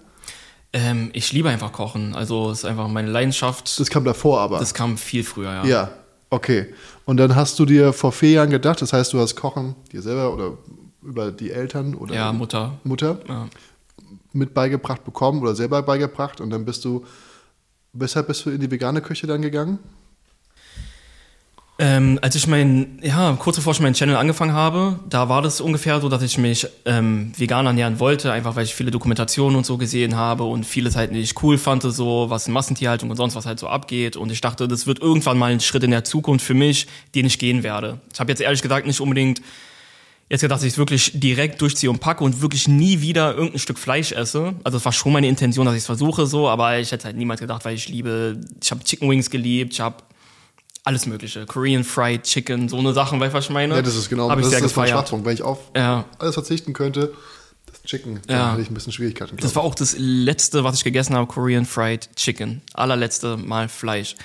Ähm, 0.72 1.10
ich 1.12 1.32
liebe 1.32 1.48
einfach 1.50 1.72
Kochen. 1.72 2.14
Also 2.14 2.50
es 2.50 2.58
ist 2.60 2.64
einfach 2.64 2.88
meine 2.88 3.10
Leidenschaft. 3.10 3.78
Das 3.80 3.90
kam 3.90 4.04
davor 4.04 4.40
aber. 4.40 4.58
Das 4.58 4.72
kam 4.74 4.96
viel 4.96 5.24
früher, 5.24 5.50
ja. 5.52 5.64
ja, 5.66 5.90
okay. 6.30 6.72
Und 7.04 7.16
dann 7.18 7.34
hast 7.36 7.58
du 7.58 7.64
dir 7.66 7.92
vor 7.92 8.12
vier 8.12 8.30
Jahren 8.32 8.50
gedacht, 8.50 8.80
das 8.82 8.92
heißt, 8.92 9.12
du 9.12 9.18
hast 9.18 9.34
Kochen 9.34 9.74
dir 9.92 10.00
selber 10.02 10.32
oder 10.32 10.52
über 11.02 11.32
die 11.32 11.50
Eltern 11.50 11.94
oder 11.94 12.14
Ja, 12.14 12.32
Mutter. 12.32 12.78
Mutter 12.84 13.18
Ja. 13.28 13.48
mit 14.32 14.52
beigebracht 14.54 15.04
bekommen 15.04 15.40
oder 15.42 15.54
selber 15.54 15.82
beigebracht 15.82 16.40
und 16.40 16.50
dann 16.50 16.64
bist 16.66 16.84
du, 16.84 17.04
weshalb 17.94 18.26
bist 18.28 18.44
du 18.46 18.50
in 18.50 18.60
die 18.60 18.70
vegane 18.70 19.00
Küche 19.00 19.26
dann 19.26 19.40
gegangen? 19.42 19.78
Ähm, 21.80 22.18
als 22.22 22.34
ich 22.34 22.48
mein, 22.48 22.98
ja, 23.02 23.36
kurz 23.38 23.54
bevor 23.54 23.72
ich 23.72 23.78
meinen 23.78 23.94
Channel 23.94 24.16
angefangen 24.16 24.52
habe, 24.52 24.98
da 25.08 25.28
war 25.28 25.42
das 25.42 25.60
ungefähr 25.60 26.00
so, 26.00 26.08
dass 26.08 26.22
ich 26.22 26.36
mich 26.36 26.66
ähm, 26.84 27.30
vegan 27.36 27.66
ernähren 27.66 28.00
wollte, 28.00 28.32
einfach 28.32 28.56
weil 28.56 28.64
ich 28.64 28.74
viele 28.74 28.90
Dokumentationen 28.90 29.56
und 29.56 29.64
so 29.64 29.78
gesehen 29.78 30.16
habe 30.16 30.42
und 30.42 30.66
vieles 30.66 30.96
halt 30.96 31.12
nicht 31.12 31.40
cool 31.40 31.56
fand, 31.56 31.84
so 31.84 32.30
was 32.30 32.48
in 32.48 32.52
Massentierhaltung 32.52 33.10
und 33.10 33.16
sonst 33.16 33.36
was 33.36 33.46
halt 33.46 33.60
so 33.60 33.68
abgeht. 33.68 34.16
Und 34.16 34.32
ich 34.32 34.40
dachte, 34.40 34.66
das 34.66 34.88
wird 34.88 34.98
irgendwann 34.98 35.38
mal 35.38 35.52
ein 35.52 35.60
Schritt 35.60 35.84
in 35.84 35.92
der 35.92 36.02
Zukunft 36.02 36.44
für 36.44 36.54
mich, 36.54 36.88
den 37.14 37.26
ich 37.26 37.38
gehen 37.38 37.62
werde. 37.62 38.00
Ich 38.12 38.18
habe 38.18 38.32
jetzt 38.32 38.40
ehrlich 38.40 38.60
gesagt 38.60 38.84
nicht 38.84 39.00
unbedingt 39.00 39.40
jetzt 40.28 40.40
gedacht, 40.40 40.58
dass 40.58 40.64
ich 40.64 40.72
es 40.72 40.78
wirklich 40.78 41.12
direkt 41.14 41.62
durchziehe 41.62 41.90
und 41.90 42.00
packe 42.00 42.24
und 42.24 42.42
wirklich 42.42 42.66
nie 42.66 43.02
wieder 43.02 43.34
irgendein 43.34 43.60
Stück 43.60 43.78
Fleisch 43.78 44.10
esse. 44.10 44.54
Also 44.64 44.78
es 44.78 44.84
war 44.84 44.92
schon 44.92 45.12
meine 45.12 45.28
Intention, 45.28 45.64
dass 45.64 45.76
ich 45.76 45.82
es 45.82 45.86
versuche 45.86 46.26
so, 46.26 46.48
aber 46.48 46.80
ich 46.80 46.90
hätte 46.90 47.04
halt 47.04 47.16
niemals 47.16 47.38
gedacht, 47.38 47.64
weil 47.64 47.76
ich 47.76 47.88
liebe, 47.88 48.40
ich 48.60 48.70
habe 48.72 48.82
Chicken 48.82 49.08
Wings 49.08 49.30
geliebt, 49.30 49.74
ich 49.74 49.80
habe 49.80 50.02
alles 50.84 51.06
mögliche, 51.06 51.44
Korean 51.46 51.84
Fried 51.84 52.22
Chicken, 52.22 52.68
so 52.68 52.78
eine 52.78 52.92
Sachen, 52.92 53.20
was 53.20 53.44
ich 53.44 53.50
meine? 53.50 53.74
Ja, 53.76 53.82
das 53.82 53.94
ist 53.96 54.08
genau, 54.08 54.28
das 54.34 54.52
ist 54.52 54.76
mein. 54.76 54.88
Schwachpunkt. 54.88 55.26
Wenn 55.26 55.34
ich 55.34 55.42
auf 55.42 55.58
Ja. 55.76 56.04
alles 56.18 56.34
verzichten 56.34 56.72
könnte, 56.72 57.12
das 57.66 57.82
Chicken, 57.82 58.20
da 58.26 58.34
Ja. 58.34 58.52
hätte 58.52 58.62
ich 58.62 58.70
ein 58.70 58.74
bisschen 58.74 58.92
Schwierigkeiten. 58.92 59.36
Das 59.38 59.54
war 59.54 59.62
auch 59.64 59.74
das 59.74 59.94
letzte, 59.98 60.64
was 60.64 60.76
ich 60.76 60.84
gegessen 60.84 61.14
habe, 61.14 61.26
Korean 61.26 61.66
Fried 61.66 62.08
Chicken. 62.16 62.62
Allerletzte 62.74 63.36
Mal 63.36 63.68
Fleisch. 63.68 64.16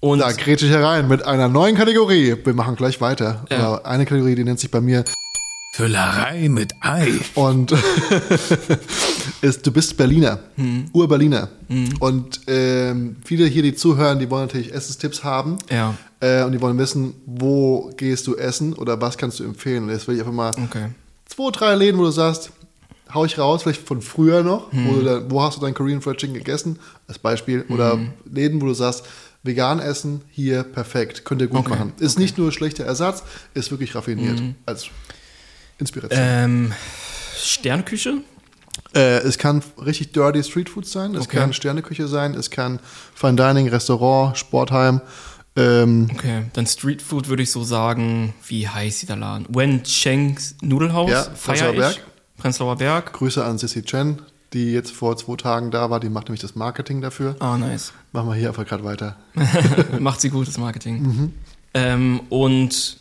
Und 0.00 0.20
Da 0.20 0.30
grätsche 0.30 0.66
ich 0.66 0.70
herein 0.72 1.08
mit 1.08 1.24
einer 1.24 1.48
neuen 1.48 1.74
Kategorie. 1.76 2.36
Wir 2.44 2.54
machen 2.54 2.76
gleich 2.76 3.00
weiter. 3.00 3.44
Ja. 3.50 3.82
Eine 3.82 4.04
Kategorie, 4.06 4.36
die 4.36 4.44
nennt 4.44 4.60
sich 4.60 4.70
bei 4.70 4.80
mir 4.80 5.02
Füllerei 5.82 6.48
mit 6.48 6.74
Ei. 6.80 7.12
und 7.36 7.72
ist, 9.42 9.64
du 9.64 9.70
bist 9.70 9.96
Berliner, 9.96 10.40
Hm. 10.56 10.86
Ur-Berliner. 10.92 11.48
Und 12.00 12.40
ähm, 12.48 13.14
viele 13.24 13.46
hier, 13.46 13.62
die 13.62 13.76
zuhören, 13.76 14.18
die 14.18 14.28
wollen 14.28 14.46
natürlich 14.46 14.74
Essenstipps 14.74 15.22
haben. 15.22 15.58
Ja. 15.70 15.94
Äh, 16.18 16.42
und 16.42 16.50
die 16.50 16.60
wollen 16.60 16.76
wissen, 16.78 17.14
wo 17.26 17.92
gehst 17.96 18.26
du 18.26 18.34
essen 18.34 18.72
oder 18.72 19.00
was 19.00 19.16
kannst 19.18 19.38
du 19.38 19.44
empfehlen. 19.44 19.84
Und 19.84 19.90
jetzt 19.90 20.08
will 20.08 20.16
ich 20.16 20.20
einfach 20.20 20.32
mal 20.32 20.50
Okay. 20.64 20.88
zwei, 21.26 21.50
drei 21.52 21.76
Läden, 21.76 22.00
wo 22.00 22.04
du 22.06 22.10
sagst, 22.10 22.50
hau 23.14 23.24
ich 23.24 23.38
raus, 23.38 23.62
vielleicht 23.62 23.86
von 23.86 24.02
früher 24.02 24.42
noch, 24.42 24.72
Hm. 24.72 24.88
wo, 24.88 24.94
du 24.96 25.04
da, 25.04 25.22
wo 25.30 25.40
hast 25.44 25.58
du 25.58 25.60
dein 25.60 25.74
Korean 25.74 26.00
Fried 26.02 26.16
Chicken 26.16 26.34
gegessen, 26.34 26.80
als 27.06 27.20
Beispiel. 27.20 27.64
Oder 27.68 27.92
Hm. 27.92 28.08
Läden, 28.32 28.60
wo 28.60 28.66
du 28.66 28.74
sagst, 28.74 29.04
vegan 29.44 29.78
essen, 29.78 30.22
hier 30.28 30.64
perfekt, 30.64 31.24
könnt 31.24 31.40
ihr 31.40 31.46
gut 31.46 31.60
Okay, 31.60 31.70
machen. 31.70 31.92
Ist 32.00 32.18
nicht 32.18 32.36
nur 32.36 32.50
schlechter 32.50 32.84
Ersatz, 32.84 33.22
ist 33.54 33.70
wirklich 33.70 33.94
raffiniert 33.94 34.42
als 34.66 34.88
Inspiration. 35.78 36.20
ähm, 36.22 36.72
Sterneküche? 37.36 38.18
Äh, 38.94 39.18
es 39.18 39.38
kann 39.38 39.62
richtig 39.84 40.12
dirty 40.12 40.42
Streetfood 40.42 40.86
sein, 40.86 41.14
es 41.14 41.22
Okay. 41.26 41.36
kann 41.38 41.52
Sterneküche 41.52 42.08
sein, 42.08 42.34
es 42.34 42.50
kann 42.50 42.80
Fine 43.14 43.36
Dining, 43.36 43.68
Restaurant, 43.68 44.36
Sportheim. 44.38 45.00
Ähm, 45.56 46.08
Okay, 46.14 46.44
dann 46.52 46.66
Streetfood 46.66 47.28
würde 47.28 47.42
ich 47.42 47.50
so 47.50 47.64
sagen, 47.64 48.34
wie 48.46 48.68
heißt 48.68 49.02
dieser 49.02 49.16
Laden? 49.16 49.46
Wen 49.48 49.82
Cheng's 49.82 50.54
Nudelhaus? 50.62 51.10
Ja, 51.10 51.24
Prenzlauer. 51.44 51.72
Berg. 51.74 51.96
Prenzlauer 52.36 52.76
Berg. 52.76 53.12
Grüße 53.12 53.44
an 53.44 53.58
Sissy 53.58 53.82
Chen, 53.82 54.22
die 54.52 54.72
jetzt 54.72 54.92
vor 54.92 55.16
zwei 55.16 55.34
Tagen 55.36 55.70
da 55.72 55.90
war, 55.90 55.98
die 56.00 56.08
macht 56.08 56.28
nämlich 56.28 56.40
das 56.40 56.54
Marketing 56.54 57.00
dafür. 57.00 57.34
Ah, 57.40 57.58
nice. 57.58 57.92
Machen 58.12 58.28
wir 58.28 58.34
hier 58.36 58.48
einfach 58.48 58.64
gerade 58.66 58.84
weiter. 58.84 59.16
Macht 59.98 60.20
sie 60.20 60.30
gut, 60.30 60.46
das 60.48 60.56
Marketing. 60.58 61.02
Mhm. 61.02 61.34
Ähm, 61.74 62.20
und 62.30 62.98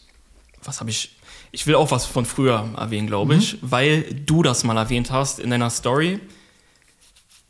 was 0.63 0.79
habe 0.79 0.89
ich? 0.89 1.15
Ich 1.51 1.65
will 1.67 1.75
auch 1.75 1.91
was 1.91 2.05
von 2.05 2.25
früher 2.25 2.69
erwähnen, 2.77 3.07
glaube 3.07 3.33
Mhm. 3.35 3.39
ich, 3.39 3.57
weil 3.61 4.03
du 4.25 4.43
das 4.43 4.63
mal 4.63 4.77
erwähnt 4.77 5.11
hast 5.11 5.39
in 5.39 5.49
deiner 5.49 5.69
Story. 5.69 6.19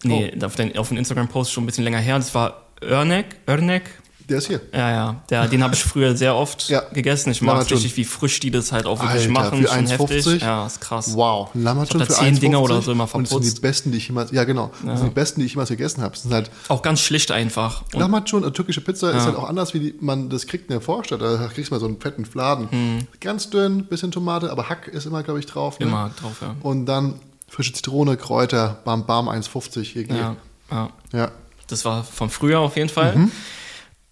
Nee, 0.04 0.32
Oh. 0.42 0.46
auf, 0.46 0.56
den, 0.56 0.78
auf 0.78 0.90
den 0.90 0.98
Instagram-Post 0.98 1.52
schon 1.52 1.64
ein 1.64 1.66
bisschen 1.68 1.84
länger 1.84 2.00
her. 2.00 2.18
Das 2.18 2.34
war 2.36 2.68
Örnek. 2.84 3.26
Örnek. 3.48 3.84
Der 4.30 4.40
ist 4.40 4.48
hier. 4.48 4.60
Ja, 4.74 4.92
ja. 4.92 5.16
Der, 5.30 5.48
den 5.48 5.64
habe 5.64 5.74
ich 5.74 5.84
früher 5.84 6.16
sehr 6.18 6.36
oft 6.36 6.68
Ja. 6.68 6.82
gegessen. 6.92 7.32
Ich 7.32 7.42
mag 7.42 7.60
richtig, 7.72 7.96
wie 7.96 8.04
frisch 8.04 8.40
die 8.42 8.52
das 8.52 8.74
halt 8.74 8.86
auch 8.86 9.00
wirklich 9.02 9.22
Alter, 9.22 9.32
machen. 9.32 9.62
für 9.62 9.68
Schon 9.70 9.86
1,50? 9.88 9.90
heftig. 10.16 10.42
Ja, 10.42 10.66
ist 10.68 10.82
krass. 10.82 11.16
Wow, 11.16 11.50
da 11.54 11.76
für 11.86 12.08
zehn 12.08 12.36
1,50 12.36 12.40
Dinger 12.40 12.62
oder 12.62 12.82
so 12.82 12.92
immer 12.92 13.04
Und 13.06 13.24
das 13.24 13.30
sind 13.30 13.40
verputzt. 13.40 13.58
die 13.58 13.62
besten, 13.62 13.92
die 13.92 13.98
ich 14.00 14.08
jemals, 14.08 14.32
ja 14.32 14.44
genau, 14.44 14.72
das 14.86 15.00
sind 15.00 15.10
die 15.10 15.14
besten, 15.14 15.40
die 15.40 15.46
ich 15.46 15.54
jemals 15.54 15.70
gegessen 15.70 16.02
habe. 16.02 16.18
Sind 16.18 16.34
halt, 16.34 16.52
Auch 16.68 16.82
ganz 16.82 17.00
schlicht 17.00 17.32
einfach. 17.32 17.84
Lammertun, 17.94 18.44
eine 18.44 18.52
türkische 18.52 18.82
Pizza 18.82 19.12
ist 19.12 19.16
Ja. 19.18 19.26
halt 19.28 19.36
auch 19.38 19.48
anders, 19.48 19.74
wie 19.74 19.80
die, 19.80 19.96
man 20.02 20.30
das 20.30 20.46
kriegt 20.46 20.66
in 20.66 20.74
der 20.74 20.82
Vorstadt. 20.82 21.22
Da 21.22 21.48
kriegst 21.54 21.72
du 21.72 21.76
mal 21.76 21.80
so 21.80 21.86
einen 21.88 22.00
fetten 22.02 22.26
Fladen. 22.26 22.70
Hm. 22.70 23.08
Ganz 23.22 23.50
dünn, 23.50 23.86
bisschen 23.86 24.12
Tomate, 24.12 24.52
aber 24.52 24.68
Hack 24.68 24.88
ist 24.90 25.06
immer, 25.06 25.24
glaube 25.24 25.40
ich, 25.40 25.46
drauf. 25.46 25.80
Ne? 25.80 25.86
immer 25.86 26.12
drauf, 26.20 26.42
ja. 26.42 26.54
Und 26.64 26.86
dann 26.86 27.14
frische 27.48 27.72
Zitrone, 27.72 28.18
Kräuter, 28.18 28.80
bam, 28.84 29.06
bam, 29.06 29.30
1,50 29.30 29.84
hier 29.84 30.06
ja, 30.08 30.36
ja. 30.70 30.90
ja. 31.14 31.32
Das 31.68 31.86
war 31.86 32.04
von 32.04 32.30
früher 32.30 32.60
auf 32.60 32.76
jeden 32.78 32.90
Fall. 32.90 33.16
Mhm. 33.16 33.32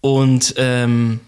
Und 0.06 0.54
ähm, 0.56 1.18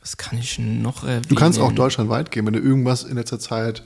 Was 0.00 0.16
kann 0.16 0.36
ich 0.38 0.58
noch 0.58 1.04
erwähnen? 1.04 1.22
Du 1.28 1.34
kannst 1.36 1.60
auch 1.60 1.70
deutschlandweit 1.72 2.30
gehen, 2.32 2.44
wenn 2.44 2.54
du 2.54 2.58
irgendwas 2.58 3.04
in 3.04 3.14
letzter 3.16 3.38
Zeit. 3.38 3.82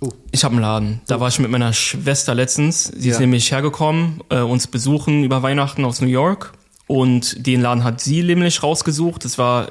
Oh. 0.00 0.10
Ich 0.30 0.44
habe 0.44 0.52
einen 0.54 0.62
Laden. 0.62 1.00
Da 1.08 1.18
war 1.18 1.26
ich 1.28 1.38
mit 1.40 1.50
meiner 1.50 1.72
Schwester 1.72 2.32
letztens. 2.34 2.84
Sie 2.84 3.08
Ja. 3.08 3.14
ist 3.14 3.20
nämlich 3.20 3.50
hergekommen, 3.50 4.22
äh, 4.28 4.38
uns 4.38 4.68
besuchen 4.68 5.24
über 5.24 5.42
Weihnachten 5.42 5.84
aus 5.84 6.00
New 6.00 6.06
York. 6.06 6.52
Und 6.86 7.44
den 7.46 7.60
Laden 7.60 7.82
hat 7.82 8.00
sie 8.00 8.22
nämlich 8.22 8.62
rausgesucht. 8.62 9.24
Das 9.24 9.36
war 9.38 9.70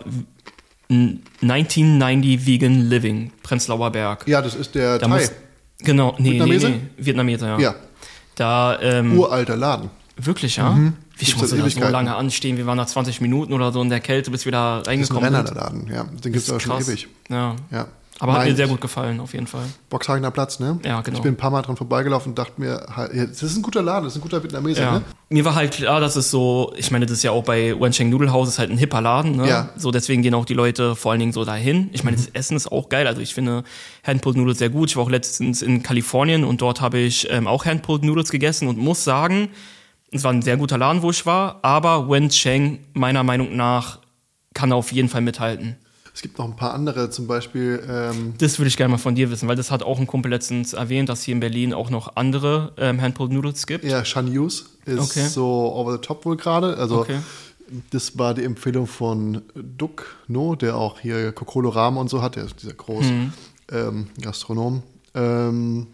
n- 0.90 1.24
1990 1.42 2.46
Vegan 2.46 2.82
Living, 2.90 3.32
Prenzlauer 3.44 3.92
Berg. 3.92 4.28
Ja, 4.28 4.42
das 4.42 4.56
ist 4.56 4.76
der 4.76 5.00
Da 5.00 5.08
Thai. 5.08 5.20
muss, 5.22 5.32
genau, 5.80 6.16
nee, 6.20 6.32
Vietnamese? 6.32 6.70
nee, 6.70 6.76
nee, 6.98 7.06
Vietnameser, 7.06 7.48
ja. 7.48 7.60
Ja, 7.60 7.76
Da, 8.36 8.78
ähm, 8.82 9.18
uralter 9.18 9.56
Laden. 9.56 9.90
wirklich, 10.18 10.58
ja? 10.58 10.72
Mhm. 10.72 10.94
Gibt's 11.18 11.36
musste 11.38 11.56
seit 11.58 11.66
da 11.66 11.70
so 11.88 11.92
lange 11.92 12.16
anstehen. 12.16 12.58
Wir 12.58 12.66
waren 12.66 12.78
da 12.78 12.86
20 12.88 13.22
Minuten 13.22 13.54
oder 13.54 13.72
so 13.72 13.82
in 13.82 13.90
der 13.90 14.00
Kälte, 14.00 14.32
bis 14.32 14.46
wir 14.46 14.52
da 14.52 14.82
Das 14.82 14.94
ist 14.94 15.12
ein 15.12 15.18
reingekommen 15.18 15.34
sind. 15.46 15.56
der 15.56 15.56
Laden. 15.64 15.88
Ja, 15.94 16.04
den 16.04 16.22
gibt 16.34 16.36
es 16.38 16.46
Das 16.46 16.54
auch 16.54 16.58
ist 16.58 16.64
schon 16.64 16.78
krass. 16.78 16.88
ewig. 16.90 17.08
Ja. 17.30 17.56
Ja. 17.72 17.88
Aber 18.20 18.34
hat 18.34 18.46
mir 18.48 18.56
sehr 18.56 18.68
gut 18.68 18.82
gefallen, 18.82 19.20
auf 19.20 19.34
jeden 19.34 19.46
Fall. 19.46 19.62
Boxhagener 19.92 20.32
Platz, 20.32 20.60
ne? 20.60 20.80
Ja, 20.84 21.02
genau. 21.02 21.18
Ich 21.18 21.22
bin 21.22 21.34
ein 21.34 21.38
paar 21.38 21.52
Mal 21.52 21.62
dran 21.62 21.78
vorbeigelaufen 21.78 22.32
und 22.32 22.40
dachte 22.40 22.54
mir, 22.60 22.84
das 23.14 23.44
ist 23.44 23.56
ein 23.56 23.62
guter 23.62 23.84
Laden, 23.84 24.06
das 24.06 24.14
ist 24.14 24.18
ein 24.18 24.22
guter 24.24 24.42
Vietnameser, 24.44 24.82
Ja. 24.82 24.92
ne? 24.94 25.02
Mir 25.30 25.46
war 25.46 25.54
halt 25.54 25.74
klar, 25.74 26.00
dass 26.00 26.16
es 26.16 26.32
so, 26.32 26.74
ich 26.78 26.90
meine, 26.90 27.06
das 27.06 27.18
ist 27.18 27.24
ja 27.24 27.30
auch 27.30 27.44
bei 27.44 27.80
Wencheng 27.80 28.12
House, 28.32 28.48
ist 28.48 28.58
halt 28.58 28.72
ein 28.72 28.78
hipper 28.80 29.02
Laden, 29.02 29.36
ne? 29.36 29.48
Ja. 29.48 29.70
So, 29.78 29.92
deswegen 29.92 30.24
gehen 30.24 30.34
auch 30.34 30.46
die 30.46 30.56
Leute 30.56 30.96
vor 30.96 31.12
allen 31.12 31.20
Dingen 31.20 31.32
so 31.32 31.46
dahin. 31.46 31.92
Ich 31.94 32.04
meine, 32.04 32.18
das 32.18 32.26
Essen 32.34 32.58
ist 32.58 32.72
auch 32.72 32.90
geil. 32.90 33.06
Also 33.06 33.22
ich 33.22 33.36
finde 33.36 33.64
Handpulled 34.04 34.38
Noodles 34.38 34.58
sehr 34.58 34.70
gut. 34.70 34.90
Ich 34.90 34.96
war 34.98 35.04
auch 35.04 35.12
letztens 35.12 35.62
in 35.62 35.84
Kalifornien 35.84 36.44
und 36.44 36.60
dort 36.62 36.82
habe 36.82 36.98
ich 36.98 37.28
ähm, 37.30 37.46
auch 37.46 37.66
Handpulled 37.66 38.04
Noodles 38.04 38.32
gegessen 38.32 38.68
und 38.68 38.80
muss 38.80 39.04
sagen, 39.04 39.50
es 40.12 40.24
war 40.24 40.32
ein 40.34 40.42
sehr 40.42 40.58
guter 40.58 40.78
Laden, 40.78 41.02
wo 41.02 41.10
ich 41.12 41.26
war, 41.26 41.60
aber 41.64 42.10
Wencheng, 42.10 42.80
meiner 42.94 43.24
Meinung 43.24 43.56
nach, 43.56 44.00
kann 44.54 44.72
auf 44.72 44.92
jeden 44.92 45.10
Fall 45.10 45.22
mithalten. 45.22 45.76
Es 46.14 46.24
gibt 46.24 46.40
noch 46.40 46.46
ein 46.46 46.56
paar 46.56 46.74
andere, 46.74 47.12
zum 47.12 47.28
Beispiel, 47.28 47.80
ähm, 47.88 48.34
Das 48.40 48.58
würde 48.58 48.70
ich 48.70 48.78
gerne 48.78 48.92
mal 48.92 48.98
von 48.98 49.14
dir 49.14 49.30
wissen, 49.30 49.48
weil 49.48 49.56
das 49.56 49.70
hat 49.70 49.84
auch 49.84 50.00
ein 50.00 50.08
Kumpel 50.08 50.32
letztens 50.32 50.74
erwähnt, 50.74 51.10
dass 51.10 51.22
hier 51.22 51.34
in 51.36 51.40
Berlin 51.40 51.74
auch 51.74 51.92
noch 51.92 52.16
andere 52.16 52.74
ähm, 52.78 53.00
Handpulled 53.02 53.32
Noodles 53.34 53.68
gibt. 53.68 53.84
ja, 53.84 54.04
Shan 54.04 54.28
Yus 54.34 54.78
ist 54.86 55.00
Okay. 55.00 55.28
so 55.28 55.46
over 55.76 55.92
the 55.94 56.00
top 56.00 56.26
wohl 56.26 56.36
gerade. 56.36 56.76
Also, 56.78 57.02
Okay. 57.02 57.20
das 57.92 58.18
war 58.18 58.34
die 58.34 58.46
Empfehlung 58.46 58.88
von 58.88 59.44
Duck 59.54 60.16
No, 60.28 60.56
der 60.56 60.76
auch 60.76 61.00
hier 61.02 61.32
Kokolo 61.34 61.70
Ramen 61.70 62.00
und 62.00 62.10
so 62.10 62.24
hat, 62.24 62.36
der 62.36 62.46
ist 62.46 62.64
dieser 62.64 62.74
große 62.74 63.12
Mhm. 63.12 63.34
ähm, 63.72 64.08
Gastronom. 64.20 64.82
Ähm, 65.14 65.88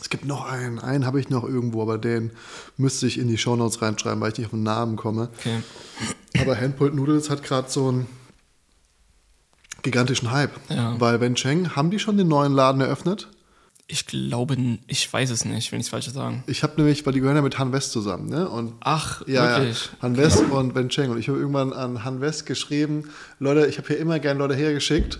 es 0.00 0.08
gibt 0.08 0.24
noch 0.24 0.44
einen, 0.46 0.78
einen 0.78 1.04
habe 1.04 1.20
ich 1.20 1.28
noch 1.28 1.44
irgendwo, 1.44 1.82
aber 1.82 1.98
den 1.98 2.30
müsste 2.76 3.06
ich 3.06 3.18
in 3.18 3.28
die 3.28 3.38
Shownotes 3.38 3.82
reinschreiben, 3.82 4.20
weil 4.20 4.32
ich 4.32 4.38
nicht 4.38 4.46
auf 4.46 4.52
den 4.52 4.62
Namen 4.62 4.96
komme. 4.96 5.28
Okay. 5.38 5.62
Aber 6.40 6.58
Handpulled 6.58 6.94
Noodles 6.94 7.28
hat 7.28 7.42
gerade 7.42 7.70
so 7.70 7.88
einen 7.88 8.06
gigantischen 9.82 10.30
Hype. 10.30 10.52
Ja. 10.68 10.98
Weil 10.98 11.20
Wencheng, 11.20 11.76
haben 11.76 11.90
die 11.90 11.98
schon 11.98 12.16
den 12.16 12.28
neuen 12.28 12.52
Laden 12.52 12.80
eröffnet? 12.80 13.28
Ich 13.88 14.06
glaube, 14.06 14.56
ich 14.86 15.12
weiß 15.12 15.30
es 15.30 15.44
nicht, 15.44 15.72
wenn 15.72 15.80
ich 15.80 15.86
es 15.86 15.90
falsch 15.90 16.08
sagen. 16.10 16.44
Ich 16.46 16.62
habe 16.62 16.74
nämlich, 16.76 17.04
weil 17.04 17.12
die 17.12 17.20
gehören 17.20 17.36
ja 17.36 17.42
mit 17.42 17.58
Han 17.58 17.72
West 17.72 17.90
zusammen, 17.90 18.28
ne? 18.28 18.48
Und 18.48 18.74
Ach, 18.80 19.26
ja, 19.26 19.58
wirklich? 19.58 19.86
ja, 19.86 20.02
Han 20.02 20.16
West 20.16 20.44
und 20.50 20.76
Wencheng. 20.76 21.10
Und 21.10 21.18
ich 21.18 21.28
habe 21.28 21.38
irgendwann 21.38 21.72
an 21.72 22.04
Han 22.04 22.20
West 22.20 22.46
geschrieben, 22.46 23.10
Leute, 23.40 23.66
ich 23.66 23.78
habe 23.78 23.88
hier 23.88 23.98
immer 23.98 24.20
gern 24.20 24.38
Leute 24.38 24.54
hergeschickt, 24.54 25.18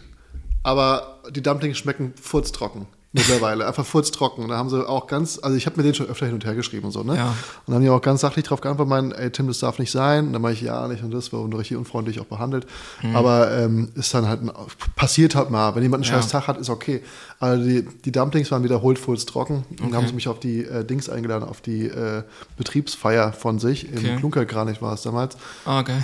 aber 0.63 1.21
die 1.31 1.43
Dumplings 1.43 1.79
schmecken 1.79 2.15
furztrocken 2.21 2.87
mittlerweile. 3.13 3.67
Einfach 3.67 3.85
furztrocken. 3.85 4.45
Und 4.45 4.51
da 4.51 4.57
haben 4.57 4.71
sie 4.71 4.89
auch 4.89 5.07
ganz, 5.07 5.39
also 5.43 5.57
ich 5.57 5.67
habe 5.67 5.77
mir 5.77 5.83
den 5.83 5.95
schon 5.95 6.07
öfter 6.07 6.27
hin 6.27 6.35
und 6.35 6.45
her 6.45 6.55
geschrieben 6.55 6.87
und 6.87 6.93
so, 6.93 7.03
ne? 7.03 7.17
Ja. 7.17 7.29
Und 7.29 7.35
dann 7.67 7.75
haben 7.77 7.83
die 7.83 7.91
auch 7.91 8.01
ganz 8.03 8.21
sachlich 8.21 8.45
drauf 8.45 8.61
geantwortet, 8.61 8.89
meinen, 8.91 9.13
ey 9.13 9.31
Tim, 9.31 9.49
das 9.49 9.59
darf 9.59 9.79
nicht 9.79 9.91
sein. 9.91 10.29
Und 10.29 10.33
dann 10.33 10.43
mache 10.43 10.53
ich 10.53 10.61
ja 10.61 10.87
nicht 10.89 11.03
und 11.03 11.11
das 11.11 11.33
war 11.33 11.45
richtig 11.59 11.77
unfreundlich 11.77 12.21
auch 12.21 12.25
behandelt. 12.27 12.67
Mhm. 13.03 13.17
Aber 13.17 13.51
ähm, 13.53 13.91
ist 13.95 14.15
dann 14.15 14.29
halt, 14.29 14.43
ein, 14.43 14.51
passiert 14.97 15.35
halt 15.35 15.51
mal. 15.51 15.75
Wenn 15.75 15.83
jemand 15.83 16.05
einen 16.05 16.13
Ja. 16.15 16.21
scheiß 16.23 16.31
Tag 16.31 16.47
hat, 16.47 16.59
ist 16.59 16.71
okay. 16.71 17.03
Also 17.39 17.65
die, 17.65 17.83
die 18.05 18.13
Dumplings 18.13 18.51
waren 18.51 18.63
wiederholt 18.63 18.99
furztrocken. 18.99 19.65
Und 19.71 19.83
Okay. 19.83 19.95
haben 19.95 20.07
sie 20.07 20.13
mich 20.15 20.29
auf 20.29 20.39
die 20.41 20.63
äh, 20.65 20.85
Dings 20.85 21.09
eingeladen, 21.09 21.49
auf 21.49 21.61
die 21.61 21.87
äh, 21.87 22.23
Betriebsfeier 22.57 23.33
von 23.33 23.59
sich. 23.59 23.89
Okay. 23.93 24.11
Im 24.13 24.19
Klunkerkranich 24.19 24.81
war 24.83 24.95
es 24.95 25.03
damals 25.03 25.37
Ah, 25.65 25.83
geil. 25.83 26.03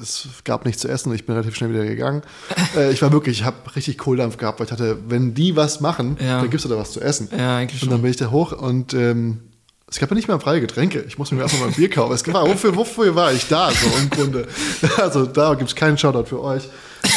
Es 0.00 0.28
gab 0.44 0.64
nichts 0.64 0.82
zu 0.82 0.88
essen 0.88 1.10
und 1.10 1.14
ich 1.14 1.26
bin 1.26 1.34
relativ 1.34 1.54
schnell 1.56 1.70
wieder 1.70 1.84
gegangen. 1.84 2.22
äh, 2.76 2.92
ich 2.92 3.02
war 3.02 3.12
wirklich, 3.12 3.40
ich 3.40 3.44
habe 3.44 3.56
richtig 3.76 3.98
Kohldampf 3.98 4.36
gehabt, 4.36 4.58
weil 4.60 4.64
ich 4.64 4.70
dachte, 4.70 4.98
wenn 5.08 5.34
die 5.34 5.56
was 5.56 5.80
machen, 5.80 6.16
Ja. 6.20 6.40
dann 6.40 6.50
gibt's 6.50 6.66
da 6.68 6.76
was 6.76 6.92
zu 6.92 7.00
essen. 7.00 7.28
Ja, 7.36 7.56
eigentlich 7.58 7.82
Und 7.82 7.90
dann 7.90 7.98
schon. 7.98 8.02
bin 8.02 8.10
ich 8.10 8.16
da 8.16 8.30
hoch 8.30 8.52
und 8.52 8.94
ähm, 8.94 9.40
es 9.88 9.98
gab 9.98 10.08
ja 10.08 10.16
nicht 10.16 10.26
mehr 10.28 10.40
freie 10.40 10.60
Getränke. 10.62 11.04
Ich 11.06 11.18
musste 11.18 11.34
mir 11.34 11.42
erstmal 11.42 11.64
mal 11.64 11.68
ein 11.68 11.74
Bier 11.74 11.90
kaufen. 11.90 12.14
Es 12.14 12.26
war, 12.32 12.48
wofür, 12.48 12.74
wofür 12.74 13.14
war 13.14 13.30
ich 13.32 13.46
da 13.48 13.70
so 13.70 13.86
im 14.00 14.08
Grunde? 14.08 14.48
Also 14.96 15.26
da 15.26 15.52
gibt's 15.54 15.74
keinen 15.76 15.98
Shoutout 15.98 16.24
für 16.24 16.40
euch. 16.42 16.62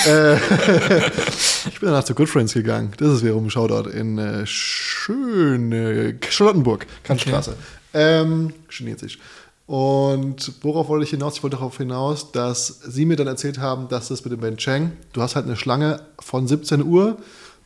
Äh, 0.06 0.36
ich 1.70 1.80
bin 1.80 1.90
danach 1.90 2.04
zu 2.04 2.14
Good 2.16 2.28
Friends 2.28 2.54
gegangen. 2.54 2.92
Das 2.98 3.08
ist 3.14 3.24
wiederum 3.24 3.46
ein 3.46 3.50
Shoutout 3.50 3.90
in 3.90 4.18
äh, 4.18 4.46
schöne 4.46 6.18
Charlottenburg, 6.30 6.86
Kantstraße. 7.04 7.56
Ähm, 7.94 8.54
Chinesisch. 8.70 9.20
Und 9.68 10.52
worauf 10.62 10.88
wollte 10.90 11.06
ich 11.06 11.10
hinaus? 11.10 11.38
Ich 11.38 11.44
wollte 11.44 11.56
darauf 11.58 11.78
hinaus, 11.78 12.32
dass 12.32 12.68
Sie 12.88 13.06
mir 13.06 13.16
dann 13.16 13.28
erzählt 13.28 13.58
haben, 13.60 13.88
dass 13.88 14.10
das 14.10 14.24
mit 14.24 14.32
dem 14.32 14.40
Ben 14.40 14.58
Cheng, 14.58 14.92
du 15.14 15.22
hast 15.22 15.36
halt 15.36 15.46
eine 15.48 15.56
Schlange 15.56 16.02
von 16.20 16.48
17 16.48 16.84
Uhr 16.84 17.18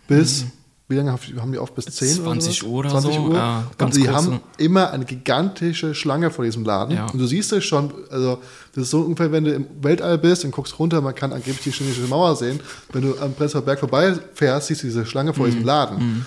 bis, 0.08 0.46
wie 0.88 0.96
lange 0.96 1.12
haben 1.12 1.52
die 1.52 1.58
auf? 1.58 1.74
Bis 1.76 1.86
10 1.88 2.24
20 2.24 2.64
oder 2.64 2.72
Uhr 2.72 2.80
oder 2.80 2.90
20 2.90 3.14
so, 3.16 3.22
Uhr. 3.22 3.36
ja, 3.36 3.60
und 3.70 3.78
ganz 3.78 3.96
sie 3.96 4.04
kurze. 4.06 4.16
haben 4.16 4.40
immer 4.58 4.92
eine 4.92 5.04
gigantische 5.04 5.94
Schlange 5.94 6.32
vor 6.32 6.46
diesem 6.46 6.64
Laden. 6.64 6.96
Ja. 6.96 7.06
Und 7.08 7.20
du 7.20 7.28
siehst 7.28 7.52
es 7.52 7.66
schon, 7.66 7.92
also 8.10 8.40
das 8.74 8.86
ist 8.86 8.92
so 8.92 9.02
ungefähr, 9.02 9.32
wenn 9.34 9.44
du 9.44 9.54
im 9.54 9.68
Weltall 9.82 10.18
bist 10.18 10.46
und 10.46 10.52
guckst 10.52 10.80
runter, 10.80 11.02
man 11.02 11.14
kann 11.14 11.34
angeblich 11.34 11.62
die 11.64 11.72
chinesische 11.72 12.08
Mauer 12.08 12.36
sehen. 12.38 12.62
Wenn 12.94 13.02
du 13.02 13.20
am 13.20 13.34
Prenzlauer 13.34 13.64
Berg 13.66 13.80
vorbeifährst, 13.80 14.68
siehst 14.68 14.84
du 14.84 14.88
diese 14.88 15.06
Schlange 15.06 15.34
vor 15.34 15.46
Mhm. 15.48 15.52
diesem 15.52 15.66
Laden. 15.66 16.26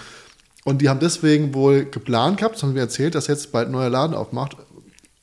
Und 0.64 0.82
die 0.82 0.88
haben 0.90 1.00
deswegen 1.00 1.54
wohl 1.54 1.86
geplant 1.86 2.36
gehabt, 2.36 2.54
das 2.56 2.62
haben 2.62 2.68
sie 2.70 2.74
mir 2.74 2.80
erzählt, 2.82 3.14
dass 3.16 3.26
jetzt 3.26 3.50
bald 3.50 3.68
ein 3.68 3.72
neuer 3.72 3.90
Laden 3.90 4.14
aufmacht, 4.14 4.56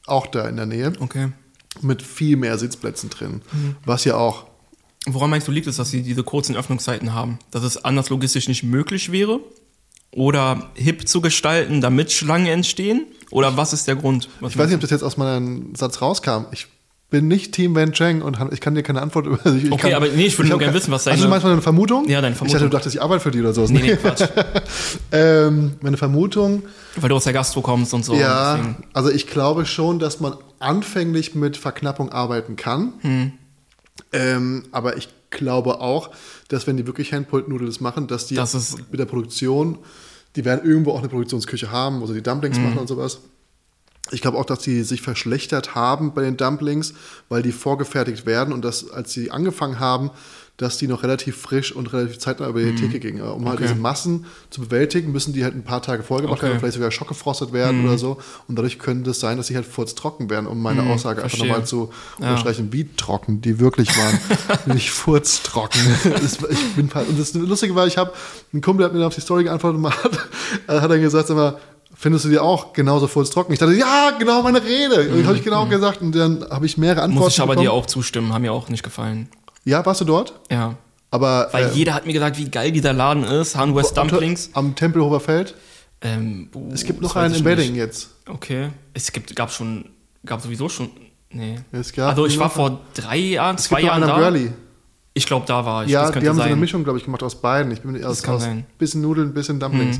auch 0.09 0.27
da 0.27 0.47
in 0.47 0.55
der 0.57 0.65
Nähe, 0.65 0.93
Okay. 0.99 1.31
mit 1.81 2.01
viel 2.01 2.37
mehr 2.37 2.57
Sitzplätzen 2.57 3.09
drin. 3.09 3.41
Mhm. 3.51 3.75
Was 3.85 4.05
ja 4.05 4.15
auch, 4.15 4.45
Woran 5.05 5.29
meinst 5.29 5.47
du, 5.47 5.51
liegt 5.53 5.65
es, 5.65 5.77
dass 5.77 5.89
sie 5.89 6.01
diese 6.03 6.23
kurzen 6.23 6.57
Öffnungszeiten 6.57 7.13
haben? 7.13 7.39
Dass 7.51 7.63
es 7.63 7.83
anders 7.83 8.09
logistisch 8.09 8.49
nicht 8.49 8.63
möglich 8.63 9.11
wäre? 9.13 9.39
Oder 10.11 10.71
hip 10.75 11.07
zu 11.07 11.21
gestalten, 11.21 11.79
damit 11.81 12.11
Schlangen 12.11 12.47
entstehen? 12.47 13.05
Oder 13.31 13.55
was 13.55 13.71
ist 13.71 13.87
der 13.87 13.95
Grund? 13.95 14.27
Was 14.41 14.51
ich 14.51 14.57
weiß 14.57 14.67
nicht, 14.67 14.75
ob 14.75 14.81
das 14.81 14.89
jetzt 14.89 15.03
aus 15.03 15.15
meinem 15.17 15.73
Satz 15.75 16.01
rauskam. 16.01 16.45
Ich 16.51 16.67
bin 17.09 17.27
nicht 17.27 17.53
Team 17.53 17.75
Wen 17.75 17.91
Cheng 17.91 18.21
und 18.21 18.37
ich 18.51 18.61
kann 18.61 18.75
dir 18.75 18.83
keine 18.83 19.01
Antwort 19.01 19.25
über 19.27 19.39
ich 19.45 19.71
Okay, 19.71 19.89
kann, 19.89 19.93
aber 19.95 20.07
nee, 20.09 20.25
ich 20.27 20.37
würde 20.37 20.49
nur 20.49 20.59
gerne 20.59 20.73
wissen, 20.75 20.91
was 20.91 21.07
Also 21.07 21.15
du 21.17 21.21
deine- 21.23 21.29
meinst 21.31 21.45
meine 21.45 21.61
Vermutung? 21.61 22.07
Ja, 22.07 22.21
deine 22.21 22.33
Ich 22.33 22.39
dachte, 22.39 22.49
Vermutung. 22.49 22.69
du 22.69 22.77
dachtest, 22.77 22.95
ich 22.95 23.01
arbeite 23.01 23.21
für 23.23 23.31
die 23.31 23.39
oder 23.39 23.53
so. 23.53 23.65
Nee, 23.65 23.79
nee, 23.81 23.95
Quatsch. 24.01 24.21
ähm, 25.11 25.73
meine 25.81 25.97
Vermutung, 25.97 26.63
Weil 26.97 27.09
du 27.09 27.15
aus 27.15 27.23
der 27.23 27.33
Gastro 27.33 27.61
kommst 27.61 27.93
und 27.93 28.05
so. 28.05 28.13
ja, 28.15 28.57
deswegen- 28.57 28.83
also 28.93 29.09
ich 29.09 29.27
glaube 29.27 29.65
schon, 29.65 29.99
dass 29.99 30.19
man 30.19 30.33
anfänglich 30.59 31.35
mit 31.35 31.57
Verknappung 31.57 32.11
arbeiten 32.11 32.55
kann. 32.55 32.93
Hm. 33.01 33.31
Ähm, 34.13 34.63
aber 34.71 34.97
ich 34.97 35.09
glaube 35.29 35.81
auch, 35.81 36.09
dass 36.47 36.65
wenn 36.67 36.77
die 36.77 36.87
wirklich 36.87 37.13
Handpulled-Noodles 37.13 37.79
machen, 37.81 38.07
dass 38.07 38.25
die 38.27 38.35
Das 38.35 38.75
mit 38.91 38.99
der 38.99 39.05
Produktion, 39.05 39.77
die 40.35 40.45
werden 40.45 40.67
irgendwo 40.67 40.91
auch 40.91 40.99
eine 40.99 41.09
Produktionsküche 41.09 41.71
haben, 41.71 42.01
wo 42.01 42.07
sie 42.07 42.13
die 42.15 42.23
Dumplings 42.23 42.57
Hm. 42.57 42.63
machen 42.65 42.77
und 42.79 42.87
sowas. 42.87 43.19
Ich 44.11 44.21
glaube 44.21 44.37
auch, 44.37 44.45
dass 44.45 44.59
die 44.59 44.83
sich 44.83 45.01
verschlechtert 45.01 45.75
haben 45.75 46.13
bei 46.13 46.21
den 46.23 46.35
Dumplings, 46.37 46.93
weil 47.29 47.41
die 47.43 47.51
vorgefertigt 47.51 48.25
werden 48.25 48.53
und 48.53 48.65
dass, 48.65 48.89
als 48.89 49.11
sie 49.13 49.29
angefangen 49.31 49.79
haben, 49.79 50.09
dass 50.57 50.77
die 50.77 50.87
noch 50.87 51.03
relativ 51.03 51.37
frisch 51.37 51.71
und 51.71 51.93
relativ 51.93 52.19
zeitnah 52.19 52.49
über 52.49 52.59
die 52.59 52.75
Theke 52.75 52.99
gingen. 52.99 53.21
Um 53.21 53.29
halt 53.29 53.39
Mhm. 53.41 53.47
Okay. 53.47 53.63
diese 53.63 53.75
Massen 53.75 54.25
zu 54.49 54.59
bewältigen, 54.59 55.13
müssen 55.13 55.31
die 55.31 55.45
halt 55.45 55.55
ein 55.55 55.63
paar 55.63 55.81
Tage 55.81 56.03
vorher 56.03 56.23
gemacht 56.23 56.39
Okay. 56.39 56.47
Mhm. 56.47 56.49
werden, 56.49 56.59
vielleicht 56.59 56.73
sogar 56.73 56.91
schockgefrostet 56.91 57.53
werden 57.53 57.85
oder 57.85 57.97
so. 57.97 58.17
Und 58.49 58.57
dadurch 58.57 58.77
könnte 58.77 59.11
es 59.11 59.21
sein, 59.21 59.37
dass 59.37 59.47
sie 59.47 59.55
halt 59.55 59.65
furztrocken 59.65 60.29
werden, 60.29 60.47
um 60.47 60.61
meine 60.61 60.83
Aussage 60.83 61.23
einfach 61.23 61.29
verstehe. 61.37 61.47
nochmal 61.49 61.65
zu 61.65 61.91
Ja. 62.19 62.31
unterstreichen, 62.31 62.73
wie 62.73 62.89
trocken 62.97 63.39
die 63.39 63.57
wirklich 63.59 63.87
waren. 63.97 64.19
Nicht 64.73 64.91
furztrocken. 64.91 65.79
Das, 66.03 66.39
ich 66.49 66.73
bin, 66.75 66.89
und 66.89 67.17
das 67.19 67.33
Lustige 67.35 67.73
war, 67.75 67.87
ich 67.87 67.97
habe, 67.97 68.11
ein 68.53 68.59
Kumpel 68.59 68.85
hat 68.85 68.93
mir 68.93 69.05
auf 69.07 69.15
die 69.15 69.21
Story 69.21 69.45
geantwortet 69.45 69.77
und 69.81 69.89
hat, 69.89 70.81
hat 70.81 70.91
dann 70.91 70.99
gesagt, 71.01 71.29
sag 71.29 71.37
mal, 71.37 71.57
findest 71.95 72.25
du 72.25 72.29
die 72.29 72.39
auch 72.39 72.73
genauso 72.73 73.07
furztrocken? 73.07 73.53
Ich 73.53 73.59
dachte, 73.59 73.73
ja, 73.73 74.11
genau 74.17 74.41
meine 74.43 74.63
Rede. 74.63 75.09
Und 75.13 75.25
habe 75.27 75.37
ich 75.37 75.43
genau 75.43 75.65
gesagt 75.65 76.01
und 76.01 76.13
dann 76.15 76.45
habe 76.49 76.65
ich 76.65 76.77
mehrere 76.77 77.01
Antworten 77.01 77.15
Mhm. 77.19 77.23
Muss 77.25 77.33
ich 77.33 77.41
aber 77.41 77.49
bekommen. 77.53 77.65
dir 77.65 77.73
auch 77.73 77.85
zustimmen, 77.85 78.33
haben 78.33 78.41
mir 78.43 78.53
auch 78.53 78.69
nicht 78.69 78.83
gefallen. 78.83 79.29
Ja, 79.65 79.85
warst 79.85 80.01
du 80.01 80.05
dort? 80.05 80.33
Ja. 80.49 80.75
Aber 81.11 81.49
Weil 81.51 81.65
äh, 81.65 81.71
jeder 81.73 81.93
hat 81.95 82.05
mir 82.05 82.13
gesagt, 82.13 82.37
wie 82.37 82.49
geil 82.49 82.71
dieser 82.71 82.93
Laden 82.93 83.23
ist. 83.23 83.55
Han 83.55 83.75
West 83.75 83.97
Dumplings. 83.97 84.51
am 84.53 84.75
Tempelhofer 84.75 85.19
Feld. 85.19 85.55
Ähm, 86.01 86.49
uh, 86.55 86.69
Es 86.71 86.85
gibt 86.85 87.01
noch 87.01 87.15
einen 87.15 87.33
in 87.35 87.43
Wedding 87.43 87.75
jetzt. 87.75 88.09
Okay. 88.27 88.69
Es 88.93 89.11
gibt, 89.11 89.35
gab 89.35 89.51
schon, 89.51 89.89
gab 90.25 90.39
sowieso 90.41 90.69
schon, 90.69 90.89
nee. 91.31 91.57
Es 91.73 91.91
gab 91.91 92.09
also 92.11 92.25
ich 92.25 92.39
war 92.39 92.49
vor 92.49 92.79
drei 92.93 93.17
Jahren, 93.17 93.55
Es 93.57 93.63
zwei 93.63 93.81
Jahren 93.81 94.01
da. 94.01 94.17
Girly. 94.17 94.51
Ich 95.13 95.25
glaube, 95.25 95.45
da 95.47 95.65
war 95.65 95.83
ich. 95.83 95.89
Ja, 95.91 96.09
die 96.11 96.27
haben 96.29 96.35
so 96.37 96.41
eine 96.43 96.51
sein. 96.51 96.59
Mischung, 96.59 96.83
glaube 96.83 96.99
ich, 96.99 97.03
gemacht 97.05 97.23
aus 97.23 97.41
beiden. 97.41 97.71
Ich 97.73 97.81
bin 97.81 98.01
aus, 98.05 98.21
kann 98.23 98.35
aus 98.35 98.43
sein. 98.43 98.57
Mhm. 98.57 98.63
bisschen 98.77 99.01
Nudeln, 99.01 99.33
bisschen 99.33 99.59
Dumplings. 99.59 99.99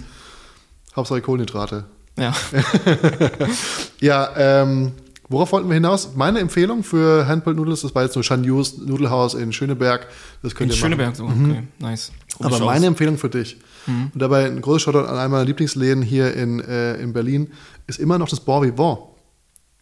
Hauptsache 0.96 1.22
Kohlenhydrate. 1.22 1.86
Ja. 2.18 2.34
Ja, 4.02 4.30
ähm, 4.38 4.94
Worauf 5.32 5.52
wollten 5.52 5.70
wir 5.70 5.76
hinaus? 5.76 6.16
Meine 6.16 6.40
Empfehlung 6.40 6.84
für 6.84 7.28
Handbuilt 7.28 7.56
Noodles, 7.56 7.82
das 7.82 7.94
war 7.94 8.02
jetzt 8.02 8.16
nur 8.16 8.24
Shanyus 8.24 8.80
Nudelhaus 8.80 9.36
in 9.36 9.54
Schöneberg. 9.54 10.08
Das 10.42 10.56
könnt 10.56 10.72
In 10.72 10.76
ihr 10.76 10.80
Schöneberg 10.80 11.20
machen. 11.20 11.44
Mhm. 11.44 11.46
so, 11.46 11.52
okay, 11.52 11.64
nice. 11.78 12.12
Probier 12.36 12.56
Aber 12.56 12.66
meine 12.66 12.86
aus. 12.86 12.88
Empfehlung 12.88 13.18
für 13.20 13.30
dich, 13.30 13.58
und 13.88 14.12
dabei 14.16 14.46
ein 14.46 14.62
großes 14.62 14.82
Shoutout 14.84 15.08
an 15.08 15.18
einen 15.18 15.32
meiner 15.32 15.46
Lieblingsläden 15.46 16.04
hier 16.04 16.34
in, 16.34 16.60
äh, 16.60 16.96
in 16.96 17.14
Berlin, 17.14 17.52
ist 17.88 18.00
immer 18.00 18.18
noch 18.18 18.30
das 18.30 18.40
Bon 18.40 18.64
Vivant. 18.64 19.00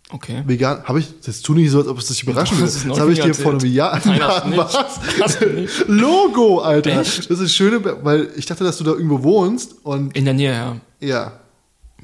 Okay. 0.09 0.43
Vegan, 0.45 0.83
habe 0.85 0.99
ich, 0.99 1.07
das 1.25 1.41
tu 1.41 1.53
nicht 1.53 1.69
so, 1.69 1.79
als 1.79 1.87
ob 1.87 1.97
es 1.97 2.07
dich 2.07 2.23
überraschen 2.23 2.57
würde. 2.57 2.71
Das 2.71 2.85
noch 2.85 2.99
habe 2.99 3.11
ich 3.11 3.19
dir 3.19 3.33
vor 3.33 3.51
einem. 3.53 3.65
Jahr. 3.65 3.99
Nein. 4.05 4.21
Was? 4.55 5.39
Logo, 5.87 6.59
Alter. 6.59 7.01
Echt? 7.01 7.29
Das 7.29 7.39
ist 7.39 7.53
schöne, 7.53 7.81
weil 8.03 8.29
ich 8.37 8.45
dachte, 8.45 8.63
dass 8.63 8.77
du 8.77 8.85
da 8.85 8.91
irgendwo 8.91 9.23
wohnst 9.23 9.75
und 9.83 10.15
In 10.15 10.23
der 10.23 10.33
Nähe, 10.33 10.53
ja. 10.53 10.77
Ja, 10.99 11.39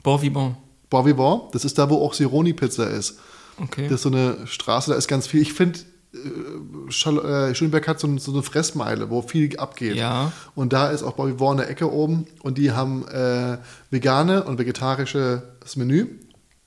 Bon 0.01 0.21
vivant. 0.21 0.55
Bon 0.89 1.05
Vivant, 1.05 1.43
das 1.53 1.65
ist 1.65 1.77
da, 1.77 1.89
wo 1.89 1.97
auch 2.05 2.13
Sironi 2.13 2.53
Pizza 2.53 2.87
ist. 2.89 3.17
Okay. 3.57 3.83
Das 3.87 3.95
ist 3.95 4.01
so 4.03 4.09
eine 4.09 4.45
Straße, 4.45 4.91
da 4.91 4.97
ist 4.97 5.07
ganz 5.07 5.25
viel. 5.27 5.41
Ich 5.41 5.53
finde, 5.53 5.79
äh, 6.13 6.17
äh, 6.19 7.55
Schöneberg 7.55 7.87
hat 7.87 7.99
so, 7.99 8.07
ein- 8.07 8.17
so 8.19 8.31
eine 8.31 8.43
Fressmeile, 8.43 9.09
wo 9.09 9.21
viel 9.23 9.57
abgeht. 9.57 9.95
Ja. 9.95 10.31
Und 10.55 10.73
da 10.73 10.89
ist 10.89 11.01
auch 11.03 11.13
Bobby 11.13 11.37
Vaughn 11.39 11.53
in 11.53 11.57
der 11.63 11.69
Ecke 11.69 11.91
oben 11.91 12.27
und 12.43 12.57
die 12.59 12.71
haben 12.71 13.07
äh, 13.07 13.57
vegane 13.89 14.43
und 14.43 14.59
vegetarische 14.59 15.43
das 15.61 15.75
Menü. 15.75 16.07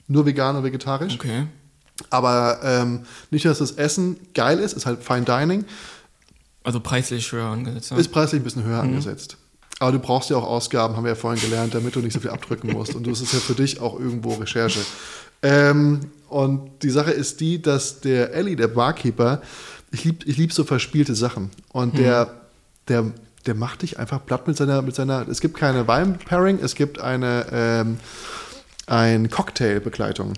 Nur 0.09 0.25
vegan 0.25 0.55
und 0.55 0.63
vegetarisch. 0.63 1.15
okay. 1.15 1.47
Aber 2.09 2.59
ähm, 2.63 3.05
nicht, 3.31 3.45
dass 3.45 3.57
das 3.59 3.71
Essen 3.71 4.17
geil 4.33 4.59
ist, 4.59 4.73
ist 4.73 4.85
halt 4.85 5.03
Fine 5.03 5.23
Dining, 5.23 5.65
Also 6.63 6.79
preislich 6.79 7.31
höher 7.31 7.47
angesetzt. 7.47 7.91
Ja. 7.91 7.97
ist 7.97 8.09
preislich 8.11 8.41
ein 8.41 8.43
bisschen 8.43 8.63
höher 8.63 8.81
angesetzt. 8.81 9.37
Aber 9.79 9.91
du 9.91 9.99
brauchst 9.99 10.29
ja 10.29 10.37
auch 10.37 10.43
Ausgaben, 10.43 10.95
haben 10.95 11.03
wir 11.03 11.11
ja 11.11 11.15
vorhin 11.15 11.41
gelernt, 11.41 11.75
damit 11.75 11.95
du 11.95 11.99
nicht 11.99 12.13
so 12.13 12.19
viel 12.19 12.31
abdrücken 12.31 12.71
musst. 12.71 12.95
Und 12.95 13.05
das 13.05 13.21
ist 13.21 13.33
ja 13.33 13.39
für 13.39 13.53
dich 13.53 13.79
auch 13.79 13.99
irgendwo 13.99 14.33
Recherche. 14.33 14.79
Ähm, 15.43 16.11
und 16.29 16.69
die 16.81 16.89
Sache 16.89 17.11
ist 17.11 17.39
die, 17.41 17.61
dass 17.61 18.01
der 18.01 18.33
Ellie, 18.33 18.55
der 18.55 18.69
Barkeeper, 18.69 19.41
ich 19.91 20.03
liebe 20.03 20.25
ich 20.25 20.37
lieb 20.37 20.51
so 20.51 20.63
verspielte 20.63 21.15
Sachen. 21.15 21.51
Und 21.71 21.97
der, 21.97 22.33
der, 22.87 23.05
der 23.45 23.55
macht 23.55 23.83
dich 23.83 23.99
einfach 23.99 24.25
platt 24.25 24.47
mit 24.47 24.57
seiner, 24.57 24.81
mit 24.81 24.95
seiner, 24.95 25.27
es 25.27 25.41
gibt 25.41 25.57
keine 25.57 25.87
Wein-Pairing, 25.87 26.59
es 26.61 26.73
gibt 26.73 26.99
eine, 26.99 27.45
ähm, 27.51 27.97
ein 28.87 29.29
Cocktail-Begleitung. 29.29 30.33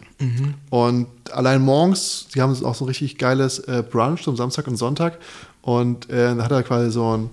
Und 0.70 1.08
allein 1.32 1.62
morgens, 1.62 2.28
die 2.36 2.42
haben 2.42 2.54
auch 2.66 2.76
so 2.76 2.86
ein 2.86 2.90
richtig 2.90 3.18
geiles 3.18 3.60
äh, 3.60 3.84
Brunch 3.90 4.24
zum 4.24 4.36
Samstag 4.36 4.68
und 4.68 4.76
Sonntag. 4.76 5.18
Und 5.62 6.10
äh, 6.10 6.36
da 6.36 6.44
hat 6.44 6.52
er 6.52 6.64
quasi 6.64 6.92
so 6.92 7.16
ein 7.16 7.30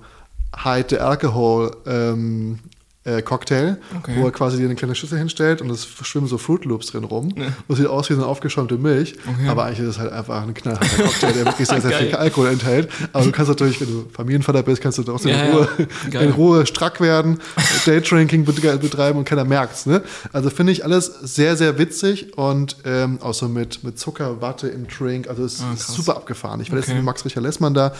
Hide 0.64 0.86
the 0.90 0.98
Alcohol 0.98 1.76
ähm, 1.86 2.58
äh, 3.04 3.22
Cocktail, 3.22 3.76
Okay. 3.98 4.14
wo 4.16 4.24
er 4.26 4.32
quasi 4.32 4.56
dir 4.56 4.64
eine 4.64 4.74
kleine 4.74 4.96
Schüssel 4.96 5.16
hinstellt 5.16 5.62
und 5.62 5.70
es 5.70 5.86
schwimmen 6.02 6.26
so 6.26 6.38
Fruit 6.38 6.64
Loops 6.64 6.88
drin 6.88 7.04
rum. 7.04 7.32
Und 7.68 7.76
sieht 7.76 7.86
aus 7.86 8.10
wie 8.10 8.14
so 8.14 8.20
eine 8.22 8.28
aufgeschäumte 8.28 8.78
Milch. 8.78 9.14
Okay. 9.24 9.48
Aber 9.48 9.64
eigentlich 9.64 9.78
ist 9.78 9.90
es 9.90 9.98
halt 10.00 10.12
einfach 10.12 10.42
ein 10.42 10.52
knallharter 10.54 11.04
Cocktail, 11.04 11.32
der 11.32 11.44
wirklich 11.44 11.68
sehr, 11.68 11.80
sehr 11.82 11.92
viel. 11.92 12.14
Alkohol 12.16 12.48
enthält. 12.48 12.88
Aber 13.12 13.24
du 13.24 13.30
kannst 13.30 13.48
natürlich, 13.48 13.80
wenn 13.80 13.86
du 13.86 14.06
Familienvater 14.12 14.64
bist, 14.64 14.82
kannst 14.82 14.98
du 14.98 15.04
trotzdem 15.04 15.30
Ja, 15.30 15.44
in, 15.44 15.52
ja. 15.52 15.54
Ruhe, 15.56 15.68
Geil. 16.10 16.24
in 16.26 16.32
Ruhe 16.32 16.66
strack 16.66 17.00
werden, 17.00 17.38
Daydrinking 17.84 18.44
bet- 18.44 18.80
betreiben 18.80 19.20
und 19.20 19.24
keiner 19.24 19.44
merkt's. 19.44 19.86
Ne? 19.86 20.02
Also 20.32 20.50
finde 20.50 20.72
ich 20.72 20.84
alles 20.84 21.06
sehr, 21.06 21.56
sehr 21.56 21.78
witzig 21.78 22.36
und 22.36 22.76
ähm, 22.84 23.20
auch 23.22 23.34
so 23.34 23.46
mit, 23.48 23.84
mit 23.84 24.00
Zucker, 24.00 24.40
Watte 24.40 24.66
im 24.66 24.88
Drink. 24.88 25.28
Also 25.28 25.44
es 25.44 25.54
ist 25.54 25.62
Ah, 25.62 25.74
krass. 25.74 25.86
super 25.94 26.16
abgefahren. 26.16 26.60
Ich 26.60 26.70
war 26.70 26.76
letztens 26.76 26.94
Okay. 26.94 26.98
mit 27.02 27.04
Max 27.04 27.24
Richard 27.24 27.44
Lessmann 27.44 27.72
da 27.74 27.92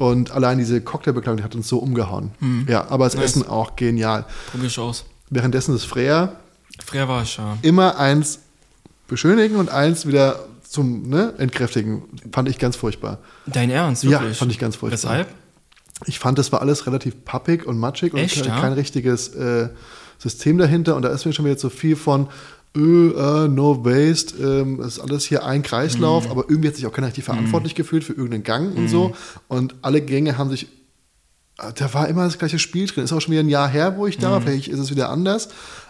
und 0.00 0.30
allein 0.30 0.56
diese 0.56 0.80
Cocktailbekleidung, 0.80 1.36
die 1.36 1.44
hat 1.44 1.54
uns 1.54 1.68
so 1.68 1.78
umgehauen. 1.78 2.30
Ja, 2.66 2.88
aber 2.88 3.04
das. 3.04 3.14
Nice. 3.14 3.24
Essen 3.36 3.46
auch 3.46 3.76
genial. 3.76 4.24
Probier 4.50 4.68
ich 4.68 4.78
aus. 4.78 5.04
Währenddessen 5.28 5.74
ist 5.76 5.84
Freya 5.84 6.32
Früher 6.86 7.06
war 7.06 7.22
ich 7.22 7.36
ja. 7.36 7.58
immer 7.60 7.98
eins 7.98 8.38
beschönigen 9.08 9.56
und 9.56 9.68
eins 9.68 10.06
wieder 10.06 10.46
zum 10.66 11.08
ne, 11.08 11.34
entkräftigen. 11.36 12.02
Fand 12.32 12.48
ich 12.48 12.58
ganz 12.58 12.76
furchtbar. 12.76 13.18
Dein 13.44 13.68
Ernst, 13.68 14.02
Ja, 14.04 14.20
wirklich? 14.20 14.38
fand 14.38 14.50
ich 14.50 14.58
ganz 14.58 14.76
furchtbar. 14.76 15.10
Weshalb? 15.10 15.28
Ich 16.06 16.18
fand, 16.18 16.38
das 16.38 16.50
war 16.50 16.62
alles 16.62 16.86
relativ 16.86 17.26
pappig 17.26 17.66
und 17.66 17.78
matschig 17.78 18.14
und 18.14 18.20
Echt, 18.20 18.36
kein, 18.36 18.44
ja? 18.46 18.58
kein 18.58 18.72
richtiges 18.72 19.28
äh, 19.34 19.68
System 20.16 20.56
dahinter. 20.56 20.96
Und 20.96 21.02
da 21.02 21.10
ist 21.10 21.26
mir 21.26 21.34
schon 21.34 21.44
wieder 21.44 21.58
so 21.58 21.68
viel 21.68 21.94
von 21.96 22.28
äh, 22.76 22.80
äh, 22.80 23.48
no 23.48 23.84
waste, 23.84 24.36
ähm, 24.42 24.78
das 24.78 24.98
ist 24.98 25.00
alles 25.00 25.24
hier 25.24 25.44
ein 25.44 25.62
Kreislauf, 25.62 26.26
Mhm. 26.26 26.30
aber 26.30 26.44
irgendwie 26.48 26.68
hat 26.68 26.76
sich 26.76 26.86
auch 26.86 26.92
keiner 26.92 27.08
richtig 27.08 27.24
verantwortlich 27.24 27.74
gefühlt 27.74 28.04
für 28.04 28.12
irgendeinen 28.12 28.44
Gang 28.44 28.76
und 28.76 28.88
so. 28.88 29.14
Und 29.48 29.74
alle 29.82 30.00
Gänge 30.00 30.38
haben 30.38 30.50
sich 30.50 30.68
äh, 31.58 31.72
da 31.74 31.92
war 31.92 32.08
immer 32.08 32.24
das 32.24 32.38
gleiche 32.38 32.58
Spiel 32.58 32.86
drin. 32.86 33.04
Ist 33.04 33.12
auch 33.12 33.20
schon 33.20 33.32
wieder 33.32 33.42
ein 33.42 33.48
Jahr 33.50 33.68
her, 33.68 33.96
wo 33.98 34.06
ich 34.06 34.16
da 34.18 34.28
Mhm. 34.28 34.32
war. 34.32 34.40
Vielleicht 34.42 34.68
ist 34.68 34.78
es 34.78 34.90
wieder 34.90 35.10
anders. 35.10 35.48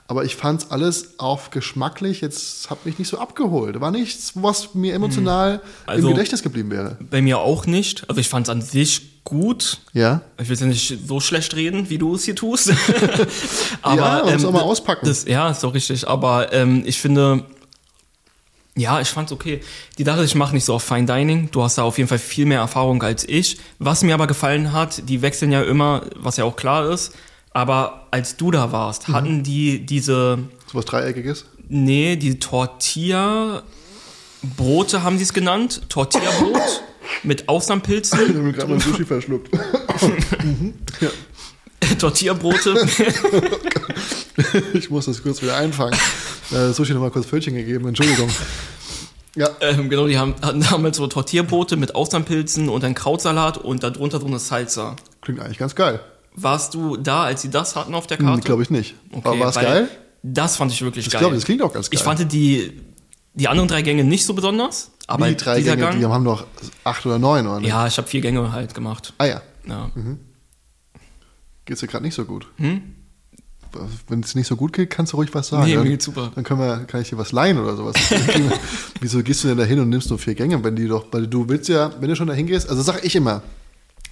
Aber 0.08 0.24
ich 0.24 0.34
fand 0.34 0.62
es 0.64 0.70
alles 0.72 1.20
auf 1.20 1.50
geschmacklich. 1.50 2.20
Jetzt 2.22 2.68
hat 2.70 2.84
mich 2.84 2.98
nicht 2.98 3.06
so 3.06 3.18
abgeholt. 3.18 3.80
War 3.80 3.92
nichts, 3.92 4.32
was 4.34 4.74
mir 4.74 4.94
emotional 4.94 5.60
Also- 5.86 6.08
im 6.08 6.14
Gedächtnis 6.14 6.42
geblieben 6.42 6.70
wäre. 6.72 6.96
Bei 7.10 7.22
mir 7.22 7.38
auch 7.38 7.66
nicht. 7.66 8.08
Also 8.08 8.20
ich 8.20 8.28
fand 8.28 8.48
es 8.48 8.50
an 8.50 8.62
sich 8.62 9.09
gut. 9.24 9.78
Ja. 9.92 10.22
Ich 10.40 10.48
will 10.48 10.56
ja 10.58 10.66
nicht 10.66 10.98
so 11.06 11.20
schlecht 11.20 11.54
reden, 11.54 11.88
wie 11.90 11.98
du 11.98 12.14
es 12.14 12.24
hier 12.24 12.34
tust. 12.36 12.70
aber, 13.82 14.26
Ja, 14.26 14.32
muss 14.32 14.44
auch 14.44 14.52
mal 14.52 14.62
auspacken. 14.62 15.06
Das, 15.06 15.24
ja, 15.26 15.50
ist 15.50 15.62
doch 15.62 15.74
richtig. 15.74 16.06
Aber 16.08 16.52
ähm, 16.52 16.82
ich 16.86 17.00
finde, 17.00 17.44
ja, 18.76 19.00
ich 19.00 19.08
fand's 19.08 19.32
okay. 19.32 19.60
Die 19.98 20.04
Sache, 20.04 20.24
ich 20.24 20.34
mache 20.34 20.54
nicht 20.54 20.64
so 20.64 20.74
auf 20.74 20.82
Fine 20.82 21.06
Dining. 21.06 21.50
Du 21.50 21.62
hast 21.62 21.76
da 21.78 21.82
auf 21.82 21.98
jeden 21.98 22.08
Fall 22.08 22.18
viel 22.18 22.46
mehr 22.46 22.60
Erfahrung 22.60 23.02
als 23.02 23.28
ich. 23.28 23.58
Was 23.78 24.02
mir 24.02 24.14
aber 24.14 24.26
gefallen 24.26 24.72
hat, 24.72 25.08
die 25.08 25.22
wechseln 25.22 25.52
ja 25.52 25.62
immer, 25.62 26.02
was 26.16 26.36
ja 26.36 26.44
auch 26.44 26.56
klar 26.56 26.88
ist. 26.90 27.12
Aber 27.52 28.06
als 28.10 28.36
du 28.36 28.50
da 28.50 28.72
warst, 28.72 29.08
Mhm. 29.08 29.12
hatten 29.14 29.42
die 29.42 29.84
diese, 29.84 30.38
So 30.70 30.78
was 30.78 30.84
Dreieckiges. 30.84 31.46
nee, 31.68 32.16
die 32.16 32.38
Tortilla 32.38 33.62
Brote 34.56 35.02
haben 35.02 35.18
sie 35.18 35.24
es 35.24 35.32
genannt. 35.34 35.82
Tortilla-Brot 35.90 36.82
mit 37.22 37.48
Austernpilzen. 37.48 38.18
Ich 38.20 38.28
habe 38.28 38.38
mir 38.40 38.52
gerade 38.52 38.72
mal 38.72 38.80
Sushi 38.80 39.04
verschluckt. 39.04 39.50
Tortilla-Brote. 41.98 42.86
Ich 44.74 44.90
muss 44.90 45.06
das 45.06 45.22
kurz 45.22 45.42
wieder 45.42 45.56
einfangen. 45.56 45.98
Äh, 46.50 46.72
Sushi 46.72 46.92
nochmal 46.92 47.10
kurz 47.10 47.26
Pfötchen 47.26 47.54
gegeben, 47.54 47.88
Entschuldigung. 47.88 48.28
Ja, 49.36 49.48
ähm, 49.60 49.88
genau, 49.88 50.06
die 50.06 50.18
haben, 50.18 50.34
hatten 50.42 50.60
damals 50.60 50.96
so 50.96 51.06
Tortilla-Brote 51.06 51.76
mit 51.76 51.94
Austernpilzen 51.94 52.68
und 52.68 52.84
ein 52.84 52.94
Krautsalat 52.94 53.58
und 53.58 53.82
darunter 53.82 54.20
so 54.20 54.26
eine 54.26 54.38
Salsa. 54.38 54.96
klingt 55.20 55.40
eigentlich 55.40 55.58
ganz 55.58 55.74
geil. 55.74 56.00
Warst 56.34 56.74
du 56.74 56.96
da, 56.96 57.24
als 57.24 57.42
sie 57.42 57.50
das 57.50 57.76
hatten 57.76 57.94
auf 57.94 58.06
der 58.06 58.16
Karte? 58.16 58.42
Glaube 58.42 58.62
ich 58.62 58.70
nicht. 58.70 58.94
Aber 59.12 59.38
war 59.38 59.48
es 59.48 59.56
geil? 59.56 59.88
Das 60.22 60.56
fand 60.56 60.72
ich 60.72 60.82
wirklich 60.82 61.06
Ich 61.06 61.12
geil. 61.12 61.20
glaube, 61.20 61.34
das 61.34 61.44
klingt 61.44 61.62
auch 61.62 61.72
ganz 61.72 61.90
geil. 61.90 61.98
Ich 61.98 62.04
fand 62.04 62.32
die, 62.32 62.80
die 63.34 63.48
anderen 63.48 63.68
drei 63.68 63.82
Gänge 63.82 64.04
nicht 64.04 64.24
so 64.26 64.34
besonders, 64.34 64.90
aber 65.10 65.28
die 65.28 65.36
drei 65.36 65.60
Gänge, 65.60 65.82
Gang. 65.82 65.98
die 65.98 66.06
haben 66.06 66.24
noch 66.24 66.46
acht 66.84 67.04
oder 67.06 67.18
neun, 67.18 67.46
oder? 67.46 67.66
ja, 67.66 67.86
ich 67.86 67.96
habe 67.98 68.06
vier 68.08 68.20
Gänge 68.20 68.52
halt 68.52 68.74
gemacht. 68.74 69.12
Ah 69.18 69.26
ja, 69.26 69.42
Ja. 69.66 69.90
geht's 71.64 71.80
dir 71.80 71.86
gerade 71.86 72.04
nicht 72.04 72.14
so 72.14 72.24
gut? 72.24 72.46
Hm? 72.56 72.82
Wenn 74.08 74.20
es 74.20 74.34
nicht 74.34 74.48
so 74.48 74.56
gut 74.56 74.72
geht, 74.72 74.90
kannst 74.90 75.12
du 75.12 75.16
ruhig 75.16 75.32
was 75.32 75.48
sagen. 75.48 75.64
Nee, 75.66 75.76
mir 75.76 75.84
geht's 75.90 76.04
super. 76.04 76.32
Dann 76.34 76.42
können 76.42 76.58
wir, 76.60 76.78
kann 76.86 77.02
ich 77.02 77.10
dir 77.10 77.18
was 77.18 77.30
leihen 77.30 77.58
oder 77.58 77.76
sowas. 77.76 77.94
Wieso 79.00 79.22
gehst 79.22 79.44
du 79.44 79.48
denn 79.48 79.58
da 79.58 79.64
hin 79.64 79.78
und 79.78 79.88
nimmst 79.88 80.10
nur 80.10 80.18
vier 80.18 80.34
Gänge, 80.34 80.62
wenn 80.64 80.74
die 80.74 80.88
doch, 80.88 81.06
weil 81.12 81.28
du 81.28 81.48
willst 81.48 81.68
ja, 81.68 81.92
wenn 82.00 82.08
du 82.08 82.16
schon 82.16 82.26
dahin 82.26 82.46
gehst, 82.46 82.68
also 82.68 82.82
sag 82.82 83.04
ich 83.04 83.14
immer, 83.14 83.42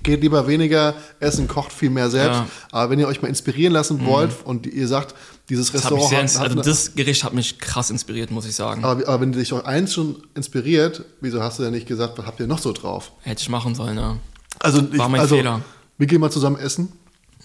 geht 0.04 0.22
lieber 0.22 0.46
weniger 0.46 0.94
essen, 1.18 1.48
kocht 1.48 1.72
viel 1.72 1.90
mehr 1.90 2.08
selbst. 2.08 2.36
Ja. 2.38 2.42
Mhm. 2.44 2.48
Aber 2.70 2.90
wenn 2.90 2.98
ihr 3.00 3.08
euch 3.08 3.20
mal 3.20 3.26
inspirieren 3.28 3.72
lassen 3.72 4.04
wollt 4.06 4.30
und 4.44 4.66
ihr 4.66 4.86
sagt, 4.86 5.16
dieses 5.48 5.72
Das, 5.72 5.84
hat 5.84 5.92
Restaurant 5.92 6.30
sehr, 6.30 6.40
hat, 6.40 6.50
hat 6.50 6.58
also 6.58 6.62
das 6.70 6.94
Gericht 6.94 7.24
hat 7.24 7.32
mich 7.34 7.58
krass 7.58 7.90
inspiriert, 7.90 8.30
muss 8.30 8.46
ich 8.46 8.54
sagen. 8.54 8.84
aber, 8.84 9.06
aber 9.08 9.20
wenn 9.20 9.32
dich 9.32 9.48
doch 9.48 9.64
eins 9.64 9.94
schon 9.94 10.16
inspiriert, 10.34 11.04
wieso 11.20 11.42
hast 11.42 11.58
du 11.58 11.62
denn 11.62 11.72
nicht 11.72 11.86
gesagt, 11.86 12.18
was 12.18 12.26
habt 12.26 12.40
ihr 12.40 12.46
noch 12.46 12.58
so 12.58 12.72
drauf? 12.72 13.12
Hätte 13.20 13.40
ich 13.42 13.48
machen 13.48 13.74
sollen, 13.74 13.96
ja. 13.96 14.16
Also, 14.60 14.82
War 14.98 15.08
mein 15.08 15.20
also 15.20 15.36
Fehler. 15.36 15.60
wir 15.98 16.06
gehen 16.06 16.20
mal 16.20 16.30
zusammen 16.30 16.56
essen. 16.56 16.88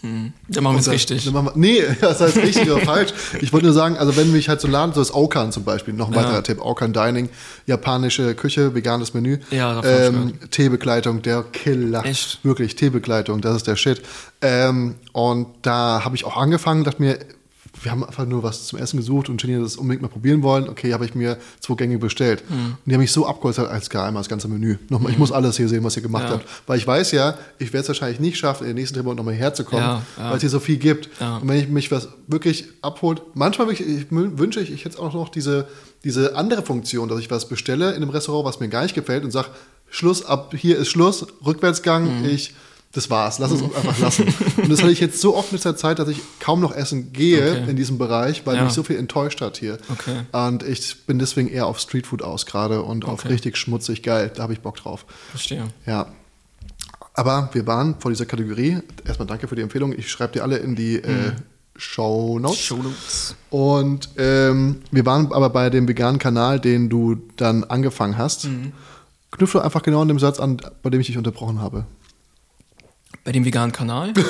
Dann 0.02 0.34
machen 0.64 0.76
wir 0.76 0.80
es 0.82 0.90
richtig. 0.90 1.24
Dann 1.24 1.34
wir, 1.34 1.54
nee, 1.56 1.82
das 2.02 2.20
heißt 2.20 2.36
richtig 2.36 2.70
oder 2.70 2.82
falsch. 2.82 3.14
Ich 3.40 3.54
wollte 3.54 3.68
nur 3.68 3.74
sagen, 3.74 3.96
also 3.96 4.18
wenn 4.18 4.34
mich 4.34 4.50
halt 4.50 4.60
so 4.60 4.68
Laden, 4.68 4.94
so 4.94 5.00
das 5.00 5.14
Okan 5.14 5.54
zum 5.54 5.64
Beispiel, 5.64 5.94
noch 5.94 6.08
ein 6.10 6.14
Ja. 6.14 6.20
weiterer 6.26 6.44
Tipp, 6.44 6.60
Okan 6.60 6.92
Dining, 6.92 7.30
japanische 7.68 8.36
Küche, 8.36 8.76
veganes 8.76 9.14
Menü, 9.14 9.38
Ja, 9.50 9.80
ich 9.80 9.86
ähm, 9.86 10.34
Teebegleitung, 10.52 11.22
der 11.22 11.44
Killer. 11.44 12.04
Echt? 12.06 12.44
Wirklich, 12.44 12.76
Teebegleitung, 12.76 13.40
das 13.40 13.56
ist 13.58 13.68
der 13.68 13.78
Shit. 13.78 14.02
Ähm, 14.42 14.96
und 15.14 15.48
da 15.62 16.04
habe 16.04 16.18
ich 16.18 16.26
auch 16.26 16.36
angefangen, 16.36 16.84
dachte 16.84 17.02
mir, 17.02 17.18
wir 17.84 17.92
haben 17.92 18.04
einfach 18.04 18.26
nur 18.26 18.44
was 18.44 18.68
zum 18.68 18.80
Essen 18.80 18.98
gesucht 18.98 19.30
und 19.30 19.42
Jenny 19.42 19.56
hat 19.56 19.64
das 19.66 19.76
unbedingt 19.76 20.02
mal 20.02 20.08
probieren 20.08 20.42
wollen. 20.44 20.68
Okay, 20.70 20.94
habe 20.94 21.06
ich 21.06 21.16
mir 21.16 21.38
zwei 21.60 21.76
Gänge 21.76 21.98
bestellt. 21.98 22.44
Hm. 22.48 22.66
Und 22.66 22.78
die 22.86 22.94
haben 22.94 23.02
mich 23.02 23.12
so 23.12 23.26
abgeholt, 23.28 23.60
als 23.60 23.90
gar 23.90 24.06
einmal 24.08 24.22
das 24.22 24.30
ganze 24.30 24.48
Menü. 24.48 24.78
Nochmal, 24.90 25.12
ich 25.12 25.18
muss 25.18 25.32
alles 25.32 25.58
hier 25.58 25.68
sehen, 25.68 25.84
was 25.84 25.96
ihr 25.96 26.02
gemacht 26.02 26.26
Ja. 26.26 26.32
habt. 26.32 26.46
Weil 26.68 26.78
ich 26.78 26.88
weiß 26.88 27.12
ja, 27.12 27.38
ich 27.60 27.74
werde 27.74 27.82
es 27.84 27.88
wahrscheinlich 27.90 28.20
nicht 28.20 28.38
schaffen, 28.38 28.64
in 28.64 28.70
den 28.70 28.76
nächsten 28.78 28.96
Trip 28.96 29.06
nochmal 29.16 29.34
herzukommen, 29.34 29.84
Ja, 29.86 30.02
ja. 30.18 30.30
weil 30.30 30.36
es 30.38 30.42
hier 30.42 30.50
so 30.50 30.60
viel 30.60 30.78
gibt. 30.78 31.10
Und 31.22 31.48
wenn 31.48 31.58
ich 31.60 31.68
mich 31.68 31.92
was 31.92 32.08
wirklich 32.28 32.66
abholt, 32.82 33.22
manchmal 33.34 33.72
ich 33.72 33.82
mü- 33.82 34.38
wünsche 34.38 34.62
ich, 34.62 34.72
ich 34.72 34.86
hätte 34.86 35.00
auch 35.00 35.14
noch 35.14 35.30
diese, 35.30 35.68
diese 36.04 36.36
andere 36.36 36.62
Funktion, 36.64 37.10
dass 37.10 37.20
ich 37.20 37.30
was 37.32 37.48
bestelle 37.48 37.90
in 37.92 37.98
einem 37.98 38.10
Restaurant, 38.10 38.46
was 38.46 38.60
mir 38.60 38.70
gar 38.70 38.84
nicht 38.84 38.96
gefällt 38.96 39.24
und 39.24 39.32
sage, 39.32 39.48
Schluss, 39.90 40.26
ab 40.26 40.54
hier 40.58 40.78
ist 40.80 40.88
Schluss, 40.90 41.26
Rückwärtsgang, 41.46 42.22
Mhm. 42.22 42.26
ich 42.26 42.54
Das 42.94 43.10
war's. 43.10 43.40
Lass 43.40 43.52
es 43.52 43.62
uns 43.62 43.76
einfach 43.76 43.98
lassen. 44.00 44.26
Und 44.58 44.70
das 44.72 44.82
hatte 44.82 44.92
ich 44.92 45.00
jetzt 45.00 45.20
so 45.20 45.36
oft 45.36 45.52
mit 45.52 45.66
der 45.66 45.76
Zeit, 45.76 45.98
dass 46.00 46.08
ich 46.10 46.20
kaum 46.40 46.62
noch 46.62 46.72
essen 46.76 47.12
gehe 47.12 47.52
Okay. 47.62 47.70
in 47.72 47.76
diesem 47.76 47.98
Bereich, 47.98 48.46
weil 48.46 48.56
Ja. 48.56 48.64
mich 48.66 48.74
so 48.74 48.84
viel 48.84 48.98
enttäuscht 48.98 49.42
hat 49.42 49.58
hier. 49.58 49.80
Okay. 49.92 50.22
Und 50.32 50.62
ich 50.64 51.06
bin 51.08 51.18
deswegen 51.20 51.50
eher 51.50 51.66
auf 51.66 51.80
Streetfood 51.80 52.22
aus 52.22 52.46
gerade 52.46 52.84
und 52.84 53.06
auf 53.06 53.22
Okay. 53.26 53.30
richtig 53.30 53.58
schmutzig 53.58 54.04
geil. 54.04 54.32
Da 54.36 54.44
habe 54.44 54.54
ich 54.54 54.60
Bock 54.62 54.76
drauf. 54.78 55.06
Verstehe. 55.32 55.64
Ja. 55.88 56.08
Aber 57.16 57.50
wir 57.54 57.66
waren 57.68 57.96
vor 58.00 58.12
dieser 58.12 58.26
Kategorie. 58.26 58.78
Erstmal 59.06 59.28
danke 59.28 59.48
für 59.48 59.56
die 59.56 59.62
Empfehlung. 59.62 59.94
Ich 59.98 60.10
schreibe 60.12 60.34
dir 60.34 60.44
alle 60.44 60.58
in 60.58 60.76
die 60.76 60.96
äh, 60.98 61.32
Show 61.76 62.38
Notes. 62.40 62.60
Shownotes. 62.60 63.36
Und 63.50 64.10
ähm, 64.18 64.82
wir 64.92 65.06
waren 65.06 65.32
aber 65.32 65.50
bei 65.50 65.70
dem 65.72 65.88
veganen 65.88 66.20
Kanal, 66.20 66.60
den 66.60 66.90
du 66.90 67.16
dann 67.38 67.64
angefangen 67.64 68.18
hast. 68.18 68.48
Knüpfe 69.32 69.64
einfach 69.64 69.82
genau 69.82 70.02
an 70.04 70.08
dem 70.08 70.20
Satz 70.20 70.40
an, 70.40 70.58
bei 70.84 70.90
dem 70.92 71.02
ich 71.02 71.08
dich 71.08 71.18
unterbrochen 71.18 71.60
habe. 71.62 71.86
Bei 73.24 73.32
dem 73.32 73.46
veganen 73.46 73.72
Kanal? 73.72 74.14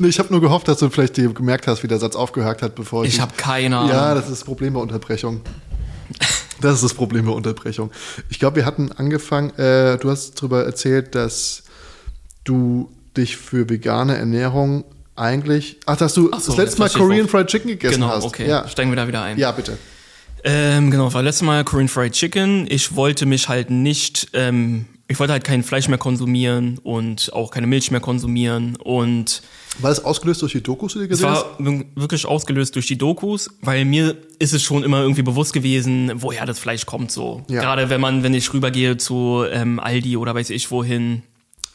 Nee, 0.00 0.08
ich 0.08 0.18
habe 0.18 0.30
nur 0.32 0.40
gehofft, 0.40 0.66
dass 0.66 0.78
du 0.78 0.90
vielleicht 0.90 1.16
dir 1.16 1.32
gemerkt 1.32 1.68
hast, 1.68 1.84
wie 1.84 1.86
der 1.88 1.98
Satz 1.98 2.16
aufgehört 2.16 2.62
hat, 2.62 2.74
bevor 2.74 3.04
ich. 3.04 3.14
Ich 3.14 3.20
habe 3.20 3.32
keine 3.36 3.76
Ahnung. 3.78 3.90
Ja, 3.90 4.14
das 4.14 4.24
ist 4.24 4.30
das 4.32 4.44
Problem 4.44 4.72
bei 4.74 4.80
Unterbrechung. 4.80 5.40
Das 6.60 6.74
ist 6.74 6.82
das 6.84 6.94
Problem 6.94 7.26
bei 7.26 7.32
Unterbrechung. 7.32 7.92
Ich 8.28 8.40
glaube, 8.40 8.56
wir 8.56 8.66
hatten 8.66 8.90
angefangen, 8.92 9.50
äh, 9.56 9.96
du 9.98 10.10
hast 10.10 10.34
darüber 10.36 10.64
erzählt, 10.64 11.14
dass 11.14 11.62
du 12.42 12.90
dich 13.16 13.36
für 13.36 13.68
vegane 13.68 14.16
Ernährung 14.16 14.84
eigentlich. 15.14 15.78
Ach, 15.86 15.96
dass 15.96 16.14
du 16.14 16.30
Ach 16.32 16.40
so, 16.40 16.52
das 16.52 16.58
letzte 16.58 16.78
Mal 16.80 16.88
Korean. 16.90 17.28
Fried 17.28 17.46
Chicken 17.46 17.68
gegessen 17.68 17.94
Genau, 17.94 18.08
hast. 18.08 18.24
okay. 18.24 18.48
Ja. 18.48 18.66
Steigen 18.66 18.90
wir 18.90 18.96
da 18.96 19.06
wieder 19.06 19.22
ein. 19.22 19.38
ja, 19.38 19.52
bitte. 19.52 19.78
Ähm, 20.42 20.90
genau, 20.90 21.12
war 21.14 21.22
letztes 21.22 21.42
Mal 21.46 21.62
Korean 21.64 21.88
Fried 21.88 22.12
Chicken. 22.12 22.66
Ich 22.68 22.96
wollte 22.96 23.26
mich 23.26 23.48
halt 23.48 23.70
nicht, 23.70 24.28
ähm, 24.32 24.86
ich 25.06 25.18
wollte 25.20 25.32
halt 25.34 25.44
kein 25.44 25.62
Fleisch 25.62 25.88
mehr 25.88 25.98
konsumieren 25.98 26.78
und 26.82 27.30
auch 27.34 27.50
keine 27.50 27.66
Milch 27.66 27.90
mehr 27.90 28.00
konsumieren. 28.00 28.76
Und 28.76 29.42
War 29.80 29.90
das 29.90 30.04
ausgelöst 30.04 30.40
durch 30.42 30.52
die 30.52 30.62
Dokus, 30.62 30.92
die 30.94 31.00
du 31.00 31.04
es 31.04 31.10
gesehen 31.10 31.28
hast? 31.30 31.44
war 31.44 31.56
wir- 31.58 31.84
wirklich 31.94 32.24
ausgelöst 32.26 32.74
durch 32.74 32.86
die 32.86 32.96
Dokus, 32.96 33.50
weil 33.60 33.84
mir 33.84 34.16
ist 34.38 34.54
es 34.54 34.62
schon 34.62 34.82
immer 34.82 35.02
irgendwie 35.02 35.22
bewusst 35.22 35.52
gewesen, 35.52 36.10
woher 36.16 36.46
das 36.46 36.58
Fleisch 36.58 36.86
kommt 36.86 37.10
so. 37.12 37.42
Ja. 37.48 37.60
Gerade 37.60 37.90
wenn 37.90 38.00
man, 38.00 38.22
wenn 38.22 38.32
ich 38.34 38.52
rübergehe 38.54 38.96
zu 38.96 39.44
ähm, 39.50 39.78
Aldi 39.78 40.16
oder 40.16 40.34
weiß 40.34 40.50
ich 40.50 40.70
wohin. 40.70 41.22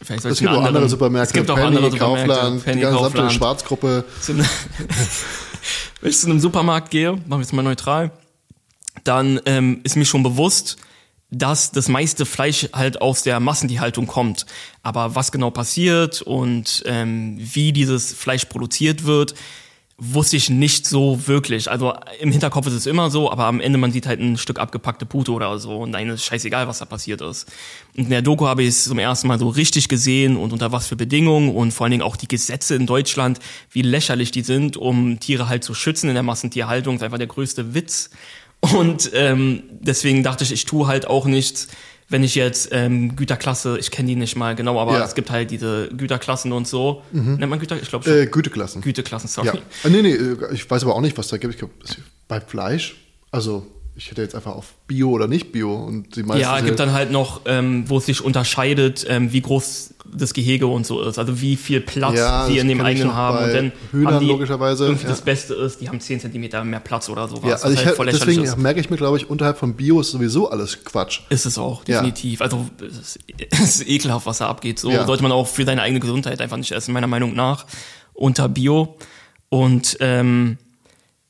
Vielleicht 0.02 0.24
soll 0.24 0.32
Es 0.32 0.38
ich 0.38 0.42
gibt 0.46 0.52
einen 0.54 0.64
auch 0.64 0.68
andere 0.68 0.88
Supermärkte. 0.90 1.28
Es 1.30 1.34
gibt 1.34 1.52
auch 1.52 1.56
Penny, 1.56 1.68
andere 1.76 1.92
Supermärkte. 1.92 2.34
Kaufland, 2.34 2.64
Penny, 2.64 2.76
die 2.78 2.82
ganze 2.84 2.98
Kaufland. 3.00 3.34
Schwarzgruppe. 3.34 4.06
einem- 4.30 4.46
wenn 6.02 6.10
ich 6.10 6.18
zu 6.18 6.28
einem 6.30 6.40
Supermarkt 6.40 6.90
gehe, 6.90 7.12
machen 7.12 7.24
wir 7.30 7.40
jetzt 7.40 7.54
mal 7.54 7.62
neutral, 7.64 8.12
dann 9.04 9.40
ähm, 9.46 9.82
ist 9.84 9.96
mir 9.98 10.06
schon 10.06 10.24
bewusst, 10.24 10.78
dass 11.32 11.72
das 11.72 11.88
meiste 11.90 12.26
Fleisch 12.26 12.70
halt 12.74 13.02
aus 13.02 13.22
der 13.22 13.40
Massentierhaltung 13.40 14.08
kommt. 14.08 14.46
Aber 14.82 15.16
was 15.16 15.32
genau 15.32 15.52
passiert 15.52 16.22
und 16.22 16.84
ähm, 16.86 17.38
wie 17.40 17.72
dieses 17.72 18.14
Fleisch 18.14 18.46
produziert 18.46 19.06
wird, 19.06 19.36
wusste 20.00 20.38
ich 20.38 20.50
nicht 20.50 20.88
so 20.88 21.28
wirklich. 21.28 21.70
Also 21.70 21.94
im 22.22 22.32
Hinterkopf 22.32 22.68
ist 22.68 22.74
es 22.74 22.86
immer 22.86 23.10
so, 23.10 23.30
aber 23.30 23.46
am 23.46 23.60
Ende 23.60 23.78
man 23.78 23.92
sieht 23.92 24.08
halt 24.08 24.20
ein 24.22 24.38
Stück 24.38 24.58
abgepackte 24.58 25.06
Pute 25.06 25.32
oder 25.34 25.60
so 25.60 25.80
und 25.80 25.92
dann 25.92 26.10
ist 26.10 26.24
scheißegal, 26.24 26.68
was 26.68 26.80
da 26.80 26.86
passiert 26.86 27.22
ist. 27.22 27.48
Und 27.98 28.06
in 28.06 28.10
der 28.10 28.22
Doku 28.22 28.48
habe 28.48 28.64
ich 28.64 28.70
es 28.70 28.86
zum 28.86 28.98
ersten 28.98 29.28
Mal 29.28 29.38
so 29.38 29.50
richtig 29.50 29.90
gesehen 29.90 30.38
und 30.38 30.54
unter 30.54 30.72
was 30.72 30.88
für 30.88 30.96
Bedingungen 30.96 31.54
und 31.54 31.74
vor 31.74 31.86
allen 31.86 31.92
Dingen 31.92 32.04
auch 32.04 32.16
die 32.16 32.30
Gesetze 32.30 32.76
in 32.76 32.86
Deutschland, 32.86 33.40
wie 33.72 33.82
lächerlich 33.82 34.32
die 34.32 34.42
sind, 34.42 34.78
um 34.78 35.20
Tiere 35.20 35.50
halt 35.50 35.66
zu 35.66 35.74
schützen 35.74 36.08
in 36.08 36.16
der 36.16 36.24
Massentierhaltung. 36.24 36.96
Ist 36.96 37.04
einfach 37.04 37.18
der 37.18 37.28
größte 37.28 37.74
Witz. 37.74 38.10
Und 38.62 39.12
ähm, 39.14 39.64
deswegen 39.80 40.24
dachte 40.24 40.44
ich, 40.44 40.52
ich 40.52 40.66
tue 40.66 40.88
halt 40.88 41.08
auch 41.08 41.26
nichts, 41.26 41.68
wenn 42.10 42.24
ich 42.24 42.36
jetzt 42.36 42.70
ähm, 42.72 43.16
Güterklasse, 43.16 43.78
ich 43.80 43.92
kenne 43.92 44.08
die 44.10 44.16
nicht 44.16 44.36
mal 44.36 44.56
genau, 44.56 44.80
aber 44.80 44.98
Ja. 44.98 45.06
es 45.06 45.16
gibt 45.16 45.30
halt 45.32 45.52
diese 45.52 45.90
Güterklassen 45.96 46.52
und 46.52 46.68
so. 46.68 47.04
Nennt 47.12 47.40
man 47.50 47.60
Güter? 47.60 47.78
Ich 47.82 47.90
glaube 47.90 48.04
schon. 48.06 48.18
Äh, 48.18 48.26
Güteklassen. 48.26 48.82
Güteklassen, 48.82 49.30
sorry. 49.30 49.48
Ja. 49.48 49.54
Ah, 49.84 49.90
nee, 49.90 50.02
nee, 50.02 50.14
äh, 50.14 50.54
ich 50.54 50.70
weiß 50.70 50.84
aber 50.84 50.96
auch 50.96 51.02
nicht, 51.02 51.18
was 51.18 51.28
da 51.30 51.38
gibt. 51.38 51.54
Ich 51.54 51.60
glaub, 51.60 51.72
es- 51.84 51.98
bei 52.28 52.42
Fleisch, 52.42 52.96
also 53.32 53.66
ich 54.00 54.10
hätte 54.10 54.22
jetzt 54.22 54.34
einfach 54.34 54.56
auf 54.56 54.76
Bio 54.88 55.10
oder 55.10 55.28
nicht 55.28 55.52
Bio 55.52 55.76
und 55.76 56.16
die 56.16 56.24
meisten. 56.24 56.42
Ja, 56.42 56.58
es 56.58 56.64
gibt 56.64 56.80
dann 56.80 56.94
halt 56.94 57.12
noch, 57.12 57.42
ähm, 57.46 57.84
wo 57.90 57.98
es 57.98 58.06
sich 58.06 58.24
unterscheidet, 58.24 59.06
ähm, 59.10 59.34
wie 59.34 59.42
groß 59.42 59.94
das 60.12 60.34
Gehege 60.34 60.68
und 60.68 60.86
so 60.88 61.02
ist. 61.02 61.20
Also 61.20 61.42
wie 61.42 61.58
viel 61.58 61.82
Platz 61.82 62.16
Ja, 62.18 62.46
sie 62.48 62.60
in 62.60 62.70
dem 62.70 62.80
eigenen 62.80 63.14
haben. 63.14 63.44
Und 63.44 63.54
dann 63.54 63.72
Hühnern 63.92 64.14
haben 64.16 64.26
die 64.26 64.32
logischerweise, 64.32 64.88
ja. 64.88 64.96
das 65.06 65.20
Beste 65.22 65.54
ist, 65.54 65.82
die 65.82 65.90
haben 65.90 66.00
10 66.00 66.22
Zentimeter 66.22 66.64
mehr 66.64 66.80
Platz 66.80 67.10
oder 67.10 67.28
sowas. 67.28 67.44
ja, 67.44 67.56
also 67.58 67.72
ich, 67.78 67.86
halt 67.86 67.98
voll 67.98 68.06
deswegen 68.06 68.44
ist. 68.46 68.58
merke 68.58 68.80
ich 68.80 68.90
mir, 68.90 68.96
glaube 68.96 69.18
ich, 69.18 69.30
unterhalb 69.30 69.58
von 69.58 69.76
Bio 69.76 70.00
ist 70.00 70.12
sowieso 70.12 70.50
alles 70.50 70.86
Quatsch. 70.86 71.20
Ist 71.30 71.46
es 71.46 71.58
auch, 71.58 71.84
Ja. 71.86 71.98
definitiv. 72.02 72.42
Also 72.42 72.70
es 72.82 72.98
ist, 73.18 73.20
es 73.52 73.60
ist 73.82 73.88
ekelhaft, 73.90 74.26
was 74.26 74.38
da 74.38 74.48
abgeht. 74.48 74.80
So 74.80 74.92
Ja. 74.92 75.06
sollte 75.06 75.24
man 75.24 75.34
auch 75.34 75.48
für 75.48 75.66
seine 75.66 75.82
eigene 75.82 76.00
Gesundheit 76.00 76.40
einfach 76.40 76.58
nicht 76.58 76.72
essen, 76.72 76.94
meiner 76.94 77.08
Meinung 77.08 77.36
nach, 77.36 77.66
unter 78.14 78.48
Bio. 78.48 78.96
Und 79.50 79.98
ähm, 80.00 80.58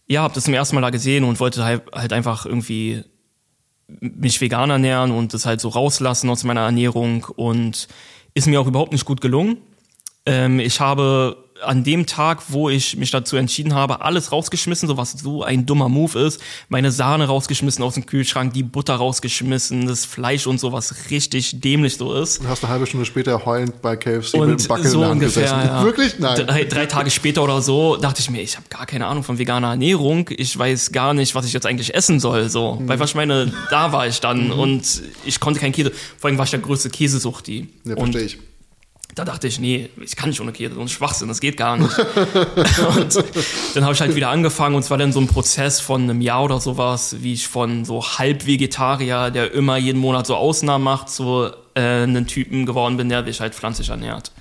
ja, 0.09 0.23
habe 0.23 0.33
das 0.33 0.45
zum 0.45 0.53
ersten 0.53 0.75
Mal 0.75 0.81
da 0.81 0.89
gesehen 0.89 1.23
und 1.23 1.39
wollte 1.39 1.63
halt, 1.63 2.13
einfach 2.13 2.45
irgendwie 2.45 3.03
mich 3.87 4.41
vegan 4.41 4.69
ernähren 4.69 5.11
und 5.11 5.33
das 5.33 5.45
halt 5.45 5.61
so 5.61 5.69
rauslassen 5.69 6.29
aus 6.29 6.43
meiner 6.43 6.61
Ernährung 6.61 7.25
und 7.35 7.87
ist 8.33 8.47
mir 8.47 8.59
auch 8.59 8.67
überhaupt 8.67 8.91
nicht 8.91 9.05
gut 9.05 9.21
gelungen. 9.21 9.57
Ähm, 10.25 10.59
ich 10.59 10.79
habe 10.79 11.48
an 11.63 11.83
dem 11.83 12.05
Tag, 12.05 12.43
wo 12.49 12.69
ich 12.69 12.95
mich 12.97 13.11
dazu 13.11 13.35
entschieden 13.35 13.73
habe, 13.75 14.01
alles 14.01 14.31
rausgeschmissen, 14.31 14.87
so 14.87 14.97
was 14.97 15.11
so 15.11 15.43
ein 15.43 15.65
dummer 15.65 15.89
Move 15.89 16.19
ist. 16.19 16.41
Meine 16.69 16.91
Sahne 16.91 17.25
rausgeschmissen 17.25 17.83
aus 17.83 17.95
dem 17.95 18.05
Kühlschrank, 18.05 18.53
die 18.53 18.63
Butter 18.63 18.95
rausgeschmissen, 18.95 19.87
das 19.87 20.05
Fleisch 20.05 20.47
und 20.47 20.59
so, 20.59 20.71
was 20.71 21.09
richtig 21.09 21.59
dämlich 21.61 21.97
so 21.97 22.13
ist. 22.13 22.39
Und 22.39 22.47
hast 22.47 22.63
eine 22.63 22.71
halbe 22.71 22.85
Stunde 22.87 23.05
später 23.05 23.45
heulend 23.45 23.81
bei 23.81 23.95
KFC 23.95 24.33
mit 24.33 24.41
Und 24.41 24.61
dem 24.61 24.67
Backel 24.67 24.87
so 24.89 25.03
ungefähr, 25.03 25.45
ja. 25.45 25.83
Wirklich? 25.83 26.17
Nein. 26.19 26.45
Drei, 26.47 26.63
drei 26.63 26.85
Tage 26.85 27.09
später 27.09 27.43
oder 27.43 27.61
so 27.61 27.95
dachte 27.97 28.21
ich 28.21 28.29
mir, 28.29 28.41
ich 28.41 28.55
habe 28.55 28.67
gar 28.69 28.85
keine 28.85 29.07
Ahnung 29.07 29.23
von 29.23 29.37
veganer 29.37 29.69
Ernährung. 29.71 30.29
Ich 30.37 30.57
weiß 30.57 30.91
gar 30.91 31.13
nicht, 31.13 31.35
was 31.35 31.45
ich 31.45 31.53
jetzt 31.53 31.65
eigentlich 31.65 31.93
essen 31.95 32.19
soll. 32.19 32.49
So, 32.49 32.75
Mhm. 32.75 32.87
weil 32.87 32.99
was 32.99 33.09
ich 33.11 33.15
meine, 33.15 33.51
da 33.69 33.91
war 33.91 34.07
ich 34.07 34.19
dann 34.21 34.51
und 34.51 35.01
ich 35.25 35.39
konnte 35.39 35.59
kein 35.59 35.71
Käse. 35.71 35.91
Vor 36.17 36.29
allem 36.29 36.37
war 36.37 36.45
ich 36.45 36.51
der 36.51 36.59
größte 36.59 36.89
Käsesuchti. 36.89 37.67
Ja, 37.85 37.95
und 37.95 38.11
verstehe 38.13 38.23
ich. 38.23 38.37
Da 39.19 39.25
dachte 39.25 39.47
ich, 39.47 39.59
nee, 39.59 39.89
ich 40.01 40.15
kann 40.15 40.29
nicht 40.29 40.39
ohne 40.39 40.53
Käse, 40.53 40.75
so 40.75 40.81
ein 40.81 40.87
Schwachsinn, 40.87 41.27
das 41.27 41.41
geht 41.41 41.57
gar 41.57 41.75
nicht. 41.75 41.91
und 42.97 43.23
dann 43.73 43.83
habe 43.83 43.93
ich 43.93 43.99
halt 43.99 44.15
wieder 44.15 44.29
angefangen 44.29 44.75
und 44.75 44.81
es 44.83 44.89
war 44.89 44.97
dann 44.97 45.11
so 45.11 45.19
ein 45.19 45.27
Prozess 45.27 45.81
von 45.81 46.03
einem 46.03 46.21
Jahr 46.21 46.45
oder 46.45 46.61
sowas, 46.61 47.17
wie 47.19 47.33
ich 47.33 47.49
von 47.49 47.83
so 47.83 48.01
Halbvegetarier, 48.01 49.29
der 49.29 49.51
immer 49.53 49.75
jeden 49.75 49.99
Monat 49.99 50.25
so 50.25 50.37
Ausnahmen 50.37 50.85
macht, 50.85 51.09
zu 51.09 51.49
äh, 51.73 51.81
einem 51.81 52.27
Typen 52.27 52.65
geworden 52.65 52.95
bin, 52.95 53.09
der 53.09 53.25
sich 53.25 53.41
halt 53.41 53.55
pflanzlich 53.55 53.89
ernährt. 53.89 54.31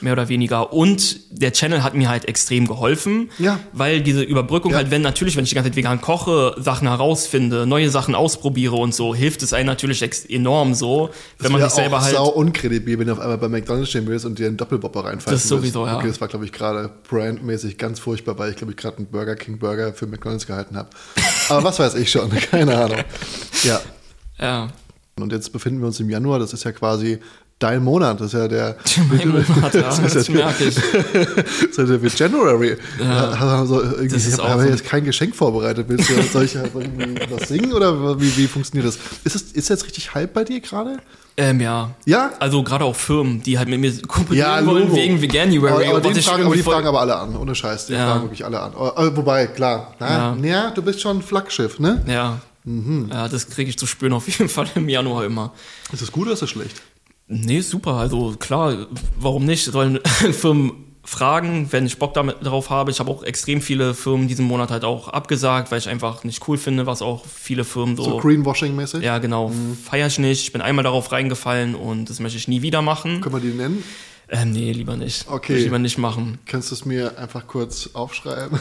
Mehr 0.00 0.12
oder 0.12 0.28
weniger. 0.28 0.72
Und 0.72 1.18
der 1.30 1.52
Channel 1.52 1.82
hat 1.82 1.94
mir 1.94 2.08
halt 2.08 2.26
extrem 2.26 2.66
geholfen, 2.68 3.30
Ja. 3.38 3.58
weil 3.72 4.00
diese 4.00 4.22
Überbrückung 4.22 4.70
Ja. 4.70 4.76
halt, 4.78 4.90
wenn 4.90 5.02
natürlich, 5.02 5.36
wenn 5.36 5.42
ich 5.44 5.50
die 5.50 5.54
ganze 5.56 5.70
Zeit 5.70 5.76
vegan 5.76 6.00
koche, 6.00 6.54
Sachen 6.58 6.86
herausfinde, 6.88 7.66
neue 7.66 7.90
Sachen 7.90 8.14
ausprobiere 8.14 8.76
und 8.76 8.94
so, 8.94 9.14
hilft 9.14 9.42
es 9.42 9.52
einem 9.52 9.66
natürlich 9.66 10.02
enorm 10.30 10.74
so, 10.74 11.10
wenn 11.38 11.50
man 11.52 11.60
sich 11.62 11.70
selber 11.70 12.00
halt 12.00 12.14
sau 12.14 12.28
unkredibil, 12.28 12.98
wenn 12.98 13.06
du 13.08 13.12
auf 13.12 13.18
einmal 13.20 13.38
bei 13.38 13.48
McDonalds 13.48 13.90
stehen 13.90 14.06
willst 14.06 14.24
und 14.24 14.38
dir 14.38 14.46
einen 14.46 14.56
Doppelbopper 14.56 15.00
reinfallen 15.04 15.36
Das 15.38 15.48
sowieso, 15.48 15.86
ja. 15.86 15.96
Okay, 15.96 16.06
das 16.08 16.20
war, 16.20 16.28
glaube 16.28 16.44
ich, 16.44 16.52
gerade 16.52 16.90
brandmäßig 17.08 17.76
ganz 17.78 17.98
furchtbar, 17.98 18.38
weil 18.38 18.50
ich, 18.50 18.56
glaube 18.56 18.72
ich, 18.72 18.76
gerade 18.76 18.98
einen 18.98 19.06
Burger 19.06 19.34
King 19.34 19.58
Burger 19.58 19.92
für 19.92 20.06
McDonalds 20.06 20.46
gehalten 20.46 20.76
habe. 20.76 20.90
Aber 21.48 21.64
was 21.64 21.78
weiß 21.78 21.94
ich 21.96 22.10
schon, 22.10 22.30
keine 22.50 22.76
Ahnung. 22.76 22.98
Ja. 23.64 23.80
ja, 24.38 24.68
Und 25.20 25.32
jetzt 25.32 25.52
befinden 25.52 25.80
wir 25.80 25.86
uns 25.88 25.98
im 26.00 26.08
Januar, 26.10 26.38
das 26.38 26.52
ist 26.52 26.64
ja 26.64 26.72
quasi 26.72 27.18
dein 27.58 27.82
Monat, 27.82 28.20
das 28.20 28.28
ist 28.28 28.32
ja 28.40 28.48
der, 28.48 28.76
Mein 29.08 29.28
Monat, 29.28 29.46
ja, 29.74 29.80
das 29.80 30.00
das 30.00 30.28
ja 30.28 30.34
merke 30.34 30.64
ich. 30.64 30.74
das 31.14 31.70
ist 31.70 31.78
ja 31.78 31.84
der 31.84 32.10
January. 32.10 32.76
Ja. 33.02 33.30
Also, 33.30 33.82
irgendwie, 33.82 34.08
Das 34.08 34.26
ist 34.26 34.38
ich 34.38 34.44
habe 34.44 34.66
jetzt 34.66 34.84
kein 34.84 35.04
Geschenk 35.04 35.34
vorbereitet. 35.34 35.86
Willst 35.88 36.08
du, 36.08 36.22
soll 36.22 36.44
ich 36.44 36.54
irgendwie 36.54 37.20
was 37.30 37.48
singen 37.48 37.72
oder 37.72 38.20
wie, 38.20 38.36
wie 38.36 38.46
funktioniert 38.46 38.86
das? 38.88 38.98
Ist, 39.24 39.34
es, 39.34 39.42
ist 39.52 39.68
jetzt 39.68 39.84
richtig 39.86 40.14
Hype 40.14 40.32
bei 40.32 40.44
dir 40.44 40.60
gerade? 40.60 40.98
Ähm, 41.36 41.60
ja. 41.60 41.90
Ja? 42.04 42.32
Also 42.40 42.62
gerade 42.64 42.84
auch 42.84 42.96
Firmen, 42.96 43.42
die 43.42 43.58
halt 43.58 43.68
mit 43.68 43.78
mir 43.80 43.90
Ja, 43.90 44.06
kooperieren 44.06 44.66
wollen 44.66 44.94
wegen 44.94 45.22
Veganuary. 45.22 45.86
Aber, 45.86 45.98
aber, 45.98 46.12
die, 46.12 46.20
fragen, 46.20 46.44
aber 46.44 46.56
die 46.56 46.62
fragen 46.62 46.86
aber 46.86 47.00
alle 47.00 47.16
an, 47.16 47.36
ohne 47.36 47.54
Scheiß. 47.54 47.86
Die 47.86 47.92
Ja. 47.92 48.06
fragen 48.10 48.22
wirklich 48.22 48.44
alle 48.44 48.60
an. 48.60 48.72
Wobei, 48.74 49.46
klar, 49.46 49.94
na, 50.00 50.08
ja. 50.08 50.36
Ja. 50.42 50.70
du 50.70 50.82
bist 50.82 51.00
schon 51.00 51.18
ein 51.18 51.22
Flaggschiff, 51.22 51.78
ne? 51.78 52.02
Ja. 52.08 52.40
Mhm. 52.64 53.08
Ja, 53.12 53.28
das 53.28 53.48
kriege 53.48 53.70
ich 53.70 53.78
zu 53.78 53.86
spüren 53.86 54.12
auf 54.12 54.26
jeden 54.28 54.48
Fall 54.48 54.66
im 54.74 54.88
Januar 54.88 55.24
immer. 55.24 55.52
Ist 55.92 56.02
das 56.02 56.10
gut 56.12 56.24
oder 56.24 56.32
ist 56.32 56.42
das 56.42 56.50
schlecht? 56.50 56.82
Nee, 57.28 57.60
super. 57.60 57.94
Also 57.94 58.34
klar, 58.38 58.86
warum 59.18 59.44
nicht? 59.44 59.64
Sollen 59.64 60.00
Firmen 60.04 60.72
fragen, 61.04 61.68
wenn 61.70 61.86
ich 61.86 61.98
Bock 61.98 62.12
damit 62.14 62.36
drauf 62.42 62.68
habe. 62.70 62.90
Ich 62.90 63.00
habe 63.00 63.10
auch 63.10 63.22
extrem 63.22 63.62
viele 63.62 63.94
Firmen 63.94 64.28
diesen 64.28 64.44
Monat 64.46 64.70
halt 64.70 64.84
auch 64.84 65.08
abgesagt, 65.08 65.70
weil 65.70 65.78
ich 65.78 65.88
einfach 65.88 66.24
nicht 66.24 66.46
cool 66.48 66.58
finde, 66.58 66.86
was 66.86 67.00
auch 67.02 67.24
viele 67.26 67.64
Firmen 67.64 67.96
so. 67.96 68.04
So 68.04 68.18
Greenwashing-mäßig? 68.18 69.02
ja, 69.02 69.18
genau. 69.18 69.50
Feier 69.84 70.06
ich 70.06 70.18
nicht. 70.18 70.42
Ich 70.42 70.52
bin 70.52 70.60
einmal 70.60 70.82
darauf 70.84 71.10
reingefallen 71.12 71.74
und 71.74 72.10
das 72.10 72.20
möchte 72.20 72.36
ich 72.38 72.48
nie 72.48 72.60
wieder 72.62 72.82
machen. 72.82 73.20
Können 73.22 73.34
wir 73.34 73.40
die 73.40 73.56
nennen? 73.56 73.82
Ähm, 74.30 74.52
nee, 74.52 74.72
lieber 74.72 74.96
nicht. 74.96 75.26
Okay. 75.28 75.52
Will 75.54 75.58
ich 75.58 75.64
lieber 75.64 75.78
nicht 75.78 75.96
machen. 75.96 76.38
Kannst 76.44 76.70
du 76.70 76.74
es 76.74 76.84
mir 76.84 77.16
einfach 77.18 77.46
kurz 77.46 77.90
aufschreiben? 77.94 78.60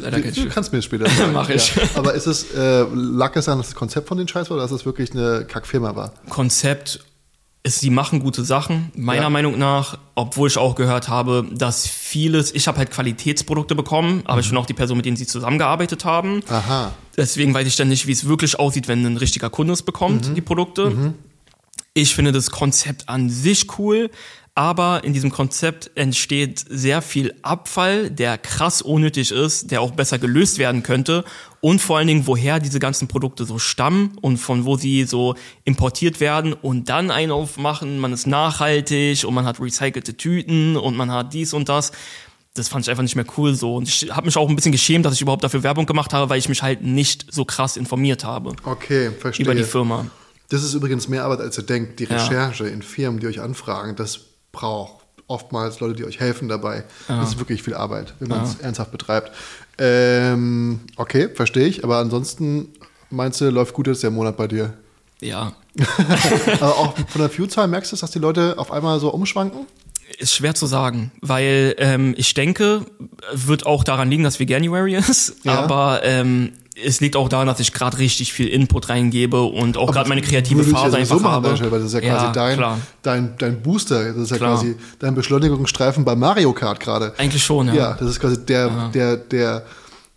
Leider 0.00 0.20
kein 0.20 0.34
du 0.34 0.42
Schiff. 0.42 0.54
kannst 0.54 0.72
mir 0.72 0.82
später 0.82 1.08
sagen. 1.18 1.32
Mach 1.32 1.48
ich. 1.48 1.74
Ja. 1.74 1.82
Aber 1.94 2.12
ist 2.12 2.26
es, 2.26 2.52
äh, 2.54 2.84
lag 2.92 3.34
es 3.36 3.48
an, 3.48 3.56
das 3.58 3.74
Konzept 3.74 4.08
von 4.08 4.18
den 4.18 4.28
Scheiß 4.28 4.50
oder 4.50 4.60
dass 4.60 4.70
es 4.72 4.84
wirklich 4.84 5.12
eine 5.12 5.46
Kackfirma 5.46 5.96
war? 5.96 6.12
Konzept 6.28 7.00
sie 7.74 7.90
machen 7.90 8.20
gute 8.20 8.44
Sachen, 8.44 8.92
meiner 8.96 9.22
Ja. 9.22 9.30
Meinung 9.30 9.58
nach, 9.58 9.98
obwohl 10.14 10.48
ich 10.48 10.56
auch 10.56 10.74
gehört 10.76 11.08
habe, 11.08 11.46
dass 11.52 11.86
vieles, 11.86 12.54
ich 12.54 12.68
habe 12.68 12.78
halt 12.78 12.90
Qualitätsprodukte 12.90 13.74
bekommen, 13.74 14.22
aber 14.24 14.40
ich 14.40 14.48
bin 14.48 14.56
auch 14.56 14.66
die 14.66 14.74
Person, 14.74 14.96
mit 14.96 15.06
denen 15.06 15.16
sie 15.16 15.26
zusammengearbeitet 15.26 16.04
haben. 16.04 16.42
Aha. 16.48 16.92
Deswegen 17.16 17.52
weiß 17.54 17.66
ich 17.66 17.76
dann 17.76 17.88
nicht, 17.88 18.06
wie 18.06 18.12
es 18.12 18.28
wirklich 18.28 18.58
aussieht, 18.58 18.88
wenn 18.88 19.04
ein 19.04 19.16
richtiger 19.16 19.50
Kunde 19.50 19.72
es 19.72 19.82
bekommt, 19.82 20.36
die 20.36 20.40
Produkte. 20.40 21.14
Ich 21.94 22.14
finde 22.14 22.32
das 22.32 22.50
Konzept 22.50 23.08
an 23.08 23.30
sich 23.30 23.78
cool, 23.78 24.10
aber 24.56 25.04
in 25.04 25.12
diesem 25.12 25.30
Konzept 25.30 25.90
entsteht 25.94 26.64
sehr 26.68 27.02
viel 27.02 27.34
Abfall, 27.42 28.10
der 28.10 28.38
krass 28.38 28.80
unnötig 28.82 29.30
ist, 29.30 29.70
der 29.70 29.82
auch 29.82 29.90
besser 29.92 30.18
gelöst 30.18 30.58
werden 30.58 30.82
könnte 30.82 31.24
und 31.60 31.80
vor 31.80 31.98
allen 31.98 32.08
Dingen, 32.08 32.26
woher 32.26 32.58
diese 32.58 32.78
ganzen 32.80 33.06
Produkte 33.06 33.44
so 33.44 33.58
stammen 33.58 34.16
und 34.22 34.38
von 34.38 34.64
wo 34.64 34.76
sie 34.78 35.04
so 35.04 35.34
importiert 35.64 36.20
werden 36.20 36.54
und 36.54 36.88
dann 36.88 37.10
einen 37.10 37.32
aufmachen, 37.32 37.98
man 37.98 38.12
ist 38.14 38.26
nachhaltig 38.26 39.24
und 39.24 39.34
man 39.34 39.44
hat 39.44 39.60
recycelte 39.60 40.16
Tüten 40.16 40.76
und 40.76 40.96
man 40.96 41.10
hat 41.12 41.34
dies 41.34 41.52
und 41.52 41.68
das. 41.68 41.92
Das 42.54 42.68
fand 42.68 42.86
ich 42.86 42.90
einfach 42.90 43.02
nicht 43.02 43.16
mehr 43.16 43.26
cool 43.36 43.54
so. 43.54 43.76
Und 43.76 43.86
ich 43.86 44.08
habe 44.10 44.24
mich 44.24 44.38
auch 44.38 44.48
ein 44.48 44.56
bisschen 44.56 44.72
geschämt, 44.72 45.04
dass 45.04 45.12
ich 45.12 45.20
überhaupt 45.20 45.44
dafür 45.44 45.62
Werbung 45.62 45.84
gemacht 45.84 46.14
habe, 46.14 46.30
weil 46.30 46.38
ich 46.38 46.48
mich 46.48 46.62
halt 46.62 46.80
nicht 46.82 47.26
so 47.30 47.44
krass 47.44 47.76
informiert 47.76 48.24
habe 48.24 48.54
Okay, 48.64 49.10
verstehe. 49.10 49.44
über 49.44 49.54
die 49.54 49.64
Firma. 49.64 50.06
Das 50.48 50.62
ist 50.62 50.72
übrigens 50.72 51.08
mehr 51.08 51.24
Arbeit, 51.24 51.40
als 51.40 51.58
ihr 51.58 51.64
denkt. 51.64 52.00
Die 52.00 52.04
Ja. 52.04 52.16
Recherche 52.16 52.66
in 52.66 52.80
Firmen, 52.80 53.20
die 53.20 53.26
euch 53.26 53.40
anfragen, 53.42 53.94
das 53.96 54.20
braucht 54.56 54.94
oftmals 55.28 55.80
Leute, 55.80 55.94
die 55.94 56.04
euch 56.04 56.20
helfen 56.20 56.48
dabei. 56.48 56.84
Das 57.08 57.30
ist 57.30 57.38
wirklich 57.38 57.62
viel 57.62 57.74
Arbeit, 57.74 58.14
wenn 58.20 58.28
man 58.28 58.44
es 58.44 58.56
ernsthaft 58.60 58.92
betreibt. 58.92 59.32
Ähm, 59.78 60.80
okay, 60.96 61.28
verstehe 61.28 61.66
ich. 61.66 61.82
Aber 61.84 61.98
ansonsten 61.98 62.68
meinst 63.10 63.40
du, 63.40 63.50
läuft 63.50 63.74
gut 63.74 63.86
jetzt 63.88 64.02
der 64.02 64.10
Monat 64.10 64.36
bei 64.36 64.46
dir? 64.46 64.72
Ja, 65.20 65.52
Aber 66.60 66.76
auch 66.78 66.96
von 67.08 67.20
der 67.20 67.28
Viewzahl 67.30 67.68
merkst 67.68 67.92
du, 67.92 67.96
dass 67.96 68.10
die 68.10 68.18
Leute 68.18 68.54
auf 68.58 68.70
einmal 68.72 68.98
so 69.00 69.10
umschwanken? 69.12 69.66
ist 70.18 70.34
schwer 70.34 70.54
zu 70.54 70.66
sagen, 70.66 71.10
weil 71.20 71.74
ähm, 71.78 72.14
ich 72.16 72.32
denke, 72.32 72.86
wird 73.34 73.66
auch 73.66 73.82
daran 73.84 74.08
liegen, 74.08 74.22
dass 74.22 74.38
Veganuary 74.40 74.94
ist, 74.94 75.44
Ja. 75.44 75.58
aber 75.58 76.00
ähm, 76.04 76.52
es 76.84 77.00
liegt 77.00 77.16
auch 77.16 77.28
daran, 77.28 77.46
dass 77.46 77.60
ich 77.60 77.72
gerade 77.72 77.98
richtig 77.98 78.32
viel 78.32 78.48
Input 78.48 78.88
reingebe 78.88 79.42
und 79.42 79.76
auch 79.78 79.92
gerade 79.92 80.08
meine 80.08 80.20
kreative 80.22 80.62
Phase 80.64 80.94
ja 80.96 81.00
einfach 81.00 81.20
machen, 81.20 81.32
habe. 81.46 81.70
Weil 81.70 81.80
das 81.80 81.84
ist 81.84 81.94
ja 81.94 82.00
quasi 82.00 82.32
dein, 82.32 82.56
klar. 82.56 82.78
dein, 83.02 83.34
dein 83.38 83.62
Booster, 83.62 84.12
das 84.12 84.16
ist 84.24 84.30
ja 84.30 84.36
Klar. 84.36 84.54
quasi 84.54 84.76
dein 84.98 85.14
Beschleunigungsstreifen 85.14 86.04
bei 86.04 86.14
Mario 86.14 86.52
Kart 86.52 86.80
gerade. 86.80 87.14
Eigentlich 87.16 87.42
schon, 87.44 87.68
ja. 87.68 87.74
Ja, 87.74 87.92
das 87.94 88.10
ist 88.10 88.20
quasi 88.20 88.44
der, 88.44 88.90
der, 88.90 89.16
der, 89.16 89.64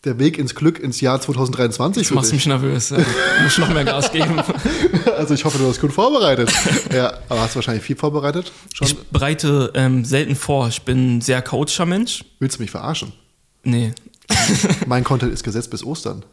der 0.03 0.19
Weg 0.19 0.37
ins 0.37 0.53
Glück 0.55 0.79
ins 0.79 0.99
Jahr 1.01 1.21
2023 1.21 2.03
Du 2.03 2.09
für 2.09 2.15
machst 2.15 2.31
dich. 2.31 2.37
mich 2.39 2.47
nervös. 2.47 2.89
Ja. 2.89 2.97
Muss 3.43 3.57
noch 3.57 3.69
mehr 3.73 3.85
Gas 3.85 4.11
geben. 4.11 4.41
Also 5.17 5.33
ich 5.33 5.43
hoffe, 5.43 5.57
du 5.57 5.67
hast 5.67 5.81
gut 5.81 5.91
vorbereitet. 5.91 6.49
ja, 6.93 7.11
aber 7.27 7.41
hast 7.41 7.51
du 7.53 7.55
wahrscheinlich 7.57 7.83
viel 7.83 7.97
vorbereitet? 7.97 8.53
Schon? 8.73 8.87
Ich 8.87 8.97
bereite 9.09 9.69
ähm, 9.75 10.05
selten 10.05 10.33
vor. 10.37 10.69
Ich 10.69 10.83
bin 10.83 11.17
ein 11.17 11.21
sehr 11.21 11.41
chaotischer 11.41 11.85
Mensch. 11.85 12.23
Willst 12.39 12.57
du 12.57 12.61
mich 12.61 12.71
verarschen? 12.71 13.11
Nee. 13.63 13.91
Mein 14.85 15.03
Content 15.03 15.33
ist 15.33 15.43
gesetzt 15.43 15.71
bis 15.71 15.83
Ostern. 15.83 16.23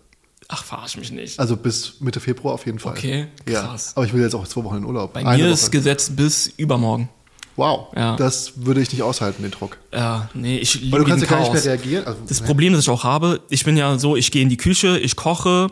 Ach, 0.49 0.63
verarsch 0.65 0.97
mich 0.97 1.11
nicht. 1.11 1.41
Also 1.41 1.57
bis 1.57 1.95
Mitte 2.01 2.21
Februar 2.21 2.55
auf 2.55 2.67
jeden 2.67 2.79
Fall. 2.79 2.93
Okay, 2.93 3.27
Ja, 3.49 3.63
krass. 3.63 3.93
aber 3.97 4.07
ich 4.07 4.13
will 4.13 4.23
jetzt 4.23 4.35
auch 4.35 4.47
zwei 4.47 4.63
Wochen 4.65 4.77
in 4.77 4.85
Urlaub. 4.85 5.13
Bei 5.13 5.21
Eine 5.21 5.39
mir 5.39 5.45
Woche. 5.45 5.55
ist 5.55 5.71
gesetzt 5.73 6.15
bis 6.17 6.47
übermorgen. 6.57 7.09
Wow, 7.57 7.89
Ja. 7.97 8.17
das 8.17 8.53
würde 8.57 8.81
ich 8.83 8.93
nicht 8.93 9.03
aushalten, 9.03 9.43
den 9.43 9.51
Druck. 9.51 9.79
Ja, 9.93 10.29
nee, 10.35 10.59
ich 10.59 10.75
liebe 10.75 10.93
Weil 10.93 11.05
du 11.05 11.07
kannst 11.11 11.25
ja 11.25 11.31
gar 11.31 11.41
nicht 11.41 11.53
mehr 11.55 11.65
reagieren. 11.65 12.07
Also, 12.07 12.21
Das 12.29 12.41
ne? 12.43 12.47
Problem, 12.47 12.75
das 12.75 12.83
ich 12.83 12.91
auch 12.91 13.03
habe, 13.03 13.41
ich 13.49 13.65
bin 13.65 13.77
ja 13.79 13.99
so, 13.99 14.15
ich 14.15 14.31
gehe 14.31 14.43
in 14.43 14.49
die 14.51 14.59
Küche, 14.59 14.99
ich 14.99 15.17
koche, 15.17 15.69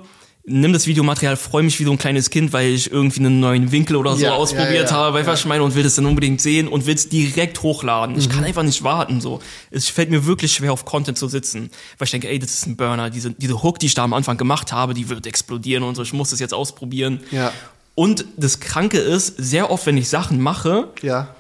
nimm 0.47 0.73
das 0.75 0.87
Videomaterial, 0.87 1.37
freue 1.37 1.62
mich 1.62 1.81
wie 1.81 1.85
so 1.85 1.91
ein 1.93 1.97
kleines 1.99 2.29
Kind, 2.29 2.53
weil 2.53 2.69
ich 2.69 2.91
irgendwie 2.93 3.21
einen 3.21 3.41
neuen 3.41 3.73
Winkel 3.73 3.97
oder 3.97 4.15
so 4.15 4.23
Ja, 4.25 4.35
ausprobiert 4.35 4.75
ja, 4.75 4.83
ja, 4.85 4.91
habe, 4.91 5.21
du, 5.23 5.27
was 5.27 5.41
ich 5.41 5.47
meine, 5.47 5.62
und 5.62 5.75
will 5.75 5.83
das 5.83 5.95
dann 5.95 6.05
unbedingt 6.05 6.41
sehen 6.43 6.69
und 6.69 6.85
will 6.87 6.95
es 6.95 7.09
direkt 7.09 7.62
hochladen. 7.62 8.19
Ich 8.19 8.29
Mhm. 8.29 8.33
kann 8.33 8.45
einfach 8.45 8.62
nicht 8.62 8.85
warten, 8.85 9.21
so. 9.23 9.41
Es 9.71 9.89
fällt 9.89 10.11
mir 10.11 10.27
wirklich 10.27 10.53
schwer, 10.53 10.73
auf 10.73 10.85
Content 10.85 11.16
zu 11.16 11.29
sitzen, 11.29 11.71
weil 11.99 12.05
ich 12.07 12.11
denke, 12.11 12.29
ey, 12.29 12.39
das 12.39 12.53
ist 12.53 12.66
ein 12.66 12.77
Burner, 12.77 13.09
diese, 13.09 13.31
diese 13.31 13.62
Hook, 13.62 13.79
die 13.79 13.87
ich 13.87 13.95
da 13.95 14.05
am 14.05 14.12
Anfang 14.12 14.37
gemacht 14.37 14.71
habe, 14.73 14.93
die 14.93 15.09
wird 15.09 15.27
explodieren 15.27 15.83
und 15.83 15.95
so, 15.95 16.03
ich 16.03 16.12
muss 16.12 16.29
das 16.31 16.41
jetzt 16.41 16.53
ausprobieren. 16.53 17.21
Ja. 17.31 17.51
Und 17.95 18.27
das 18.37 18.61
Kranke 18.61 18.99
ist, 18.99 19.35
sehr 19.39 19.71
oft, 19.71 19.87
wenn 19.87 19.97
ich 19.97 20.09
Sachen 20.09 20.41
mache, 20.43 20.89
Ja. 21.01 21.35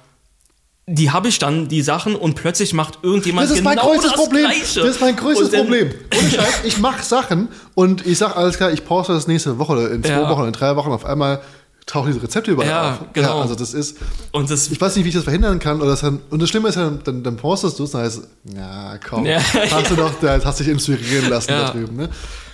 Die 0.86 1.10
habe 1.10 1.28
ich 1.28 1.38
dann, 1.38 1.68
die 1.68 1.80
Sachen, 1.82 2.14
und 2.14 2.34
plötzlich 2.34 2.74
macht 2.74 2.98
irgendjemand 3.02 3.48
Das 3.50 3.56
ist 3.56 3.64
mein 3.64 3.76
genau 3.76 3.88
größtes 3.92 4.12
das 4.12 4.20
Problem. 4.20 4.44
Gleiche. 4.44 4.80
Das 4.80 4.90
ist 4.90 5.00
mein 5.00 5.16
größtes 5.16 5.46
Und 5.46 5.52
dann- 5.54 5.60
Problem. 5.62 5.90
Ohne 6.18 6.30
Scheiß, 6.30 6.60
ich 6.64 6.78
mache 6.78 7.02
Sachen 7.02 7.48
und 7.74 8.06
ich 8.06 8.18
sag 8.18 8.36
alles 8.36 8.56
klar, 8.58 8.70
ich 8.70 8.84
poste 8.84 9.12
das 9.14 9.26
nächste 9.26 9.58
Woche 9.58 9.72
oder 9.72 9.90
in 9.90 10.02
zwei 10.04 10.10
Ja. 10.12 10.28
Wochen 10.28 10.40
oder 10.40 10.48
in 10.48 10.52
drei 10.52 10.76
Wochen 10.76 10.90
auf 10.92 11.04
einmal 11.06 11.40
tauchen 11.86 12.08
diese 12.12 12.22
Rezepte 12.22 12.50
überall 12.50 12.68
Ja, 12.68 12.90
auf. 12.92 12.98
genau. 13.12 13.36
Ja, 13.36 13.42
also 13.42 13.54
das 13.54 13.74
ist, 13.74 13.98
Und 14.32 14.50
das, 14.50 14.68
ich 14.70 14.80
weiß 14.80 14.96
nicht, 14.96 15.04
wie 15.04 15.08
ich 15.10 15.14
das 15.14 15.24
verhindern 15.24 15.58
kann. 15.58 15.80
Oder 15.82 15.90
das 15.90 16.00
dann, 16.00 16.20
und 16.30 16.40
das 16.40 16.48
Schlimme 16.48 16.68
ist 16.70 16.76
ja, 16.76 16.90
dann, 16.90 17.22
dann 17.22 17.36
postest 17.36 17.78
du 17.78 17.84
es 17.84 17.90
und 17.94 18.00
dann 18.00 18.06
heißt 18.06 18.20
es, 18.20 18.54
ja, 18.56 18.98
komm, 19.06 19.26
Ja, 19.26 19.38
hast 19.70 19.90
du 19.90 19.94
doch, 19.96 20.12
hast 20.44 20.60
dich 20.60 20.68
inspirieren 20.68 21.28
lassen 21.28 21.50
Ja. 21.50 21.64
da 21.66 21.70
drüben. 21.72 21.96
Ne? 21.96 22.04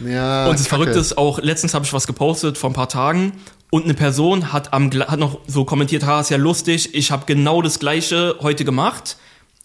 Und 0.01 0.07
das 0.09 0.65
Kacke. 0.65 0.69
Verrückte 0.69 0.98
ist 0.98 1.16
auch, 1.19 1.39
letztens 1.40 1.74
habe 1.74 1.85
ich 1.85 1.93
was 1.93 2.07
gepostet 2.09 2.59
vor 2.59 2.70
ein 2.70 2.74
paar 2.74 2.89
Tagen 2.89 3.32
und 3.70 3.84
eine 3.84 3.94
Person 3.94 4.52
hat, 4.52 4.72
am, 4.72 4.90
hat 4.92 5.18
noch 5.18 5.38
so 5.47 5.64
kommentiert, 5.64 6.05
ha, 6.05 6.20
ist 6.20 6.30
ja 6.30 6.36
lustig, 6.36 6.94
ich 6.94 7.10
habe 7.10 7.24
genau 7.26 7.62
das 7.62 7.78
gleiche 7.78 8.36
heute 8.40 8.64
gemacht. 8.64 9.16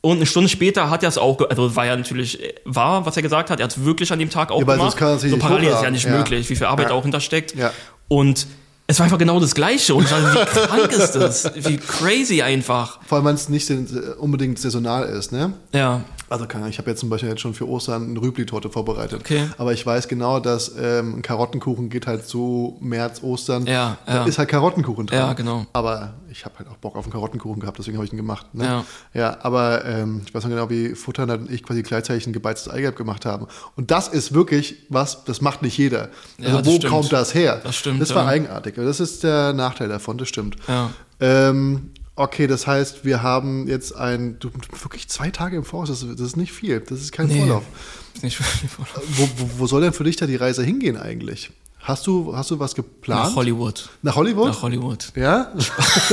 Und 0.01 0.17
eine 0.17 0.27
Stunde 0.27 0.49
später 0.49 0.91
hat 0.91 1.01
er 1.01 1.09
es 1.09 1.17
auch, 1.17 1.39
also 1.49 1.75
war 1.75 1.87
ja 1.87 1.95
natürlich 1.95 2.39
äh, 2.43 2.53
wahr, 2.65 3.07
was 3.07 3.15
er 3.17 3.23
gesagt 3.23 3.49
hat, 3.49 3.59
er 3.59 3.63
hat 3.63 3.71
es 3.75 3.83
wirklich 3.83 4.11
an 4.13 4.19
dem 4.19 4.29
Tag 4.29 4.51
auch 4.51 4.59
Ja, 4.59 4.75
gemacht. 4.75 4.97
so 5.19 5.37
parallel 5.37 5.69
ist 5.73 5.81
ja 5.81 5.89
nicht 5.89 6.05
Ja. 6.05 6.11
möglich, 6.17 6.47
wie 6.49 6.55
viel 6.55 6.67
Arbeit 6.67 6.89
Ja. 6.89 6.93
auch 6.95 7.01
hintersteckt. 7.01 7.55
Ja. 7.55 7.71
Und 8.07 8.45
es 8.85 8.99
war 8.99 9.05
einfach 9.05 9.17
genau 9.17 9.39
das 9.39 9.55
Gleiche. 9.55 9.95
Und 9.95 10.03
ich 10.03 10.11
dachte, 10.11 10.31
wie 10.35 10.67
krank 10.67 10.91
ist 10.91 11.13
das? 11.13 11.51
Wie 11.55 11.77
crazy 11.77 12.43
einfach. 12.43 12.99
Vor 13.07 13.17
allem, 13.17 13.25
wenn 13.25 13.33
es 13.35 13.49
nicht 13.49 13.65
sen- 13.65 13.87
unbedingt 14.19 14.59
saisonal 14.59 15.05
ist, 15.09 15.31
ne? 15.31 15.53
Ja. 15.73 16.01
Also 16.35 16.47
keine 16.47 16.63
Ahnung, 16.63 16.71
ich 16.71 16.77
habe 16.77 16.89
jetzt 16.89 16.99
zum 16.99 17.09
Beispiel 17.09 17.29
jetzt 17.29 17.41
schon 17.41 17.53
für 17.53 17.67
Ostern 17.67 18.09
eine 18.09 18.21
Rübli-Torte 18.21 18.69
vorbereitet. 18.69 19.21
Okay. 19.21 19.49
Aber 19.57 19.73
ich 19.73 19.85
weiß 19.85 20.07
genau, 20.07 20.39
dass 20.39 20.73
ähm, 20.79 21.15
ein 21.17 21.21
Karottenkuchen 21.21 21.89
geht 21.89 22.07
halt 22.07 22.27
so 22.27 22.77
März, 22.81 23.23
Ostern. 23.23 23.65
Ja, 23.65 23.97
Da 24.05 24.15
ja. 24.15 24.23
ist 24.25 24.37
halt 24.37 24.49
Karottenkuchen 24.49 25.07
drin. 25.07 25.17
Ja, 25.17 25.33
genau. 25.33 25.65
Aber 25.73 26.13
ich 26.29 26.43
habe 26.45 26.59
halt 26.59 26.67
auch 26.69 26.75
Bock 26.77 26.95
auf 26.97 27.05
einen 27.05 27.13
Karottenkuchen 27.13 27.61
gehabt, 27.61 27.77
deswegen 27.79 27.95
habe 27.97 28.05
ich 28.05 28.11
ihn 28.11 28.17
gemacht. 28.17 28.53
Ne? 28.53 28.65
Ja. 28.65 28.85
ja, 29.13 29.37
aber 29.41 29.85
ähm, 29.85 30.21
ich 30.25 30.33
weiß 30.35 30.43
noch 30.43 30.49
genau, 30.49 30.69
wie 30.69 30.89
Futtern 30.95 31.29
und 31.29 31.49
ich 31.49 31.63
quasi 31.63 31.81
gleichzeitig 31.81 32.27
ein 32.27 32.33
gebeiztes 32.33 32.71
Eigelb 32.71 32.95
gemacht 32.97 33.25
haben. 33.25 33.47
Und 33.77 33.89
das 33.91 34.09
ist 34.09 34.33
wirklich 34.33 34.75
was, 34.89 35.23
das 35.23 35.39
macht 35.41 35.61
nicht 35.61 35.77
jeder. 35.77 36.09
Ja, 36.37 36.47
Also 36.47 36.57
das 36.57 36.67
wo 36.67 36.75
stimmt. 36.75 36.93
kommt 36.93 37.13
das 37.13 37.33
her? 37.33 37.61
Das 37.63 37.75
stimmt, 37.77 38.01
Das 38.01 38.13
war 38.13 38.23
ja. 38.25 38.29
eigenartig. 38.29 38.75
Das 38.75 38.99
ist 38.99 39.23
der 39.23 39.53
Nachteil 39.53 39.87
davon, 39.87 40.17
das 40.17 40.27
stimmt. 40.27 40.57
Ja. 40.67 40.89
Ähm, 41.21 41.91
okay, 42.15 42.47
das 42.47 42.67
heißt, 42.67 43.03
wir 43.05 43.21
haben 43.23 43.67
jetzt 43.67 43.95
ein, 43.95 44.37
du, 44.39 44.49
wirklich 44.81 45.07
zwei 45.07 45.29
Tage 45.31 45.57
im 45.57 45.63
Voraus, 45.63 45.89
das, 45.89 46.01
das 46.01 46.19
ist 46.21 46.37
nicht 46.37 46.51
viel, 46.51 46.79
das 46.79 47.01
ist 47.01 47.11
kein 47.11 47.27
Nee. 47.27 47.39
Vorlauf. 47.39 47.63
Ist 48.13 48.23
nicht. 48.23 48.39
Wo, 49.17 49.27
wo, 49.37 49.49
wo 49.57 49.67
soll 49.67 49.81
denn 49.81 49.93
für 49.93 50.03
dich 50.05 50.15
da 50.15 50.25
die 50.25 50.35
Reise 50.37 50.63
hingehen 50.63 50.97
eigentlich? 50.97 51.51
Hast 51.79 52.07
du, 52.07 52.35
hast 52.35 52.49
du 52.49 52.57
was 52.57 52.73
geplant? 52.73 53.25
Nach 53.25 53.35
Hollywood. 53.35 53.89
Nach 54.01 54.15
Hollywood? 54.15 54.47
Nach 54.47 54.61
Hollywood. 54.63 55.11
ja? 55.15 55.53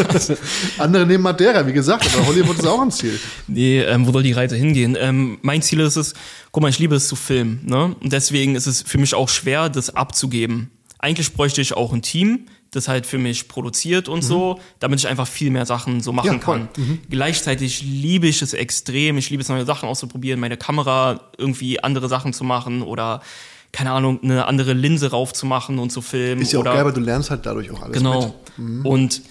Andere 0.78 1.06
nehmen 1.06 1.22
Madeira, 1.22 1.66
wie 1.66 1.72
gesagt, 1.72 2.06
aber 2.14 2.26
Hollywood 2.26 2.58
ist 2.58 2.66
auch 2.66 2.82
ein 2.82 2.90
Ziel. 2.90 3.18
Nee, 3.46 3.80
ähm, 3.80 4.06
wo 4.06 4.12
soll 4.12 4.22
die 4.22 4.32
Reise 4.32 4.54
hingehen? 4.56 4.98
Ähm, 5.00 5.38
mein 5.40 5.62
Ziel 5.62 5.80
ist 5.80 5.96
es, 5.96 6.12
guck 6.50 6.62
mal, 6.62 6.68
ich 6.68 6.78
liebe 6.78 6.94
es 6.94 7.08
zu 7.08 7.16
filmen, 7.16 7.62
ne? 7.64 7.96
Und 7.98 8.12
deswegen 8.12 8.54
ist 8.54 8.66
es 8.66 8.82
für 8.82 8.98
mich 8.98 9.14
auch 9.14 9.30
schwer, 9.30 9.70
das 9.70 9.96
abzugeben. 9.96 10.70
Eigentlich 10.98 11.32
bräuchte 11.32 11.62
ich 11.62 11.74
auch 11.74 11.94
ein 11.94 12.02
Team, 12.02 12.46
das 12.72 12.88
halt 12.88 13.06
für 13.06 13.18
mich 13.18 13.46
produziert 13.48 14.08
und 14.08 14.22
so, 14.22 14.58
damit 14.80 14.98
ich 14.98 15.06
einfach 15.06 15.28
viel 15.28 15.50
mehr 15.50 15.66
Sachen 15.66 16.00
so 16.00 16.12
machen 16.12 16.32
Ja, 16.32 16.38
kann. 16.38 16.68
Gleichzeitig 17.10 17.82
liebe 17.82 18.26
ich 18.26 18.42
es 18.42 18.52
extrem, 18.54 19.16
ich 19.18 19.30
liebe 19.30 19.42
es, 19.42 19.48
neue 19.48 19.64
Sachen 19.64 19.88
auszuprobieren, 19.88 20.40
meine 20.40 20.56
Kamera 20.56 21.20
irgendwie 21.38 21.82
andere 21.84 22.08
Sachen 22.08 22.32
zu 22.32 22.44
machen 22.44 22.82
oder 22.82 23.22
keine 23.72 23.92
Ahnung, 23.92 24.20
eine 24.22 24.46
andere 24.46 24.72
Linse 24.74 25.10
raufzumachen 25.12 25.78
und 25.78 25.90
zu 25.90 26.02
filmen. 26.02 26.42
Ist 26.42 26.52
ja 26.52 26.58
auch 26.58 26.62
oder 26.62 26.72
geil, 26.72 26.80
aber 26.80 26.92
du 26.92 27.00
lernst 27.00 27.30
halt 27.30 27.46
dadurch 27.46 27.70
auch 27.70 27.80
alles 27.82 27.96
Genau. 27.96 28.34
mit. 28.58 28.84
Und 28.84 29.22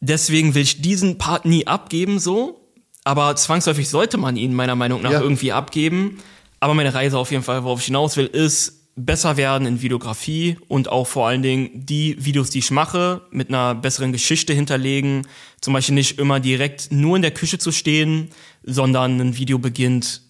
deswegen 0.00 0.54
will 0.54 0.62
ich 0.62 0.80
diesen 0.80 1.18
Part 1.18 1.44
nie 1.44 1.66
abgeben, 1.66 2.18
so. 2.18 2.60
Aber 3.04 3.34
zwangsläufig 3.36 3.88
sollte 3.88 4.18
man 4.18 4.36
ihn 4.36 4.54
meiner 4.54 4.74
Meinung 4.76 5.02
nach 5.02 5.12
Ja. 5.12 5.20
irgendwie 5.20 5.52
abgeben. 5.52 6.18
Aber 6.60 6.74
meine 6.74 6.92
Reise 6.92 7.18
auf 7.18 7.30
jeden 7.30 7.42
Fall, 7.42 7.64
worauf 7.64 7.80
ich 7.80 7.86
hinaus 7.86 8.16
will, 8.16 8.26
ist 8.26 8.77
besser 9.04 9.36
werden 9.36 9.66
in 9.66 9.80
Videografie 9.82 10.58
und 10.68 10.88
auch 10.90 11.06
vor 11.06 11.28
allen 11.28 11.42
Dingen 11.42 11.70
die 11.74 12.16
Videos, 12.24 12.50
die 12.50 12.58
ich 12.58 12.70
mache, 12.70 13.22
mit 13.30 13.48
einer 13.48 13.74
besseren 13.74 14.12
Geschichte 14.12 14.52
hinterlegen. 14.52 15.26
Zum 15.60 15.72
Beispiel 15.74 15.94
nicht 15.94 16.18
immer 16.18 16.40
direkt 16.40 16.92
nur 16.92 17.16
in 17.16 17.22
der 17.22 17.30
Küche 17.30 17.58
zu 17.58 17.72
stehen, 17.72 18.28
sondern 18.62 19.20
ein 19.20 19.36
Video 19.36 19.58
beginnt 19.58 20.22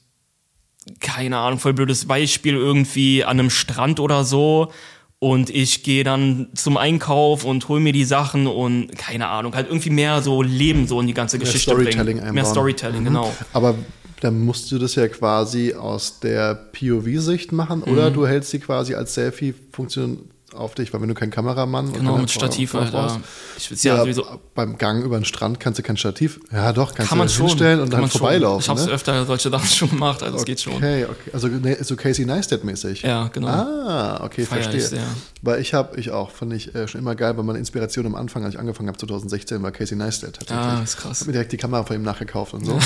keine 1.00 1.36
Ahnung, 1.36 1.58
voll 1.58 1.74
blödes 1.74 2.06
Beispiel, 2.06 2.54
irgendwie 2.54 3.22
an 3.22 3.38
einem 3.38 3.50
Strand 3.50 4.00
oder 4.00 4.24
so. 4.24 4.72
Und 5.18 5.50
ich 5.50 5.82
gehe 5.82 6.04
dann 6.04 6.48
zum 6.54 6.76
Einkauf 6.76 7.44
und 7.44 7.68
hol 7.68 7.80
mir 7.80 7.92
die 7.92 8.04
Sachen 8.04 8.46
und 8.46 8.96
keine 8.96 9.26
Ahnung, 9.28 9.54
halt 9.54 9.66
irgendwie 9.68 9.90
mehr 9.90 10.22
so 10.22 10.42
Leben 10.42 10.86
so 10.86 11.00
in 11.00 11.06
die 11.08 11.12
ganze 11.14 11.38
Geschichte 11.38 11.70
Storytelling 11.72 12.04
bringen. 12.04 12.18
einbauen. 12.20 12.34
Mehr 12.36 12.44
Storytelling, 12.44 13.00
Mhm. 13.00 13.04
genau. 13.04 13.34
Aber 13.52 13.74
dann 14.20 14.44
musst 14.44 14.70
du 14.72 14.78
das 14.78 14.94
ja 14.94 15.08
quasi 15.08 15.74
aus 15.74 16.20
der 16.20 16.54
POV-Sicht 16.54 17.52
machen 17.52 17.82
oder 17.82 18.10
du 18.10 18.26
hältst 18.26 18.50
sie 18.50 18.58
quasi 18.58 18.94
als 18.94 19.14
Selfie-Funktion 19.14 20.30
auf 20.54 20.74
dich, 20.74 20.92
weil 20.92 21.00
wenn 21.00 21.08
du 21.08 21.14
keinen 21.14 21.30
Kameramann 21.30 21.92
Genau, 21.92 22.14
und 22.14 22.22
mit 22.22 22.30
Stativ 22.30 22.74
halt. 22.74 22.92
Ja. 22.92 23.20
Ich 23.56 23.70
will's 23.70 23.82
ja, 23.82 23.94
ja, 23.96 24.00
sowieso. 24.02 24.24
beim 24.54 24.78
Gang 24.78 25.04
über 25.04 25.18
den 25.18 25.24
Strand 25.24 25.60
kannst 25.60 25.78
du 25.78 25.82
kein 25.82 25.96
Stativ. 25.96 26.40
Ja, 26.52 26.72
doch, 26.72 26.94
kannst 26.94 27.10
Kann 27.10 27.18
man 27.18 27.26
du 27.26 27.32
schon. 27.32 27.46
hinstellen 27.48 27.80
und 27.80 27.86
kann 27.86 27.90
dann 27.92 28.00
man 28.02 28.10
schon. 28.10 28.18
vorbeilaufen. 28.20 28.62
Ich 28.62 28.68
habe 28.68 28.80
ne? 28.82 28.92
öfter 28.92 29.26
solche 29.26 29.50
Sachen 29.50 29.68
schon 29.68 29.90
gemacht, 29.90 30.22
also 30.22 30.36
es 30.38 30.44
geht 30.44 30.60
schon. 30.60 30.74
Okay, 30.74 31.04
okay. 31.04 31.30
Also 31.32 31.48
so 31.82 31.96
Casey 31.96 32.24
Neistat-mäßig. 32.24 33.02
Ja, 33.02 33.28
genau. 33.28 33.48
Ah, 33.48 34.24
okay, 34.24 34.44
Feier 34.44 34.62
verstehe. 34.62 35.02
Weil 35.42 35.60
ich 35.60 35.74
habe, 35.74 35.98
ich 36.00 36.10
auch, 36.10 36.30
fand 36.30 36.52
ich 36.54 36.74
äh, 36.74 36.88
schon 36.88 37.00
immer 37.00 37.14
geil, 37.14 37.36
weil 37.36 37.44
meine 37.44 37.58
Inspiration 37.58 38.06
am 38.06 38.14
Anfang, 38.14 38.44
als 38.44 38.54
ich 38.54 38.60
angefangen 38.60 38.88
habe, 38.88 38.98
2016, 38.98 39.62
war 39.62 39.70
Casey 39.70 39.96
Neistat 39.96 40.34
tatsächlich. 40.34 40.66
Ah, 40.66 40.82
ist 40.82 40.96
krass. 40.96 41.18
Ich 41.18 41.20
habe 41.20 41.28
mir 41.28 41.32
direkt 41.32 41.52
die 41.52 41.56
Kamera 41.58 41.84
von 41.84 41.96
ihm 41.96 42.02
nachgekauft 42.02 42.54
und 42.54 42.64
so. 42.64 42.78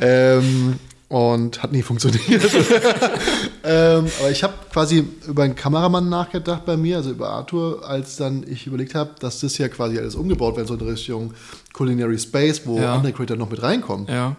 ähm, 0.00 0.78
und 1.08 1.62
hat 1.62 1.72
nie 1.72 1.82
funktioniert. 1.82 2.22
ähm, 3.64 4.06
aber 4.18 4.30
ich 4.30 4.42
habe 4.42 4.54
quasi 4.72 5.04
über 5.26 5.44
einen 5.44 5.54
Kameramann 5.54 6.08
nachgedacht 6.08 6.64
bei 6.66 6.76
mir, 6.76 6.96
also 6.96 7.10
über 7.10 7.30
Arthur, 7.30 7.88
als 7.88 8.16
dann 8.16 8.44
ich 8.48 8.66
überlegt 8.66 8.94
habe, 8.94 9.10
dass 9.20 9.40
das 9.40 9.56
ja 9.58 9.68
quasi 9.68 9.98
alles 9.98 10.14
umgebaut 10.14 10.56
wird, 10.56 10.66
so 10.68 10.74
in 10.74 10.80
Richtung 10.80 11.34
Culinary 11.72 12.18
Space, 12.18 12.62
wo 12.64 12.78
Ja. 12.78 12.94
andere 12.94 13.12
Creator 13.12 13.36
noch 13.36 13.50
mit 13.50 13.62
reinkommen. 13.62 14.06
Ja. 14.08 14.34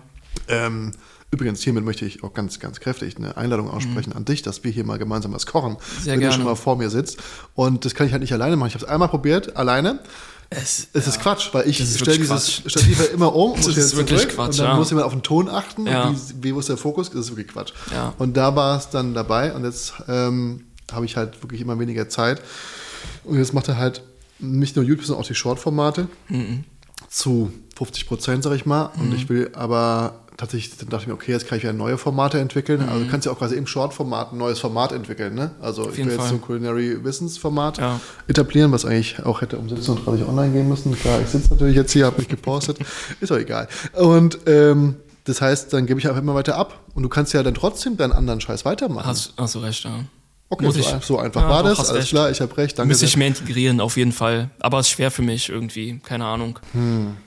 Ähm, 0.49 0.91
übrigens, 1.31 1.61
hiermit 1.61 1.85
möchte 1.85 2.05
ich 2.05 2.23
auch 2.23 2.33
ganz, 2.33 2.59
ganz 2.59 2.79
kräftig 2.79 3.17
eine 3.17 3.37
Einladung 3.37 3.69
aussprechen 3.69 4.13
an 4.13 4.25
dich, 4.25 4.41
dass 4.41 4.63
wir 4.63 4.71
hier 4.71 4.83
mal 4.83 4.97
gemeinsam 4.97 5.33
was 5.33 5.45
kochen. 5.45 5.73
Mhm. 5.73 6.01
Sehr 6.01 6.13
wenn 6.13 6.19
gerne. 6.19 6.33
du 6.35 6.39
schon 6.41 6.45
mal 6.49 6.55
vor 6.55 6.75
mir 6.77 6.89
sitzt. 6.89 7.17
Und 7.55 7.85
das 7.85 7.95
kann 7.95 8.07
ich 8.07 8.11
halt 8.13 8.21
nicht 8.21 8.33
alleine 8.33 8.55
machen. 8.57 8.67
Ich 8.69 8.73
habe 8.75 8.83
es 8.85 8.89
einmal 8.89 9.07
probiert, 9.09 9.55
alleine. 9.55 9.99
Es, 10.49 10.87
Es 10.93 11.07
ist 11.07 11.19
Quatsch, 11.19 11.49
weil 11.53 11.67
ich 11.67 11.77
stelle 11.77 12.17
dieses. 12.17 12.61
Stativ 12.65 12.99
ja 12.99 13.05
immer 13.13 13.35
um 13.35 13.51
und 13.53 13.67
Das 13.67 13.75
ist 13.77 13.95
wirklich 13.97 14.19
zurück 14.21 14.35
Quatsch, 14.35 14.47
und 14.51 14.59
dann 14.59 14.67
ja. 14.67 14.75
muss 14.75 14.89
jemand 14.89 15.05
auf 15.07 15.13
den 15.13 15.23
Ton 15.23 15.49
achten, 15.49 15.85
Ja. 15.87 16.11
wie, 16.11 16.43
wie 16.43 16.55
wo 16.55 16.59
ist 16.59 16.69
der 16.69 16.77
Fokus, 16.77 17.09
das 17.09 17.21
ist 17.25 17.29
wirklich 17.31 17.49
Quatsch. 17.49 17.73
Ja. 17.91 18.13
Und 18.17 18.37
da 18.37 18.55
war 18.55 18.77
es 18.77 18.89
dann 18.89 19.13
dabei 19.13 19.53
und 19.53 19.65
jetzt 19.65 19.93
ähm, 20.07 20.63
habe 20.91 21.05
ich 21.05 21.17
halt 21.17 21.41
wirklich 21.43 21.59
immer 21.61 21.77
weniger 21.79 22.07
Zeit 22.07 22.41
und 23.25 23.37
jetzt 23.37 23.53
macht 23.53 23.67
er 23.67 23.77
halt 23.77 24.01
nicht 24.39 24.75
nur 24.75 24.85
YouTube, 24.85 25.05
sondern 25.05 25.23
auch 25.23 25.27
die 25.27 25.35
Short-Formate 25.35 26.07
Mhm. 26.29 26.63
zu 27.09 27.51
50 27.77 28.07
Prozent, 28.07 28.43
sag 28.43 28.53
ich 28.53 28.65
mal. 28.65 28.91
Und 28.99 29.13
ich 29.13 29.29
will 29.29 29.49
aber 29.53 30.21
tatsächlich, 30.37 30.77
dann 30.77 30.89
dachte 30.89 31.03
ich 31.03 31.07
mir, 31.07 31.13
okay, 31.15 31.31
jetzt 31.31 31.47
kann 31.47 31.57
ich 31.57 31.63
wieder 31.63 31.73
neue 31.73 31.97
Formate 31.97 32.39
entwickeln. 32.39 32.87
Also 32.87 33.03
du 33.03 33.09
kannst 33.09 33.25
ja 33.25 33.31
auch 33.31 33.37
quasi 33.39 33.55
im 33.55 33.65
Short-Format 33.67 34.31
ein 34.33 34.37
neues 34.37 34.59
Format 34.59 34.91
entwickeln. 34.91 35.33
Ne? 35.35 35.51
Also 35.59 35.81
ich 35.83 35.87
will 35.89 35.95
jeden 35.97 36.09
jetzt 36.11 36.19
Fall. 36.19 36.29
so 36.29 36.35
ein 36.35 36.41
Culinary-Wissensformat 36.41 37.77
Ja. 37.79 37.99
etablieren, 38.27 38.71
was 38.71 38.85
eigentlich 38.85 39.23
auch 39.25 39.41
hätte 39.41 39.57
um 39.57 39.67
17.30 39.67 40.21
Uhr 40.21 40.29
online 40.29 40.53
gehen 40.53 40.69
müssen. 40.69 40.95
Klar, 40.95 41.19
ich 41.21 41.27
sitze 41.27 41.49
natürlich 41.53 41.75
jetzt 41.75 41.91
hier, 41.91 42.05
habe 42.05 42.19
mich 42.19 42.27
gepostet. 42.27 42.77
Ist 43.19 43.31
doch 43.31 43.37
egal. 43.37 43.67
Und 43.93 44.39
ähm, 44.45 44.95
das 45.25 45.41
heißt, 45.41 45.73
dann 45.73 45.85
gebe 45.87 45.99
ich 45.99 46.07
einfach 46.07 46.21
immer 46.21 46.35
weiter 46.35 46.55
ab. 46.55 46.79
Und 46.93 47.03
du 47.03 47.09
kannst 47.09 47.33
ja 47.33 47.43
dann 47.43 47.53
trotzdem 47.55 47.97
deinen 47.97 48.13
anderen 48.13 48.39
Scheiß 48.39 48.63
weitermachen. 48.63 49.07
hast, 49.07 49.33
hast 49.37 49.55
du 49.55 49.59
recht, 49.59 49.83
ja. 49.83 49.99
okay, 50.49 50.65
muss 50.65 50.75
so, 50.75 50.79
ich- 50.81 51.05
so 51.05 51.17
einfach 51.19 51.41
Ja, 51.41 51.49
war 51.49 51.63
das. 51.63 51.79
Alles 51.79 51.93
recht. 51.93 52.09
klar, 52.09 52.29
ich 52.31 52.39
habe 52.41 52.55
recht. 52.57 52.77
Danke 52.77 52.89
Müsste 52.89 53.05
ich 53.05 53.17
mehr 53.17 53.27
integrieren, 53.27 53.81
auf 53.81 53.97
jeden 53.97 54.11
Fall. 54.13 54.51
Aber 54.59 54.79
es 54.79 54.85
ist 54.87 54.91
schwer 54.93 55.09
für 55.11 55.23
mich 55.23 55.49
irgendwie, 55.49 55.99
keine 55.99 56.25
Ahnung. 56.25 56.59
Hm. 56.73 57.17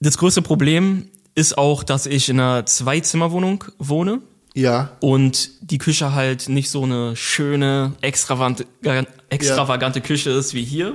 Das 0.00 0.18
größte 0.18 0.42
Problem 0.42 1.08
ist 1.34 1.56
auch, 1.58 1.82
dass 1.82 2.06
ich 2.06 2.28
in 2.28 2.40
einer 2.40 2.66
Zwei-Zimmer-Wohnung 2.66 3.64
wohne 3.78 4.20
Ja, 4.54 4.92
und 5.00 5.50
die 5.62 5.78
Küche 5.78 6.14
halt 6.14 6.48
nicht 6.48 6.70
so 6.70 6.82
eine 6.84 7.16
schöne, 7.16 7.92
extravagante, 8.00 8.66
extravagante 9.30 10.00
Küche 10.00 10.30
ist 10.30 10.54
wie 10.54 10.64
hier. 10.64 10.94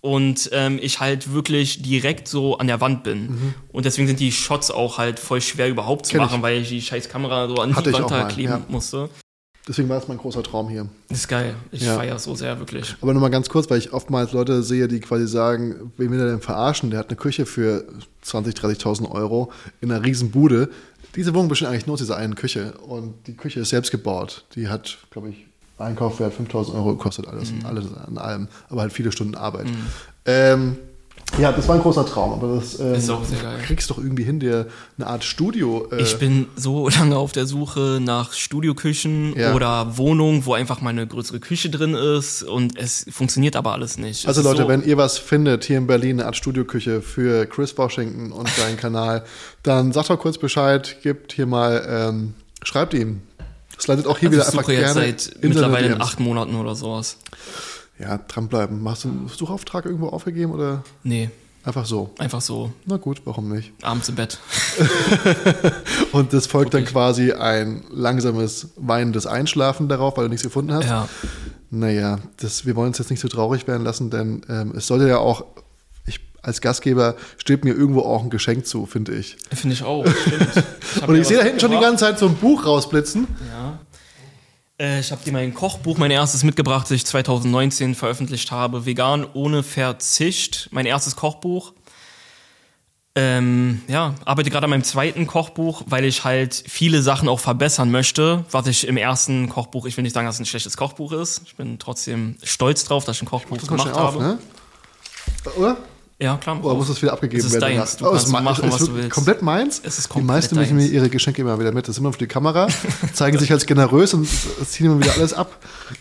Und 0.00 0.48
ähm, 0.52 0.78
ich 0.80 1.00
halt 1.00 1.32
wirklich 1.32 1.82
direkt 1.82 2.28
so 2.28 2.56
an 2.58 2.68
der 2.68 2.80
Wand 2.80 3.02
bin. 3.02 3.54
Und 3.72 3.84
deswegen 3.84 4.06
sind 4.06 4.20
die 4.20 4.30
Shots 4.30 4.70
auch 4.70 4.96
halt 4.96 5.18
voll 5.18 5.40
schwer 5.40 5.68
überhaupt 5.68 6.06
zu 6.06 6.14
Mhm. 6.14 6.18
Kenn 6.18 6.26
ich. 6.26 6.30
machen, 6.30 6.42
weil 6.42 6.62
ich 6.62 6.68
die 6.68 6.80
scheiß 6.80 7.08
Kamera 7.08 7.48
so 7.48 7.56
an 7.56 7.74
Hatte 7.74 7.90
die 7.90 7.96
ich 7.96 8.02
Wand 8.02 8.10
da 8.10 8.24
kleben 8.24 8.52
ja. 8.52 8.60
musste. 8.68 9.10
Deswegen 9.68 9.88
war 9.88 9.98
es 9.98 10.08
mein 10.08 10.18
großer 10.18 10.42
Traum 10.42 10.68
hier. 10.68 10.86
Ist 11.10 11.28
geil. 11.28 11.54
Ich 11.70 11.82
Ja. 11.82 11.94
feiere 11.96 12.18
so 12.18 12.34
sehr, 12.34 12.58
wirklich. 12.58 12.96
Aber 13.00 13.12
nochmal 13.14 13.30
ganz 13.30 13.48
kurz, 13.48 13.68
weil 13.70 13.78
ich 13.78 13.92
oftmals 13.92 14.32
Leute 14.32 14.62
sehe, 14.62 14.88
die 14.88 15.00
quasi 15.00 15.26
sagen, 15.28 15.92
wen 15.96 16.10
will 16.10 16.18
er 16.20 16.26
denn 16.30 16.40
verarschen? 16.40 16.90
Der 16.90 16.98
hat 16.98 17.08
eine 17.08 17.16
Küche 17.16 17.46
für 17.46 17.84
20.000, 18.24 18.54
30.000 18.58 19.10
Euro 19.10 19.52
in 19.80 19.92
einer 19.92 20.04
riesen 20.04 20.30
Bude. 20.30 20.70
Diese 21.16 21.34
Wohnung 21.34 21.48
besteht 21.48 21.68
eigentlich 21.68 21.86
nur 21.86 21.94
aus 21.94 22.00
dieser 22.00 22.16
einen 22.16 22.34
Küche. 22.34 22.72
Und 22.86 23.14
die 23.26 23.34
Küche 23.36 23.60
ist 23.60 23.68
selbst 23.70 23.90
gebaut. 23.90 24.44
Die 24.54 24.68
hat, 24.68 24.98
glaube 25.10 25.30
ich, 25.30 25.46
Einkaufwert 25.78 26.34
5.000 26.34 26.74
Euro 26.74 26.92
gekostet, 26.96 27.28
alles, 27.28 27.52
Mhm. 27.52 27.64
alles 27.64 27.86
an 27.94 28.18
allem. 28.18 28.48
Aber 28.68 28.80
halt 28.82 28.92
viele 28.92 29.12
Stunden 29.12 29.36
Arbeit. 29.36 29.66
Ähm, 30.24 30.76
ja, 31.38 31.52
das 31.52 31.68
war 31.68 31.76
ein 31.76 31.82
großer 31.82 32.06
Traum. 32.06 32.32
Aber 32.32 32.56
das 32.56 32.78
ähm, 32.80 32.94
Ist 32.94 33.10
auch 33.10 33.24
sehr 33.24 33.38
geil. 33.38 33.58
kriegst 33.64 33.90
doch 33.90 33.98
irgendwie 33.98 34.24
hin, 34.24 34.40
dir 34.40 34.66
eine 34.96 35.06
Art 35.06 35.22
Studio. 35.24 35.86
Äh, 35.92 36.02
Ich 36.02 36.16
bin 36.18 36.46
so 36.56 36.88
lange 36.98 37.16
auf 37.16 37.32
der 37.32 37.46
Suche 37.46 37.98
nach 38.02 38.32
Studioküchen 38.32 39.36
Ja. 39.36 39.54
oder 39.54 39.96
Wohnungen, 39.98 40.46
wo 40.46 40.54
einfach 40.54 40.80
mal 40.80 40.90
eine 40.90 41.06
größere 41.06 41.38
Küche 41.40 41.70
drin 41.70 41.94
ist 41.94 42.42
und 42.42 42.76
es 42.78 43.06
funktioniert 43.10 43.56
aber 43.56 43.72
alles 43.72 43.98
nicht. 43.98 44.20
Es 44.22 44.26
Also 44.26 44.40
ist 44.40 44.46
Leute, 44.46 44.62
so, 44.62 44.68
wenn 44.68 44.82
ihr 44.82 44.96
was 44.96 45.18
findet 45.18 45.64
hier 45.64 45.78
in 45.78 45.86
Berlin, 45.86 46.18
eine 46.18 46.26
Art 46.26 46.36
Studioküche 46.36 47.02
für 47.02 47.46
Chris 47.46 47.76
Washington 47.76 48.32
und 48.32 48.48
seinen 48.56 48.76
Kanal, 48.76 49.24
dann 49.62 49.92
sagt 49.92 50.10
doch 50.10 50.18
kurz 50.18 50.38
Bescheid, 50.38 50.96
gebt 51.02 51.32
hier 51.32 51.46
mal, 51.46 51.86
ähm, 51.88 52.34
schreibt 52.62 52.94
ihm. 52.94 53.20
Das 53.76 53.86
leitet 53.86 54.06
auch 54.08 54.18
hier 54.18 54.30
also 54.30 54.40
wieder 54.40 54.48
ich 54.48 54.48
einfach 54.58 54.62
suche 54.64 54.72
jetzt 54.72 54.94
gerne 54.94 55.12
seit 55.12 55.44
mittlerweile 55.44 55.88
DMs. 55.90 56.00
acht 56.04 56.18
Monaten 56.20 56.56
oder 56.56 56.74
sowas. 56.74 57.18
Ja, 57.98 58.18
dranbleiben. 58.18 58.82
Machst 58.82 59.04
du 59.04 59.08
einen 59.08 59.28
Suchauftrag 59.28 59.84
irgendwo 59.84 60.08
aufgegeben 60.08 60.52
oder 60.52 60.82
Nee, 61.02 61.30
einfach 61.64 61.84
so? 61.84 62.10
einfach 62.18 62.40
so 62.40 62.72
Na 62.86 62.96
gut, 62.96 63.22
warum 63.24 63.48
nicht? 63.52 63.72
abends 63.82 64.08
im 64.08 64.14
Bett. 64.14 64.38
Und 66.12 66.32
das 66.32 66.46
folgt 66.46 66.74
dann 66.74 66.84
quasi 66.84 67.32
ein 67.32 67.82
langsames, 67.90 68.68
weinendes 68.76 69.26
Einschlafen 69.26 69.88
darauf, 69.88 70.16
weil 70.16 70.24
du 70.24 70.30
nichts 70.30 70.44
gefunden 70.44 70.72
hast. 70.72 70.86
Ja, 70.86 71.08
Naja, 71.70 72.18
das, 72.38 72.64
wir 72.66 72.76
wollen 72.76 72.88
uns 72.88 72.98
jetzt 72.98 73.10
nicht 73.10 73.20
so 73.20 73.28
traurig 73.28 73.66
werden 73.66 73.84
lassen, 73.84 74.10
denn 74.10 74.42
ähm, 74.48 74.72
es 74.76 74.86
sollte 74.86 75.08
ja 75.08 75.18
auch, 75.18 75.44
ich 76.06 76.20
als 76.42 76.60
Gastgeber 76.60 77.14
steht 77.36 77.64
mir 77.64 77.74
irgendwo 77.74 78.00
auch 78.02 78.22
ein 78.22 78.30
Geschenk 78.30 78.66
zu, 78.66 78.86
finde 78.86 79.14
ich. 79.16 79.36
finde 79.52 79.74
ich 79.74 79.82
auch. 79.82 80.06
Stimmt. 80.06 80.64
hab 81.02 81.08
Und 81.08 81.16
ich 81.16 81.26
sehe 81.26 81.36
da 81.36 81.42
hinten 81.42 81.60
schon 81.60 81.72
die 81.72 81.78
ganze 81.80 82.04
Zeit 82.04 82.18
so 82.18 82.26
ein 82.26 82.36
Buch 82.36 82.64
rausblitzen. 82.64 83.26
Ja. 83.50 83.57
Äh, 84.80 85.00
ich 85.00 85.10
habe 85.10 85.22
dir 85.24 85.32
mein 85.32 85.54
Kochbuch, 85.54 85.98
mein 85.98 86.10
erstes 86.10 86.44
mitgebracht, 86.44 86.84
das 86.84 86.92
ich 86.92 87.06
2019 87.06 87.94
veröffentlicht 87.94 88.50
habe. 88.50 88.86
Vegan 88.86 89.26
ohne 89.34 89.62
Verzicht. 89.62 90.68
Mein 90.72 90.86
erstes 90.86 91.16
Kochbuch. 91.16 91.72
Ähm, 93.14 93.82
ja, 93.88 94.14
arbeite 94.24 94.48
gerade 94.48 94.64
an 94.64 94.70
meinem 94.70 94.84
zweiten 94.84 95.26
Kochbuch, 95.26 95.82
weil 95.86 96.04
ich 96.04 96.22
halt 96.22 96.54
viele 96.54 97.02
Sachen 97.02 97.28
auch 97.28 97.40
verbessern 97.40 97.90
möchte, 97.90 98.44
was 98.52 98.68
ich 98.68 98.86
im 98.86 98.96
ersten 98.96 99.48
Kochbuch, 99.48 99.86
ich 99.86 99.96
will 99.96 100.02
nicht 100.02 100.14
sagen, 100.14 100.26
dass 100.26 100.36
es 100.36 100.40
ein 100.40 100.46
schlechtes 100.46 100.76
Kochbuch 100.76 101.10
ist. 101.10 101.42
Ich 101.44 101.56
bin 101.56 101.80
trotzdem 101.80 102.36
stolz 102.44 102.84
drauf, 102.84 103.04
dass 103.04 103.16
ich 103.16 103.22
ein 103.22 103.26
Kochbuch 103.26 103.58
kommt 103.58 103.68
gemacht 103.68 103.92
auf, 103.92 104.14
habe. 104.14 104.22
ne? 104.22 104.38
Oder? 105.56 105.76
Ja, 106.20 106.36
klar. 106.36 106.62
Oder 106.64 106.74
muss 106.74 106.88
das 106.88 107.00
wieder 107.00 107.12
abgegeben 107.12 107.38
Es 107.40 107.46
ist 107.46 107.52
werden? 107.60 107.76
deins. 107.76 107.96
Du 107.96 108.06
Oh, 108.06 108.10
kannst 108.10 108.28
machen, 108.32 108.70
was 108.72 108.84
du 108.84 108.94
willst. 108.94 109.10
Komplett 109.10 109.40
meins? 109.40 109.80
Es 109.84 109.98
ist 109.98 110.06
Die 110.08 110.12
komplett 110.14 110.26
meisten 110.26 110.56
bringen 110.56 110.74
mir 110.74 110.82
deins. 110.82 110.92
ihre 110.92 111.08
Geschenke 111.10 111.42
immer 111.42 111.58
wieder 111.60 111.70
mit. 111.70 111.86
Das 111.86 111.94
ist 111.94 112.00
immer 112.00 112.12
für 112.12 112.18
die 112.18 112.26
Kamera, 112.26 112.66
zeigen 113.12 113.38
sich 113.38 113.52
als 113.52 113.66
generös 113.66 114.14
und 114.14 114.28
ziehen 114.66 114.86
immer 114.86 114.98
wieder 115.00 115.12
alles 115.14 115.32
ab 115.32 115.56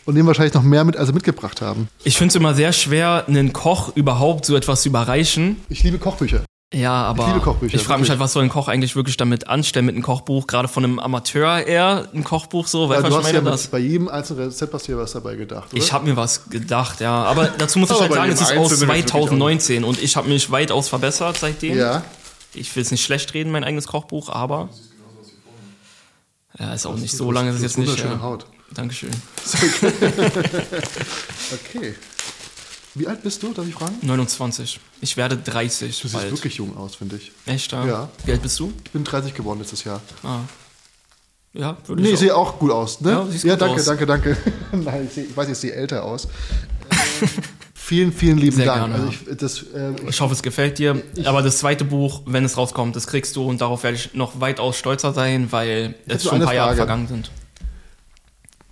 und 0.06 0.16
nehmen 0.16 0.26
wahrscheinlich 0.28 0.56
noch 0.56 0.64
mehr 0.64 0.84
mit, 0.86 0.98
als 0.98 1.08
sie 1.10 1.14
mitgebracht 1.14 1.62
haben. 1.62 1.88
Ich 2.04 2.18
finde 2.18 2.30
es 2.32 2.36
immer 2.36 2.56
sehr 2.56 2.74
schwer, 2.74 3.26
einen 3.28 3.54
Koch 3.54 3.96
überhaupt 3.96 4.46
so 4.46 4.56
etwas 4.56 4.82
zu 4.82 4.90
überreichen. 4.90 5.58
Ich 5.70 5.84
liebe 5.84 6.00
Kochbücher. 6.00 6.42
Ja, 6.74 7.04
aber 7.04 7.40
Kochbücher, 7.40 7.76
ich 7.76 7.82
frage 7.84 8.02
mich 8.02 8.10
halt, 8.10 8.20
was 8.20 8.34
soll 8.34 8.44
ein 8.44 8.50
Koch 8.50 8.68
eigentlich 8.68 8.98
wirklich 8.98 9.16
damit 9.16 9.48
anstellen 9.48 9.86
mit 9.86 9.96
einem 9.96 10.04
Kochbuch, 10.04 10.48
gerade 10.48 10.68
von 10.68 10.84
einem 10.84 11.00
Amateur 11.00 11.66
eher 11.66 12.10
ein 12.14 12.26
Kochbuch 12.26 12.68
so, 12.68 12.90
weißt 12.90 13.04
Ja, 13.04 13.10
du, 13.10 13.16
hast 13.18 13.28
ich 13.28 13.34
ja 13.36 13.40
Das, 13.42 13.68
bei 13.68 13.80
jedem 13.80 14.10
einzelnen 14.10 14.44
Rezept 14.50 14.74
hast 14.74 14.86
du 14.86 14.92
ja 14.92 14.98
was 14.98 15.14
dabei 15.14 15.36
gedacht, 15.38 15.72
oder? 15.72 15.82
ich 15.82 15.94
habe 15.94 16.06
mir 16.06 16.18
was 16.18 16.50
gedacht, 16.50 17.00
ja, 17.00 17.24
aber 17.24 17.48
dazu 17.58 17.80
muss 17.80 17.90
ich 17.92 17.98
halt 17.98 18.12
sagen, 18.12 18.32
es 18.34 18.42
ist 18.42 18.48
aus 18.52 18.52
Einzelnen 18.74 18.90
wirklich 18.90 19.14
auch 19.14 19.30
nicht. 19.32 19.62
2019 19.62 19.84
und 19.86 20.02
ich 20.04 20.18
habe 20.18 20.28
mich 20.28 20.52
weitaus 20.52 20.90
verbessert 20.90 21.38
seitdem. 21.40 21.78
ja. 21.78 22.04
Ich 22.54 22.76
will 22.76 22.82
es 22.84 22.92
nicht 22.92 23.04
schlecht 23.04 23.34
reden, 23.34 23.52
mein 23.52 23.64
eigenes 23.64 23.88
Kochbuch, 23.88 24.28
aber 24.30 24.68
ja, 26.60 26.74
ist 26.74 26.86
auch 26.86 26.96
nicht 26.96 27.16
so 27.16 27.32
lange, 27.32 27.50
ist 27.52 27.58
es 27.58 27.62
jetzt 27.62 27.78
nicht. 27.78 27.88
Wunderschöne 27.90 28.16
Ja. 28.16 28.22
Haut. 28.22 28.46
Dankeschön. 28.74 29.12
Okay. 31.54 31.96
Wie 32.98 33.08
alt 33.08 33.22
bist 33.24 33.42
du, 33.44 33.54
darf 33.54 33.68
ich 33.68 33.74
fragen? 33.76 33.96
29. 34.02 34.80
Ich 35.02 35.18
werde 35.18 35.38
30 35.38 36.02
Du 36.02 36.08
siehst 36.08 36.14
bald. 36.20 36.32
wirklich 36.32 36.56
jung 36.56 36.76
aus, 36.78 36.96
finde 36.96 37.18
ich. 37.18 37.32
Echt, 37.46 37.72
ja? 37.72 37.86
Ja. 37.86 38.10
Wie 38.26 38.32
alt 38.32 38.42
bist 38.42 38.60
du? 38.60 38.72
Ich 38.86 38.92
bin 38.92 39.04
30 39.04 39.34
geworden 39.34 39.60
letztes 39.60 39.84
Jahr. 39.84 40.02
Ah. 40.24 40.40
Ja, 41.54 41.78
würde 41.88 42.02
Nee, 42.02 42.10
ich 42.10 42.14
ich 42.16 42.20
sehe 42.20 42.36
auch 42.36 42.60
gut 42.60 42.72
aus, 42.72 43.02
ne? 43.02 43.12
Ja, 43.12 43.26
siehst 43.30 43.44
ja 43.44 43.54
gut 43.54 43.62
danke, 43.62 43.76
aus. 43.80 43.86
danke, 43.86 44.06
danke. 44.06 44.38
Nein, 44.72 45.06
ich, 45.08 45.14
seh, 45.14 45.22
ich 45.24 45.36
weiß, 45.36 45.50
ich 45.50 45.58
sehe 45.58 45.72
älter 45.74 46.04
aus. 46.04 46.28
Ähm, 47.22 47.30
vielen, 47.74 48.12
vielen 48.14 48.38
lieben 48.38 48.56
Sehr 48.58 48.66
Dank. 48.66 48.80
gerne, 48.92 48.96
also 48.96 49.08
ich, 49.10 49.38
das, 49.38 49.64
äh, 49.74 49.94
ich, 50.04 50.10
Ich 50.10 50.22
hoffe, 50.22 50.34
es 50.34 50.44
gefällt 50.44 50.78
dir. 50.78 51.02
Aber 51.26 51.42
das 51.42 51.58
zweite 51.58 51.84
Buch, 51.86 52.22
wenn 52.26 52.46
es 52.46 52.58
rauskommt, 52.58 52.96
das 52.96 53.08
kriegst 53.08 53.36
du 53.36 53.48
und 53.48 53.62
darauf 53.62 53.84
werde 53.84 53.98
ich 53.98 54.14
noch 54.14 54.40
weitaus 54.40 54.78
stolzer 54.78 55.14
sein, 55.14 55.52
weil 55.52 55.96
es 56.08 56.24
schon 56.24 56.36
ein 56.36 56.42
paar 56.46 56.54
Jahre 56.54 56.70
Frage. 56.70 56.78
vergangen 56.78 57.08
sind. 57.08 57.32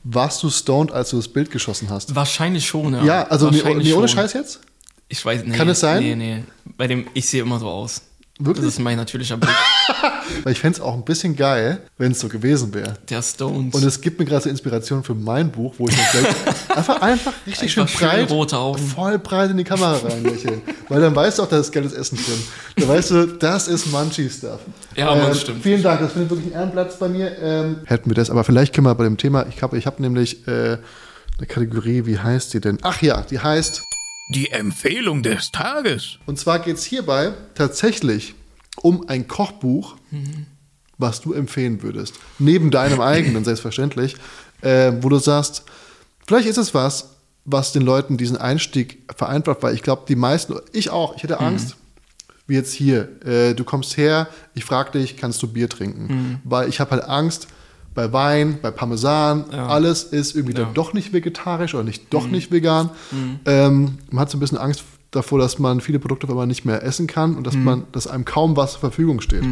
Warst 0.06 0.44
du 0.44 0.49
stoned, 0.49 0.91
als 0.91 1.10
du 1.10 1.18
das 1.18 1.27
Bild 1.27 1.52
geschossen 1.52 1.90
hast? 1.90 2.15
Wahrscheinlich 2.15 2.65
schon, 2.65 2.94
ja. 2.94 3.03
Ja, 3.03 3.23
also 3.23 3.49
nee, 3.49 3.61
nee, 3.76 3.94
ohne. 3.94 4.07
Scheiß 4.07 4.34
jetzt? 4.34 4.61
Ich 5.07 5.23
weiß 5.26 5.44
nicht. 5.44 5.56
Kann 5.57 5.68
es 5.68 5.80
sein? 5.82 6.02
Nee, 6.02 6.15
nee. 6.15 6.44
Bei 6.77 6.88
dem, 6.88 7.07
ich 7.14 7.27
sehe 7.27 7.41
immer 7.41 7.60
so 7.60 7.68
aus. 7.68 8.02
Wirklich? 8.38 8.66
Das 8.66 8.74
ist 8.74 8.80
mein 8.80 8.98
natürlicher 8.98 9.38
Blick. 9.38 9.56
Weil 10.44 10.52
ich 10.52 10.60
fände 10.60 10.76
es 10.78 10.82
auch 10.82 10.94
ein 10.94 11.06
bisschen 11.06 11.38
geil, 11.38 11.80
wenn 11.98 12.12
es 12.12 12.20
so 12.20 12.28
gewesen 12.28 12.74
wäre. 12.74 12.95
Der 13.10 13.22
Stones. 13.22 13.74
Und 13.74 13.84
es 13.84 14.02
gibt 14.02 14.20
mir 14.20 14.26
gerade 14.26 14.44
so 14.44 14.49
Inspiration 14.49 15.03
für 15.06 15.16
mein 15.16 15.49
Buch, 15.49 15.74
wo 15.78 15.88
ich 15.88 15.95
dann 15.95 16.06
gleich 16.24 16.36
einfach, 16.78 17.02
einfach 17.02 17.34
richtig 17.48 17.72
schön 17.72 17.84
Einfach 17.84 17.98
schön 17.99 18.10
breit, 18.10 18.32
rote 18.32 18.57
Augen. 18.57 18.86
voll 18.86 19.20
breit 19.20 19.52
in 19.52 19.57
die 19.57 19.64
Kamera 19.64 19.98
reinlächeln. 19.98 20.62
Weil 20.90 20.99
dann 20.99 21.16
weißt 21.16 21.40
du 21.40 21.44
auch, 21.44 21.48
da 21.48 21.60
ist 21.60 21.72
geiles 21.72 21.94
Essen 21.94 22.18
drin. 22.18 22.44
Da 22.76 22.88
weißt 22.90 23.12
du, 23.12 23.26
das 23.28 23.70
ist 23.70 23.90
Munchie-Stuff. 23.90 24.60
Ja, 24.98 25.16
Mann, 25.16 25.34
stimmt. 25.34 25.64
Vielen 25.64 25.82
Dank, 25.82 26.02
das 26.02 26.12
findet 26.12 26.30
wirklich 26.30 26.48
einen 26.48 26.56
Ehrenplatz 26.56 26.99
bei 26.99 27.07
mir. 27.07 27.38
Ähm, 27.41 27.78
hätten 27.86 28.10
wir 28.10 28.16
das, 28.16 28.30
aber 28.30 28.44
vielleicht 28.44 28.74
können 28.74 28.86
wir 28.88 28.95
bei 28.95 29.06
dem 29.06 29.16
Thema, 29.18 29.45
ich 29.48 29.64
habe 29.64 29.78
ich 29.78 29.88
hab 29.88 30.02
nämlich 30.02 30.45
äh, 30.45 30.78
eine 31.38 31.48
Kategorie, 31.48 32.06
wie 32.06 32.20
heißt 32.20 32.53
die 32.53 32.60
denn? 32.60 32.80
Ach 32.82 33.02
ja, 33.02 33.22
die 33.22 33.40
heißt, 33.40 33.82
Die 34.30 34.49
Empfehlung 34.52 35.22
des 35.22 35.52
Tages. 35.52 36.18
und 36.26 36.39
zwar 36.39 36.60
geht 36.60 36.77
es 36.77 36.84
hierbei 36.85 37.34
tatsächlich 37.53 38.34
um 38.81 39.07
ein 39.07 39.27
Kochbuch, 39.27 39.95
was 40.97 41.22
du 41.22 41.34
empfehlen 41.34 41.81
würdest. 41.84 42.15
Neben 42.39 42.72
deinem 42.72 43.02
eigenen, 43.02 43.43
selbstverständlich, 43.45 44.15
äh, 44.61 44.93
wo 45.02 45.10
du 45.10 45.19
sagst, 45.19 45.64
vielleicht 46.27 46.47
ist 46.47 46.57
es 46.57 46.73
was, 46.73 47.10
was 47.45 47.72
den 47.72 47.84
Leuten 47.84 48.18
diesen 48.18 48.38
Einstieg 48.38 49.03
vereinfacht, 49.15 49.61
weil 49.61 49.76
ich 49.76 49.84
glaube, 49.84 50.03
die 50.07 50.15
meisten, 50.15 50.56
ich 50.73 50.89
auch, 50.89 51.15
ich 51.15 51.23
hätte 51.23 51.39
Angst, 51.39 51.76
wie 52.47 52.56
jetzt 52.56 52.73
hier, 52.73 53.10
äh, 53.26 53.53
du 53.53 53.64
kommst 53.64 53.97
her, 53.97 54.27
ich 54.56 54.65
frage 54.65 54.97
dich, 54.99 55.18
kannst 55.18 55.41
du 55.43 55.47
Bier 55.47 55.69
trinken? 55.69 56.41
Weil 56.43 56.69
ich 56.69 56.80
habe 56.80 56.91
halt 56.91 57.03
Angst, 57.03 57.47
bei 57.95 58.11
Wein, 58.13 58.59
bei 58.61 58.69
Parmesan, 58.72 59.45
Ja. 59.51 59.67
alles 59.67 60.03
ist 60.03 60.35
irgendwie 60.35 60.55
Ja. 60.57 60.65
dann 60.65 60.73
doch 60.76 60.93
nicht 60.93 61.13
vegetarisch 61.13 61.73
oder 61.73 61.84
nicht 61.84 62.13
doch 62.13 62.27
nicht 62.27 62.51
vegan. 62.51 62.89
Ähm, 63.45 63.97
man 64.11 64.19
hat 64.22 64.30
so 64.30 64.38
ein 64.38 64.41
bisschen 64.41 64.57
Angst 64.59 64.84
davor, 65.11 65.39
dass 65.39 65.57
man 65.59 65.80
viele 65.81 65.97
Produkte 65.99 66.27
einmal 66.27 66.45
nicht 66.45 66.65
mehr 66.65 66.84
essen 66.84 67.07
kann 67.07 67.35
und 67.35 67.47
dass 67.47 67.55
man, 67.55 67.85
dass 67.93 68.05
einem 68.05 68.26
kaum 68.26 68.55
was 68.57 68.73
zur 68.73 68.81
Verfügung 68.81 69.22
steht. 69.22 69.43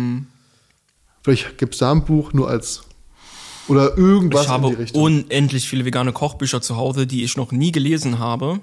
Vielleicht 1.24 1.58
gibt 1.58 1.74
es 1.74 1.80
da 1.80 1.92
ein 1.92 2.04
Buch 2.04 2.34
nur 2.34 2.50
als 2.50 2.84
oder 3.70 3.98
irgendwas 3.98 4.44
ich 4.44 4.50
habe 4.50 4.68
in 4.68 4.76
die 4.76 4.82
Richtung, 4.82 5.02
unendlich 5.04 5.70
viele 5.70 5.86
vegane 5.86 6.12
Kochbücher 6.12 6.62
zu 6.62 6.76
Hause, 6.76 7.08
die 7.08 7.24
ich 7.24 7.38
noch 7.38 7.54
nie 7.54 7.72
gelesen 7.72 8.20
habe, 8.20 8.60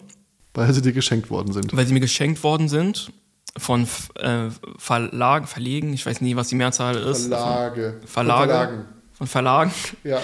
weil 0.52 0.70
sie 0.74 0.82
dir 0.82 0.92
geschenkt 0.92 1.30
worden 1.30 1.54
sind. 1.54 1.74
weil 1.74 1.86
sie 1.86 1.94
mir 1.94 2.00
geschenkt 2.00 2.42
worden 2.44 2.68
sind 2.68 3.10
von 3.56 3.88
äh, 4.16 4.48
Verlagen, 4.76 5.46
Verlegen, 5.46 5.94
ich 5.94 6.04
weiß 6.04 6.20
nie, 6.20 6.36
was 6.36 6.48
die 6.48 6.54
Mehrzahl 6.54 6.96
ist. 6.96 7.28
Verlage. 7.28 7.98
Verlage. 8.04 8.52
Verlagen. 8.52 8.84
Von 9.20 9.26
Verlagen. 9.26 9.70
Ja. 10.02 10.18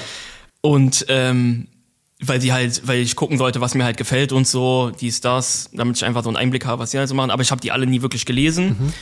Und 0.63 1.05
ähm, 1.11 1.69
weil 2.19 2.39
die 2.39 2.55
halt, 2.55 2.89
weil 2.89 3.01
ich 3.01 3.15
gucken 3.15 3.37
sollte, 3.37 3.61
was 3.61 3.75
mir 3.75 3.85
halt 3.85 3.99
gefällt 3.99 4.33
und 4.33 4.49
so, 4.49 4.91
dies, 4.91 5.21
das, 5.21 5.69
damit 5.75 5.99
ich 5.99 6.05
einfach 6.07 6.23
so 6.23 6.31
einen 6.31 6.39
Einblick 6.39 6.65
habe, 6.65 6.81
was 6.81 6.93
die 6.93 6.99
halt 6.99 7.11
so 7.11 7.15
machen. 7.15 7.31
Aber 7.31 7.43
ich 7.43 7.51
habe 7.51 7.61
die 7.61 7.73
alle 7.73 7.87
nie 7.87 8.01
wirklich 8.01 8.25
gelesen. 8.25 8.95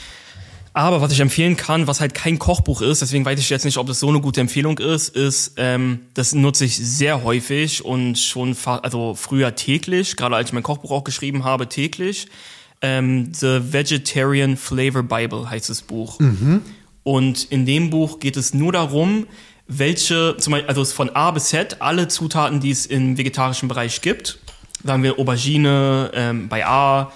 Aber 0.73 1.01
was 1.01 1.13
ich 1.13 1.21
empfehlen 1.21 1.57
kann, 1.57 1.87
was 1.87 2.01
halt 2.01 2.13
kein 2.13 2.41
Kochbuch 2.41 2.83
ist, 2.83 3.03
deswegen 3.03 3.25
weiß 3.25 3.39
ich 3.39 3.49
jetzt 3.51 3.65
nicht, 3.65 3.77
ob 3.77 3.87
das 3.87 4.01
so 4.01 4.09
eine 4.09 4.21
gute 4.21 4.41
Empfehlung 4.41 4.81
ist, 4.81 5.15
ist, 5.15 5.53
ähm, 5.59 6.01
das 6.15 6.35
nutze 6.35 6.65
ich 6.65 6.77
sehr 6.77 7.23
häufig 7.23 7.85
und 7.85 8.19
schon, 8.19 8.57
also 8.65 9.15
früher 9.15 9.55
täglich, 9.55 10.17
gerade 10.17 10.35
als 10.35 10.49
ich 10.49 10.53
mein 10.53 10.65
Kochbuch 10.65 10.91
auch 10.91 11.05
geschrieben 11.05 11.45
habe, 11.45 11.69
täglich. 11.69 12.27
Ähm, 12.83 13.33
The 13.33 13.73
Vegetarian 13.73 14.57
Flavor 14.57 15.05
Bible 15.05 15.49
heißt 15.49 15.71
das 15.71 15.83
Buch. 15.83 16.19
Und 17.05 17.45
in 17.45 17.67
dem 17.67 17.91
Buch 17.91 18.19
geht 18.19 18.37
es 18.37 18.53
nur 18.53 18.73
darum, 18.73 19.29
welche, 19.67 20.37
zum 20.39 20.53
Beispiel, 20.53 20.69
also 20.69 20.83
es 20.83 20.93
von 20.93 21.11
A 21.11 21.31
bis 21.31 21.47
Z, 21.47 21.81
alle 21.81 22.09
Zutaten, 22.09 22.61
die 22.61 22.71
es 22.71 22.87
im 22.87 23.17
vegetarischen 23.17 23.69
Bereich 23.69 24.01
gibt. 24.01 24.39
Sagen 24.85 25.03
wir 25.03 25.19
Aubergine 25.19 26.11
ähm, 26.15 26.49
bei 26.49 26.67
A, 26.67 27.11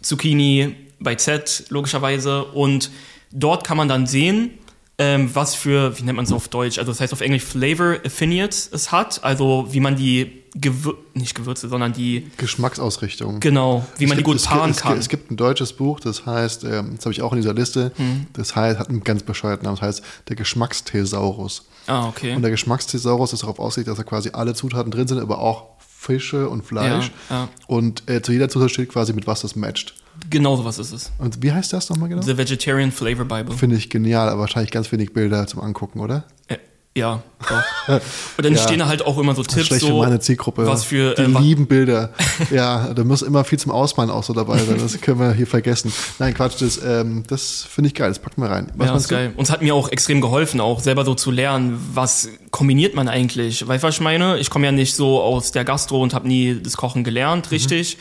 Zucchini 0.00 0.74
bei 0.98 1.14
Z, 1.14 1.66
logischerweise. 1.68 2.44
Und 2.44 2.90
dort 3.30 3.64
kann 3.64 3.76
man 3.76 3.88
dann 3.88 4.06
sehen, 4.06 4.50
ähm, 4.98 5.30
was 5.34 5.54
für, 5.54 5.96
wie 5.98 6.02
nennt 6.02 6.16
man 6.16 6.24
es 6.24 6.32
auf 6.32 6.48
Deutsch, 6.48 6.78
also 6.78 6.92
das 6.92 7.00
heißt 7.00 7.12
auf 7.12 7.22
Englisch 7.22 7.44
Flavor 7.44 7.96
Affiniates 8.04 8.68
es 8.72 8.92
hat, 8.92 9.24
also 9.24 9.66
wie 9.70 9.80
man 9.80 9.96
die 9.96 10.42
Gewür 10.54 10.98
nicht 11.14 11.34
Gewürze, 11.34 11.68
sondern 11.70 11.94
die, 11.94 12.30
Geschmacksausrichtung. 12.36 13.40
genau, 13.40 13.86
wie 13.96 14.04
man 14.06 14.18
die 14.18 14.22
gut 14.22 14.36
es, 14.36 14.44
paaren 14.44 14.72
es, 14.72 14.76
kann. 14.76 14.98
Es 14.98 15.08
gibt 15.08 15.30
ein 15.30 15.38
deutsches 15.38 15.72
Buch, 15.72 15.98
das 15.98 16.26
heißt, 16.26 16.64
ähm, 16.64 16.92
das 16.96 17.06
habe 17.06 17.12
ich 17.12 17.22
auch 17.22 17.32
in 17.32 17.40
dieser 17.40 17.54
Liste, 17.54 17.90
Mhm. 17.96 18.26
das 18.34 18.54
heißt, 18.54 18.78
hat 18.78 18.90
einen 18.90 19.02
ganz 19.02 19.22
bescheuerten 19.22 19.64
Namen, 19.64 19.78
das 19.78 19.86
heißt 19.86 20.04
der 20.28 20.36
Geschmacksthesaurus. 20.36 21.66
Ah, 21.86 22.08
okay. 22.08 22.34
Und 22.34 22.42
der 22.42 22.50
Geschmacksthesaurus 22.50 23.32
ist 23.32 23.42
darauf 23.42 23.58
ausgelegt, 23.58 23.88
dass 23.88 23.98
da 23.98 24.04
quasi 24.04 24.30
alle 24.32 24.54
Zutaten 24.54 24.90
drin 24.90 25.08
sind, 25.08 25.18
aber 25.18 25.38
auch 25.38 25.66
Fische 25.78 26.48
und 26.48 26.64
Fleisch. 26.64 27.12
Ja, 27.30 27.36
ja. 27.36 27.48
Und 27.68 28.08
äh, 28.10 28.22
zu 28.22 28.32
jeder 28.32 28.48
Zutat 28.48 28.70
steht 28.70 28.88
quasi, 28.88 29.12
mit 29.12 29.26
was 29.26 29.42
das 29.42 29.54
matcht. 29.54 29.94
Genau 30.28 30.56
sowas 30.56 30.78
ist 30.78 30.92
es. 30.92 31.12
Und 31.18 31.42
wie 31.42 31.52
heißt 31.52 31.72
das 31.72 31.88
nochmal 31.90 32.08
genau? 32.08 32.22
The 32.22 32.36
Vegetarian 32.36 32.92
Flavor 32.92 33.24
Bible. 33.24 33.56
Finde 33.56 33.76
ich 33.76 33.88
genial, 33.88 34.28
aber 34.28 34.40
wahrscheinlich 34.40 34.70
ganz 34.70 34.90
wenig 34.92 35.12
Bilder 35.12 35.46
zum 35.46 35.60
Angucken, 35.60 36.00
oder? 36.00 36.24
Äh, 36.48 36.58
Ja, 36.94 37.22
doch. 37.48 38.00
Und 38.36 38.44
dann 38.44 38.52
Ja. 38.56 38.62
stehen 38.62 38.78
da 38.80 38.86
halt 38.86 39.00
auch 39.06 39.16
immer 39.16 39.34
so 39.34 39.42
Das 39.42 39.54
Tipps, 39.54 39.68
schlecht 39.68 39.80
so, 39.80 39.86
für 39.88 39.94
meine 40.06 40.20
Zielgruppe. 40.20 40.66
was 40.66 40.84
für, 40.84 41.14
Die 41.14 41.22
äh, 41.22 41.32
wa- 41.34 41.40
lieben 41.40 41.66
Bilder. 41.66 42.12
ja, 42.50 42.92
da 42.92 43.02
muss 43.04 43.22
immer 43.22 43.44
viel 43.44 43.58
zum 43.58 43.72
Ausmalen 43.72 44.10
auch 44.10 44.22
so 44.22 44.34
dabei 44.34 44.58
sein. 44.58 44.76
Das 44.78 45.00
können 45.00 45.18
wir 45.18 45.32
hier 45.32 45.46
vergessen. 45.46 45.90
Nein, 46.18 46.34
Quatsch, 46.34 46.60
das, 46.60 46.78
ähm, 46.84 47.22
das 47.26 47.66
finde 47.68 47.88
ich 47.88 47.94
geil. 47.94 48.10
Das 48.10 48.18
packen 48.18 48.42
wir 48.42 48.50
rein. 48.50 48.70
Was 48.76 48.86
ja, 48.86 48.92
meinst 48.92 49.04
ist 49.06 49.10
du? 49.10 49.14
geil. 49.14 49.32
Und 49.36 49.44
es 49.44 49.50
hat 49.50 49.62
mir 49.62 49.74
auch 49.74 49.88
extrem 49.90 50.20
geholfen, 50.20 50.60
auch 50.60 50.80
selber 50.80 51.06
so 51.06 51.14
zu 51.14 51.30
lernen, 51.30 51.80
was 51.94 52.28
kombiniert 52.50 52.94
man 52.94 53.08
eigentlich. 53.08 53.66
Weißt 53.66 53.82
du, 53.82 53.88
was 53.88 53.94
ich 53.94 54.00
meine? 54.02 54.38
Ich 54.38 54.50
komme 54.50 54.66
ja 54.66 54.72
nicht 54.72 54.94
so 54.94 55.22
aus 55.22 55.50
der 55.50 55.64
Gastro 55.64 56.02
und 56.02 56.12
habe 56.12 56.28
nie 56.28 56.60
das 56.62 56.76
Kochen 56.76 57.04
gelernt, 57.04 57.46
Mhm. 57.46 57.50
richtig. 57.54 57.96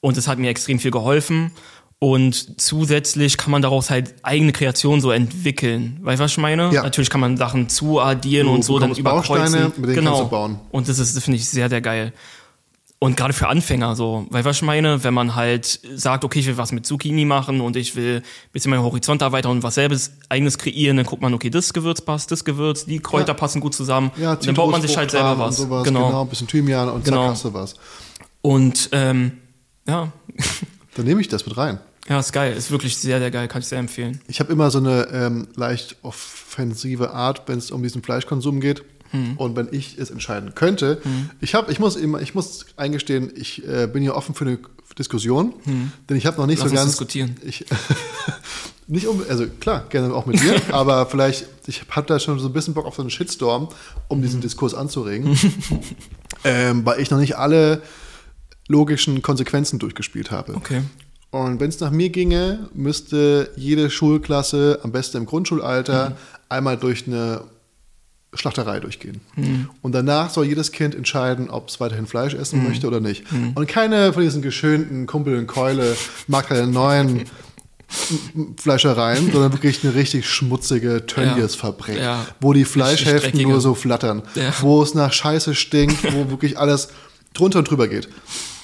Und 0.00 0.16
es 0.16 0.26
hat 0.28 0.38
mir 0.38 0.48
extrem 0.48 0.78
viel 0.78 0.90
geholfen. 0.92 1.52
Und 2.02 2.58
zusätzlich 2.58 3.36
kann 3.36 3.50
man 3.50 3.60
daraus 3.60 3.90
halt 3.90 4.14
eigene 4.22 4.52
Kreationen 4.52 5.02
so 5.02 5.10
entwickeln. 5.10 5.98
Weißt 6.00 6.18
du, 6.18 6.24
was 6.24 6.30
ich 6.32 6.38
meine? 6.38 6.72
Ja. 6.72 6.82
Natürlich 6.82 7.10
kann 7.10 7.20
man 7.20 7.36
Sachen 7.36 7.68
zuaddieren 7.68 8.46
Du 8.46 8.54
und 8.54 8.64
so 8.64 8.78
dann 8.78 8.92
überkreuzen. 8.94 9.52
Bausteine, 9.52 9.64
mit 9.66 9.76
denen 9.76 9.94
genau. 9.96 10.10
kannst 10.12 10.22
du 10.24 10.28
bauen. 10.28 10.58
Und 10.70 10.88
das 10.88 10.98
ist, 10.98 11.22
finde 11.22 11.36
ich 11.36 11.46
sehr, 11.46 11.68
sehr 11.68 11.82
geil. 11.82 12.14
Und 13.00 13.18
gerade 13.18 13.34
für 13.34 13.48
Anfänger 13.48 13.96
so, 13.96 14.26
weil 14.30 14.46
was 14.46 14.56
ich 14.56 14.62
meine, 14.62 15.04
wenn 15.04 15.12
man 15.12 15.34
halt 15.34 15.80
sagt, 15.94 16.24
okay, 16.24 16.38
ich 16.40 16.46
will 16.46 16.56
was 16.56 16.72
mit 16.72 16.86
Zucchini 16.86 17.26
machen 17.26 17.60
und 17.60 17.76
ich 17.76 17.96
will 17.96 18.16
ein 18.16 18.50
bisschen 18.52 18.70
meinen 18.70 18.82
Horizont 18.82 19.20
erweitern 19.20 19.52
und 19.52 19.62
was 19.62 19.74
selbst 19.74 20.12
eigenes 20.30 20.56
kreieren, 20.56 20.96
dann 20.98 21.06
guckt 21.06 21.20
man, 21.20 21.34
okay, 21.34 21.50
das 21.50 21.72
Gewürz 21.74 22.00
passt, 22.00 22.30
das 22.30 22.44
Gewürz, 22.46 22.86
die 22.86 22.98
Kräuter 22.98 23.28
Ja. 23.28 23.34
passen 23.34 23.60
gut 23.60 23.74
zusammen. 23.74 24.10
Ja, 24.18 24.36
dann 24.36 24.54
baut 24.54 24.70
man 24.70 24.80
sich 24.80 24.96
halt 24.96 25.10
selber 25.10 25.38
was. 25.38 25.58
Sowas, 25.58 25.84
genau. 25.84 26.06
genau. 26.08 26.22
ein 26.22 26.28
bisschen 26.28 26.46
Thymian 26.46 26.88
und 26.88 27.04
Genau. 27.04 27.24
zack 27.24 27.30
hast 27.32 27.44
du 27.44 27.52
was. 27.54 27.74
Und 28.40 28.88
ähm, 28.92 29.32
ja, 29.86 30.10
Dann 30.96 31.04
nehme 31.06 31.20
ich 31.20 31.28
das 31.28 31.46
mit 31.46 31.56
rein. 31.56 31.78
Ja, 32.10 32.18
ist 32.18 32.32
geil, 32.32 32.54
ist 32.56 32.72
wirklich 32.72 32.96
sehr, 32.96 33.20
sehr 33.20 33.30
geil, 33.30 33.46
kann 33.46 33.62
ich 33.62 33.68
sehr 33.68 33.78
empfehlen. 33.78 34.20
Ich 34.26 34.40
habe 34.40 34.52
immer 34.52 34.70
so 34.72 34.78
eine 34.78 35.06
ähm, 35.12 35.46
leicht 35.54 35.96
offensive 36.02 37.12
Art, 37.12 37.42
wenn 37.46 37.56
es 37.56 37.70
um 37.70 37.84
diesen 37.84 38.02
Fleischkonsum 38.02 38.60
geht. 38.60 38.82
Hm. 39.12 39.36
Und 39.36 39.54
wenn 39.54 39.68
ich 39.70 39.96
es 39.96 40.10
entscheiden 40.10 40.54
könnte, 40.56 41.00
ich 41.40 41.54
habe, 41.54 41.70
ich 41.70 41.78
muss 41.78 41.94
immer, 41.96 42.20
ich 42.20 42.34
muss 42.34 42.66
eingestehen, 42.76 43.32
ich 43.34 43.66
äh, 43.66 43.86
bin 43.86 44.02
hier 44.02 44.16
offen 44.16 44.34
für 44.34 44.44
eine 44.44 44.58
Diskussion, 44.98 45.54
denn 46.08 46.16
ich 46.16 46.26
habe 46.26 46.36
noch 46.36 46.46
nicht 46.46 46.58
Hm. 46.62 46.64
Lass 46.64 46.70
so 46.70 46.76
ganz 46.76 46.90
diskutieren. 46.90 47.36
Ich, 47.44 47.64
nicht 48.88 49.06
um, 49.06 49.22
also 49.28 49.46
klar, 49.60 49.86
gerne 49.88 50.12
auch 50.12 50.26
mit 50.26 50.40
dir, 50.40 50.60
aber 50.72 51.06
vielleicht, 51.06 51.46
ich 51.66 51.82
habe 51.90 52.06
da 52.06 52.18
schon 52.18 52.38
so 52.40 52.48
ein 52.48 52.52
bisschen 52.52 52.74
Bock 52.74 52.86
auf 52.86 52.96
so 52.96 53.02
einen 53.02 53.10
Shitstorm, 53.10 53.68
um 54.08 54.18
Hm. 54.18 54.22
diesen 54.22 54.40
Diskurs 54.40 54.74
anzuregen, 54.74 55.38
ähm, 56.44 56.84
weil 56.84 57.00
ich 57.00 57.10
noch 57.10 57.18
nicht 57.18 57.36
alle 57.36 57.82
logischen 58.68 59.22
Konsequenzen 59.22 59.78
durchgespielt 59.78 60.30
habe. 60.32 60.54
Okay. 60.54 60.82
Und 61.30 61.60
wenn 61.60 61.68
es 61.68 61.78
nach 61.80 61.90
mir 61.92 62.08
ginge, 62.08 62.68
müsste 62.74 63.50
jede 63.56 63.88
Schulklasse, 63.90 64.80
am 64.82 64.90
besten 64.92 65.18
im 65.18 65.26
Grundschulalter, 65.26 66.16
einmal 66.48 66.76
durch 66.76 67.06
eine 67.06 67.42
Schlachterei 68.34 68.80
durchgehen. 68.80 69.20
Und 69.82 69.92
danach 69.92 70.30
soll 70.30 70.46
jedes 70.46 70.72
Kind 70.72 70.94
entscheiden, 70.94 71.48
ob 71.50 71.68
es 71.68 71.80
weiterhin 71.80 72.06
Fleisch 72.06 72.34
essen 72.34 72.64
möchte 72.64 72.86
oder 72.86 73.00
nicht. 73.00 73.24
Und 73.54 73.66
keine 73.68 74.12
von 74.12 74.22
diesen 74.22 74.42
geschönten 74.42 75.06
Kumpel 75.06 75.36
und 75.36 75.46
Keule 75.46 75.96
mag 76.26 76.48
keine 76.48 76.66
neuen 76.66 77.24
Fleischereien, 78.56 79.32
sondern 79.32 79.52
wirklich 79.52 79.82
eine 79.84 79.94
richtig 79.94 80.28
schmutzige 80.28 81.06
Tönnies-Fabrik, 81.06 81.96
Ja. 81.98 82.24
wo 82.40 82.52
die 82.52 82.64
Fleischhälften 82.64 83.40
nur 83.42 83.60
so 83.60 83.74
flattern, 83.74 84.22
Ja. 84.34 84.52
wo 84.60 84.82
es 84.82 84.94
nach 84.94 85.12
Scheiße 85.12 85.54
stinkt, 85.54 86.12
wo 86.12 86.30
wirklich 86.30 86.58
alles 86.58 86.88
drunter 87.34 87.60
und 87.60 87.70
drüber 87.70 87.88
geht. 87.88 88.08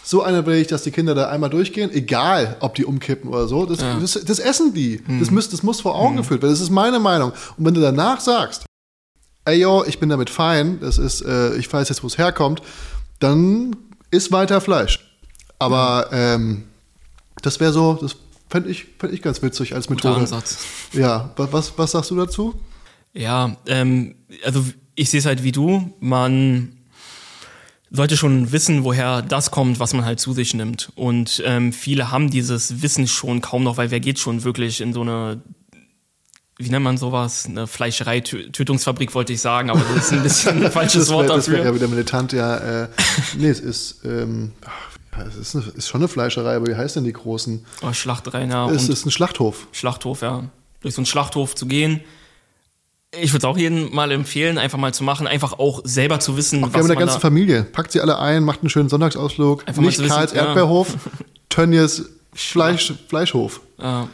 So 0.08 0.22
eine 0.22 0.46
will 0.46 0.54
ich, 0.54 0.68
dass 0.68 0.84
die 0.84 0.92
Kinder 0.92 1.16
da 1.16 1.30
einmal 1.30 1.50
durchgehen, 1.50 1.90
egal 1.92 2.56
ob 2.60 2.76
die 2.76 2.84
umkippen 2.84 3.28
oder 3.28 3.48
so. 3.48 3.66
Das, 3.66 3.78
das, 3.78 4.24
das 4.24 4.38
essen 4.38 4.72
die. 4.72 5.02
Das, 5.18 5.32
muss, 5.32 5.48
das 5.48 5.64
muss 5.64 5.80
vor 5.80 5.96
Augen 5.96 6.16
geführt 6.16 6.42
werden. 6.42 6.52
Das 6.52 6.60
ist 6.60 6.70
meine 6.70 7.00
Meinung. 7.00 7.32
Und 7.56 7.64
wenn 7.64 7.74
du 7.74 7.80
danach 7.80 8.20
sagst, 8.20 8.66
ey 9.46 9.58
yo, 9.58 9.82
ich 9.84 9.98
bin 9.98 10.08
damit 10.08 10.30
fein, 10.30 10.78
das 10.78 10.98
ist, 10.98 11.22
äh, 11.22 11.56
ich 11.56 11.72
weiß 11.72 11.88
jetzt, 11.88 12.04
wo 12.04 12.06
es 12.06 12.18
herkommt, 12.18 12.62
dann 13.18 13.74
ist 14.12 14.30
weiter 14.30 14.60
Fleisch. 14.60 15.18
Aber 15.58 16.06
ähm, 16.12 16.62
das 17.42 17.58
wäre 17.58 17.72
so, 17.72 17.94
das 17.94 18.14
fände 18.48 18.70
ich, 18.70 18.86
fänd 19.00 19.12
ich 19.12 19.22
ganz 19.22 19.42
witzig 19.42 19.74
als 19.74 19.88
Guter 19.88 20.10
Methode. 20.10 20.20
Ansatz. 20.20 20.58
Ja, 20.92 21.32
was, 21.34 21.52
was, 21.52 21.72
was 21.78 21.90
sagst 21.90 22.12
du 22.12 22.16
dazu? 22.16 22.54
Ja, 23.12 23.56
ähm, 23.66 24.14
also 24.44 24.64
ich 24.94 25.10
sehe 25.10 25.18
es 25.18 25.26
halt 25.26 25.42
wie 25.42 25.50
du. 25.50 25.92
Man 25.98 26.75
sollte 27.90 28.16
schon 28.16 28.52
wissen, 28.52 28.84
woher 28.84 29.22
das 29.22 29.50
kommt, 29.50 29.80
was 29.80 29.94
man 29.94 30.04
halt 30.04 30.20
zu 30.20 30.32
sich 30.32 30.54
nimmt. 30.54 30.90
Und 30.96 31.42
ähm, 31.44 31.72
viele 31.72 32.10
haben 32.10 32.30
dieses 32.30 32.82
Wissen 32.82 33.06
schon 33.06 33.40
kaum 33.40 33.62
noch, 33.62 33.76
weil 33.76 33.90
wer 33.90 34.00
geht 34.00 34.18
schon 34.18 34.44
wirklich 34.44 34.80
in 34.80 34.92
so 34.92 35.02
eine 35.02 35.40
wie 36.58 36.70
nennt 36.70 36.84
man 36.84 36.96
sowas? 36.96 37.44
Eine 37.46 37.66
Fleischerei, 37.66 38.20
Tötungsfabrik 38.20 39.14
wollte 39.14 39.34
ich 39.34 39.42
sagen, 39.42 39.68
aber 39.68 39.82
das 39.94 40.06
ist 40.06 40.12
ein 40.12 40.22
bisschen 40.22 40.64
ein 40.64 40.72
falsches 40.72 41.10
Wort 41.10 41.28
wär, 41.28 41.36
dafür. 41.36 41.36
Das 41.36 41.64
wäre 41.64 41.64
ja 41.64 41.74
wieder 41.74 41.88
militant, 41.88 42.32
ja. 42.32 42.84
Äh, 42.84 42.88
nee, 43.36 43.48
es 43.48 43.60
ist, 43.60 44.00
ähm, 44.04 44.52
es 45.28 45.36
ist, 45.36 45.54
eine, 45.54 45.66
ist, 45.66 45.88
schon 45.88 46.00
eine 46.00 46.08
Fleischerei, 46.08 46.56
aber 46.56 46.66
wie 46.66 46.74
heißt 46.74 46.96
denn 46.96 47.04
die 47.04 47.12
großen? 47.12 47.64
Oh, 47.82 47.92
Schlachterei, 47.92 48.46
ja. 48.46 48.70
Es 48.70 48.88
ist 48.88 49.04
ein 49.04 49.10
Schlachthof. 49.10 49.68
Schlachthof, 49.72 50.22
ja. 50.22 50.44
Durch 50.80 50.94
so 50.94 51.00
einen 51.00 51.06
Schlachthof 51.06 51.54
zu 51.54 51.66
gehen. 51.66 52.00
Ich 53.20 53.32
würde 53.32 53.38
es 53.38 53.44
auch 53.44 53.58
jedem 53.58 53.94
mal 53.94 54.10
empfehlen, 54.12 54.58
einfach 54.58 54.78
mal 54.78 54.92
zu 54.92 55.04
machen, 55.04 55.26
einfach 55.26 55.58
auch 55.58 55.80
selber 55.84 56.20
zu 56.20 56.36
wissen, 56.36 56.62
auch 56.62 56.68
was 56.68 56.74
wir 56.74 56.80
haben 56.80 56.90
eine 56.90 57.00
ganze 57.00 57.20
Familie. 57.20 57.62
Packt 57.64 57.92
sie 57.92 58.00
alle 58.00 58.18
ein, 58.18 58.44
macht 58.44 58.60
einen 58.60 58.70
schönen 58.70 58.88
Sonntagsausflug. 58.88 59.66
Einfach 59.66 59.82
Nicht 59.82 60.06
Karls 60.06 60.32
Erdbeerhof, 60.32 60.92
ja. 60.92 61.26
Tönnies 61.48 62.10
Fleisch, 62.32 62.92
Fleischhof. 63.08 63.60
Ja 63.80 64.08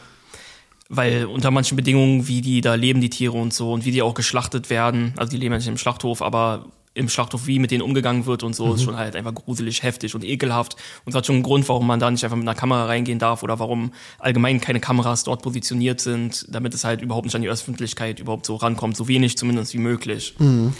weil 0.95 1.25
unter 1.25 1.49
manchen 1.49 1.75
Bedingungen, 1.75 2.27
wie 2.27 2.41
die 2.41 2.61
da 2.61 2.75
leben, 2.75 3.01
die 3.01 3.09
Tiere 3.09 3.33
und 3.33 3.53
so, 3.53 3.73
und 3.73 3.85
wie 3.85 3.91
die 3.91 4.01
auch 4.01 4.13
geschlachtet 4.13 4.69
werden, 4.69 5.13
also 5.17 5.31
die 5.31 5.37
leben 5.37 5.53
ja 5.53 5.57
nicht 5.57 5.67
im 5.67 5.77
Schlachthof, 5.77 6.21
aber 6.21 6.65
im 6.95 7.09
Schlachthof, 7.09 7.47
wie 7.47 7.59
mit 7.59 7.71
denen 7.71 7.81
umgegangen 7.81 8.25
wird 8.25 8.43
und 8.43 8.55
so, 8.55 8.67
mhm. 8.67 8.75
ist 8.75 8.83
schon 8.83 8.97
halt 8.97 9.15
einfach 9.15 9.33
gruselig, 9.33 9.83
heftig 9.83 10.13
und 10.13 10.23
ekelhaft. 10.23 10.75
Und 11.05 11.13
das 11.13 11.19
hat 11.19 11.25
schon 11.25 11.37
einen 11.37 11.43
Grund, 11.43 11.67
warum 11.67 11.87
man 11.87 11.99
da 11.99 12.11
nicht 12.11 12.23
einfach 12.23 12.37
mit 12.37 12.47
einer 12.47 12.57
Kamera 12.57 12.85
reingehen 12.85 13.19
darf 13.19 13.43
oder 13.43 13.59
warum 13.59 13.93
allgemein 14.19 14.61
keine 14.61 14.79
Kameras 14.79 15.23
dort 15.23 15.41
positioniert 15.41 16.01
sind, 16.01 16.45
damit 16.49 16.73
es 16.73 16.83
halt 16.83 17.01
überhaupt 17.01 17.25
nicht 17.25 17.35
an 17.35 17.41
die 17.41 17.49
Öffentlichkeit 17.49 18.19
überhaupt 18.19 18.45
so 18.45 18.55
rankommt, 18.55 18.95
so 18.95 19.07
wenig 19.07 19.37
zumindest 19.37 19.73
wie 19.73 19.79
möglich. 19.79 20.35
Mhm. 20.37 20.73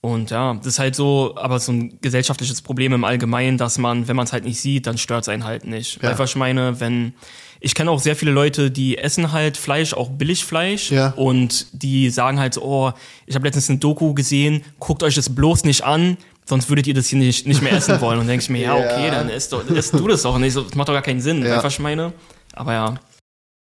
Und 0.00 0.30
ja, 0.30 0.54
das 0.54 0.66
ist 0.66 0.78
halt 0.78 0.94
so, 0.94 1.34
aber 1.36 1.58
so 1.58 1.72
ein 1.72 1.98
gesellschaftliches 2.00 2.62
Problem 2.62 2.92
im 2.92 3.04
Allgemeinen, 3.04 3.58
dass 3.58 3.78
man, 3.78 4.06
wenn 4.06 4.14
man 4.14 4.26
es 4.26 4.32
halt 4.32 4.44
nicht 4.44 4.60
sieht, 4.60 4.86
dann 4.86 4.96
stört 4.96 5.22
es 5.22 5.28
einen 5.28 5.44
halt 5.44 5.66
nicht. 5.66 6.00
Ja. 6.02 6.10
Einfach 6.10 6.24
ich 6.26 6.36
meine, 6.36 6.78
wenn 6.80 7.14
ich 7.60 7.74
kenne 7.74 7.90
auch 7.90 7.98
sehr 7.98 8.14
viele 8.14 8.30
Leute, 8.30 8.70
die 8.70 8.98
essen 8.98 9.32
halt 9.32 9.56
Fleisch, 9.56 9.92
auch 9.92 10.10
Billigfleisch. 10.10 10.92
Ja. 10.92 11.12
Und 11.16 11.66
die 11.72 12.10
sagen 12.10 12.38
halt 12.38 12.54
so, 12.54 12.62
oh, 12.62 12.92
ich 13.26 13.34
habe 13.34 13.46
letztens 13.46 13.68
eine 13.68 13.78
Doku 13.78 14.14
gesehen, 14.14 14.62
guckt 14.78 15.02
euch 15.02 15.16
das 15.16 15.34
bloß 15.34 15.64
nicht 15.64 15.82
an, 15.82 16.16
sonst 16.44 16.68
würdet 16.68 16.86
ihr 16.86 16.94
das 16.94 17.08
hier 17.08 17.18
nicht, 17.18 17.46
nicht 17.46 17.62
mehr 17.62 17.72
essen 17.72 18.00
wollen. 18.00 18.20
Und 18.20 18.28
denke 18.28 18.42
ich 18.42 18.50
mir, 18.50 18.60
ja, 18.60 18.76
okay, 18.76 19.10
dann 19.10 19.28
isst, 19.28 19.52
doch, 19.52 19.68
isst 19.68 19.94
du 19.94 20.06
das 20.06 20.22
doch 20.22 20.38
nicht. 20.38 20.56
Das 20.56 20.74
macht 20.74 20.88
doch 20.88 20.94
gar 20.94 21.02
keinen 21.02 21.20
Sinn, 21.20 21.44
ja. 21.44 21.62
was 21.62 21.72
ich 21.72 21.80
meine. 21.80 22.12
Aber 22.52 22.72
ja. 22.72 22.94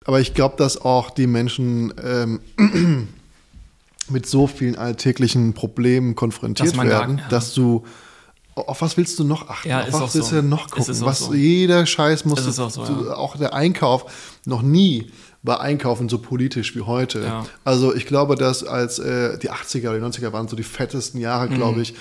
Aber 0.05 0.21
ich 0.21 0.35
glaube, 0.35 0.57
dass 0.59 0.81
auch 0.81 1.11
die 1.11 1.27
Menschen 1.27 1.95
ähm, 2.03 3.09
mit 4.11 4.27
so 4.27 4.47
vielen 4.47 4.77
alltäglichen 4.77 5.55
Problemen 5.55 6.15
konfrontiert 6.15 6.77
werden, 6.77 7.17
gar, 7.17 7.25
ja. 7.25 7.29
dass 7.31 7.55
du 7.55 7.85
auf 8.55 8.83
was 8.83 8.97
willst 8.97 9.19
du 9.19 9.25
noch 9.25 9.49
achten? 9.49 9.69
Ja, 9.69 9.81
auf 9.81 9.89
ist 9.89 9.95
was 9.95 10.15
willst 10.15 10.31
so. 10.31 10.37
du 10.37 10.43
noch 10.43 10.71
gucken? 10.71 11.01
Was 11.01 11.19
so. 11.19 11.35
jeder 11.35 11.87
Scheiß 11.87 12.25
muss 12.25 12.47
ist 12.47 12.61
auch, 12.61 12.71
so, 12.71 12.83
ja. 12.85 13.15
auch 13.15 13.37
der 13.37 13.53
Einkauf 13.53 14.39
noch 14.47 14.63
nie 14.63 15.11
war 15.43 15.61
Einkaufen 15.61 16.09
so 16.09 16.19
politisch 16.19 16.75
wie 16.75 16.81
heute. 16.81 17.23
Ja. 17.23 17.47
Also 17.65 17.95
ich 17.95 18.07
glaube, 18.07 18.35
dass 18.35 18.65
als 18.65 18.99
äh, 18.99 19.39
die 19.39 19.51
80er 19.51 19.91
oder 19.91 19.99
die 19.99 20.05
90er 20.05 20.33
waren 20.33 20.49
so 20.49 20.57
die 20.57 20.63
fettesten 20.63 21.21
Jahre, 21.21 21.49
glaube 21.49 21.77
mhm. 21.77 21.83
ich, 21.83 21.95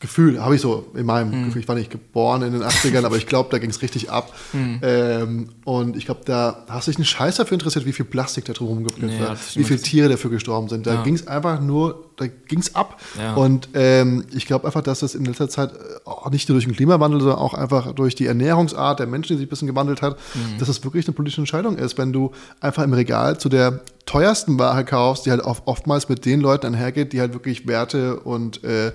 Gefühl, 0.00 0.40
habe 0.40 0.54
ich 0.54 0.60
so 0.60 0.86
in 0.94 1.06
meinem 1.06 1.30
mhm. 1.30 1.44
Gefühl. 1.46 1.62
Ich 1.62 1.66
war 1.66 1.74
nicht 1.74 1.90
geboren 1.90 2.42
in 2.42 2.52
den 2.52 2.62
80ern, 2.62 3.04
aber 3.04 3.16
ich 3.16 3.26
glaube, 3.26 3.48
da 3.50 3.58
ging 3.58 3.70
es 3.70 3.82
richtig 3.82 4.10
ab. 4.10 4.32
Mhm. 4.52 4.78
Ähm, 4.80 5.48
und 5.64 5.96
ich 5.96 6.04
glaube, 6.04 6.20
da 6.24 6.64
hast 6.68 6.86
du 6.86 6.92
dich 6.92 6.98
einen 6.98 7.04
Scheiß 7.04 7.36
dafür 7.36 7.56
interessiert, 7.56 7.84
wie 7.84 7.92
viel 7.92 8.04
Plastik 8.04 8.44
da 8.44 8.52
drum 8.52 8.68
rumgeknüpft 8.68 9.18
wird, 9.18 9.56
wie 9.56 9.64
viele 9.64 9.80
Tiere 9.80 10.08
dafür 10.08 10.30
gestorben 10.30 10.68
sind. 10.68 10.86
Da 10.86 10.94
ja. 10.94 11.02
ging 11.02 11.14
es 11.14 11.26
einfach 11.26 11.60
nur, 11.60 12.10
da 12.16 12.28
ging 12.28 12.60
es 12.60 12.76
ab. 12.76 13.00
Ja. 13.18 13.34
Und 13.34 13.70
ähm, 13.74 14.24
ich 14.32 14.46
glaube 14.46 14.68
einfach, 14.68 14.82
dass 14.82 15.00
das 15.00 15.16
in 15.16 15.24
letzter 15.24 15.48
Zeit 15.48 15.72
auch 16.04 16.30
nicht 16.30 16.48
nur 16.48 16.54
durch 16.54 16.66
den 16.66 16.76
Klimawandel, 16.76 17.20
sondern 17.20 17.38
auch 17.40 17.54
einfach 17.54 17.92
durch 17.92 18.14
die 18.14 18.26
Ernährungsart 18.26 19.00
der 19.00 19.08
Menschen, 19.08 19.32
die 19.32 19.38
sich 19.38 19.46
ein 19.46 19.50
bisschen 19.50 19.68
gewandelt 19.68 20.00
hat, 20.00 20.16
mhm. 20.34 20.58
dass 20.58 20.68
das 20.68 20.84
wirklich 20.84 21.08
eine 21.08 21.14
politische 21.14 21.40
Entscheidung 21.40 21.76
ist, 21.76 21.98
wenn 21.98 22.12
du 22.12 22.30
einfach 22.60 22.84
im 22.84 22.92
Regal 22.92 23.38
zu 23.38 23.48
der 23.48 23.80
teuersten 24.06 24.58
Ware 24.58 24.84
kaufst, 24.84 25.26
die 25.26 25.30
halt 25.30 25.42
oftmals 25.42 26.08
mit 26.08 26.24
den 26.24 26.40
Leuten 26.40 26.66
einhergeht, 26.66 27.12
die 27.12 27.20
halt 27.20 27.34
wirklich 27.34 27.66
Werte 27.66 28.20
und 28.20 28.64
äh, 28.64 28.92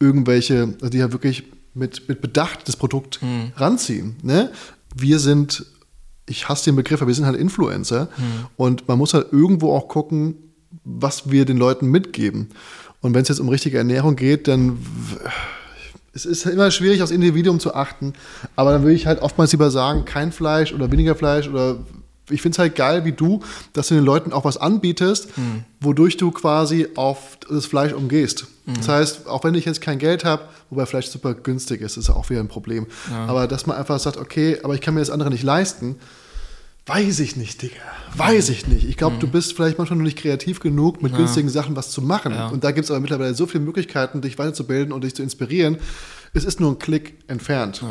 irgendwelche, 0.00 0.74
also 0.80 0.88
die 0.88 0.98
ja 0.98 1.12
wirklich 1.12 1.44
mit, 1.74 2.08
mit 2.08 2.20
Bedacht 2.20 2.68
das 2.68 2.76
Produkt 2.76 3.22
mhm. 3.22 3.52
ranziehen. 3.56 4.16
Ne? 4.22 4.50
Wir 4.94 5.18
sind, 5.18 5.66
ich 6.26 6.48
hasse 6.48 6.66
den 6.66 6.76
Begriff, 6.76 7.00
aber 7.00 7.08
wir 7.08 7.14
sind 7.14 7.26
halt 7.26 7.36
Influencer 7.36 8.08
mhm. 8.16 8.46
und 8.56 8.88
man 8.88 8.98
muss 8.98 9.14
halt 9.14 9.32
irgendwo 9.32 9.72
auch 9.72 9.88
gucken, 9.88 10.36
was 10.84 11.30
wir 11.30 11.44
den 11.44 11.56
Leuten 11.56 11.86
mitgeben. 11.86 12.48
Und 13.00 13.14
wenn 13.14 13.22
es 13.22 13.28
jetzt 13.28 13.40
um 13.40 13.48
richtige 13.48 13.78
Ernährung 13.78 14.16
geht, 14.16 14.48
dann 14.48 14.78
es 16.14 16.26
ist 16.26 16.46
immer 16.46 16.70
schwierig, 16.70 17.02
aufs 17.02 17.12
Individuum 17.12 17.60
zu 17.60 17.74
achten, 17.74 18.14
aber 18.56 18.72
dann 18.72 18.82
würde 18.82 18.94
ich 18.94 19.06
halt 19.06 19.22
oftmals 19.22 19.52
lieber 19.52 19.70
sagen, 19.70 20.04
kein 20.04 20.32
Fleisch 20.32 20.72
oder 20.72 20.90
weniger 20.90 21.14
Fleisch 21.14 21.48
oder 21.48 21.78
ich 22.30 22.42
finde 22.42 22.56
es 22.56 22.58
halt 22.58 22.76
geil, 22.76 23.04
wie 23.04 23.12
du, 23.12 23.40
dass 23.72 23.88
du 23.88 23.94
den 23.94 24.04
Leuten 24.04 24.32
auch 24.32 24.44
was 24.44 24.56
anbietest, 24.56 25.36
mhm. 25.36 25.64
wodurch 25.80 26.16
du 26.16 26.30
quasi 26.30 26.88
auf 26.96 27.38
das 27.48 27.66
Fleisch 27.66 27.92
umgehst. 27.92 28.46
Mhm. 28.66 28.74
Das 28.74 28.88
heißt, 28.88 29.26
auch 29.26 29.44
wenn 29.44 29.54
ich 29.54 29.64
jetzt 29.64 29.80
kein 29.80 29.98
Geld 29.98 30.24
habe, 30.24 30.42
wobei 30.70 30.86
Fleisch 30.86 31.06
super 31.06 31.34
günstig 31.34 31.80
ist, 31.80 31.96
ist 31.96 32.10
auch 32.10 32.30
wieder 32.30 32.40
ein 32.40 32.48
Problem. 32.48 32.86
Ja. 33.10 33.26
Aber 33.26 33.46
dass 33.46 33.66
man 33.66 33.76
einfach 33.76 33.98
sagt, 33.98 34.16
okay, 34.16 34.58
aber 34.62 34.74
ich 34.74 34.80
kann 34.80 34.94
mir 34.94 35.00
das 35.00 35.10
andere 35.10 35.30
nicht 35.30 35.42
leisten, 35.42 35.96
weiß 36.86 37.20
ich 37.20 37.36
nicht, 37.36 37.62
Digga. 37.62 37.76
Weiß 38.16 38.48
ich 38.48 38.66
nicht. 38.66 38.88
Ich 38.88 38.96
glaube, 38.96 39.16
mhm. 39.16 39.20
du 39.20 39.28
bist 39.28 39.54
vielleicht 39.54 39.78
manchmal 39.78 39.98
noch 39.98 40.04
nicht 40.04 40.18
kreativ 40.18 40.60
genug, 40.60 41.02
mit 41.02 41.12
ja. 41.12 41.18
günstigen 41.18 41.48
Sachen 41.48 41.76
was 41.76 41.90
zu 41.90 42.02
machen. 42.02 42.32
Ja. 42.32 42.48
Und 42.48 42.64
da 42.64 42.70
gibt 42.70 42.84
es 42.84 42.90
aber 42.90 43.00
mittlerweile 43.00 43.34
so 43.34 43.46
viele 43.46 43.64
Möglichkeiten, 43.64 44.20
dich 44.20 44.38
weiterzubilden 44.38 44.92
und 44.92 45.04
dich 45.04 45.14
zu 45.14 45.22
inspirieren. 45.22 45.78
Es 46.34 46.44
ist 46.44 46.60
nur 46.60 46.72
ein 46.72 46.78
Klick 46.78 47.18
entfernt. 47.28 47.82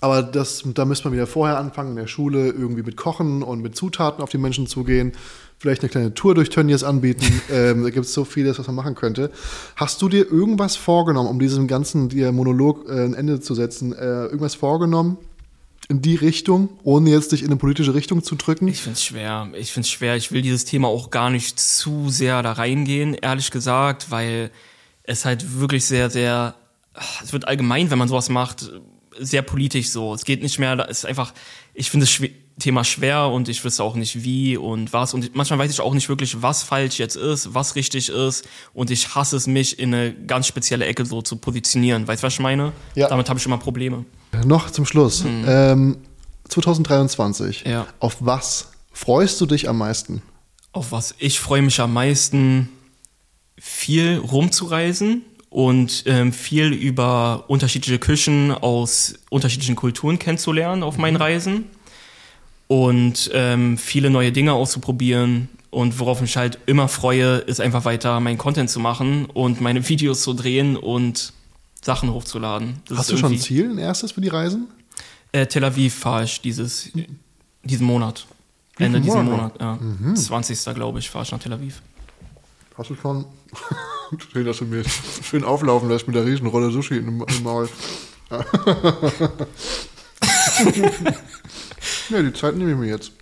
Aber 0.00 0.22
das, 0.22 0.62
da 0.64 0.84
müsste 0.84 1.08
man 1.08 1.14
wieder 1.14 1.26
vorher 1.26 1.58
anfangen, 1.58 1.90
in 1.90 1.96
der 1.96 2.06
Schule 2.06 2.48
irgendwie 2.48 2.82
mit 2.82 2.96
Kochen 2.96 3.42
und 3.42 3.60
mit 3.60 3.76
Zutaten 3.76 4.22
auf 4.22 4.30
die 4.30 4.38
Menschen 4.38 4.66
zugehen. 4.66 5.12
Vielleicht 5.58 5.82
eine 5.82 5.90
kleine 5.90 6.14
Tour 6.14 6.34
durch 6.34 6.48
Tönnies 6.48 6.82
anbieten. 6.82 7.42
ähm, 7.52 7.82
da 7.82 7.90
gibt 7.90 8.06
es 8.06 8.14
so 8.14 8.24
vieles, 8.24 8.58
was 8.58 8.66
man 8.66 8.76
machen 8.76 8.94
könnte. 8.94 9.30
Hast 9.76 10.00
du 10.00 10.08
dir 10.08 10.30
irgendwas 10.30 10.76
vorgenommen, 10.76 11.28
um 11.28 11.38
diesem 11.38 11.66
ganzen 11.66 12.08
dir 12.08 12.32
Monolog 12.32 12.88
äh, 12.88 13.04
ein 13.04 13.14
Ende 13.14 13.40
zu 13.40 13.54
setzen? 13.54 13.92
Äh, 13.92 14.24
irgendwas 14.24 14.54
vorgenommen? 14.54 15.18
in 15.88 16.02
die 16.02 16.14
Richtung, 16.14 16.68
ohne 16.84 17.10
jetzt 17.10 17.32
dich 17.32 17.42
in 17.42 17.48
eine 17.48 17.56
politische 17.56 17.94
Richtung 17.94 18.22
zu 18.22 18.36
drücken? 18.36 18.68
Ich 18.68 18.82
finde 18.82 18.94
es 18.94 19.04
schwer. 19.04 19.50
Ich 19.54 19.72
finde 19.72 19.86
es 19.86 19.90
schwer. 19.90 20.14
Ich 20.14 20.30
will 20.30 20.40
dieses 20.40 20.64
Thema 20.64 20.86
auch 20.86 21.10
gar 21.10 21.30
nicht 21.30 21.58
zu 21.58 22.10
sehr 22.10 22.44
da 22.44 22.52
reingehen, 22.52 23.14
ehrlich 23.14 23.50
gesagt, 23.50 24.12
weil 24.12 24.52
es 25.02 25.24
halt 25.24 25.58
wirklich 25.58 25.84
sehr, 25.86 26.08
sehr, 26.08 26.54
es 27.24 27.32
wird 27.32 27.48
allgemein, 27.48 27.90
wenn 27.90 27.98
man 27.98 28.06
sowas 28.06 28.28
macht, 28.28 28.70
sehr 29.18 29.42
politisch 29.42 29.90
so. 29.90 30.14
Es 30.14 30.24
geht 30.24 30.42
nicht 30.42 30.58
mehr, 30.58 30.86
es 30.88 30.98
ist 30.98 31.04
einfach, 31.04 31.32
ich 31.74 31.90
finde 31.90 32.06
das 32.06 32.20
Thema 32.60 32.84
schwer 32.84 33.28
und 33.28 33.48
ich 33.48 33.64
wüsste 33.64 33.82
auch 33.82 33.94
nicht 33.94 34.22
wie 34.22 34.56
und 34.56 34.92
was. 34.92 35.14
Und 35.14 35.34
manchmal 35.34 35.58
weiß 35.58 35.70
ich 35.70 35.80
auch 35.80 35.94
nicht 35.94 36.08
wirklich, 36.08 36.42
was 36.42 36.62
falsch 36.62 36.98
jetzt 36.98 37.16
ist, 37.16 37.54
was 37.54 37.74
richtig 37.74 38.08
ist. 38.08 38.46
Und 38.74 38.90
ich 38.90 39.14
hasse 39.14 39.36
es, 39.36 39.46
mich 39.46 39.78
in 39.78 39.94
eine 39.94 40.14
ganz 40.14 40.46
spezielle 40.46 40.84
Ecke 40.84 41.04
so 41.04 41.22
zu 41.22 41.36
positionieren. 41.36 42.06
Weißt 42.06 42.22
du, 42.22 42.26
was 42.26 42.34
ich 42.34 42.40
meine? 42.40 42.72
Ja. 42.94 43.08
Damit 43.08 43.28
habe 43.28 43.38
ich 43.38 43.46
immer 43.46 43.58
Probleme. 43.58 44.04
Noch 44.44 44.70
zum 44.70 44.86
Schluss. 44.86 45.24
Mhm. 45.24 45.44
Ähm, 45.48 45.96
2023. 46.48 47.64
Ja. 47.66 47.86
Auf 47.98 48.18
was 48.20 48.68
freust 48.92 49.40
du 49.40 49.46
dich 49.46 49.68
am 49.68 49.78
meisten? 49.78 50.22
Auf 50.72 50.92
was 50.92 51.14
ich 51.18 51.40
freue 51.40 51.62
mich 51.62 51.80
am 51.80 51.92
meisten, 51.92 52.68
viel 53.58 54.18
rumzureisen 54.18 55.22
und 55.50 56.04
ähm, 56.06 56.32
viel 56.32 56.72
über 56.72 57.44
unterschiedliche 57.48 57.98
Küchen 57.98 58.52
aus 58.52 59.14
unterschiedlichen 59.28 59.76
Kulturen 59.76 60.18
kennenzulernen 60.18 60.82
auf 60.82 60.96
meinen 60.96 61.14
mhm. 61.14 61.22
Reisen 61.22 61.64
und 62.68 63.30
ähm, 63.34 63.76
viele 63.76 64.10
neue 64.10 64.30
Dinge 64.32 64.52
auszuprobieren. 64.52 65.48
Und 65.70 65.98
worauf 66.00 66.20
mich 66.20 66.36
halt 66.36 66.58
immer 66.66 66.88
freue, 66.88 67.38
ist 67.38 67.60
einfach 67.60 67.84
weiter 67.84 68.18
meinen 68.20 68.38
Content 68.38 68.70
zu 68.70 68.80
machen 68.80 69.26
und 69.26 69.60
meine 69.60 69.88
Videos 69.88 70.22
zu 70.22 70.34
drehen 70.34 70.76
und 70.76 71.32
Sachen 71.82 72.12
hochzuladen. 72.12 72.76
Das 72.88 72.98
Hast 72.98 73.10
du 73.10 73.16
schon 73.16 73.32
ein 73.32 73.38
Ziel, 73.38 73.70
ein 73.70 73.78
erstes 73.78 74.12
für 74.12 74.20
die 74.20 74.28
Reisen? 74.28 74.68
Äh, 75.32 75.46
Tel 75.46 75.64
Aviv 75.64 75.94
fahre 75.94 76.24
ich 76.24 76.40
dieses, 76.40 76.90
diesen 77.64 77.86
Monat. 77.86 78.26
Ende 78.78 79.00
diesen 79.00 79.24
Monat, 79.24 79.60
ja. 79.60 79.76
Mhm. 79.76 80.16
20. 80.16 80.74
glaube 80.74 81.00
ich, 81.00 81.10
fahre 81.10 81.24
ich 81.24 81.32
nach 81.32 81.38
Tel 81.38 81.52
Aviv. 81.52 81.82
Hast 82.80 82.88
du 82.88 82.94
schon 82.94 83.26
Schön, 84.32 84.46
dass 84.46 84.56
du 84.56 84.64
mir 84.64 84.82
schön 85.22 85.44
auflaufen 85.44 85.90
lässt 85.90 86.06
mit 86.06 86.16
der 86.16 86.24
Riesenrolle 86.24 86.70
Sushi 86.70 86.96
im, 86.96 87.22
im 87.28 87.42
Maul. 87.42 87.68
ja, 92.08 92.22
die 92.22 92.32
Zeit 92.32 92.56
nehme 92.56 92.70
ich 92.70 92.78
mir 92.78 92.88
jetzt. 92.88 93.12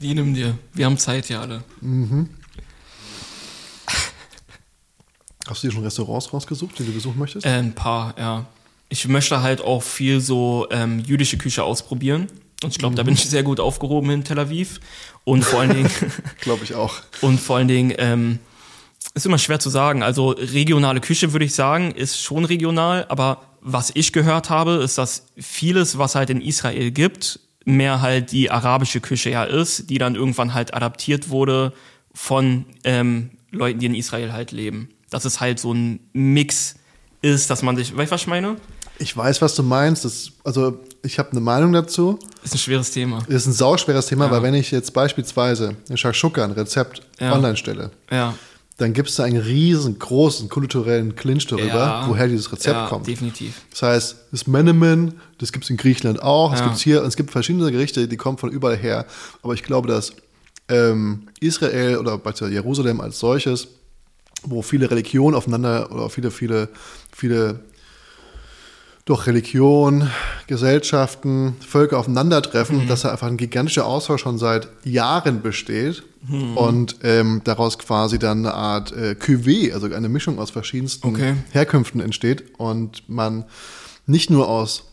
Die 0.00 0.14
nimm 0.14 0.32
dir. 0.32 0.56
Wir 0.74 0.86
haben 0.86 0.96
Zeit 0.96 1.28
ja 1.28 1.40
alle. 1.40 1.64
Mhm. 1.80 2.30
Hast 5.48 5.64
du 5.64 5.66
dir 5.66 5.72
schon 5.72 5.82
Restaurants 5.82 6.32
rausgesucht, 6.32 6.78
die 6.78 6.84
du 6.84 6.92
besuchen 6.92 7.18
möchtest? 7.18 7.44
Äh, 7.44 7.58
ein 7.58 7.74
paar, 7.74 8.16
ja. 8.16 8.46
Ich 8.90 9.08
möchte 9.08 9.42
halt 9.42 9.60
auch 9.60 9.82
viel 9.82 10.20
so 10.20 10.68
ähm, 10.70 11.00
jüdische 11.00 11.36
Küche 11.36 11.64
ausprobieren. 11.64 12.28
Und 12.62 12.70
ich 12.70 12.78
glaube, 12.78 12.92
mhm. 12.92 12.96
da 12.98 13.02
bin 13.02 13.14
ich 13.14 13.28
sehr 13.28 13.42
gut 13.42 13.58
aufgehoben 13.58 14.10
in 14.10 14.22
Tel 14.22 14.38
Aviv. 14.38 14.78
Und 15.24 15.44
vor 15.44 15.62
allen 15.62 15.74
Dingen. 15.74 15.90
glaube 16.40 16.62
ich 16.62 16.76
auch. 16.76 16.94
Und 17.22 17.40
vor 17.40 17.56
allen 17.56 17.66
Dingen, 17.66 17.92
ähm, 17.98 18.38
ist 19.14 19.26
immer 19.26 19.38
schwer 19.38 19.58
zu 19.58 19.70
sagen. 19.70 20.02
Also 20.02 20.30
regionale 20.30 21.00
Küche 21.00 21.32
würde 21.32 21.44
ich 21.44 21.54
sagen, 21.54 21.90
ist 21.92 22.20
schon 22.20 22.44
regional, 22.44 23.06
aber 23.08 23.42
was 23.60 23.90
ich 23.94 24.12
gehört 24.12 24.50
habe, 24.50 24.74
ist, 24.82 24.98
dass 24.98 25.26
vieles, 25.36 25.98
was 25.98 26.14
halt 26.14 26.30
in 26.30 26.40
Israel 26.40 26.90
gibt, 26.90 27.40
mehr 27.64 28.00
halt 28.00 28.32
die 28.32 28.50
arabische 28.50 29.00
Küche 29.00 29.30
ja 29.30 29.44
ist, 29.44 29.90
die 29.90 29.98
dann 29.98 30.14
irgendwann 30.14 30.54
halt 30.54 30.72
adaptiert 30.74 31.28
wurde 31.28 31.72
von 32.14 32.64
ähm, 32.84 33.30
Leuten, 33.50 33.78
die 33.80 33.86
in 33.86 33.94
Israel 33.94 34.32
halt 34.32 34.52
leben. 34.52 34.88
Dass 35.10 35.24
es 35.24 35.40
halt 35.40 35.58
so 35.58 35.74
ein 35.74 36.00
Mix 36.12 36.76
ist, 37.20 37.50
dass 37.50 37.62
man 37.62 37.76
sich, 37.76 37.94
weißt 37.96 38.10
du, 38.10 38.14
was 38.14 38.20
ich 38.22 38.26
meine? 38.28 38.56
Ich 38.98 39.16
weiß, 39.16 39.42
was 39.42 39.54
du 39.54 39.62
meinst. 39.62 40.04
Das, 40.04 40.32
also 40.44 40.78
ich 41.02 41.18
habe 41.18 41.30
eine 41.32 41.40
Meinung 41.40 41.72
dazu. 41.72 42.18
Ist 42.44 42.54
ein 42.54 42.58
schweres 42.58 42.90
Thema. 42.92 43.18
Ist 43.28 43.46
ein 43.46 43.52
sauschweres 43.52 44.06
Thema, 44.06 44.26
Ja. 44.26 44.30
weil 44.30 44.42
wenn 44.42 44.54
ich 44.54 44.70
jetzt 44.70 44.92
beispielsweise 44.92 45.76
eine 45.88 45.96
Shakshuka, 45.98 46.44
ein 46.44 46.52
Rezept 46.52 47.02
Ja. 47.18 47.32
online 47.32 47.56
stelle, 47.56 47.90
Ja. 48.10 48.34
Dann 48.80 48.94
gibt 48.94 49.10
es 49.10 49.16
da 49.16 49.24
einen 49.24 49.36
riesengroßen 49.36 50.48
kulturellen 50.48 51.14
Clinch 51.14 51.46
darüber, 51.46 51.66
ja. 51.74 52.08
woher 52.08 52.28
dieses 52.28 52.50
Rezept 52.50 52.76
ja, 52.76 52.86
kommt. 52.88 53.06
definitiv. 53.06 53.60
Das 53.70 53.82
heißt, 53.82 54.16
das 54.32 54.46
Menemen, 54.46 55.20
das 55.38 55.52
gibt 55.52 55.64
es 55.64 55.70
in 55.70 55.76
Griechenland 55.76 56.22
auch, 56.22 56.52
es 56.54 56.60
Ja. 56.60 56.66
gibt 56.68 56.78
hier, 56.78 57.02
es 57.02 57.16
gibt 57.16 57.30
verschiedene 57.30 57.70
Gerichte, 57.70 58.08
die 58.08 58.16
kommen 58.16 58.38
von 58.38 58.50
überall 58.50 58.76
her. 58.76 59.06
Aber 59.42 59.52
ich 59.54 59.62
glaube, 59.62 59.88
dass 59.88 60.12
ähm, 60.68 61.28
Israel 61.40 61.98
oder 61.98 62.16
beispielsweise 62.16 62.52
Jerusalem 62.54 63.00
als 63.00 63.18
solches, 63.18 63.68
wo 64.44 64.62
viele 64.62 64.90
Religionen 64.90 65.36
aufeinander 65.36 65.92
oder 65.92 66.08
viele, 66.08 66.30
viele, 66.30 66.68
viele 67.12 67.60
durch 69.04 69.26
Religion, 69.26 70.10
Gesellschaften, 70.46 71.56
Völker 71.66 71.98
aufeinandertreffen, 71.98 72.86
dass 72.86 73.02
da 73.02 73.10
einfach 73.10 73.26
ein 73.26 73.36
gigantischer 73.36 73.86
Austausch 73.86 74.22
schon 74.22 74.38
seit 74.38 74.68
Jahren 74.84 75.42
besteht 75.42 76.02
und 76.54 76.96
ähm, 77.02 77.40
daraus 77.44 77.78
quasi 77.78 78.18
dann 78.18 78.40
eine 78.40 78.54
Art 78.54 78.92
äh, 78.92 79.16
Cuvée, 79.18 79.72
also 79.72 79.86
eine 79.92 80.08
Mischung 80.08 80.38
aus 80.38 80.50
verschiedensten 80.50 81.08
Okay. 81.08 81.34
Herkünften 81.50 82.00
entsteht 82.00 82.58
und 82.58 83.08
man 83.08 83.46
nicht 84.06 84.28
nur 84.28 84.48
aus 84.48 84.84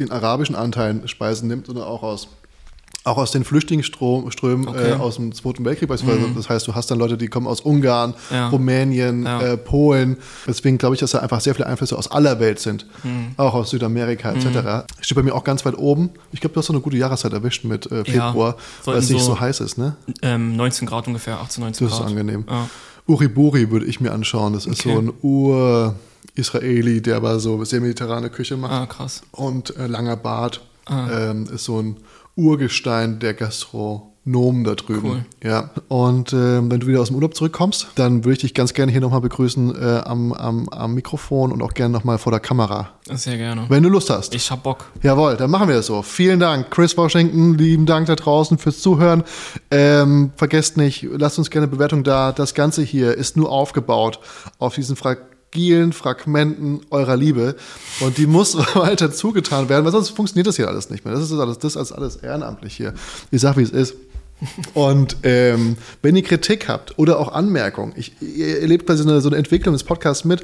den 0.00 0.10
arabischen 0.10 0.56
Anteilen 0.56 1.06
Speisen 1.06 1.48
nimmt, 1.48 1.66
sondern 1.66 1.84
auch 1.84 2.02
aus 2.02 2.28
auch 3.04 3.18
aus 3.18 3.30
den 3.32 3.44
Flüchtlingsströmen 3.44 4.32
Strömen, 4.32 4.66
Okay. 4.66 4.92
äh, 4.92 4.94
aus 4.94 5.16
dem 5.16 5.32
Zweiten 5.34 5.64
Weltkrieg 5.64 5.88
beispielsweise. 5.88 6.26
Das 6.34 6.48
heißt, 6.48 6.66
du 6.66 6.74
hast 6.74 6.90
dann 6.90 6.98
Leute, 6.98 7.16
die 7.18 7.28
kommen 7.28 7.46
aus 7.46 7.60
Ungarn, 7.60 8.14
Ja. 8.30 8.48
Rumänien, 8.48 9.24
Ja. 9.24 9.42
äh, 9.42 9.56
Polen. 9.58 10.16
Deswegen 10.46 10.78
glaube 10.78 10.94
ich, 10.94 11.00
dass 11.00 11.10
da 11.10 11.18
einfach 11.18 11.40
sehr 11.42 11.54
viele 11.54 11.66
Einflüsse 11.66 11.96
aus 11.98 12.10
aller 12.10 12.40
Welt 12.40 12.58
sind. 12.60 12.86
Auch 13.36 13.52
aus 13.54 13.70
Südamerika 13.70 14.32
etc. 14.32 14.86
Steht 15.02 15.16
bei 15.16 15.22
mir 15.22 15.34
auch 15.34 15.44
ganz 15.44 15.64
weit 15.66 15.76
oben. 15.76 16.10
Ich 16.32 16.40
glaube, 16.40 16.54
du 16.54 16.60
hast 16.60 16.66
so 16.66 16.72
eine 16.72 16.80
gute 16.80 16.96
Jahreszeit 16.96 17.32
erwischt 17.34 17.64
mit 17.64 17.90
äh, 17.92 18.04
Februar, 18.04 18.56
weil 18.86 18.96
es 18.96 19.10
nicht 19.10 19.20
so 19.20 19.32
so- 19.34 19.40
heiß 19.40 19.60
ist, 19.60 19.76
ne? 19.76 19.96
Ähm, 20.22 20.56
19 20.56 20.86
Grad 20.88 21.06
ungefähr, 21.06 21.38
18, 21.40 21.62
19 21.62 21.86
Das 21.86 21.92
ist 21.94 22.00
Grad. 22.00 22.08
angenehm. 22.10 22.44
Ja. 22.48 22.68
Uriburi 23.06 23.70
würde 23.70 23.84
ich 23.84 24.00
mir 24.00 24.12
anschauen. 24.12 24.54
Das 24.54 24.64
ist 24.64 24.80
Okay. 24.80 24.94
so 24.94 24.98
ein 24.98 25.12
Ur-Israeli, 25.20 27.02
der 27.02 27.16
aber 27.16 27.38
so 27.38 27.62
sehr 27.64 27.80
mediterrane 27.80 28.30
Küche 28.30 28.56
macht. 28.56 28.72
Ah, 28.72 28.86
krass. 28.86 29.22
Und 29.32 29.76
äh, 29.76 29.86
langer 29.86 30.16
Bart 30.16 30.62
Ah. 30.86 31.30
ähm, 31.30 31.46
ist 31.52 31.64
so 31.64 31.80
ein 31.80 31.96
Urgestein 32.36 33.20
der 33.20 33.34
Gastronomen 33.34 34.64
da 34.64 34.74
drüben. 34.74 35.08
Cool. 35.08 35.24
Ja. 35.42 35.70
Und 35.88 36.32
ähm, 36.32 36.70
wenn 36.70 36.80
du 36.80 36.86
wieder 36.86 37.00
aus 37.00 37.08
dem 37.08 37.16
Urlaub 37.16 37.34
zurückkommst, 37.34 37.88
dann 37.94 38.24
würde 38.24 38.32
ich 38.32 38.38
dich 38.40 38.54
ganz 38.54 38.74
gerne 38.74 38.90
hier 38.90 39.00
nochmal 39.00 39.20
begrüßen 39.20 39.74
äh, 39.80 40.00
am, 40.04 40.32
am, 40.32 40.68
am 40.68 40.94
Mikrofon 40.94 41.52
und 41.52 41.62
auch 41.62 41.74
gerne 41.74 41.92
nochmal 41.92 42.18
vor 42.18 42.32
der 42.32 42.40
Kamera. 42.40 42.90
Sehr 43.12 43.36
gerne. 43.36 43.66
Wenn 43.68 43.82
du 43.82 43.88
Lust 43.88 44.10
hast. 44.10 44.34
Ich 44.34 44.50
hab 44.50 44.62
Bock. 44.64 44.86
Jawohl, 45.02 45.36
dann 45.36 45.50
machen 45.50 45.68
wir 45.68 45.76
es 45.76 45.86
so. 45.86 46.02
Vielen 46.02 46.40
Dank, 46.40 46.70
Chris 46.70 46.96
Washington. 46.96 47.56
Lieben 47.56 47.86
Dank 47.86 48.06
da 48.06 48.16
draußen 48.16 48.58
fürs 48.58 48.80
Zuhören. 48.80 49.22
Ähm, 49.70 50.32
vergesst 50.36 50.76
nicht, 50.76 51.06
lasst 51.12 51.38
uns 51.38 51.50
gerne 51.50 51.68
Bewertung 51.68 52.02
da. 52.02 52.32
Das 52.32 52.54
Ganze 52.54 52.82
hier 52.82 53.14
ist 53.14 53.36
nur 53.36 53.50
aufgebaut 53.50 54.18
auf 54.58 54.74
diesen 54.74 54.96
fragilen 55.54 55.92
Fragmenten 55.92 56.80
eurer 56.90 57.16
Liebe. 57.16 57.54
Und 58.00 58.18
die 58.18 58.26
muss 58.26 58.56
weiter 58.74 59.12
zugetan 59.12 59.68
werden, 59.68 59.84
weil 59.84 59.92
sonst 59.92 60.10
funktioniert 60.10 60.48
das 60.48 60.56
hier 60.56 60.66
alles 60.66 60.90
nicht 60.90 61.04
mehr. 61.04 61.14
Das 61.14 61.22
ist 61.22 61.38
alles, 61.38 61.58
das 61.58 61.76
ist 61.76 61.92
alles 61.92 62.16
ehrenamtlich 62.16 62.76
hier. 62.76 62.92
Ich 63.30 63.40
sag, 63.40 63.56
wie 63.56 63.62
es 63.62 63.70
ist. 63.70 63.94
Und 64.74 65.16
ähm, 65.22 65.76
wenn 66.02 66.16
ihr 66.16 66.24
Kritik 66.24 66.68
habt 66.68 66.98
oder 66.98 67.20
auch 67.20 67.32
Anmerkungen, 67.32 67.92
ich, 67.94 68.20
ihr 68.20 68.60
erlebt 68.60 68.84
quasi 68.84 69.04
so 69.04 69.08
eine, 69.08 69.20
so 69.20 69.28
eine 69.28 69.36
Entwicklung 69.38 69.72
des 69.72 69.84
Podcasts 69.84 70.24
mit, 70.24 70.42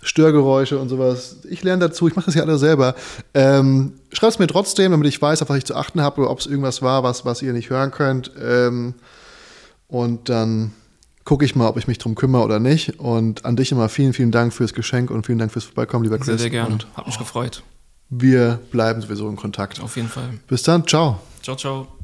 Störgeräusche 0.00 0.78
und 0.78 0.88
sowas. 0.88 1.38
Ich 1.48 1.62
lerne 1.62 1.88
dazu, 1.88 2.06
ich 2.06 2.14
mache 2.14 2.26
das 2.26 2.34
ja 2.36 2.42
alle 2.42 2.58
selber. 2.58 2.94
Ähm, 3.34 3.94
Schreibt 4.12 4.34
es 4.34 4.38
mir 4.38 4.46
trotzdem, 4.46 4.92
damit 4.92 5.08
ich 5.08 5.20
weiß, 5.20 5.42
auf 5.42 5.48
was 5.48 5.58
ich 5.58 5.64
zu 5.64 5.74
achten 5.74 6.00
habe 6.00 6.20
oder 6.20 6.30
ob 6.30 6.38
es 6.38 6.46
irgendwas 6.46 6.82
war, 6.82 7.02
was, 7.02 7.24
was 7.24 7.42
ihr 7.42 7.52
nicht 7.52 7.70
hören 7.70 7.90
könnt. 7.90 8.30
Ähm, 8.40 8.94
und 9.88 10.28
dann 10.28 10.72
gucke 11.24 11.44
ich 11.44 11.54
mal, 11.56 11.68
ob 11.68 11.76
ich 11.76 11.86
mich 11.86 11.98
drum 11.98 12.14
kümmere 12.14 12.42
oder 12.44 12.58
nicht. 12.60 12.98
Und 12.98 13.44
an 13.44 13.56
dich 13.56 13.72
immer 13.72 13.88
vielen, 13.88 14.12
vielen 14.12 14.30
Dank 14.30 14.52
fürs 14.52 14.74
Geschenk 14.74 15.10
und 15.10 15.26
vielen 15.26 15.38
Dank 15.38 15.52
fürs 15.52 15.64
Vorbeikommen, 15.64 16.04
lieber 16.04 16.18
Chris. 16.18 16.26
Sehr, 16.26 16.38
sehr 16.38 16.50
gerne. 16.50 16.72
Und 16.74 16.86
Hab 16.94 17.06
mich 17.06 17.18
gefreut. 17.18 17.62
wir 18.08 18.60
bleiben 18.70 19.00
sowieso 19.00 19.28
in 19.28 19.36
Kontakt. 19.36 19.80
Auf 19.80 19.96
jeden 19.96 20.08
Fall. 20.08 20.30
Bis 20.48 20.62
dann, 20.62 20.86
ciao. 20.86 21.20
Ciao, 21.42 21.56
ciao. 21.56 22.01